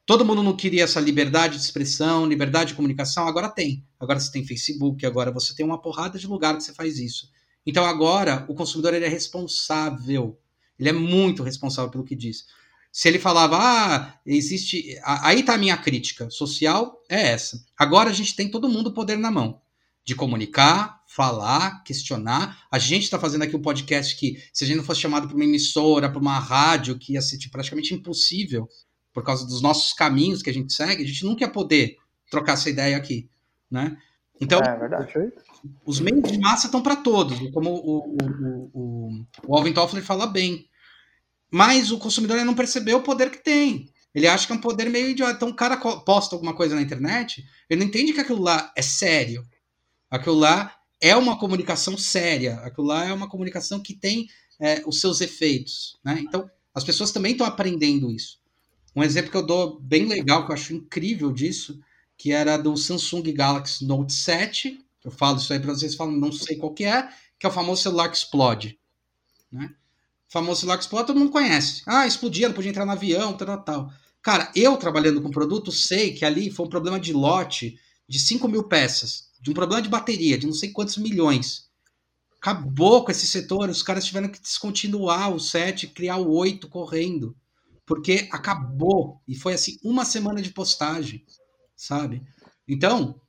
Todo 0.08 0.26
mundo 0.26 0.42
não 0.42 0.56
queria 0.56 0.84
essa 0.84 1.00
liberdade 1.00 1.58
de 1.58 1.64
expressão, 1.64 2.26
liberdade 2.26 2.70
de 2.70 2.76
comunicação, 2.76 3.28
agora 3.28 3.48
tem. 3.50 3.86
Agora 4.00 4.20
você 4.20 4.32
tem 4.32 4.46
Facebook, 4.46 5.06
agora 5.06 5.32
você 5.32 5.54
tem 5.54 5.64
uma 5.64 5.80
porrada 5.80 6.18
de 6.18 6.26
lugar 6.26 6.58
que 6.58 6.64
você 6.64 6.74
faz 6.74 6.98
isso. 6.98 7.30
Então 7.64 7.86
agora 7.86 8.44
o 8.50 8.56
consumidor 8.56 8.96
ele 8.96 9.06
é 9.06 9.10
responsável. 9.10 10.40
Ele 10.80 10.90
é 10.90 10.94
muito 10.94 11.44
responsável 11.44 11.92
pelo 11.92 12.04
que 12.04 12.16
diz. 12.16 12.46
Se 12.92 13.08
ele 13.10 13.20
falava, 13.20 13.58
ah, 13.60 14.20
existe. 14.26 14.98
Aí 15.04 15.44
tá 15.44 15.56
a 15.56 15.58
minha 15.58 15.76
crítica 15.76 16.30
social, 16.30 17.04
é 17.10 17.32
essa. 17.32 17.62
Agora 17.78 18.10
a 18.10 18.14
gente 18.14 18.36
tem 18.36 18.50
todo 18.50 18.70
mundo 18.70 18.88
o 18.88 18.94
poder 18.94 19.18
na 19.18 19.30
mão 19.30 19.62
de 20.06 20.16
comunicar, 20.16 21.02
falar, 21.08 21.84
questionar. 21.84 22.64
A 22.72 22.78
gente 22.78 23.04
está 23.04 23.20
fazendo 23.20 23.42
aqui 23.42 23.56
um 23.56 23.62
podcast 23.62 24.16
que, 24.16 24.42
se 24.54 24.64
a 24.64 24.68
gente 24.68 24.78
não 24.78 24.84
fosse 24.84 25.02
chamado 25.02 25.28
para 25.28 25.36
uma 25.36 25.44
emissora, 25.44 26.10
para 26.10 26.22
uma 26.22 26.38
rádio, 26.38 26.98
que 26.98 27.14
ia 27.14 27.22
ser 27.22 27.40
tipo, 27.40 27.54
praticamente 27.54 27.94
impossível, 27.94 28.70
por 29.12 29.24
causa 29.24 29.46
dos 29.48 29.62
nossos 29.62 29.94
caminhos 29.94 30.44
que 30.44 30.50
a 30.50 30.54
gente 30.54 30.72
segue, 30.72 31.04
a 31.04 31.08
gente 31.08 31.26
nunca 31.26 31.44
ia 31.44 31.50
poder 31.50 31.98
trocar 32.30 32.54
essa 32.54 32.70
ideia 32.70 32.96
aqui, 32.96 33.28
né? 33.70 33.98
Então, 34.40 34.60
é 34.60 35.32
os 35.86 36.00
meios 36.00 36.32
de 36.32 36.38
massa 36.40 36.68
estão 36.68 36.82
para 36.82 36.96
todos, 36.96 37.38
como 37.52 37.70
o, 37.72 38.16
o, 38.16 38.70
o, 38.74 39.26
o 39.48 39.56
Alvin 39.56 39.74
Toffler 39.74 40.04
fala 40.04 40.28
bem. 40.28 40.68
Mas 41.52 41.92
o 41.92 41.98
consumidor 41.98 42.44
não 42.44 42.54
percebeu 42.54 42.98
o 42.98 43.04
poder 43.04 43.30
que 43.30 43.44
tem. 43.44 43.90
Ele 44.14 44.28
acha 44.28 44.48
que 44.48 44.54
é 44.54 44.56
um 44.56 44.62
poder 44.62 44.90
meio 44.90 45.10
idiota. 45.10 45.34
Então, 45.34 45.50
o 45.50 45.56
cara 45.56 45.78
posta 45.78 46.36
alguma 46.36 46.54
coisa 46.54 46.76
na 46.76 46.82
internet, 46.82 47.46
ele 47.70 47.82
não 47.82 47.88
entende 47.88 48.14
que 48.14 48.22
aquilo 48.22 48.42
lá 48.42 48.72
é 48.76 48.82
sério. 48.82 49.46
Aquilo 50.10 50.36
lá 50.36 50.74
é 51.02 51.16
uma 51.16 51.38
comunicação 51.38 51.98
séria, 51.98 52.56
aquilo 52.62 52.88
lá 52.88 53.06
é 53.06 53.14
uma 53.14 53.28
comunicação 53.28 53.80
que 53.80 53.94
tem 53.94 54.28
é, 54.60 54.82
os 54.86 55.02
seus 55.02 55.20
efeitos. 55.22 56.00
Né? 56.04 56.20
Então, 56.22 56.50
as 56.74 56.84
pessoas 56.84 57.12
também 57.12 57.34
estão 57.34 57.46
aprendendo 57.46 58.12
isso. 58.12 58.40
Um 58.96 59.04
exemplo 59.04 59.30
que 59.30 59.38
eu 59.38 59.46
dou 59.46 59.80
bem 59.80 60.06
legal, 60.06 60.46
que 60.46 60.52
eu 60.52 60.56
acho 60.56 60.74
incrível 60.74 61.32
disso, 61.32 61.80
que 62.18 62.32
era 62.32 62.56
do 62.58 62.78
Samsung 62.78 63.34
Galaxy 63.34 63.86
Note 63.86 64.14
7. 64.14 64.80
Eu 65.06 65.12
falo 65.12 65.38
isso 65.38 65.54
aí 65.54 65.60
para 65.60 65.74
vocês, 65.74 65.96
falam, 65.96 66.16
não 66.16 66.32
sei 66.32 66.58
qual 66.58 66.74
que 66.74 66.84
é, 66.84 67.08
que 67.40 67.46
é 67.46 67.50
o 67.50 67.54
famoso 67.54 67.84
celular 67.84 68.10
que 68.10 68.18
explode. 68.18 68.80
Né? 69.52 69.74
O 70.28 70.32
famoso 70.32 70.62
celular 70.62 70.78
que 70.78 70.84
explode, 70.84 71.08
todo 71.08 71.20
mundo 71.20 71.32
conhece. 71.32 71.84
Ah, 71.86 72.08
explodia, 72.08 72.48
não 72.48 72.56
podia 72.56 72.72
entrar 72.72 72.86
no 72.86 72.92
avião, 72.92 73.38
tal, 73.38 73.64
tal. 73.64 73.94
Cara, 74.22 74.52
eu 74.56 74.76
trabalhando 74.78 75.22
com 75.22 75.30
produto, 75.30 75.72
sei 75.72 76.12
que 76.14 76.26
ali 76.26 76.50
foi 76.50 76.66
um 76.66 76.70
problema 76.70 77.00
de 77.00 77.14
lote 77.14 77.80
de 78.10 78.20
5 78.20 78.48
mil 78.48 78.64
peças 78.64 79.26
de 79.46 79.52
um 79.52 79.54
problema 79.54 79.80
de 79.80 79.90
bateria 79.90 80.40
de 80.40 80.48
não 80.48 80.54
sei 80.54 80.72
quantos 80.72 80.98
milhões. 80.98 81.70
Acabou 82.42 83.06
com 83.06 83.12
esse 83.12 83.28
setor, 83.28 83.70
os 83.70 83.84
caras 83.84 84.06
tiveram 84.06 84.28
que 84.28 84.42
descontinuar 84.42 85.32
o 85.32 85.40
7, 85.40 85.88
criar 85.88 86.18
o 86.18 86.32
8 86.32 86.68
correndo, 86.68 87.36
porque 87.86 88.28
acabou 88.32 89.22
e 89.28 89.36
foi 89.36 89.54
assim 89.54 89.78
uma 89.84 90.04
semana 90.04 90.42
de 90.42 90.50
postagem, 90.50 91.24
sabe? 91.76 92.24
Então, 92.68 93.22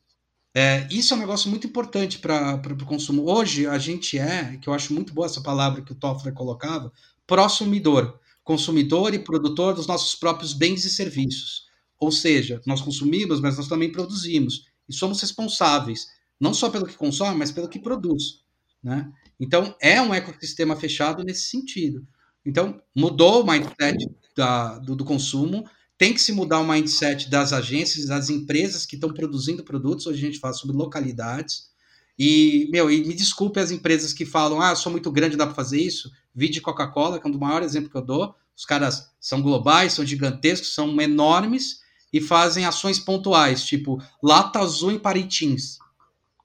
é, 0.59 0.89
isso 0.91 1.13
é 1.13 1.17
um 1.19 1.21
negócio 1.21 1.51
muito 1.51 1.67
importante 1.67 2.19
para 2.19 2.55
o 2.57 2.87
consumo. 2.87 3.31
Hoje 3.31 3.67
a 3.67 3.77
gente 3.77 4.19
é, 4.19 4.57
que 4.57 4.67
eu 4.67 4.73
acho 4.73 4.95
muito 4.95 5.13
boa 5.13 5.27
essa 5.27 5.43
palavra 5.43 5.83
que 5.83 5.93
o 5.93 5.95
Toffler 5.95 6.33
colocava, 6.33 6.91
prosumidor, 7.27 8.19
consumidor 8.43 9.13
e 9.13 9.19
produtor 9.19 9.75
dos 9.75 9.87
nossos 9.87 10.15
próprios 10.15 10.55
bens 10.55 10.83
e 10.87 10.89
serviços. 10.89 11.67
Ou 12.01 12.11
seja, 12.11 12.63
nós 12.65 12.81
consumimos, 12.81 13.39
mas 13.39 13.59
nós 13.59 13.69
também 13.69 13.93
produzimos 13.93 14.65
e 14.89 14.95
somos 14.95 15.21
responsáveis, 15.21 16.07
não 16.41 16.55
só 16.55 16.71
pelo 16.71 16.87
que 16.87 16.97
consome, 16.97 17.37
mas 17.37 17.53
pelo 17.53 17.69
que 17.69 17.79
produz. 17.79 18.41
Né? 18.83 19.13
Então, 19.39 19.77
é 19.79 20.01
um 20.01 20.15
ecossistema 20.15 20.75
fechado 20.75 21.23
nesse 21.23 21.51
sentido. 21.51 22.07
Então, 22.47 22.81
mudou 22.95 23.43
o 23.43 23.47
mindset 23.47 23.99
da, 24.35 24.79
do, 24.79 24.97
do, 24.97 25.05
consumo, 25.05 25.69
tem 25.99 26.13
que 26.13 26.21
se 26.21 26.33
mudar 26.33 26.61
o 26.61 26.67
mindset 26.67 27.31
das 27.31 27.53
agências, 27.53 28.07
das 28.07 28.29
empresas 28.29 28.85
que 28.85 28.97
estão 28.97 29.13
produzindo 29.13 29.65
produtos. 29.65 30.07
Hoje 30.07 30.23
a 30.23 30.27
gente 30.27 30.39
fala 30.39 30.55
sobre 30.55 30.77
localidades. 30.77 31.71
E, 32.19 32.69
meu, 32.71 32.91
e 32.91 33.05
me 33.05 33.15
desculpe 33.15 33.61
as 33.61 33.71
empresas 33.71 34.13
que 34.13 34.25
falam, 34.25 34.61
ah, 34.61 34.71
eu 34.71 34.77
sou 34.77 34.93
muito 34.93 35.11
grande, 35.11 35.37
dá 35.37 35.47
para 35.47 35.55
fazer 35.55 35.81
isso. 35.81 36.11
Vide 36.35 36.61
Coca-Cola, 36.61 37.19
que 37.19 37.27
é 37.27 37.29
um 37.29 37.33
dos 37.33 37.41
maiores 37.41 37.69
exemplos 37.69 37.91
que 37.91 37.99
eu 37.99 38.05
dou. 38.05 38.35
Os 38.57 38.65
caras 38.65 39.11
são 39.21 39.43
globais, 39.43 39.93
são 39.93 40.05
gigantescos, 40.05 40.75
são 40.75 40.99
enormes, 41.01 41.81
e 42.13 42.21
fazem 42.21 42.65
ações 42.65 42.99
pontuais, 42.99 43.65
tipo 43.65 44.03
lata 44.23 44.61
azul 44.61 44.91
em 44.91 44.99
Paritins, 44.99 45.79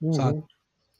uhum. 0.02 0.14
sabe? 0.14 0.43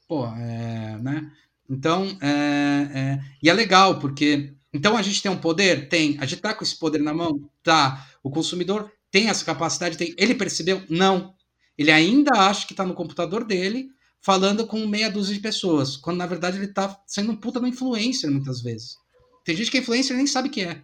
Pô, 0.08 0.26
é, 0.26 0.98
né? 0.98 1.30
Então, 1.68 2.06
é, 2.20 2.90
é, 2.94 3.20
e 3.42 3.50
é 3.50 3.52
legal, 3.52 3.98
porque 3.98 4.54
então 4.72 4.96
a 4.96 5.02
gente 5.02 5.22
tem 5.22 5.30
um 5.30 5.36
poder? 5.36 5.88
Tem. 5.88 6.16
A 6.20 6.26
gente 6.26 6.40
tá 6.40 6.54
com 6.54 6.64
esse 6.64 6.78
poder 6.78 7.00
na 7.00 7.12
mão? 7.12 7.48
Tá. 7.62 8.06
O 8.22 8.30
consumidor 8.30 8.90
tem 9.10 9.28
essa 9.28 9.44
capacidade? 9.44 9.98
Tem. 9.98 10.14
Ele 10.16 10.34
percebeu? 10.34 10.82
Não. 10.88 11.34
Ele 11.76 11.90
ainda 11.90 12.30
acha 12.38 12.66
que 12.66 12.72
está 12.72 12.84
no 12.84 12.94
computador 12.94 13.44
dele 13.44 13.88
falando 14.20 14.66
com 14.66 14.86
meia 14.86 15.10
dúzia 15.10 15.34
de 15.34 15.40
pessoas, 15.40 15.96
quando 15.96 16.18
na 16.18 16.26
verdade 16.26 16.56
ele 16.56 16.66
está 16.66 16.96
sendo 17.06 17.32
um 17.32 17.36
puta 17.36 17.58
no 17.58 17.66
influencer 17.66 18.30
muitas 18.30 18.62
vezes. 18.62 18.96
Tem 19.44 19.56
gente 19.56 19.70
que 19.70 19.78
é 19.78 19.80
influencer 19.80 20.14
e 20.14 20.16
nem 20.16 20.26
sabe 20.26 20.48
que 20.48 20.62
é. 20.62 20.80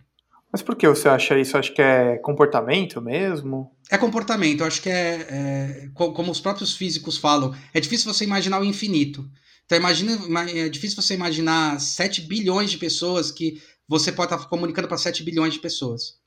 Mas 0.51 0.63
por 0.63 0.75
que 0.75 0.89
você 0.89 1.09
acha 1.09 1.39
isso? 1.39 1.57
Acho 1.57 1.73
que 1.75 1.81
é 1.81 2.17
comportamento 2.17 3.01
mesmo? 3.01 3.71
É 3.91 3.97
comportamento, 3.97 4.61
eu 4.61 4.67
acho 4.67 4.83
que 4.83 4.89
é, 4.89 5.27
é, 5.31 5.91
como 5.95 6.33
os 6.33 6.41
próprios 6.41 6.75
físicos 6.75 7.17
falam, 7.17 7.55
é 7.73 7.81
difícil 7.81 8.13
você 8.13 8.25
imaginar 8.25 8.61
o 8.61 8.65
infinito. 8.65 9.29
Então 9.67 9.79
imagina, 9.79 10.19
é 10.51 10.69
difícil 10.69 11.01
você 11.01 11.15
imaginar 11.15 11.79
7 11.79 12.23
bilhões 12.23 12.71
de 12.71 12.79
pessoas 12.79 13.31
que 13.31 13.63
você 13.89 14.13
pode 14.13 14.33
estar 14.33 14.49
comunicando 14.49 14.87
para 14.87 14.99
7 14.99 15.25
bilhões 15.25 15.55
de 15.55 15.61
pessoas. 15.61 16.19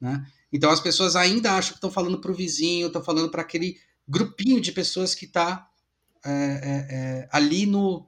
Né? 0.00 0.24
Então 0.52 0.70
as 0.70 0.80
pessoas 0.80 1.16
ainda 1.16 1.52
acham 1.52 1.72
que 1.72 1.78
estão 1.78 1.90
falando 1.90 2.20
para 2.20 2.30
o 2.30 2.34
vizinho, 2.34 2.86
estão 2.86 3.02
falando 3.02 3.30
para 3.30 3.42
aquele 3.42 3.76
grupinho 4.08 4.60
de 4.60 4.72
pessoas 4.72 5.14
que 5.14 5.26
está 5.26 5.68
é, 6.24 6.30
é, 6.30 6.86
é, 6.90 7.28
ali 7.32 7.66
no 7.66 8.06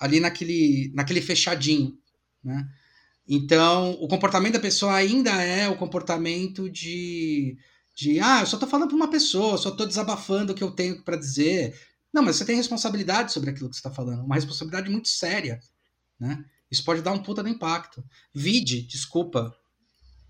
ali 0.00 0.20
naquele, 0.20 0.92
naquele 0.94 1.20
fechadinho. 1.20 1.98
Né? 2.42 2.68
Então, 3.26 3.92
o 4.00 4.06
comportamento 4.06 4.54
da 4.54 4.60
pessoa 4.60 4.94
ainda 4.94 5.30
é 5.42 5.68
o 5.68 5.76
comportamento 5.76 6.70
de, 6.70 7.58
de 7.94 8.20
ah, 8.20 8.40
eu 8.40 8.46
só 8.46 8.56
estou 8.56 8.68
falando 8.68 8.88
para 8.88 8.96
uma 8.96 9.10
pessoa, 9.10 9.58
só 9.58 9.70
estou 9.70 9.86
desabafando 9.86 10.52
o 10.52 10.54
que 10.54 10.62
eu 10.62 10.70
tenho 10.70 11.02
para 11.02 11.16
dizer. 11.16 11.78
Não, 12.12 12.22
mas 12.22 12.36
você 12.36 12.44
tem 12.44 12.56
responsabilidade 12.56 13.32
sobre 13.32 13.50
aquilo 13.50 13.68
que 13.68 13.74
você 13.74 13.80
está 13.80 13.90
falando, 13.90 14.24
uma 14.24 14.36
responsabilidade 14.36 14.88
muito 14.88 15.08
séria, 15.08 15.60
né? 16.18 16.44
Isso 16.70 16.84
pode 16.84 17.02
dar 17.02 17.12
um 17.12 17.22
puta 17.22 17.42
de 17.42 17.50
impacto. 17.50 18.04
Vide, 18.34 18.82
desculpa, 18.82 19.54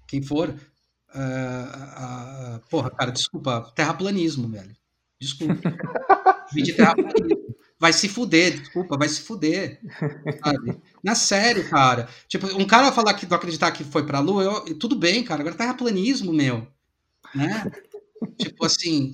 quem 0.07 0.23
for, 0.23 0.51
uh, 0.51 2.57
uh, 2.57 2.61
porra, 2.71 2.91
cara, 2.91 3.11
desculpa, 3.11 3.73
terraplanismo, 3.75 4.49
velho. 4.49 4.77
Desculpa. 5.21 5.55
Vide 6.53 6.75
terraplanismo 6.75 7.49
vai 7.79 7.93
se 7.93 8.09
fuder, 8.09 8.59
desculpa, 8.59 8.97
vai 8.97 9.09
se 9.09 9.21
fuder. 9.21 9.81
Sabe? 10.43 10.81
Na 11.03 11.15
sério, 11.15 11.69
cara. 11.69 12.09
Tipo, 12.27 12.47
um 12.61 12.67
cara 12.67 12.91
falar 12.91 13.15
que 13.15 13.29
não 13.29 13.37
acreditar 13.37 13.71
que 13.71 13.85
foi 13.85 14.05
pra 14.05 14.21
Lua, 14.21 14.43
eu, 14.43 14.79
tudo 14.79 14.97
bem, 14.97 15.23
cara, 15.23 15.41
agora 15.41 15.57
terraplanismo, 15.57 16.33
meu. 16.33 16.67
Né? 17.35 17.71
tipo 18.39 18.65
assim. 18.65 19.13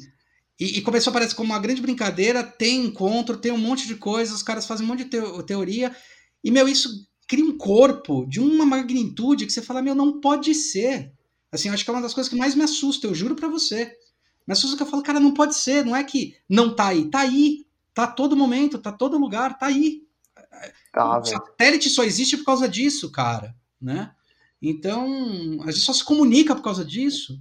E, 0.59 0.79
e, 0.79 0.83
começou 0.83 1.11
a 1.11 1.15
parecer 1.15 1.35
como 1.35 1.53
uma 1.53 1.59
grande 1.59 1.83
brincadeira, 1.83 2.43
tem 2.43 2.87
encontro, 2.87 3.37
tem 3.37 3.51
um 3.51 3.59
monte 3.59 3.89
de 3.89 3.97
coisas, 3.97 4.37
os 4.37 4.43
caras 4.43 4.67
fazem 4.67 4.87
um 4.87 4.89
monte 4.89 5.03
de 5.03 5.11
teo, 5.11 5.43
teoria. 5.43 5.95
E, 6.43 6.51
meu, 6.51 6.69
isso 6.69 6.89
cria 7.27 7.45
um 7.45 7.57
corpo 7.57 8.27
de 8.27 8.41
uma 8.41 8.67
magnitude 8.67 9.47
que 9.47 9.53
você 9.53 9.63
fala, 9.63 9.83
meu, 9.83 9.95
não 9.95 10.21
pode 10.21 10.55
ser. 10.55 11.13
Assim, 11.51 11.69
eu 11.69 11.75
acho 11.75 11.85
que 11.85 11.91
é 11.91 11.93
uma 11.93 12.03
das 12.03 12.15
coisas 12.15 12.31
que 12.31 12.39
mais 12.39 12.55
me 12.55 12.63
assusta, 12.63 13.07
eu 13.07 13.15
juro 13.15 13.35
para 13.35 13.49
você. 13.49 13.97
Me 14.47 14.53
assusta 14.53 14.77
que 14.77 14.83
eu 14.83 14.87
falo, 14.87 15.03
cara, 15.03 15.21
não 15.21 15.33
pode 15.33 15.55
ser, 15.55 15.85
não 15.85 15.97
é 15.97 16.05
que 16.05 16.37
não 16.49 16.75
tá 16.75 16.89
aí, 16.89 17.11
tá 17.11 17.21
aí. 17.21 17.67
Tá 17.95 18.07
todo 18.09 18.37
momento, 18.37 18.79
tá 18.79 18.91
todo 18.91 19.17
lugar, 19.19 19.57
tá 19.57 19.67
aí. 19.67 20.03
Tá, 20.93 21.19
o 21.19 21.25
satélite 21.25 21.89
só 21.89 22.03
existe 22.03 22.37
por 22.37 22.45
causa 22.45 22.69
disso, 22.69 23.11
cara, 23.11 23.55
né? 23.81 24.13
Então, 24.61 25.61
a 25.63 25.71
gente 25.71 25.85
só 25.85 25.93
se 25.93 26.03
comunica 26.03 26.55
por 26.55 26.63
causa 26.63 26.85
disso. 26.85 27.41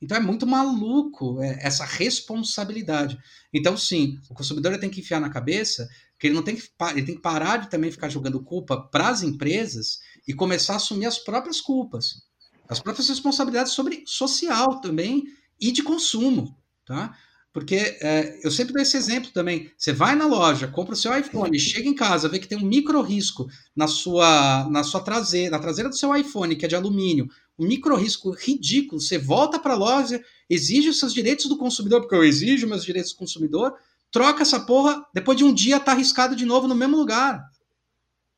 Então 0.00 0.16
é 0.16 0.20
muito 0.20 0.46
maluco 0.46 1.42
é, 1.42 1.58
essa 1.60 1.84
responsabilidade. 1.84 3.18
Então, 3.52 3.76
sim, 3.76 4.18
o 4.30 4.34
consumidor 4.34 4.78
tem 4.78 4.88
que 4.90 5.00
enfiar 5.00 5.20
na 5.20 5.28
cabeça 5.28 5.88
que 6.18 6.26
ele 6.26 6.34
não 6.34 6.42
tem 6.42 6.56
que, 6.56 6.62
ele 6.92 7.04
tem 7.04 7.14
que 7.14 7.22
parar 7.22 7.58
de 7.58 7.70
também 7.70 7.90
ficar 7.90 8.08
jogando 8.08 8.42
culpa 8.42 8.80
para 8.80 9.08
as 9.08 9.22
empresas 9.22 9.98
e 10.26 10.34
começar 10.34 10.74
a 10.74 10.76
assumir 10.76 11.06
as 11.06 11.18
próprias 11.18 11.60
culpas, 11.60 12.22
as 12.68 12.80
próprias 12.80 13.08
responsabilidades 13.08 13.72
sobre 13.72 14.02
social 14.06 14.80
também 14.80 15.24
e 15.60 15.72
de 15.72 15.82
consumo, 15.82 16.56
tá? 16.84 17.16
Porque 17.52 17.74
é, 18.00 18.38
eu 18.44 18.50
sempre 18.50 18.72
dou 18.72 18.80
esse 18.80 18.96
exemplo 18.96 19.30
também. 19.32 19.72
Você 19.76 19.92
vai 19.92 20.14
na 20.14 20.24
loja, 20.24 20.68
compra 20.68 20.94
o 20.94 20.96
seu 20.96 21.16
iPhone, 21.18 21.58
chega 21.58 21.88
em 21.88 21.94
casa, 21.94 22.28
vê 22.28 22.38
que 22.38 22.46
tem 22.46 22.56
um 22.56 22.66
micro 22.66 23.00
risco 23.02 23.48
na 23.74 23.88
sua, 23.88 24.68
na 24.70 24.84
sua 24.84 25.00
traseira, 25.00 25.50
na 25.50 25.58
traseira 25.58 25.90
do 25.90 25.96
seu 25.96 26.14
iPhone, 26.14 26.54
que 26.54 26.64
é 26.64 26.68
de 26.68 26.76
alumínio, 26.76 27.28
um 27.60 27.66
micro 27.66 27.94
risco 27.94 28.30
ridículo. 28.30 28.98
Você 28.98 29.18
volta 29.18 29.58
para 29.58 29.74
a 29.74 29.76
loja, 29.76 30.24
exige 30.48 30.88
os 30.88 30.98
seus 30.98 31.12
direitos 31.12 31.44
do 31.44 31.58
consumidor, 31.58 32.00
porque 32.00 32.14
eu 32.14 32.24
exijo 32.24 32.66
meus 32.66 32.82
direitos 32.82 33.12
do 33.12 33.18
consumidor, 33.18 33.74
troca 34.10 34.40
essa 34.40 34.58
porra, 34.58 35.04
depois 35.12 35.36
de 35.36 35.44
um 35.44 35.52
dia 35.52 35.78
tá 35.78 35.92
arriscado 35.92 36.34
de 36.34 36.46
novo 36.46 36.66
no 36.66 36.74
mesmo 36.74 36.96
lugar. 36.96 37.44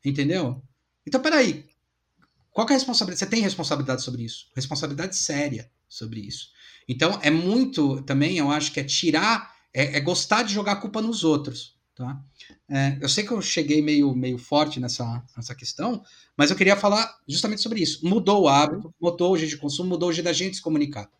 Entendeu? 0.05 0.61
Então, 1.07 1.21
peraí. 1.21 1.65
Qual 2.51 2.67
é 2.67 2.73
a 2.73 2.75
responsabilidade? 2.75 3.21
Você 3.21 3.27
tem 3.27 3.41
responsabilidade 3.41 4.03
sobre 4.03 4.25
isso? 4.25 4.51
Responsabilidade 4.57 5.17
séria 5.17 5.71
sobre 5.89 6.21
isso. 6.21 6.49
Então, 6.89 7.19
é 7.23 7.31
muito 7.31 8.03
também, 8.03 8.39
eu 8.39 8.51
acho 8.51 8.73
que 8.73 8.81
é 8.81 8.85
tirar, 8.85 9.55
é, 9.73 9.99
é 9.99 10.01
gostar 10.01 10.43
de 10.43 10.53
jogar 10.53 10.73
a 10.73 10.77
culpa 10.77 11.01
nos 11.01 11.23
outros. 11.23 11.72
Tá? 11.95 12.19
É, 12.71 12.99
eu 13.03 13.09
sei 13.09 13.23
que 13.25 13.33
eu 13.33 13.43
cheguei 13.43 13.83
meio, 13.83 14.15
meio 14.15 14.39
forte 14.39 14.81
nessa, 14.81 15.23
nessa 15.37 15.55
questão, 15.55 16.03
mas 16.37 16.51
eu 16.51 16.57
queria 16.57 16.77
falar 16.77 17.19
justamente 17.29 17.61
sobre 17.61 17.83
isso. 17.83 18.07
Mudou 18.07 18.43
o 18.43 18.49
hábito, 18.49 18.95
mudou 19.01 19.33
o 19.33 19.37
jeito 19.37 19.51
de 19.51 19.59
consumo, 19.59 19.91
mudou 19.91 20.09
o 20.09 20.13
jeito 20.13 20.25
da 20.25 20.33
gente 20.33 20.57
se 20.57 20.63
comunicar. 20.63 21.11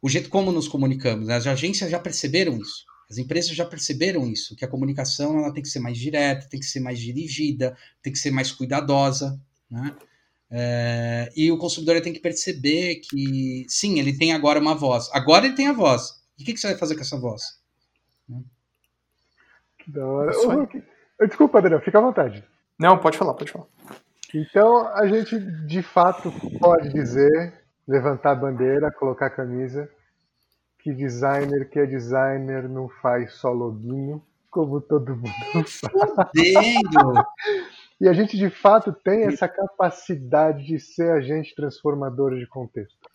O 0.00 0.08
jeito 0.08 0.28
como 0.28 0.52
nos 0.52 0.68
comunicamos. 0.68 1.26
Né? 1.26 1.34
As 1.34 1.46
agências 1.46 1.90
já 1.90 1.98
perceberam 1.98 2.58
isso. 2.58 2.84
As 3.10 3.18
empresas 3.18 3.54
já 3.54 3.66
perceberam 3.66 4.26
isso, 4.26 4.56
que 4.56 4.64
a 4.64 4.68
comunicação 4.68 5.38
ela 5.38 5.52
tem 5.52 5.62
que 5.62 5.68
ser 5.68 5.80
mais 5.80 5.98
direta, 5.98 6.48
tem 6.48 6.58
que 6.58 6.64
ser 6.64 6.80
mais 6.80 6.98
dirigida, 6.98 7.76
tem 8.00 8.12
que 8.12 8.18
ser 8.18 8.30
mais 8.30 8.50
cuidadosa. 8.50 9.38
Né? 9.70 9.94
É, 10.50 11.32
e 11.36 11.50
o 11.50 11.58
consumidor 11.58 12.00
tem 12.00 12.12
que 12.12 12.20
perceber 12.20 12.96
que, 12.96 13.66
sim, 13.68 13.98
ele 13.98 14.16
tem 14.16 14.32
agora 14.32 14.60
uma 14.60 14.74
voz. 14.74 15.10
Agora 15.12 15.44
ele 15.44 15.54
tem 15.54 15.66
a 15.66 15.72
voz. 15.72 16.22
E 16.38 16.42
o 16.42 16.46
que, 16.46 16.54
que 16.54 16.60
você 16.60 16.68
vai 16.68 16.78
fazer 16.78 16.94
com 16.94 17.00
essa 17.02 17.18
voz? 17.18 17.42
Que 19.82 19.90
da 19.90 20.06
hora. 20.06 20.32
Oh, 21.20 21.26
desculpa, 21.26 21.58
Adriano, 21.58 21.82
fica 21.82 21.98
à 21.98 22.02
vontade. 22.02 22.44
Não, 22.78 22.98
pode 22.98 23.18
falar, 23.18 23.34
pode 23.34 23.50
falar. 23.50 23.66
Então, 24.34 24.88
a 24.94 25.06
gente 25.06 25.38
de 25.66 25.82
fato 25.82 26.32
pode 26.58 26.88
dizer, 26.90 27.52
levantar 27.86 28.32
a 28.32 28.36
bandeira, 28.36 28.90
colocar 28.92 29.26
a 29.26 29.30
camisa, 29.30 29.90
que 30.78 30.92
designer 30.92 31.68
que 31.68 31.78
é 31.78 31.86
designer 31.86 32.68
não 32.68 32.88
faz 32.88 33.34
só 33.34 33.50
loginho, 33.50 34.22
como 34.50 34.80
todo 34.80 35.16
mundo 35.16 35.28
faz. 35.66 35.80
E 38.00 38.08
a 38.08 38.12
gente 38.12 38.36
de 38.36 38.50
fato 38.50 38.92
tem 38.92 39.24
essa 39.24 39.46
capacidade 39.46 40.64
de 40.66 40.78
ser 40.80 41.10
agente 41.12 41.54
transformador 41.54 42.36
de 42.36 42.46
contexto. 42.46 43.11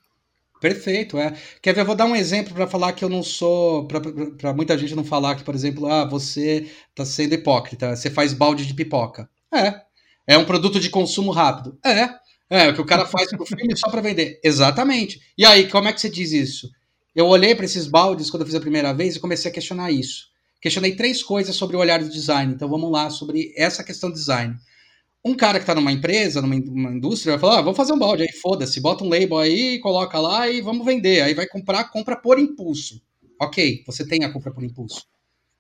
Perfeito, 0.60 1.18
é. 1.18 1.36
Quer 1.62 1.74
ver? 1.74 1.82
Eu 1.82 1.86
vou 1.86 1.95
dar 1.95 2.05
um 2.05 2.16
exemplo 2.16 2.53
para 2.53 2.68
falar 2.68 2.93
que 2.93 3.03
eu 3.03 3.10
não 3.10 3.22
sou. 3.22 3.88
Para 3.88 4.53
muita 4.53 4.78
gente 4.78 4.95
não 4.95 5.03
falar 5.03 5.36
que, 5.36 5.43
por 5.43 5.53
exemplo, 5.53 5.86
ah, 5.88 6.05
você 6.05 6.68
está 6.89 7.05
sendo 7.05 7.34
hipócrita, 7.34 7.95
você 7.95 8.10
faz 8.10 8.34
balde 8.34 8.66
de 8.66 8.74
pipoca. 8.74 9.30
É. 9.53 9.82
É 10.26 10.38
um 10.38 10.45
produto 10.45 10.80
de 10.80 10.89
consumo 10.89 11.32
rápido. 11.32 11.78
É. 11.86 12.10
É, 12.49 12.70
o 12.70 12.74
que 12.74 12.82
o 12.82 12.86
cara 12.86 13.05
faz 13.05 13.30
pro 13.30 13.45
filme 13.45 13.76
só 13.78 13.89
para 13.89 14.01
vender. 14.01 14.39
Exatamente. 14.43 15.22
E 15.38 15.45
aí, 15.45 15.70
como 15.70 15.88
é 15.88 15.93
que 15.93 15.99
você 15.99 16.10
diz 16.10 16.32
isso? 16.32 16.70
Eu 17.14 17.28
olhei 17.28 17.53
para 17.55 17.66
esses 17.66 17.88
baldes 17.88 18.30
quando 18.30 18.41
eu 18.41 18.45
fiz 18.45 18.55
a 18.55 18.62
primeira 18.62 18.93
vez 18.93 19.16
e 19.16 19.20
comecei 19.20 19.51
a 19.51 19.53
questionar 19.53 19.91
isso. 19.91 20.28
Questionei 20.62 20.95
três 20.95 21.22
coisas 21.22 21.55
sobre 21.55 21.76
o 21.76 21.80
olhar 21.80 21.99
do 21.99 22.10
design. 22.10 22.53
Então 22.53 22.70
vamos 22.70 22.91
lá 22.91 23.10
sobre 23.10 23.53
essa 23.55 23.84
questão 23.84 24.10
do 24.10 24.16
design. 24.16 24.55
Um 25.28 25.36
cara 25.36 25.59
que 25.59 25.63
está 25.63 25.75
numa 25.75 25.91
empresa, 25.91 26.41
numa, 26.41 26.55
indústria, 26.55 27.34
vai 27.34 27.39
falar: 27.41 27.59
ah, 27.59 27.61
vamos 27.61 27.75
fazer 27.75 27.91
um 27.91 27.99
balde 27.99 28.23
aí, 28.23 28.32
foda-se, 28.32 28.80
bota 28.80 29.03
um 29.03 29.09
label 29.09 29.38
aí, 29.38 29.78
coloca 29.80 30.17
lá 30.17 30.47
e 30.47 30.61
vamos 30.61 30.86
vender. 30.86 31.21
Aí 31.21 31.34
vai 31.34 31.45
comprar, 31.45 31.91
compra 31.91 32.15
por 32.15 32.39
impulso. 32.39 33.01
Ok, 33.38 33.84
você 33.86 34.07
tem 34.07 34.23
a 34.23 34.32
compra 34.32 34.53
por 34.53 34.63
impulso. 34.63 35.05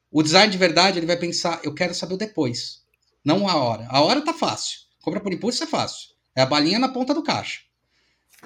O 0.09 0.23
design 0.23 0.49
de 0.49 0.57
verdade, 0.57 0.99
ele 0.99 1.05
vai 1.05 1.17
pensar: 1.17 1.59
eu 1.65 1.73
quero 1.73 1.93
saber 1.93 2.13
o 2.13 2.17
depois, 2.17 2.81
não 3.25 3.45
a 3.45 3.55
hora. 3.57 3.87
A 3.89 4.01
hora 4.01 4.21
tá 4.21 4.33
fácil. 4.33 4.79
Compra 5.01 5.19
por 5.19 5.33
impulso 5.33 5.61
é 5.61 5.67
fácil. 5.67 6.11
É 6.33 6.41
a 6.41 6.45
balinha 6.45 6.79
na 6.79 6.87
ponta 6.87 7.13
do 7.13 7.21
caixa. 7.21 7.59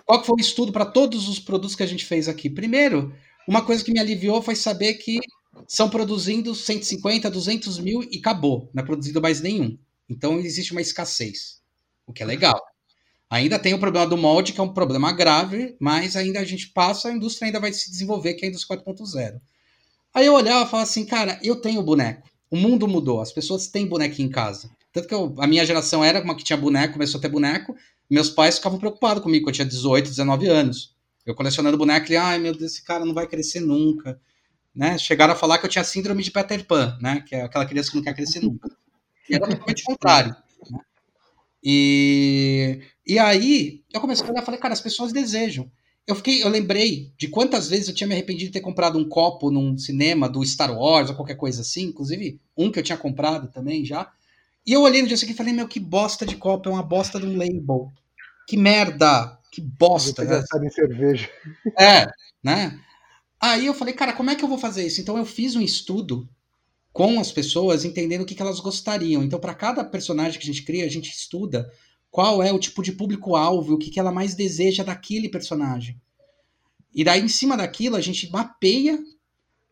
Qual 0.04 0.24
foi 0.24 0.38
o 0.38 0.42
estudo 0.42 0.72
para 0.72 0.86
todos 0.86 1.30
os 1.30 1.40
produtos 1.40 1.76
que 1.76 1.84
a 1.84 1.88
gente 1.88 2.04
fez 2.04 2.28
aqui? 2.28 2.50
Primeiro, 2.50 3.14
uma 3.48 3.64
coisa 3.64 3.84
que 3.84 3.92
me 3.92 4.00
aliviou 4.00 4.42
foi 4.42 4.56
saber 4.56 4.96
que 4.96 5.20
são 5.68 5.88
produzindo 5.88 6.56
150, 6.56 7.30
200 7.30 7.78
mil 7.78 8.02
e 8.10 8.18
acabou. 8.18 8.72
Não 8.74 8.82
é 8.82 8.86
produzido 8.86 9.22
mais 9.22 9.40
nenhum. 9.40 9.78
Então 10.12 10.38
existe 10.40 10.74
uma 10.74 10.82
escassez, 10.82 11.62
o 12.06 12.12
que 12.12 12.22
é 12.22 12.26
legal. 12.26 12.62
Ainda 13.30 13.58
tem 13.58 13.74
o 13.74 13.80
problema 13.80 14.06
do 14.06 14.18
molde, 14.18 14.52
que 14.52 14.60
é 14.60 14.64
um 14.64 14.74
problema 14.74 15.14
grave, 15.14 15.78
mas 15.80 16.18
ainda 16.18 16.42
a 16.42 16.44
gente 16.44 16.68
passa, 16.68 17.08
a 17.08 17.14
indústria 17.14 17.46
ainda 17.46 17.62
vai 17.62 17.72
se 17.72 17.90
desenvolver, 17.90 18.34
que 18.34 18.44
é 18.44 18.48
a 18.48 18.50
indústria 18.50 18.78
4.0. 18.78 19.40
Aí 20.14 20.26
eu 20.26 20.34
olhava 20.34 20.66
e 20.66 20.70
falava 20.70 20.84
assim, 20.84 21.06
cara, 21.06 21.40
eu 21.42 21.56
tenho 21.56 21.82
boneco. 21.82 22.30
O 22.50 22.58
mundo 22.58 22.90
mudou, 22.90 23.22
as 23.22 23.32
pessoas 23.32 23.68
têm 23.68 23.88
boneco 23.88 24.22
em 24.22 24.28
casa. 24.28 24.70
Tanto 24.92 25.08
que 25.08 25.14
eu, 25.14 25.34
a 25.38 25.48
minha 25.48 25.66
geração 25.66 26.04
era 26.04 26.22
uma 26.22 26.36
que 26.36 26.44
tinha 26.44 26.58
boneco, 26.58 26.94
começou 26.94 27.20
a 27.20 27.22
ter 27.22 27.30
boneco. 27.30 27.74
Meus 28.10 28.30
pais 28.30 28.58
ficavam 28.58 28.78
preocupados 28.78 29.24
comigo, 29.24 29.48
eu 29.48 29.54
tinha 29.54 29.66
18, 29.66 30.10
19 30.10 30.48
anos. 30.48 30.94
Eu 31.26 31.34
colecionando 31.34 31.78
boneco, 31.78 32.12
e 32.12 32.18
ai 32.18 32.38
meu 32.38 32.54
Deus, 32.54 32.74
esse 32.74 32.84
cara 32.84 33.06
não 33.06 33.14
vai 33.14 33.28
crescer 33.28 33.62
nunca. 33.62 34.20
Né? 34.76 34.98
Chegaram 34.98 35.32
a 35.32 35.38
falar 35.38 35.58
que 35.58 35.66
eu 35.66 35.70
tinha 35.70 35.86
síndrome 35.86 36.22
de 36.22 36.32
Peter 36.32 36.66
Pan, 36.66 36.98
né? 37.02 37.24
Que 37.26 37.36
é 37.36 37.44
aquela 37.44 37.66
criança 37.66 37.90
que 37.90 37.96
não 37.96 38.04
quer 38.04 38.14
crescer 38.14 38.42
nunca. 38.42 38.70
E 39.30 39.36
era 39.36 39.48
totalmente 39.48 39.84
contrário. 39.84 40.36
Né? 40.70 40.80
E, 41.64 42.82
e 43.06 43.20
aí 43.20 43.84
eu 43.94 44.02
comecei 44.02 44.26
a 44.26 44.30
olhar 44.30 44.42
e 44.42 44.46
falei, 44.46 44.60
cara, 44.60 44.74
as 44.74 44.82
pessoas 44.82 45.14
desejam. 45.14 45.72
Eu 46.08 46.16
fiquei, 46.16 46.44
eu 46.44 46.50
lembrei 46.50 47.14
de 47.18 47.28
quantas 47.28 47.70
vezes 47.70 47.88
eu 47.88 47.94
tinha 47.94 48.08
me 48.08 48.14
arrependido 48.14 48.48
de 48.48 48.54
ter 48.54 48.62
comprado 48.62 48.98
um 48.98 49.08
copo 49.08 49.52
num 49.52 49.78
cinema 49.78 50.28
do 50.28 50.44
Star 50.44 50.76
Wars 50.76 51.10
ou 51.10 51.16
qualquer 51.16 51.36
coisa 51.36 51.62
assim, 51.62 51.84
inclusive 51.84 52.40
um 52.58 52.72
que 52.72 52.80
eu 52.80 52.84
tinha 52.84 52.98
comprado 52.98 53.48
também 53.52 53.86
já. 53.86 54.12
E 54.66 54.74
eu 54.74 54.82
olhei 54.82 55.02
no 55.02 55.08
dia 55.08 55.18
seguinte 55.18 55.36
e 55.36 55.38
falei, 55.38 55.54
meu, 55.54 55.68
que 55.68 55.80
bosta 55.80 56.26
de 56.26 56.36
copo, 56.36 56.70
é 56.70 56.72
uma 56.72 56.84
bosta 56.84 57.20
de 57.20 57.26
um 57.26 57.38
label. 57.38 57.92
Que 58.48 58.58
merda! 58.58 59.38
Que 59.52 59.60
bosta. 59.60 60.24
Né? 60.24 60.44
em 60.64 60.70
cerveja. 60.70 61.30
É, 61.78 62.08
né? 62.42 62.80
Aí 63.40 63.66
eu 63.66 63.74
falei, 63.74 63.94
cara, 63.94 64.14
como 64.14 64.30
é 64.30 64.36
que 64.36 64.44
eu 64.44 64.48
vou 64.48 64.58
fazer 64.58 64.86
isso? 64.86 65.02
Então 65.02 65.18
eu 65.18 65.26
fiz 65.26 65.56
um 65.56 65.62
estudo 65.62 66.28
com 66.94 67.20
as 67.20 67.32
pessoas, 67.32 67.86
entendendo 67.86 68.22
o 68.22 68.26
que, 68.26 68.36
que 68.36 68.42
elas 68.42 68.60
gostariam. 68.60 69.24
Então, 69.24 69.40
para 69.40 69.54
cada 69.54 69.84
personagem 69.84 70.40
que 70.40 70.46
a 70.46 70.52
gente 70.52 70.64
cria, 70.64 70.86
a 70.86 70.90
gente 70.90 71.10
estuda 71.10 71.72
qual 72.10 72.44
é 72.44 72.52
o 72.52 72.60
tipo 72.60 72.84
de 72.84 72.92
público-alvo, 72.92 73.74
o 73.74 73.78
que, 73.78 73.90
que 73.90 74.00
ela 74.00 74.12
mais 74.12 74.36
deseja 74.36 74.84
daquele 74.84 75.30
personagem. 75.30 76.00
E 76.94 77.04
daí, 77.04 77.22
em 77.22 77.30
cima 77.30 77.56
daquilo, 77.56 77.96
a 77.96 78.02
gente 78.02 78.30
mapeia 78.30 79.00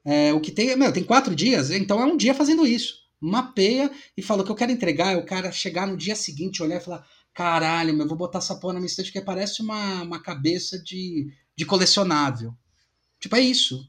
é, 0.05 0.33
o 0.33 0.39
que 0.39 0.51
tem. 0.51 0.75
Meu, 0.77 0.93
tem 0.93 1.03
quatro 1.03 1.35
dias, 1.35 1.69
então 1.71 2.01
é 2.01 2.05
um 2.05 2.15
dia 2.15 2.33
fazendo 2.33 2.65
isso. 2.65 2.99
Mapeia 3.19 3.91
e 4.15 4.21
fala: 4.21 4.41
o 4.41 4.45
que 4.45 4.51
eu 4.51 4.55
quero 4.55 4.71
entregar 4.71 5.13
é 5.13 5.17
o 5.17 5.25
cara 5.25 5.51
chegar 5.51 5.85
no 5.85 5.97
dia 5.97 6.15
seguinte, 6.15 6.63
olhar 6.63 6.77
e 6.77 6.83
falar: 6.83 7.05
caralho, 7.33 7.93
meu, 7.93 8.05
eu 8.05 8.07
vou 8.07 8.17
botar 8.17 8.39
essa 8.39 8.55
porra 8.55 8.75
na 8.75 8.79
minha 8.79 8.87
estante 8.87 9.11
que 9.11 9.19
parece 9.19 9.61
uma, 9.61 10.03
uma 10.03 10.21
cabeça 10.21 10.81
de, 10.81 11.33
de 11.55 11.65
colecionável. 11.65 12.53
Tipo, 13.19 13.35
é 13.35 13.41
isso. 13.41 13.85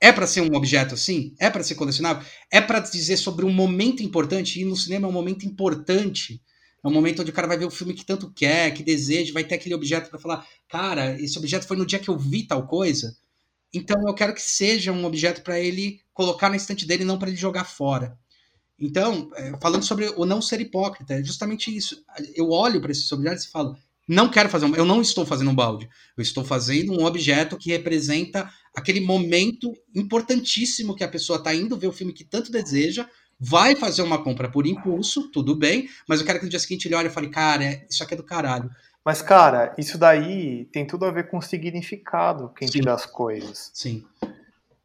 É 0.00 0.12
para 0.12 0.26
ser 0.26 0.42
um 0.42 0.54
objeto 0.54 0.94
assim? 0.94 1.34
É 1.38 1.50
para 1.50 1.62
ser 1.62 1.74
colecionável? 1.74 2.24
É 2.50 2.60
para 2.60 2.78
dizer 2.80 3.16
sobre 3.16 3.44
um 3.44 3.52
momento 3.52 4.02
importante? 4.02 4.60
E 4.60 4.64
no 4.64 4.76
cinema 4.76 5.06
é 5.06 5.10
um 5.10 5.12
momento 5.12 5.44
importante. 5.44 6.40
É 6.84 6.88
um 6.88 6.92
momento 6.92 7.22
onde 7.22 7.30
o 7.30 7.34
cara 7.34 7.48
vai 7.48 7.58
ver 7.58 7.64
o 7.64 7.70
filme 7.70 7.94
que 7.94 8.04
tanto 8.04 8.32
quer, 8.32 8.72
que 8.72 8.84
deseja, 8.84 9.32
vai 9.32 9.42
ter 9.42 9.56
aquele 9.56 9.74
objeto 9.74 10.08
para 10.08 10.18
falar: 10.18 10.46
cara, 10.68 11.20
esse 11.20 11.36
objeto 11.36 11.66
foi 11.66 11.76
no 11.76 11.86
dia 11.86 11.98
que 11.98 12.08
eu 12.08 12.16
vi 12.16 12.44
tal 12.44 12.66
coisa. 12.66 13.16
Então 13.74 13.96
eu 14.06 14.14
quero 14.14 14.34
que 14.34 14.40
seja 14.40 14.92
um 14.92 15.04
objeto 15.04 15.42
para 15.42 15.58
ele 15.58 16.00
colocar 16.14 16.48
na 16.48 16.56
estante 16.56 16.86
dele, 16.86 17.04
não 17.04 17.18
para 17.18 17.28
ele 17.28 17.36
jogar 17.36 17.64
fora. 17.64 18.16
Então, 18.78 19.28
é, 19.34 19.52
falando 19.60 19.82
sobre 19.82 20.08
o 20.16 20.24
não 20.24 20.40
ser 20.40 20.60
hipócrita, 20.60 21.14
é 21.14 21.24
justamente 21.24 21.74
isso. 21.74 22.00
Eu 22.36 22.50
olho 22.50 22.80
para 22.80 22.92
esses 22.92 23.10
objetos 23.10 23.44
e 23.44 23.50
falo: 23.50 23.76
não 24.08 24.30
quero 24.30 24.48
fazer 24.48 24.64
um, 24.64 24.74
eu 24.74 24.86
não 24.86 25.02
estou 25.02 25.26
fazendo 25.26 25.50
um 25.50 25.54
balde. 25.54 25.88
Eu 26.16 26.22
estou 26.22 26.42
fazendo 26.42 26.92
um 26.92 27.04
objeto 27.04 27.58
que 27.58 27.70
representa 27.70 28.50
aquele 28.78 29.00
momento 29.00 29.72
importantíssimo 29.94 30.94
que 30.94 31.04
a 31.04 31.08
pessoa 31.08 31.38
está 31.38 31.54
indo 31.54 31.76
ver 31.76 31.86
o 31.86 31.92
filme 31.92 32.12
que 32.12 32.24
tanto 32.24 32.50
deseja, 32.52 33.08
vai 33.38 33.76
fazer 33.76 34.02
uma 34.02 34.22
compra 34.22 34.48
por 34.48 34.66
impulso, 34.66 35.30
tudo 35.30 35.54
bem, 35.54 35.88
mas 36.08 36.20
eu 36.20 36.26
quero 36.26 36.38
que 36.38 36.44
no 36.44 36.50
dia 36.50 36.58
seguinte 36.58 36.86
ele 36.86 36.94
olhe 36.94 37.08
e 37.08 37.10
fale, 37.10 37.28
cara, 37.28 37.84
isso 37.88 38.02
aqui 38.02 38.14
é 38.14 38.16
do 38.16 38.24
caralho. 38.24 38.70
Mas, 39.04 39.22
cara, 39.22 39.74
isso 39.78 39.96
daí 39.96 40.66
tem 40.66 40.86
tudo 40.86 41.06
a 41.06 41.10
ver 41.10 41.28
com 41.28 41.38
o 41.38 41.42
significado 41.42 42.52
que 42.54 42.68
Sim. 42.68 42.82
dá 42.82 42.94
as 42.94 43.06
coisas. 43.06 43.70
Sim. 43.72 44.04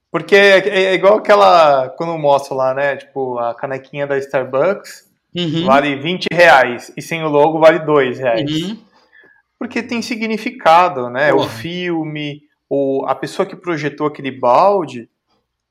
Porque 0.10 0.36
é, 0.36 0.60
é, 0.70 0.94
igual 0.94 1.18
aquela. 1.18 1.90
Quando 1.90 2.14
eu 2.14 2.20
mostro 2.20 2.56
lá, 2.56 2.74
né? 2.74 2.96
Tipo, 2.96 3.40
a 3.40 3.56
canequinha 3.56 4.06
da 4.06 4.18
Starbucks 4.20 5.10
uhum. 5.36 5.66
vale 5.66 5.96
20 5.96 6.28
reais 6.32 6.94
e 6.96 7.02
sem 7.02 7.24
o 7.24 7.28
logo 7.28 7.60
vale 7.60 7.80
2 7.80 8.20
reais. 8.20 8.50
Uhum. 8.50 8.78
Porque 9.58 9.82
tem 9.82 10.02
significado, 10.02 11.10
né? 11.10 11.34
O 11.34 11.44
filme, 11.50 12.44
ou 12.76 13.06
a 13.06 13.14
pessoa 13.14 13.46
que 13.46 13.56
projetou 13.56 14.08
aquele 14.08 14.32
balde. 14.32 15.08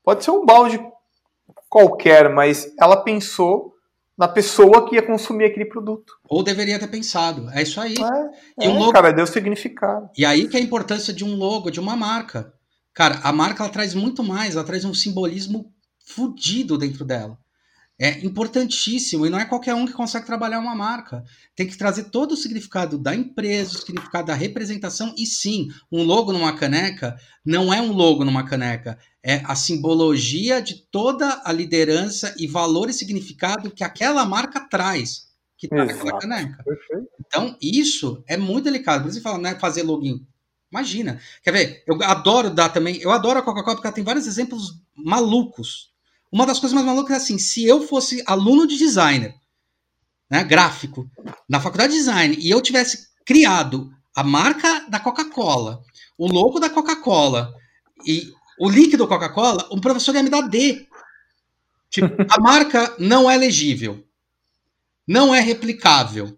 Pode 0.01 0.23
ser 0.23 0.31
um 0.31 0.45
balde 0.45 0.79
qualquer, 1.67 2.33
mas 2.33 2.73
ela 2.79 2.95
pensou 2.95 3.73
na 4.17 4.25
pessoa 4.25 4.87
que 4.87 4.95
ia 4.95 5.05
consumir 5.05 5.43
aquele 5.43 5.65
produto. 5.65 6.13
Ou 6.29 6.41
deveria 6.41 6.79
ter 6.79 6.87
pensado. 6.87 7.49
É 7.51 7.61
isso 7.61 7.81
aí. 7.81 7.95
É, 7.95 8.65
e 8.65 8.69
um 8.69 8.77
é, 8.77 8.79
logo... 8.79 8.93
cara, 8.93 9.11
deu 9.11 9.27
significado. 9.27 10.09
E 10.17 10.23
aí 10.25 10.47
que 10.47 10.55
é 10.55 10.61
a 10.61 10.63
importância 10.63 11.13
de 11.13 11.25
um 11.25 11.35
logo, 11.35 11.69
de 11.69 11.79
uma 11.81 11.97
marca. 11.97 12.53
Cara, 12.93 13.19
a 13.21 13.33
marca 13.33 13.63
ela 13.63 13.73
traz 13.73 13.93
muito 13.93 14.23
mais, 14.23 14.55
ela 14.55 14.63
traz 14.63 14.85
um 14.85 14.93
simbolismo 14.93 15.73
fudido 16.05 16.77
dentro 16.77 17.03
dela. 17.03 17.37
É 18.03 18.19
importantíssimo 18.25 19.25
e 19.25 19.29
não 19.29 19.39
é 19.39 19.45
qualquer 19.45 19.73
um 19.73 19.85
que 19.85 19.93
consegue 19.93 20.25
trabalhar 20.25 20.59
uma 20.59 20.75
marca. 20.75 21.23
Tem 21.55 21.65
que 21.65 21.77
trazer 21.77 22.09
todo 22.09 22.33
o 22.33 22.35
significado 22.35 22.97
da 22.97 23.15
empresa, 23.15 23.77
o 23.77 23.79
significado 23.79 24.27
da 24.27 24.33
representação 24.33 25.15
e 25.17 25.25
sim, 25.25 25.69
um 25.89 26.03
logo 26.03 26.33
numa 26.33 26.53
caneca 26.53 27.15
não 27.45 27.73
é 27.73 27.81
um 27.81 27.93
logo 27.93 28.25
numa 28.25 28.43
caneca, 28.43 28.99
é 29.23 29.41
a 29.45 29.55
simbologia 29.55 30.61
de 30.61 30.85
toda 30.91 31.43
a 31.45 31.53
liderança 31.53 32.35
e 32.37 32.45
valor 32.45 32.89
e 32.89 32.93
significado 32.93 33.71
que 33.71 33.85
aquela 33.85 34.25
marca 34.25 34.59
traz, 34.59 35.29
que 35.57 35.69
tá 35.69 35.85
naquela 35.85 36.19
caneca. 36.19 36.61
Perfeito. 36.61 37.07
Então, 37.25 37.57
isso 37.61 38.21
é 38.27 38.35
muito 38.35 38.65
delicado. 38.65 39.03
Por 39.03 39.11
isso 39.11 39.21
fala, 39.21 39.37
não 39.37 39.49
é 39.49 39.57
fazer 39.57 39.83
login. 39.83 40.27
Imagina. 40.69 41.21
Quer 41.41 41.51
ver? 41.53 41.83
Eu 41.87 42.03
adoro 42.03 42.49
dar 42.49 42.67
também, 42.67 42.97
eu 42.97 43.11
adoro 43.11 43.39
a 43.39 43.41
Coca-Cola 43.41 43.77
porque 43.77 43.87
ela 43.87 43.95
tem 43.95 44.03
vários 44.03 44.27
exemplos 44.27 44.81
malucos 44.93 45.92
uma 46.33 46.47
das 46.47 46.59
coisas 46.59 46.73
mais 46.73 46.83
malucas 46.83 47.13
é 47.13 47.17
assim, 47.17 47.37
se 47.37 47.63
eu 47.63 47.87
fosse 47.87 48.23
aluno 48.25 48.65
de 48.65 48.75
designer, 48.75 49.35
né, 50.27 50.43
gráfico, 50.43 51.07
na 51.47 51.59
faculdade 51.59 51.93
de 51.93 51.99
design, 51.99 52.35
e 52.39 52.49
eu 52.49 52.59
tivesse 52.59 53.09
criado 53.23 53.93
a 54.15 54.23
marca 54.23 54.87
da 54.89 54.99
Coca-Cola, 54.99 55.83
o 56.17 56.27
logo 56.27 56.59
da 56.59 56.71
Coca-Cola 56.71 57.53
e 58.03 58.33
o 58.59 58.67
líquido 58.67 59.07
Coca-Cola, 59.07 59.67
o 59.69 59.79
professor 59.79 60.15
ia 60.15 60.23
me 60.23 60.29
dar 60.31 60.41
D. 60.41 60.87
Tipo, 61.91 62.15
a 62.27 62.41
marca 62.41 62.95
não 62.97 63.29
é 63.29 63.37
legível. 63.37 64.03
Não 65.07 65.35
é 65.35 65.39
replicável. 65.39 66.35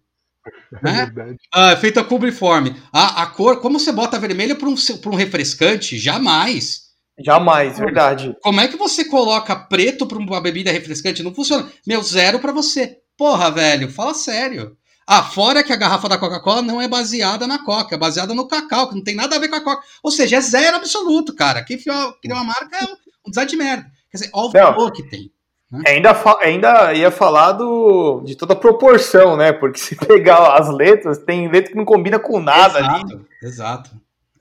Né? 0.84 1.10
É 1.18 1.36
ah, 1.54 1.78
feita 1.78 2.04
cubriforme. 2.04 2.76
A, 2.92 3.24
a 3.24 3.28
cor, 3.28 3.62
como 3.62 3.80
você 3.80 3.94
bota 3.94 4.20
vermelho 4.20 4.58
para 4.58 4.68
um, 4.68 4.76
um 5.06 5.16
refrescante? 5.16 5.98
Jamais. 5.98 6.85
Jamais, 7.18 7.80
verdade. 7.80 8.36
Como 8.42 8.60
é 8.60 8.68
que 8.68 8.78
você 8.78 9.06
coloca 9.06 9.56
preto 9.56 10.06
para 10.06 10.18
uma 10.18 10.42
bebida 10.42 10.72
refrescante? 10.72 11.24
Não 11.24 11.34
funciona. 11.34 11.70
Meu, 11.88 12.02
zero 12.04 12.40
para 12.40 12.52
você. 12.52 12.98
Porra, 13.18 13.50
velho, 13.50 13.90
fala 13.90 14.14
sério. 14.14 14.76
Ah, 15.08 15.24
fora 15.24 15.64
que 15.64 15.72
a 15.72 15.78
garrafa 15.78 16.10
da 16.10 16.18
Coca-Cola 16.18 16.62
não 16.62 16.82
é 16.82 16.88
baseada 16.88 17.46
na 17.46 17.64
Coca, 17.64 17.96
é 17.96 17.98
baseada 17.98 18.34
no 18.34 18.48
cacau, 18.48 18.90
que 18.90 18.96
não 18.96 19.04
tem 19.04 19.16
nada 19.16 19.36
a 19.36 19.40
ver 19.40 19.50
com 19.50 19.56
a 19.56 19.64
Coca. 19.64 19.84
Ou 20.04 20.12
seja, 20.12 20.38
é 20.38 20.42
zero 20.42 20.78
absoluto, 20.78 21.34
cara. 21.34 21.64
Quem 21.64 21.78
criou 21.78 22.16
uma 22.26 22.44
marca 22.44 22.76
é 22.76 22.84
um 23.26 23.30
design 23.30 23.50
de 23.50 23.58
merda. 23.58 23.86
Quer 24.10 24.18
dizer, 24.18 24.30
olha 24.34 24.48
o 24.48 24.52
valor 24.52 24.92
que 24.92 25.04
tem. 25.04 25.32
Né? 25.72 25.84
Ainda, 25.88 26.16
ainda 26.42 26.94
ia 26.94 27.12
falar 27.12 27.52
do, 27.54 28.22
de 28.26 28.36
toda 28.36 28.54
a 28.54 28.58
proporção, 28.58 29.38
né? 29.38 29.54
Porque 29.54 29.80
se 29.80 29.96
pegar 30.08 30.56
as 30.56 30.70
letras, 30.70 31.20
tem 31.20 31.50
letra 31.50 31.72
que 31.72 31.78
não 31.78 31.86
combina 31.86 32.18
com 32.18 32.40
nada 32.40 32.80
exato, 32.80 33.14
ali. 33.14 33.26
Exato. 33.44 33.92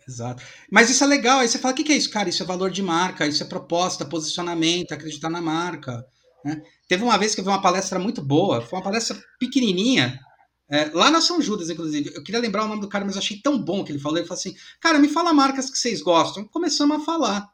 Exato. 0.09 0.43
Mas 0.71 0.91
isso 0.91 1.03
é 1.03 1.07
legal. 1.07 1.41
Aí 1.41 1.49
você 1.49 1.59
fala: 1.59 1.73
o 1.73 1.77
que, 1.77 1.85
que 1.85 1.93
é 1.93 1.97
isso, 1.97 2.11
cara? 2.11 2.29
Isso 2.29 2.43
é 2.43 2.47
valor 2.47 2.71
de 2.71 2.83
marca, 2.83 3.27
isso 3.27 3.43
é 3.43 3.47
proposta, 3.47 4.05
posicionamento, 4.05 4.93
acreditar 4.93 5.31
na 5.31 5.41
marca. 5.41 6.05
Né? 6.45 6.63
Teve 6.87 7.03
uma 7.03 7.17
vez 7.17 7.35
que 7.35 7.41
eu 7.41 7.45
vi 7.45 7.51
uma 7.51 7.63
palestra 7.63 7.99
muito 7.99 8.21
boa, 8.23 8.61
foi 8.61 8.79
uma 8.79 8.85
palestra 8.85 9.19
pequenininha, 9.39 10.21
é, 10.69 10.91
lá 10.93 11.11
na 11.11 11.21
São 11.21 11.41
Judas, 11.41 11.71
inclusive. 11.71 12.13
Eu 12.15 12.23
queria 12.23 12.41
lembrar 12.41 12.65
o 12.65 12.69
nome 12.69 12.81
do 12.81 12.89
cara, 12.89 13.05
mas 13.05 13.17
achei 13.17 13.39
tão 13.39 13.59
bom 13.59 13.85
que 13.85 13.93
ele 13.93 13.99
falou. 13.99 14.19
Ele 14.19 14.27
falou 14.27 14.39
assim: 14.39 14.55
cara, 14.81 14.99
me 14.99 15.09
fala 15.09 15.33
marcas 15.33 15.71
que 15.71 15.79
vocês 15.79 16.03
gostam. 16.03 16.45
Começamos 16.45 17.01
a 17.01 17.05
falar. 17.05 17.49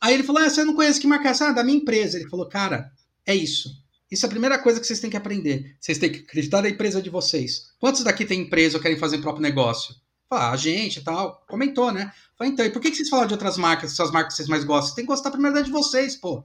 Aí 0.00 0.14
ele 0.14 0.22
falou: 0.22 0.42
ah, 0.42 0.48
você 0.48 0.64
não 0.64 0.74
conhece 0.74 1.00
que 1.00 1.06
marca 1.06 1.28
é 1.28 1.30
essa? 1.30 1.48
Ah, 1.48 1.52
da 1.52 1.64
minha 1.64 1.78
empresa. 1.78 2.18
Ele 2.18 2.28
falou: 2.28 2.48
cara, 2.48 2.90
é 3.24 3.34
isso. 3.34 3.70
Isso 4.10 4.24
é 4.24 4.28
a 4.28 4.30
primeira 4.30 4.58
coisa 4.58 4.80
que 4.80 4.86
vocês 4.86 5.00
têm 5.00 5.10
que 5.10 5.16
aprender. 5.16 5.76
Vocês 5.80 5.98
têm 5.98 6.10
que 6.10 6.20
acreditar 6.20 6.62
na 6.62 6.68
empresa 6.68 7.02
de 7.02 7.10
vocês. 7.10 7.72
Quantos 7.78 8.04
daqui 8.04 8.24
têm 8.24 8.42
empresa 8.42 8.76
ou 8.76 8.82
querem 8.82 8.98
fazer 8.98 9.16
o 9.16 9.22
próprio 9.22 9.42
negócio? 9.42 9.94
Fala, 10.28 10.50
a 10.50 10.56
gente 10.56 10.98
e 11.00 11.04
tal. 11.04 11.42
Comentou, 11.48 11.92
né? 11.92 12.12
Falei, 12.36 12.52
então, 12.52 12.66
e 12.66 12.70
por 12.70 12.80
que, 12.82 12.90
que 12.90 12.96
vocês 12.96 13.08
falam 13.08 13.26
de 13.26 13.34
outras 13.34 13.56
marcas, 13.56 13.94
suas 13.94 14.10
marcas 14.10 14.32
que 14.32 14.36
vocês 14.36 14.48
mais 14.48 14.64
gostam? 14.64 14.88
Você 14.88 14.96
tem 14.96 15.04
que 15.04 15.12
gostar 15.12 15.30
primeiro 15.30 15.62
de 15.62 15.70
vocês, 15.70 16.16
pô. 16.16 16.44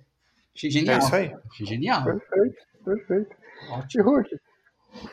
Achei 0.55 0.69
genial. 0.69 0.95
É 0.95 0.99
isso 0.99 1.15
aí. 1.15 1.35
Achei 1.51 1.65
genial. 1.65 2.03
Perfeito, 2.03 2.55
perfeito. 2.85 3.35
Ótimo. 3.69 4.01
E 4.01 4.05
Hulk, 4.05 4.39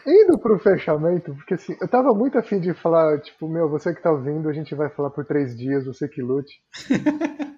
indo 0.07 0.39
pro 0.39 0.59
fechamento, 0.59 1.35
porque 1.35 1.55
assim, 1.55 1.77
eu 1.81 1.89
tava 1.89 2.12
muito 2.12 2.39
afim 2.39 2.61
de 2.61 2.74
falar, 2.74 3.20
tipo, 3.20 3.49
meu, 3.49 3.69
você 3.69 3.95
que 3.95 4.03
tá 4.03 4.11
ouvindo, 4.11 4.49
a 4.49 4.53
gente 4.53 4.74
vai 4.74 4.89
falar 4.90 5.11
por 5.11 5.24
três 5.24 5.57
dias, 5.57 5.86
você 5.86 6.09
que 6.09 6.20
lute. 6.20 6.61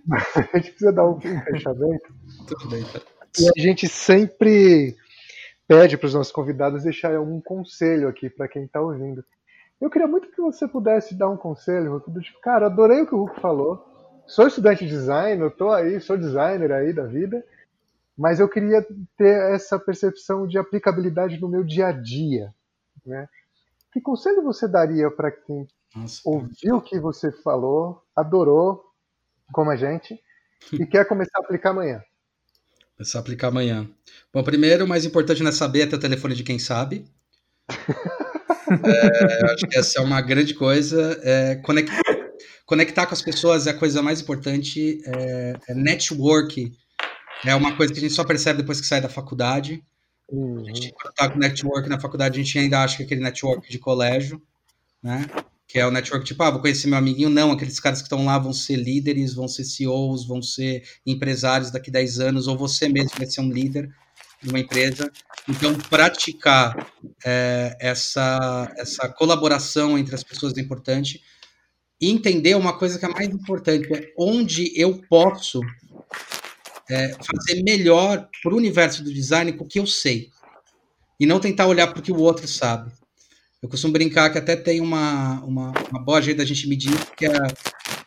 Mas 0.06 0.24
a 0.36 0.58
gente 0.58 0.70
precisa 0.70 0.92
dar 0.92 1.08
um 1.08 1.20
fechamento. 1.20 2.14
Tudo 2.46 2.68
bem, 2.68 2.84
tá. 2.84 3.00
E 3.38 3.48
a 3.48 3.62
gente 3.62 3.88
sempre 3.88 4.96
pede 5.66 5.96
para 5.96 6.06
os 6.06 6.14
nossos 6.14 6.32
convidados 6.32 6.82
deixarem 6.82 7.16
algum 7.16 7.40
conselho 7.40 8.08
aqui 8.08 8.28
para 8.28 8.48
quem 8.48 8.64
está 8.64 8.80
ouvindo. 8.80 9.24
Eu 9.80 9.88
queria 9.88 10.06
muito 10.06 10.30
que 10.30 10.40
você 10.40 10.68
pudesse 10.68 11.14
dar 11.14 11.30
um 11.30 11.36
conselho, 11.36 11.92
Hulk, 11.92 12.20
tipo, 12.20 12.40
cara, 12.40 12.66
adorei 12.66 13.00
o 13.00 13.06
que 13.06 13.14
o 13.14 13.18
Hulk 13.18 13.40
falou. 13.40 13.86
Sou 14.26 14.46
estudante 14.46 14.84
de 14.84 14.90
design, 14.90 15.40
eu 15.40 15.50
tô 15.50 15.70
aí, 15.70 15.98
sou 16.00 16.18
designer 16.18 16.70
aí 16.70 16.92
da 16.92 17.06
vida, 17.06 17.42
mas 18.16 18.38
eu 18.38 18.48
queria 18.48 18.86
ter 19.16 19.54
essa 19.54 19.78
percepção 19.78 20.46
de 20.46 20.58
aplicabilidade 20.58 21.40
no 21.40 21.48
meu 21.48 21.64
dia 21.64 21.86
a 21.86 21.92
dia, 21.92 22.54
né? 23.04 23.26
Que 23.92 24.00
conselho 24.00 24.42
você 24.42 24.68
daria 24.68 25.10
para 25.10 25.32
quem 25.32 25.66
Nossa, 25.96 26.20
ouviu 26.24 26.76
o 26.76 26.82
que 26.82 27.00
você 27.00 27.32
falou, 27.32 28.04
adorou, 28.14 28.84
como 29.52 29.70
a 29.70 29.76
gente, 29.76 30.20
e 30.74 30.86
quer 30.86 31.06
começar 31.06 31.38
a 31.38 31.40
aplicar 31.40 31.70
amanhã? 31.70 32.00
Começar 32.96 33.18
a 33.18 33.22
aplicar 33.22 33.48
amanhã. 33.48 33.90
Bom, 34.32 34.44
primeiro, 34.44 34.84
o 34.84 34.88
mais 34.88 35.04
importante 35.06 35.42
não 35.42 35.48
é 35.48 35.52
saber 35.52 35.84
até 35.84 35.96
o 35.96 36.00
telefone 36.00 36.34
de 36.34 36.44
quem 36.44 36.58
sabe. 36.58 37.06
É, 38.70 39.52
acho 39.52 39.66
que 39.66 39.78
essa 39.78 39.98
é 39.98 40.02
uma 40.02 40.20
grande 40.20 40.54
coisa. 40.54 41.20
É, 41.22 41.56
conectar, 41.56 42.02
conectar 42.64 43.06
com 43.06 43.14
as 43.14 43.22
pessoas 43.22 43.66
é 43.66 43.70
a 43.70 43.74
coisa 43.74 44.02
mais 44.02 44.20
importante. 44.20 45.00
É, 45.04 45.56
é, 45.68 45.74
network 45.74 46.72
é 47.44 47.54
uma 47.54 47.76
coisa 47.76 47.92
que 47.92 47.98
a 47.98 48.02
gente 48.02 48.14
só 48.14 48.24
percebe 48.24 48.60
depois 48.60 48.80
que 48.80 48.86
sai 48.86 49.00
da 49.00 49.08
faculdade. 49.08 49.82
Uhum. 50.30 50.60
A 50.60 50.64
gente, 50.64 50.92
quando 50.92 51.14
tá 51.14 51.28
com 51.28 51.38
network 51.38 51.88
na 51.88 51.98
faculdade, 51.98 52.38
a 52.38 52.42
gente 52.42 52.58
ainda 52.58 52.82
acha 52.82 52.96
que 52.96 53.02
é 53.02 53.06
aquele 53.06 53.22
network 53.22 53.68
de 53.68 53.78
colégio, 53.78 54.40
né? 55.02 55.26
que 55.70 55.78
é 55.78 55.86
o 55.86 55.90
network 55.90 56.24
tipo, 56.24 56.42
ah, 56.42 56.50
vou 56.50 56.60
conhecer 56.60 56.88
meu 56.88 56.98
amiguinho. 56.98 57.30
Não, 57.30 57.52
aqueles 57.52 57.78
caras 57.78 58.00
que 58.00 58.06
estão 58.06 58.24
lá 58.24 58.36
vão 58.38 58.52
ser 58.52 58.74
líderes, 58.74 59.34
vão 59.34 59.46
ser 59.46 59.64
CEOs, 59.64 60.26
vão 60.26 60.42
ser 60.42 60.82
empresários 61.06 61.70
daqui 61.70 61.90
a 61.90 61.92
10 61.92 62.18
anos, 62.18 62.48
ou 62.48 62.58
você 62.58 62.88
mesmo 62.88 63.12
vai 63.16 63.26
ser 63.26 63.40
um 63.40 63.50
líder 63.50 63.88
de 64.42 64.48
uma 64.48 64.58
empresa. 64.58 65.10
Então, 65.48 65.74
praticar 65.74 66.86
é, 67.24 67.76
essa, 67.80 68.72
essa 68.76 69.08
colaboração 69.08 69.98
entre 69.98 70.14
as 70.14 70.22
pessoas 70.22 70.56
é 70.56 70.60
importante. 70.60 71.22
E 72.00 72.10
entender 72.10 72.56
uma 72.56 72.78
coisa 72.78 72.98
que 72.98 73.04
é 73.04 73.08
mais 73.08 73.28
importante, 73.28 73.92
é 73.92 74.12
onde 74.16 74.72
eu 74.74 75.02
posso 75.08 75.60
é, 76.88 77.14
fazer 77.22 77.62
melhor 77.62 78.28
para 78.42 78.54
o 78.54 78.56
universo 78.56 79.04
do 79.04 79.12
design 79.12 79.52
com 79.52 79.64
o 79.64 79.68
que 79.68 79.78
eu 79.78 79.86
sei. 79.86 80.30
E 81.18 81.26
não 81.26 81.38
tentar 81.38 81.66
olhar 81.66 81.88
para 81.88 82.00
o 82.00 82.02
que 82.02 82.12
o 82.12 82.18
outro 82.18 82.48
sabe. 82.48 82.90
Eu 83.62 83.68
costumo 83.68 83.92
brincar 83.92 84.30
que 84.30 84.38
até 84.38 84.56
tem 84.56 84.80
uma, 84.80 85.44
uma, 85.44 85.72
uma 85.90 86.00
boa 86.02 86.22
jeito 86.22 86.38
da 86.38 86.46
gente 86.46 86.66
medir, 86.66 86.96
que 87.14 87.26
é 87.26 87.32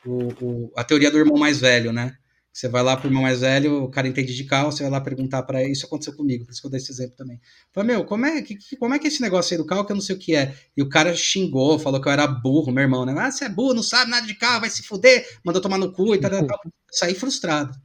o, 0.03 0.33
o, 0.41 0.73
a 0.75 0.83
teoria 0.83 1.11
do 1.11 1.19
irmão 1.19 1.37
mais 1.37 1.59
velho, 1.59 1.93
né? 1.93 2.17
Você 2.53 2.67
vai 2.69 2.83
lá 2.83 2.95
pro 2.95 3.07
irmão 3.07 3.23
mais 3.23 3.41
velho, 3.41 3.83
o 3.83 3.89
cara 3.89 4.07
entende 4.07 4.35
de 4.35 4.43
carro, 4.43 4.71
você 4.71 4.83
vai 4.83 4.91
lá 4.91 5.01
perguntar 5.01 5.41
para 5.41 5.63
ele, 5.63 5.71
isso 5.71 5.87
aconteceu 5.87 6.15
comigo, 6.15 6.45
por 6.45 6.51
isso 6.51 6.61
que 6.61 6.67
eu 6.67 6.71
dei 6.71 6.79
esse 6.79 6.91
exemplo 6.91 7.15
também. 7.15 7.41
Fala, 7.73 7.87
meu, 7.87 8.05
como 8.05 8.27
é, 8.27 8.43
que, 8.43 8.55
como 8.77 8.93
é 8.93 8.99
que 8.99 9.07
é 9.07 9.09
esse 9.09 9.23
negócio 9.23 9.55
aí 9.55 9.57
do 9.57 9.65
carro 9.65 9.83
que 9.83 9.91
eu 9.91 9.95
não 9.95 10.01
sei 10.03 10.15
o 10.15 10.19
que 10.19 10.35
é? 10.35 10.55
E 10.77 10.83
o 10.83 10.87
cara 10.87 11.15
xingou, 11.15 11.79
falou 11.79 11.99
que 11.99 12.07
eu 12.07 12.11
era 12.11 12.27
burro, 12.27 12.71
meu 12.71 12.83
irmão, 12.83 13.07
né? 13.07 13.15
Ah, 13.17 13.31
você 13.31 13.45
é 13.45 13.49
burro, 13.49 13.73
não 13.73 13.81
sabe 13.81 14.11
nada 14.11 14.27
de 14.27 14.35
carro, 14.35 14.61
vai 14.61 14.69
se 14.69 14.83
fuder, 14.83 15.27
mandou 15.43 15.59
tomar 15.59 15.79
no 15.79 15.91
cu 15.91 16.13
e 16.13 16.19
tal, 16.19 16.29
tal, 16.29 16.45
tal. 16.45 16.59
Saí 16.91 17.15
frustrado. 17.15 17.75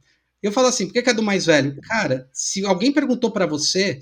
Eu 0.41 0.51
falo 0.51 0.67
assim, 0.67 0.85
por 0.85 0.93
que, 0.93 1.01
que 1.01 1.09
é 1.09 1.13
do 1.13 1.23
mais 1.23 1.47
velho? 1.47 1.75
Cara, 1.81 2.29
se 2.31 2.63
alguém 2.63 2.91
perguntou 2.93 3.31
para 3.31 3.47
você, 3.47 3.99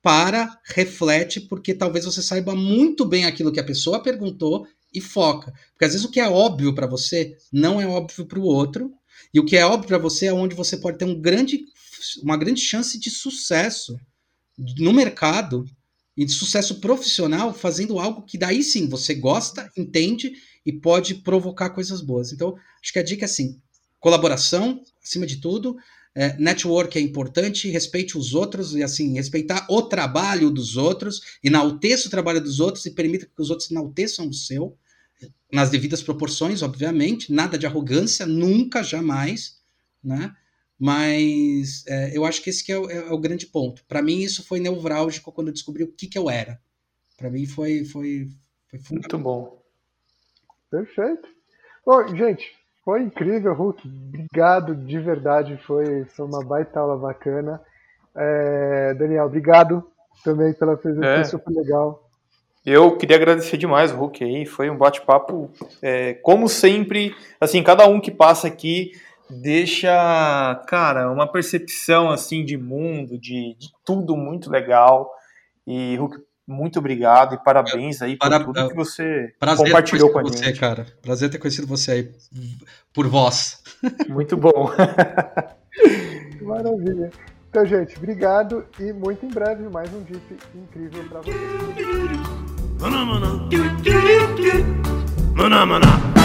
para, 0.00 0.58
reflete, 0.64 1.40
porque 1.40 1.74
talvez 1.74 2.04
você 2.04 2.22
saiba 2.22 2.54
muito 2.54 3.04
bem 3.04 3.26
aquilo 3.26 3.52
que 3.52 3.60
a 3.60 3.64
pessoa 3.64 4.00
perguntou 4.00 4.64
e 4.94 5.00
foca. 5.00 5.52
Porque 5.72 5.84
às 5.84 5.92
vezes 5.92 6.06
o 6.06 6.10
que 6.10 6.20
é 6.20 6.28
óbvio 6.28 6.74
para 6.74 6.86
você 6.86 7.36
não 7.52 7.80
é 7.80 7.86
óbvio 7.86 8.26
para 8.26 8.38
o 8.38 8.44
outro, 8.44 8.92
e 9.32 9.40
o 9.40 9.44
que 9.44 9.56
é 9.56 9.64
óbvio 9.64 9.88
para 9.88 9.98
você 9.98 10.26
é 10.26 10.32
onde 10.32 10.54
você 10.54 10.76
pode 10.76 10.98
ter 10.98 11.04
um 11.04 11.20
grande, 11.20 11.64
uma 12.22 12.36
grande 12.36 12.60
chance 12.60 12.98
de 12.98 13.10
sucesso 13.10 13.98
no 14.78 14.92
mercado 14.92 15.64
e 16.16 16.24
de 16.24 16.32
sucesso 16.32 16.80
profissional 16.80 17.54
fazendo 17.54 17.98
algo 17.98 18.22
que 18.22 18.36
daí 18.36 18.62
sim 18.62 18.88
você 18.88 19.14
gosta, 19.14 19.70
entende 19.76 20.32
e 20.66 20.72
pode 20.72 21.16
provocar 21.16 21.70
coisas 21.70 22.00
boas. 22.00 22.32
Então, 22.32 22.56
acho 22.82 22.92
que 22.92 22.98
a 22.98 23.04
dica 23.04 23.24
é 23.24 23.26
assim: 23.26 23.60
colaboração, 24.00 24.82
acima 25.02 25.26
de 25.26 25.36
tudo, 25.36 25.76
é, 26.14 26.36
network 26.36 26.98
é 26.98 27.00
importante, 27.00 27.70
respeite 27.70 28.18
os 28.18 28.34
outros 28.34 28.74
e 28.74 28.82
assim, 28.82 29.14
respeitar 29.14 29.66
o 29.70 29.82
trabalho 29.82 30.50
dos 30.50 30.76
outros, 30.76 31.20
enalteça 31.44 32.08
o 32.08 32.10
trabalho 32.10 32.40
dos 32.40 32.58
outros 32.58 32.84
e 32.86 32.90
permita 32.90 33.26
que 33.26 33.40
os 33.40 33.50
outros 33.50 33.70
enalteçam 33.70 34.28
o 34.28 34.34
seu, 34.34 34.76
nas 35.52 35.70
devidas 35.70 36.02
proporções, 36.02 36.62
obviamente, 36.62 37.32
nada 37.32 37.58
de 37.58 37.66
arrogância, 37.66 38.26
nunca, 38.26 38.82
jamais, 38.82 39.60
né? 40.02 40.34
Mas 40.78 41.84
é, 41.88 42.16
eu 42.16 42.24
acho 42.24 42.42
que 42.42 42.50
esse 42.50 42.64
que 42.64 42.70
é, 42.70 42.78
o, 42.78 42.90
é 42.90 43.12
o 43.12 43.18
grande 43.18 43.46
ponto. 43.46 43.84
Para 43.86 44.02
mim, 44.02 44.18
isso 44.20 44.46
foi 44.46 44.60
nevrálgico 44.60 45.32
quando 45.32 45.48
eu 45.48 45.52
descobri 45.52 45.82
o 45.82 45.92
que, 45.92 46.06
que 46.06 46.18
eu 46.18 46.30
era. 46.30 46.60
Para 47.16 47.30
mim, 47.30 47.46
foi, 47.46 47.84
foi, 47.84 48.28
foi 48.70 48.80
Muito 48.92 49.18
bom. 49.18 49.60
Perfeito. 50.70 51.28
Bom, 51.84 52.06
gente, 52.14 52.52
foi 52.84 53.02
incrível, 53.02 53.54
Hulk. 53.54 53.88
Obrigado 54.08 54.76
de 54.76 55.00
verdade. 55.00 55.60
Foi, 55.66 56.04
foi 56.04 56.26
uma 56.26 56.44
baita 56.44 56.78
aula 56.78 56.96
bacana. 56.96 57.60
É, 58.14 58.94
Daniel, 58.94 59.26
obrigado 59.26 59.90
também 60.22 60.52
pela 60.52 60.76
presença. 60.76 61.06
É. 61.06 61.24
Super 61.24 61.52
legal. 61.54 62.07
Eu 62.68 62.96
queria 62.96 63.16
agradecer 63.16 63.56
demais 63.56 63.92
o 63.92 63.96
Hulk 63.96 64.22
aí. 64.22 64.46
Foi 64.46 64.68
um 64.68 64.76
bate-papo, 64.76 65.50
é, 65.80 66.14
como 66.14 66.48
sempre. 66.48 67.14
Assim, 67.40 67.62
cada 67.62 67.86
um 67.86 68.00
que 68.00 68.10
passa 68.10 68.46
aqui 68.46 68.92
deixa, 69.30 69.90
cara, 70.66 71.10
uma 71.10 71.30
percepção 71.30 72.10
assim 72.10 72.44
de 72.44 72.56
mundo, 72.56 73.18
de, 73.18 73.54
de 73.58 73.68
tudo 73.84 74.16
muito 74.16 74.50
legal. 74.50 75.10
E 75.66 75.96
Hulk, 75.96 76.18
muito 76.46 76.78
obrigado 76.78 77.34
e 77.34 77.44
parabéns 77.44 78.00
aí 78.00 78.16
por 78.16 78.28
Para, 78.28 78.42
tudo 78.42 78.68
que 78.68 78.74
você 78.74 79.34
compartilhou 79.38 80.10
com 80.10 80.18
a 80.18 80.22
você, 80.22 80.44
gente. 80.44 80.58
cara. 80.58 80.86
Prazer 81.02 81.30
ter 81.30 81.38
conhecido 81.38 81.66
você 81.66 81.90
aí 81.90 82.12
por 82.92 83.06
voz. 83.06 83.62
Muito 84.08 84.36
bom. 84.36 84.70
Maravilha. 86.42 87.10
Então, 87.50 87.64
gente, 87.64 87.96
obrigado 87.96 88.66
e 88.78 88.92
muito 88.92 89.24
em 89.24 89.28
breve 89.28 89.68
mais 89.68 89.92
um 89.92 90.02
DIP 90.02 90.36
incrível 90.54 91.04
para 91.08 91.20
vocês. 91.20 92.57
Manamana. 92.80 93.30
Do 93.50 93.58
do 93.82 93.92
do 93.92 94.36
do. 94.36 95.34
Manamana. 95.34 96.17